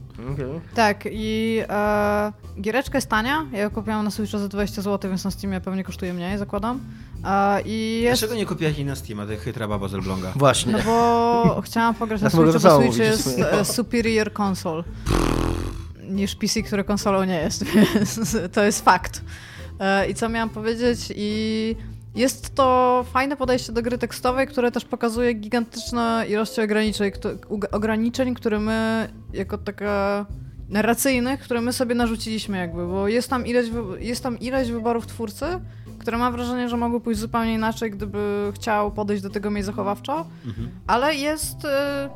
tak 0.76 1.04
i 1.12 1.62
e, 1.70 2.32
giereczka 2.62 2.98
jest 2.98 3.10
tania. 3.10 3.46
Ja 3.52 3.60
ją 3.60 3.70
kupiłam 3.70 4.06
na 4.06 4.12
Switcha 4.12 4.38
za 4.38 4.48
20 4.48 4.82
zł, 4.82 5.12
więc 5.12 5.24
na 5.24 5.32
Steamie 5.32 5.62
pewnie 5.62 5.84
kosztuje 5.84 6.14
mniej, 6.14 6.38
zakładam. 6.38 6.80
E, 7.26 7.62
I 7.62 8.02
jest... 8.02 8.22
Dlaczego 8.22 8.40
nie 8.40 8.46
kupiłaś 8.46 8.78
jej 8.78 8.86
na 8.86 8.96
Steama, 8.96 9.26
ty 9.26 9.38
chytra 9.38 9.68
baba 9.68 9.88
z 9.88 9.94
Elbląga? 9.94 10.32
Właśnie. 10.36 10.72
No 10.74 10.80
bo 10.86 11.62
chciałam 11.62 11.96
pograć 11.96 12.22
na 12.22 12.30
Switchu, 12.30 12.60
to 12.60 12.60
bo 12.60 12.82
Switch 12.82 12.98
jest 12.98 13.40
e, 13.40 13.66
superior 13.66 14.32
console 14.42 14.84
niż 16.12 16.36
PC, 16.36 16.62
które 16.62 16.84
konsolą 16.84 17.24
nie 17.24 17.42
jest, 17.42 17.64
więc 17.74 18.38
to 18.54 18.64
jest 18.64 18.86
fakt. 18.86 19.22
E, 19.80 20.10
I 20.10 20.16
co 20.16 20.30
miałam 20.30 20.50
powiedzieć? 20.50 21.14
I 21.16 21.76
jest 22.16 22.56
to 22.56 23.06
fajne 23.12 23.38
podejście 23.38 23.74
do 23.74 23.82
gry 23.82 23.98
tekstowej, 23.98 24.48
które 24.48 24.72
też 24.72 24.86
pokazuje 24.86 25.34
gigantyczne 25.34 26.26
ilości 26.30 26.62
ograniczeń, 26.62 27.12
ograniczeń, 27.72 28.34
które 28.34 28.60
my 28.60 29.10
jako 29.34 29.58
taka 29.58 30.26
narracyjnych, 30.70 31.40
które 31.40 31.62
my 31.62 31.74
sobie 31.74 31.96
narzuciliśmy 31.96 32.58
jakby, 32.58 32.88
bo 32.88 33.08
jest 33.08 33.30
tam 33.30 33.46
ileś, 33.46 33.70
jest 34.00 34.24
tam 34.24 34.40
ileś 34.40 34.72
wyborów 34.72 35.08
twórcy, 35.08 35.46
które 36.00 36.18
mam 36.18 36.34
wrażenie, 36.34 36.70
że 36.70 36.78
mogły 36.78 37.02
pójść 37.02 37.20
zupełnie 37.20 37.54
inaczej, 37.54 37.92
gdyby 37.92 38.52
chciał 38.56 38.92
podejść 38.92 39.24
do 39.24 39.30
tego 39.30 39.50
mniej 39.52 39.64
zachowawczo, 39.64 40.26
ale 40.88 41.16
jest 41.16 41.66
e, 41.66 42.10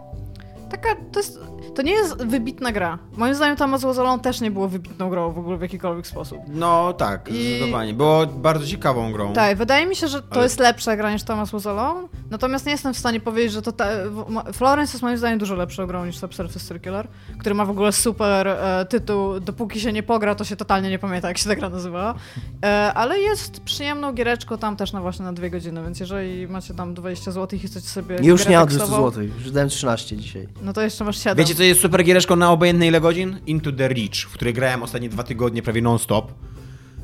taka, 0.69 0.89
to, 1.11 1.19
jest, 1.19 1.39
to 1.75 1.81
nie 1.81 1.91
jest 1.91 2.23
wybitna 2.23 2.71
gra. 2.71 2.97
Moim 3.17 3.35
zdaniem 3.35 3.57
Thomas 3.57 3.81
Was 3.81 3.99
Alone 3.99 4.23
też 4.23 4.41
nie 4.41 4.51
było 4.51 4.67
wybitną 4.67 5.09
grą 5.09 5.31
w 5.31 5.39
ogóle 5.39 5.57
w 5.57 5.61
jakikolwiek 5.61 6.07
sposób. 6.07 6.39
No 6.47 6.93
tak, 6.93 7.29
I- 7.29 7.31
zdecydowanie. 7.47 7.93
Było 7.93 8.27
bardzo 8.27 8.67
ciekawą 8.67 9.11
grą. 9.11 9.33
Tak, 9.33 9.57
wydaje 9.57 9.85
mi 9.85 9.95
się, 9.95 10.07
że 10.07 10.21
to 10.21 10.27
Ale- 10.31 10.43
jest 10.43 10.59
lepsza 10.59 10.95
gra 10.97 11.11
niż 11.13 11.23
Thomas 11.23 11.51
Was 11.51 11.65
Alone, 11.67 12.07
natomiast 12.31 12.65
nie 12.65 12.71
jestem 12.71 12.93
w 12.93 12.97
stanie 12.97 13.19
powiedzieć, 13.19 13.51
że 13.51 13.61
to 13.61 13.71
ta, 13.71 13.87
Florence 14.53 14.93
jest 14.93 15.03
moim 15.03 15.17
zdaniem 15.17 15.39
dużo 15.39 15.55
lepszą 15.55 15.87
grą 15.87 16.05
niż 16.05 16.17
Subsurface 16.17 16.59
Circular, 16.67 17.07
który 17.39 17.55
ma 17.55 17.65
w 17.65 17.69
ogóle 17.69 17.91
super 17.91 18.47
e, 18.47 18.85
tytuł, 18.89 19.39
dopóki 19.39 19.79
się 19.79 19.93
nie 19.93 20.03
pogra, 20.03 20.35
to 20.35 20.43
się 20.43 20.55
totalnie 20.55 20.89
nie 20.89 20.99
pamięta, 20.99 21.27
jak 21.27 21.37
się 21.37 21.49
ta 21.49 21.55
gra 21.55 21.69
nazywała, 21.69 22.15
e, 22.63 22.67
ale 22.93 23.19
jest 23.19 23.59
przyjemną 23.59 24.13
giereczką 24.13 24.57
tam 24.57 24.75
też 24.75 24.93
na 24.93 25.01
właśnie 25.01 25.25
na 25.25 25.33
dwie 25.33 25.49
godziny, 25.49 25.83
więc 25.83 25.99
jeżeli 25.99 26.47
macie 26.47 26.73
tam 26.73 26.93
20 26.93 27.31
zł 27.31 27.59
i 27.63 27.67
chcecie 27.67 27.87
sobie 27.87 28.15
Już 28.21 28.47
nie 28.47 28.57
mam 28.57 28.67
200 28.67 28.79
tekstową, 28.79 29.11
zł, 29.11 29.23
już 29.23 29.51
dałem 29.51 29.69
13 29.69 30.17
dzisiaj. 30.17 30.47
No 30.61 30.73
to 30.73 30.81
jeszcze 30.81 31.03
masz 31.03 31.17
7. 31.23 31.37
Wiecie, 31.37 31.55
co 31.55 31.63
jest 31.63 31.81
super 31.81 32.03
giereczką 32.03 32.35
na 32.35 32.51
obojętne 32.51 32.87
ile 32.87 33.01
godzin? 33.01 33.39
Into 33.47 33.71
the 33.71 33.87
Reach, 33.87 34.15
w 34.29 34.31
której 34.33 34.53
grałem 34.53 34.83
ostatnie 34.83 35.09
dwa 35.09 35.23
tygodnie 35.23 35.61
prawie 35.61 35.81
non-stop. 35.81 36.31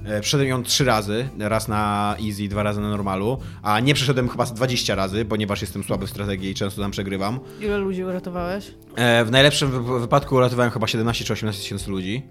E, 0.06 0.22
Przeszedłem 0.22 0.50
ją 0.50 0.64
trzy 0.64 0.86
razy, 0.86 1.30
raz 1.40 1.68
na 1.68 2.16
easy, 2.28 2.48
dwa 2.48 2.64
razy 2.64 2.82
na 2.82 2.90
normalu, 2.90 3.38
a 3.64 3.80
nie 3.80 3.94
przeszedłem 3.94 4.30
chyba 4.30 4.46
z 4.46 4.54
20 4.54 4.96
razy, 4.96 5.26
ponieważ 5.26 5.62
jestem 5.62 5.84
słaby 5.84 6.08
w 6.08 6.10
strategii 6.10 6.50
i 6.52 6.56
często 6.56 6.82
tam 6.82 6.92
przegrywam. 6.92 7.40
Ile 7.62 7.78
ludzi 7.78 8.04
uratowałeś? 8.04 8.72
E, 8.96 9.26
W 9.26 9.32
najlepszym 9.32 9.72
wy- 9.86 10.00
wypadku 10.00 10.36
uratowałem 10.36 10.72
chyba 10.72 10.88
17 10.88 11.26
czy 11.26 11.34
18 11.34 11.62
tysięcy 11.64 11.92
ludzi. 11.92 12.24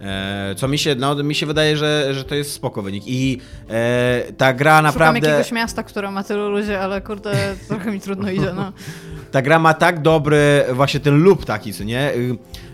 E, 0.00 0.54
Co 0.56 0.68
mi 0.68 0.78
się, 0.78 0.94
no, 0.94 1.14
mi 1.14 1.34
się 1.34 1.46
wydaje, 1.46 1.76
że, 1.76 2.14
że 2.14 2.24
to 2.24 2.34
jest 2.34 2.52
spoko 2.52 2.82
wynik. 2.82 3.04
I 3.06 3.38
e, 3.70 4.22
ta 4.36 4.52
gra 4.52 4.72
Szukam 4.78 4.84
naprawdę. 4.84 5.28
jakiegoś 5.28 5.52
miasta, 5.52 5.82
które 5.82 6.10
ma 6.10 6.22
tylu 6.24 6.50
ludzi, 6.50 6.74
ale 6.74 7.00
kurde, 7.00 7.54
trochę 7.68 7.90
mi 7.90 8.00
trudno 8.00 8.30
idzie, 8.30 8.52
no. 8.56 8.72
ta 9.32 9.42
gra 9.42 9.58
ma 9.58 9.74
tak 9.74 10.02
dobry 10.02 10.64
właśnie 10.72 11.00
ten 11.00 11.22
loop 11.22 11.44
taki, 11.44 11.72
co 11.72 11.84
nie? 11.84 12.12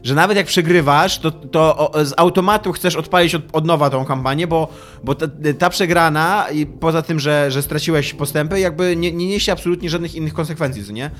Że 0.03 0.15
nawet 0.15 0.37
jak 0.37 0.47
przegrywasz, 0.47 1.19
to, 1.19 1.31
to 1.31 1.93
z 2.05 2.15
automatu 2.17 2.73
chcesz 2.73 2.97
odpalić 2.97 3.35
od, 3.35 3.43
od 3.53 3.67
nowa 3.67 3.91
tą 3.91 4.05
kampanię, 4.05 4.47
bo, 4.47 4.69
bo 5.05 5.15
ta, 5.15 5.27
ta 5.59 5.71
przegrana, 5.71 6.47
i 6.53 6.67
poza 6.67 7.03
tym, 7.03 7.21
że, 7.21 7.51
że 7.51 7.63
straciłeś 7.63 8.15
postępy, 8.15 8.61
jakby 8.61 8.97
nie, 8.97 9.13
nie 9.13 9.27
niesie 9.27 9.53
absolutnie 9.53 9.91
żadnych 9.91 10.15
innych 10.15 10.35
konsekwencji, 10.35 10.85
co 10.85 10.93
nie? 10.93 11.11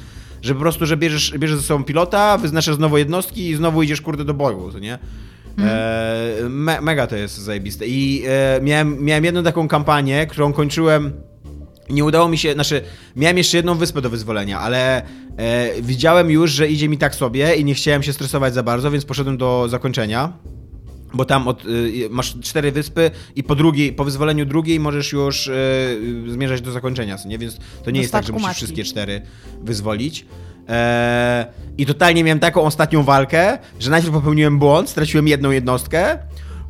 Że 0.43 0.55
po 0.55 0.61
prostu, 0.61 0.87
że 0.87 0.97
bierzesz, 0.97 1.39
bierzesz 1.39 1.57
ze 1.57 1.63
sobą 1.63 1.85
pilota, 1.85 2.39
wyznaczasz 2.39 2.75
znowu 2.75 2.99
jednostki 2.99 3.49
i 3.49 3.55
znowu 3.55 3.83
idziesz 3.83 4.01
kurde 4.01 4.25
do 4.25 4.35
boju, 4.35 4.73
co 4.73 4.79
nie? 4.79 4.99
E, 5.59 6.49
me, 6.49 6.81
mega 6.81 7.07
to 7.07 7.17
jest 7.17 7.39
zajebiste. 7.39 7.87
I 7.87 8.25
e, 8.29 8.61
miałem, 8.63 9.05
miałem 9.05 9.25
jedną 9.25 9.43
taką 9.43 9.69
kampanię, 9.69 10.27
którą 10.27 10.53
kończyłem 10.53 11.13
nie 11.91 12.05
udało 12.05 12.29
mi 12.29 12.39
się, 12.39 12.53
znaczy 12.53 12.83
miałem 13.17 13.39
jeszcze 13.39 13.57
jedną 13.57 13.75
wyspę 13.75 14.03
do 14.03 14.11
wyzwolenia, 14.11 14.61
ale 14.61 15.03
e, 15.37 15.83
widziałem 15.83 16.31
już, 16.31 16.51
że 16.51 16.69
idzie 16.69 16.89
mi 16.89 16.99
tak 16.99 17.15
sobie 17.15 17.55
i 17.55 17.65
nie 17.65 17.75
chciałem 17.75 18.03
się 18.03 18.13
stresować 18.13 18.55
za 18.55 18.63
bardzo, 18.63 18.91
więc 18.91 19.05
poszedłem 19.05 19.37
do 19.37 19.69
zakończenia. 19.69 20.33
Bo 21.15 21.25
tam 21.25 21.49
od, 21.49 21.65
y, 21.65 22.09
masz 22.11 22.37
cztery 22.41 22.73
wyspy 22.73 23.11
i 23.37 23.43
po 23.43 23.55
drugiej, 23.55 23.93
po 23.93 24.05
wyzwoleniu 24.05 24.47
drugiej 24.47 24.81
możesz 24.81 25.13
już 25.13 25.47
y, 25.47 25.53
y, 26.27 26.33
zmierzać 26.33 26.61
do 26.61 26.73
zakończenia, 26.73 27.17
nie? 27.27 27.39
Więc 27.39 27.59
to 27.85 27.91
nie 27.91 28.01
jest 28.01 28.13
tak, 28.13 28.27
że 28.27 28.33
musisz 28.33 28.47
matki. 28.47 28.57
wszystkie 28.57 28.85
cztery 28.85 29.23
wyzwolić. 29.61 30.27
E, 30.69 31.47
I 31.79 31.87
totalnie 31.87 32.25
miałem 32.25 32.41
taką 32.41 32.63
ostatnią 32.63 33.03
walkę, 33.03 33.59
że 33.81 33.91
najpierw 33.91 34.15
popełniłem 34.15 34.59
błąd, 34.59 34.89
straciłem 34.89 35.29
jedną 35.29 35.51
jednostkę, 35.51 36.19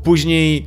później 0.04 0.66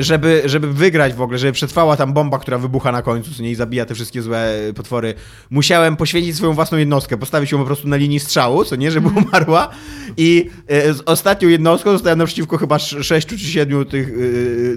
żeby, 0.00 0.42
żeby 0.44 0.72
wygrać 0.72 1.14
w 1.14 1.20
ogóle, 1.22 1.38
żeby 1.38 1.52
przetrwała 1.52 1.96
tam 1.96 2.12
bomba, 2.12 2.38
która 2.38 2.58
wybucha 2.58 2.92
na 2.92 3.02
końcu, 3.02 3.34
co 3.34 3.42
nie 3.42 3.50
i 3.50 3.54
zabija 3.54 3.86
te 3.86 3.94
wszystkie 3.94 4.22
złe 4.22 4.58
potwory, 4.74 5.14
musiałem 5.50 5.96
poświęcić 5.96 6.36
swoją 6.36 6.52
własną 6.52 6.78
jednostkę, 6.78 7.16
postawić 7.16 7.52
ją 7.52 7.58
po 7.58 7.64
prostu 7.64 7.88
na 7.88 7.96
linii 7.96 8.20
strzału, 8.20 8.64
co 8.64 8.76
nie, 8.76 8.90
żeby 8.90 9.08
umarła 9.08 9.68
i 10.16 10.50
e, 10.66 10.94
z 10.94 11.00
ostatnią 11.06 11.48
jednostką 11.48 11.92
zostałem 11.92 12.18
naprzeciwko 12.18 12.56
chyba 12.58 12.76
sz- 12.76 13.06
sześciu 13.06 13.38
czy 13.38 13.44
siedmiu 13.44 13.84
tych 13.84 14.08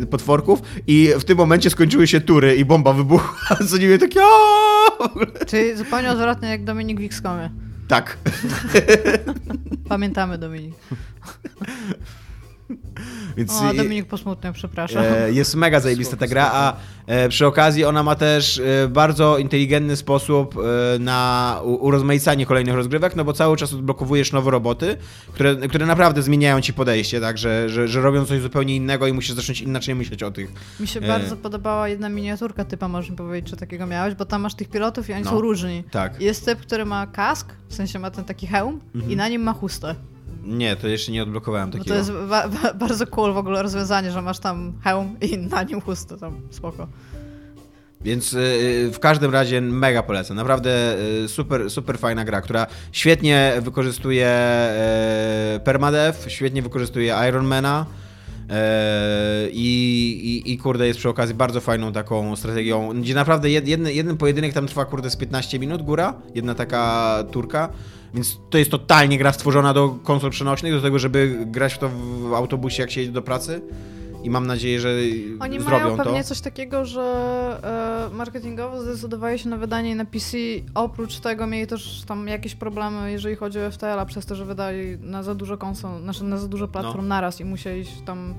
e, 0.01 0.05
potworków 0.05 0.59
i 0.88 1.09
w 1.20 1.24
tym 1.24 1.38
momencie 1.38 1.70
skończyły 1.70 2.07
się 2.07 2.22
tury 2.22 2.55
i 2.55 2.66
bomba 2.66 2.93
wybuchła, 2.93 3.57
co 3.70 3.78
nie 3.78 3.88
wiem, 3.88 3.99
takie. 3.99 4.20
Czyli 5.47 5.78
zupełnie 5.78 6.11
odwrotnie 6.11 6.49
jak 6.49 6.64
Dominik 6.64 7.01
w 7.01 7.03
XCOMie. 7.03 7.49
Tak. 7.88 8.18
Pamiętamy 9.89 10.38
Dominik. 10.38 10.74
Więc 13.38 13.51
O, 13.61 13.73
Dominik 13.73 14.05
posmutniał, 14.07 14.53
przepraszam. 14.53 15.03
E, 15.03 15.31
jest 15.31 15.55
mega 15.55 15.79
zajebista 15.79 16.17
ta 16.17 16.27
gra, 16.27 16.49
a 16.53 16.75
e, 17.07 17.29
przy 17.29 17.47
okazji 17.47 17.86
ona 17.86 18.03
ma 18.03 18.15
też 18.15 18.59
e, 18.59 18.88
bardzo 18.88 19.38
inteligentny 19.38 19.95
sposób 19.95 20.55
e, 20.95 20.99
na 20.99 21.59
urozmaicanie 21.63 22.45
kolejnych 22.45 22.75
rozgrywek, 22.75 23.15
no 23.15 23.23
bo 23.25 23.34
cały 23.34 23.57
czas 23.57 23.73
odblokowujesz 23.73 24.31
nowe 24.31 24.51
roboty, 24.51 24.97
które, 25.34 25.55
które 25.55 25.86
naprawdę 25.86 26.21
zmieniają 26.21 26.61
ci 26.61 26.73
podejście, 26.73 27.21
tak, 27.21 27.38
że, 27.38 27.69
że, 27.69 27.88
że 27.88 28.01
robią 28.01 28.25
coś 28.25 28.41
zupełnie 28.41 28.75
innego 28.75 29.07
i 29.07 29.13
musisz 29.13 29.31
zacząć 29.36 29.61
inaczej 29.61 29.95
myśleć 29.95 30.23
o 30.23 30.31
tych. 30.31 30.51
Mi 30.79 30.88
się 30.88 30.99
e, 30.99 31.07
bardzo 31.07 31.38
podobała 31.38 31.88
jedna 31.89 32.09
miniaturka 32.09 32.65
typa, 32.65 32.88
możesz 32.88 33.09
mi 33.11 33.17
powiedzieć, 33.17 33.49
czy 33.51 33.57
takiego 33.57 33.86
miałeś, 33.88 34.15
bo 34.15 34.25
tam 34.25 34.41
masz 34.41 34.55
tych 34.55 34.69
pilotów 34.69 35.09
i 35.09 35.13
oni 35.13 35.23
No. 35.23 35.29
są 35.29 35.41
różni. 35.41 35.84
Tak. 35.91 36.21
Jest 36.21 36.45
typ, 36.45 36.59
który 36.59 36.86
ma 36.86 37.07
kask, 37.07 37.53
w 37.69 37.73
sensie 37.75 37.99
ma 37.99 38.11
ten 38.11 38.25
taki 38.25 38.47
hełm 38.47 38.79
Mhm. 38.95 39.11
i 39.13 39.15
na 39.15 39.27
nim 39.27 39.41
ma 39.43 39.53
chustę. 39.53 39.95
Nie, 40.43 40.75
to 40.75 40.87
jeszcze 40.87 41.11
nie 41.11 41.23
odblokowałem 41.23 41.69
No 41.69 41.73
takiego. 41.77 41.89
to 41.89 41.95
jest 41.97 42.11
ba- 42.29 42.47
ba- 42.47 42.73
bardzo 42.73 43.07
cool 43.07 43.33
w 43.33 43.37
ogóle 43.37 43.63
rozwiązanie, 43.63 44.11
że 44.11 44.21
masz 44.21 44.39
tam 44.39 44.73
hełm 44.83 45.15
i 45.21 45.37
na 45.55 45.63
nim 45.63 45.81
chustę, 45.81 46.17
tam 46.17 46.41
spoko. 46.49 46.87
Więc 48.01 48.33
y, 48.33 48.91
w 48.93 48.99
każdym 48.99 49.31
razie 49.31 49.61
mega 49.61 50.03
polecam. 50.03 50.37
Naprawdę 50.37 50.95
y, 51.23 51.27
super, 51.27 51.69
super 51.71 51.97
fajna 51.99 52.25
gra, 52.25 52.41
która 52.41 52.67
świetnie 52.91 53.53
wykorzystuje 53.61 54.27
e, 54.27 55.59
permadeath, 55.63 56.29
świetnie 56.29 56.61
wykorzystuje 56.61 57.15
Ironmana. 57.29 57.85
e, 58.49 59.47
I, 59.51 60.41
i, 60.45 60.51
I 60.53 60.57
kurde, 60.57 60.87
jest 60.87 60.99
przy 60.99 61.09
okazji 61.09 61.35
bardzo 61.35 61.61
fajną 61.61 61.91
taką 61.93 62.35
strategią, 62.35 63.01
gdzie 63.01 63.13
naprawdę 63.15 63.49
jed, 63.49 63.67
jedny, 63.67 63.93
jeden 63.93 64.17
pojedynek 64.17 64.53
tam 64.53 64.67
trwa 64.67 64.85
kurde 64.85 65.09
z 65.09 65.15
15 65.15 65.59
minut, 65.59 65.81
góra, 65.81 66.13
jedna 66.35 66.55
taka 66.55 67.15
turka, 67.31 67.69
więc 68.14 68.39
to 68.49 68.57
jest 68.57 68.72
totalnie 68.72 69.18
gra 69.18 69.34
stworzona 69.34 69.74
do 69.74 69.89
konsol 69.89 70.32
przenośnych, 70.32 70.74
do 70.74 70.82
tego, 70.82 70.99
żeby 70.99 71.38
grać 71.45 71.74
w 71.74 71.78
to 71.78 71.89
w 72.30 72.34
autobusie, 72.34 72.82
jak 72.84 72.91
się 72.91 73.01
jedzie 73.01 73.14
do 73.14 73.22
pracy. 73.22 73.61
I 74.24 74.30
mam 74.30 74.47
nadzieję, 74.47 74.80
że 74.80 74.89
Oni 75.39 75.59
zrobią 75.59 75.84
mają 75.84 75.97
to. 75.97 76.03
pewnie 76.03 76.24
coś 76.24 76.41
takiego, 76.41 76.86
że 76.86 78.09
e, 78.11 78.16
marketingowo 78.16 78.82
zdecydowali 78.82 79.39
się 79.39 79.49
na 79.49 79.57
wydanie 79.57 79.95
na 79.95 80.05
PC. 80.05 80.38
Oprócz 80.76 81.20
tego 81.20 81.47
mieli 81.47 81.68
też 81.68 82.03
tam 82.07 82.28
jakieś 82.28 82.55
problemy, 82.55 83.11
jeżeli 83.11 83.36
chodzi 83.36 83.59
o 83.59 83.72
FTL-a, 83.72 84.05
przez 84.05 84.26
to, 84.26 84.36
że 84.36 84.45
wydali 84.45 84.97
na 85.01 85.24
za 85.24 85.36
dużo 85.36 85.57
konsol, 85.57 86.01
znaczy 86.01 86.24
na 86.24 86.38
za 86.38 86.47
dużo 86.47 86.68
platform 86.68 87.01
No. 87.01 87.07
naraz 87.07 87.39
i 87.41 87.45
musieli 87.45 87.86
tam 88.05 88.34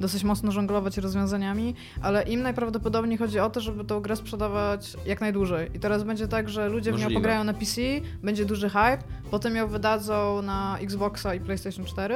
dosyć 0.00 0.24
mocno 0.24 0.52
żonglować 0.52 0.98
rozwiązaniami, 0.98 1.74
ale 2.02 2.22
im 2.22 2.42
najprawdopodobniej 2.42 3.18
chodzi 3.18 3.38
o 3.40 3.50
to, 3.50 3.60
żeby 3.60 3.84
tą 3.84 4.00
grę 4.00 4.16
sprzedawać 4.16 4.96
jak 5.06 5.20
najdłużej. 5.20 5.70
I 5.74 5.78
teraz 5.80 6.02
będzie 6.02 6.28
tak, 6.28 6.48
że 6.48 6.68
ludzie 6.68 6.90
w 6.90 6.94
nią 6.94 6.98
Możliwe. 7.00 7.20
pograją 7.20 7.44
na 7.44 7.54
PC, 7.54 7.80
będzie 8.22 8.44
duży 8.44 8.68
hype, 8.68 8.98
potem 9.30 9.56
ją 9.56 9.68
wydadzą 9.68 10.42
na 10.42 10.78
Xboxa 10.80 11.34
i 11.34 11.40
PlayStation 11.40 11.84
4, 11.84 12.14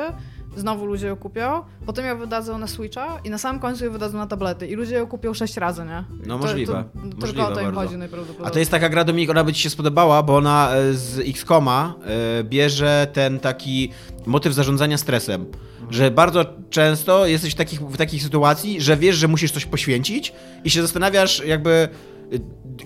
znowu 0.56 0.86
ludzie 0.86 1.06
ją 1.06 1.16
kupią, 1.16 1.62
potem 1.86 2.06
ją 2.06 2.18
wydadzą 2.18 2.58
na 2.58 2.66
Switcha 2.66 3.20
i 3.24 3.30
na 3.30 3.38
samym 3.38 3.60
końcu 3.60 3.84
ją 3.84 3.90
wydadzą 3.92 4.18
na 4.18 4.26
tablety 4.26 4.66
i 4.66 4.74
ludzie 4.74 4.94
ją 4.94 5.06
kupią 5.06 5.34
sześć 5.34 5.56
razy, 5.56 5.84
nie? 5.84 6.04
No 6.26 6.38
To- 6.38 6.46
możliwe, 6.46 6.72
To, 6.94 7.00
tylko 7.00 7.20
możliwe 7.20 7.46
o 7.46 7.52
to 7.54 7.60
im 7.60 7.66
bardzo. 7.66 7.80
chodzi 7.80 7.96
najprawdopodobniej. 7.96 8.48
A 8.48 8.50
to 8.50 8.58
jest 8.58 8.70
taka 8.70 8.88
gra, 8.88 9.04
Dominik, 9.04 9.30
ona 9.30 9.44
by 9.44 9.52
ci 9.52 9.62
się 9.62 9.70
spodobała, 9.70 10.22
bo 10.22 10.36
ona 10.36 10.70
e, 10.72 10.94
z 10.94 11.18
X-Koma 11.18 11.94
e, 12.40 12.44
bierze 12.44 13.06
ten 13.12 13.40
taki 13.40 13.90
motyw 14.26 14.54
zarządzania 14.54 14.98
stresem. 14.98 15.46
Że 15.90 16.10
bardzo 16.10 16.44
często 16.70 17.26
jesteś 17.26 17.52
w, 17.52 17.56
takich, 17.56 17.80
w 17.80 17.96
takiej 17.96 18.20
sytuacji, 18.20 18.80
że 18.80 18.96
wiesz, 18.96 19.16
że 19.16 19.28
musisz 19.28 19.52
coś 19.52 19.64
poświęcić 19.64 20.32
i 20.64 20.70
się 20.70 20.82
zastanawiasz 20.82 21.42
jakby 21.46 21.70
e, 21.70 21.88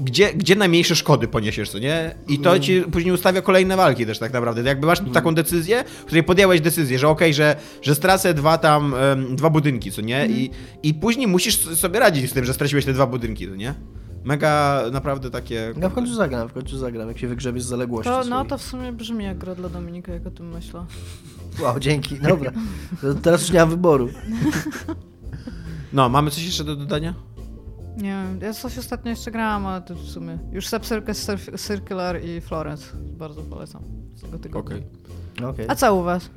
gdzie, 0.01 0.35
gdzie 0.35 0.57
najmniejsze 0.57 0.97
szkody 0.97 1.29
poniesiesz, 1.29 1.71
co 1.71 1.79
nie? 1.79 2.15
I 2.29 2.39
to 2.39 2.59
ci 2.59 2.81
później 2.83 3.15
ustawia 3.15 3.43
kolejne 3.43 3.77
walki 3.77 4.07
też 4.07 4.19
tak 4.19 4.33
naprawdę. 4.33 4.63
Jakby 4.63 4.87
masz 4.87 4.99
taką 5.13 5.35
decyzję, 5.35 5.85
w 5.85 6.05
której 6.05 6.23
podjęłeś 6.23 6.61
decyzję, 6.61 6.99
że 6.99 7.09
okej, 7.09 7.35
że, 7.35 7.57
że 7.83 7.95
stracę 7.95 8.35
dwa 8.35 8.59
tam, 8.59 8.95
em, 8.95 9.37
dwa 9.37 9.51
budynki, 9.51 9.93
co 9.93 10.03
nie? 10.03 10.27
I, 10.27 10.51
I 10.83 10.95
później 10.95 11.27
musisz 11.27 11.59
sobie 11.59 12.01
radzić 12.01 12.31
z 12.31 12.33
tym, 12.33 12.45
że 12.45 12.55
straciłeś 12.55 12.85
te 12.85 12.93
dwa 12.93 13.07
budynki, 13.07 13.49
co 13.49 13.57
nie? 13.57 13.75
Mega 14.25 14.83
naprawdę 14.93 15.31
takie... 15.31 15.75
Ja 15.81 15.89
w 15.89 15.93
końcu 15.93 16.15
zagram, 16.15 16.49
w 16.49 16.53
końcu 16.53 16.79
zagram, 16.79 17.09
jak 17.09 17.19
się 17.19 17.29
wygrzebie 17.29 17.61
z 17.61 17.65
zaległości 17.65 18.11
To, 18.13 18.25
no 18.25 18.45
to 18.45 18.59
w 18.59 18.63
sumie 18.63 18.93
brzmi 18.93 19.25
jak 19.25 19.39
gra 19.39 19.55
dla 19.55 19.69
Dominika, 19.69 20.13
jak 20.13 20.27
o 20.27 20.31
tym 20.31 20.49
myślę. 20.49 20.87
Wow, 21.61 21.81
dzięki, 21.81 22.19
dobra. 22.21 22.53
Teraz 23.23 23.41
już 23.41 23.51
nie 23.53 23.59
mam 23.61 23.71
wyboru. 23.71 24.09
No, 25.93 26.09
mamy 26.09 26.31
coś 26.31 26.45
jeszcze 26.47 26.65
do 26.65 26.77
dodania? 26.77 27.15
Nie 27.97 28.03
wiem, 28.09 28.39
ja 28.43 28.53
coś 28.55 28.79
ostatnio 28.79 29.11
jeszcze 29.11 29.31
grałam, 29.31 29.67
ale 29.67 29.83
to 29.83 29.95
w 29.95 30.01
sumie 30.09 30.39
już 30.53 30.67
Sub 30.67 30.83
Circular 31.67 32.25
i 32.25 32.41
Florence 32.41 32.87
bardzo 32.97 33.43
polecam 33.43 33.83
z 34.15 34.21
tego 34.21 34.39
tygodnia. 34.39 34.77
Okej. 34.77 35.47
Okej. 35.49 35.67
A 35.69 35.75
co 35.75 35.95
u 35.97 36.03
was? 36.03 36.31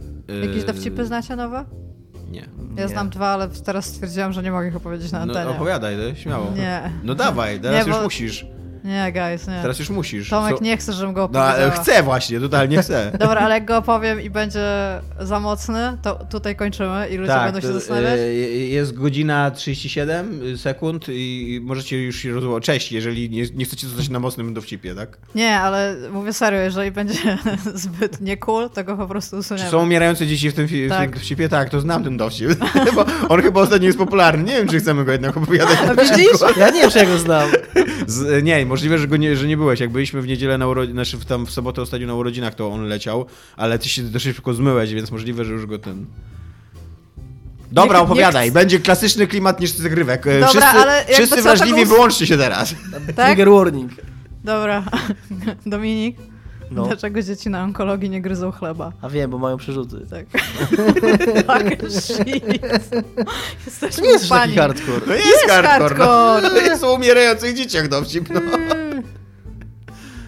Jakieś 0.43 0.57
Yy, 0.61 0.63
dowcipy 0.66 1.05
znacie 1.05 1.36
nowe? 1.36 1.66
Nie. 2.32 2.39
Ja 2.78 2.84
Nie. 2.84 2.88
znam 2.88 3.09
dwa, 3.09 3.28
ale 3.28 3.47
teraz 3.49 3.86
stwierdziłam, 3.86 4.34
że 4.34 4.43
nie 4.43 4.51
mogę 4.51 4.68
ich 4.68 4.76
opowiedzieć 4.76 5.11
na 5.11 5.26
No, 5.26 5.34
antenie. 5.34 5.55
opowiadaj, 5.55 5.95
no, 5.97 6.16
śmiało. 6.16 6.51
Nie. 6.55 6.91
No 7.03 7.16
dawaj, 7.16 7.59
teraz 7.61 7.86
Nie, 7.86 7.91
już 7.91 7.97
bo- 7.99 8.03
musisz. 8.03 8.45
Nie, 8.86 9.12
guys, 9.14 9.48
nie. 9.48 9.60
Teraz 9.62 9.80
już 9.80 9.90
musisz. 9.90 10.30
Tomek 10.30 10.58
Co- 10.58 10.64
nie 10.64 10.78
chce, 10.78 10.94
żebym 10.94 11.14
go 11.14 11.30
No, 11.34 11.40
ale 11.40 11.52
opowiedziała. 11.54 11.84
chcę 11.84 12.04
właśnie, 12.04 12.40
totalnie 12.40 12.78
chcę. 12.82 13.12
Dobra, 13.20 13.42
ale 13.42 13.54
jak 13.56 13.66
go 13.66 13.78
opowiem 13.78 14.22
i 14.22 14.30
będzie 14.30 14.60
za 15.20 15.40
mocny, 15.40 15.98
to 16.02 16.26
tutaj 16.30 16.56
kończymy 16.56 17.08
i 17.12 17.18
ludzie 17.18 17.34
będą 17.34 17.62
się 17.62 17.68
to, 17.68 17.74
zastanawiać. 17.74 18.20
e, 18.20 18.34
jest 18.50 18.94
godzina 18.94 19.52
37 19.52 20.58
sekund 20.58 21.06
i 21.10 21.60
możecie 21.64 22.04
już 22.04 22.16
się 22.16 22.32
rozłożyć. 22.34 22.66
Cześć, 22.66 22.92
jeżeli 22.92 23.30
nie, 23.30 23.44
nie 23.56 23.66
chcecie 23.66 23.88
zostać 23.88 24.10
na 24.10 24.20
mocnym 24.20 24.54
dowcipie, 24.54 24.96
tak? 24.96 25.18
Nie, 25.36 25.60
ale 25.60 25.96
mówię 26.12 26.34
serio, 26.34 26.60
jeżeli 26.60 26.92
będzie 26.92 27.38
zbyt 27.74 28.22
nie 28.22 28.38
cool, 28.38 28.70
to 28.70 28.84
go 28.84 28.98
po 28.98 29.08
prostu 29.08 29.36
Czy 29.36 29.40
usuniemy. 29.40 29.70
są 29.70 29.84
umierające 29.84 30.28
dzieci 30.28 30.50
w 30.50 30.54
tym, 30.54 30.68
fi- 30.68 30.86
w 30.86 30.90
Tak. 30.90 31.02
tym 31.02 31.12
dowcipie? 31.20 31.50
Tak, 31.50 31.70
to 31.70 31.82
znam 31.82 32.04
ten 32.04 32.18
dowcip. 32.18 32.50
Bo 32.96 33.06
on 33.30 33.42
chyba 33.42 33.62
ostatnio 33.62 33.86
jest 33.86 33.98
popularny. 33.98 34.44
Nie 34.44 34.58
wiem, 34.58 34.68
czy 34.68 34.80
chcemy 34.80 35.06
go 35.06 35.12
jednak 35.12 35.38
opowiadać. 35.38 35.78
A 35.90 35.96
widzisz? 35.96 36.58
Ja 36.58 36.70
nie 36.70 36.82
wiem, 36.82 36.92
czy 36.92 36.98
ja 37.00 37.06
go 37.06 37.18
znam. 37.18 37.50
Z, 38.08 38.44
nie, 38.44 38.66
możliwe, 38.76 38.97
że, 38.97 39.07
go 39.07 39.17
nie, 39.17 39.36
że 39.36 39.47
nie 39.47 39.57
byłeś. 39.57 39.80
Jak 39.80 39.89
byliśmy 39.89 40.21
w 40.21 40.28
niedzielę 40.28 40.57
na 40.57 40.67
urodzinach, 40.67 41.05
znaczy 41.05 41.17
w, 41.17 41.26
tam 41.26 41.45
w 41.45 41.51
sobotę 41.51 41.82
ostatnio 41.82 42.07
na 42.07 42.15
urodzinach, 42.15 42.55
to 42.55 42.71
on 42.71 42.84
leciał, 42.88 43.26
ale 43.57 43.80
ty 43.80 43.89
się 43.89 44.01
dość 44.03 44.26
szybko 44.26 44.53
zmyłeś, 44.53 44.93
więc 44.93 45.11
możliwe, 45.11 45.45
że 45.45 45.53
już 45.53 45.65
go 45.65 45.80
ten... 45.80 46.05
Dobra, 47.71 47.97
Nie- 47.99 48.03
opowiadaj. 48.05 48.51
Będzie 48.51 48.80
klasyczny 48.80 49.28
klimat 49.28 49.59
niż 49.59 49.71
zagrywek. 49.71 50.28
E, 50.28 50.39
Dobra, 50.39 50.47
wszyscy 50.49 50.67
ale 50.67 51.05
wszyscy 51.13 51.41
wrażliwi, 51.41 51.82
taką- 51.82 51.89
wyłączcie 51.89 52.28
się 52.28 52.38
teraz. 52.38 52.76
Tak? 53.15 53.26
Trigger 53.26 53.49
warning. 53.49 53.91
Dobra. 54.43 54.84
Dominik, 55.65 56.17
No. 56.72 56.86
dlaczego 56.88 57.22
dzieci 57.22 57.49
na 57.49 57.63
onkologii 57.63 58.09
nie 58.09 58.22
gryzą 58.22 58.51
chleba? 58.51 58.91
A 59.01 59.09
wiem, 59.09 59.32
bo 59.32 59.38
mają 59.38 59.57
przerzuty. 59.57 60.05
Tak. 60.09 60.26
Fucking 61.45 61.91
shit. 62.01 62.45
Jesteśmy 63.66 63.95
To 63.95 64.01
nie 64.01 64.09
jest 64.09 64.30
pani. 64.30 64.55
taki 64.55 64.59
hardcore. 64.59 65.01
To 65.01 65.13
jest, 65.13 65.26
Jest 65.28 65.45
hardcore. 65.49 65.95
No. 65.99 66.05
hardcore. 66.05 66.49
To 66.49 66.66
jest 66.66 66.84
o 66.84 66.93
umierających 66.93 67.55
dzieciach 67.55 67.88
dowcip. 67.88 68.30
No. 68.30 68.41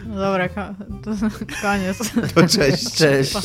No 0.08 0.16
Dobra, 0.16 0.50
to 0.50 1.12
koniec. 1.62 1.98
To 2.36 2.48
cześć. 2.48 2.94
Cześć. 2.96 3.38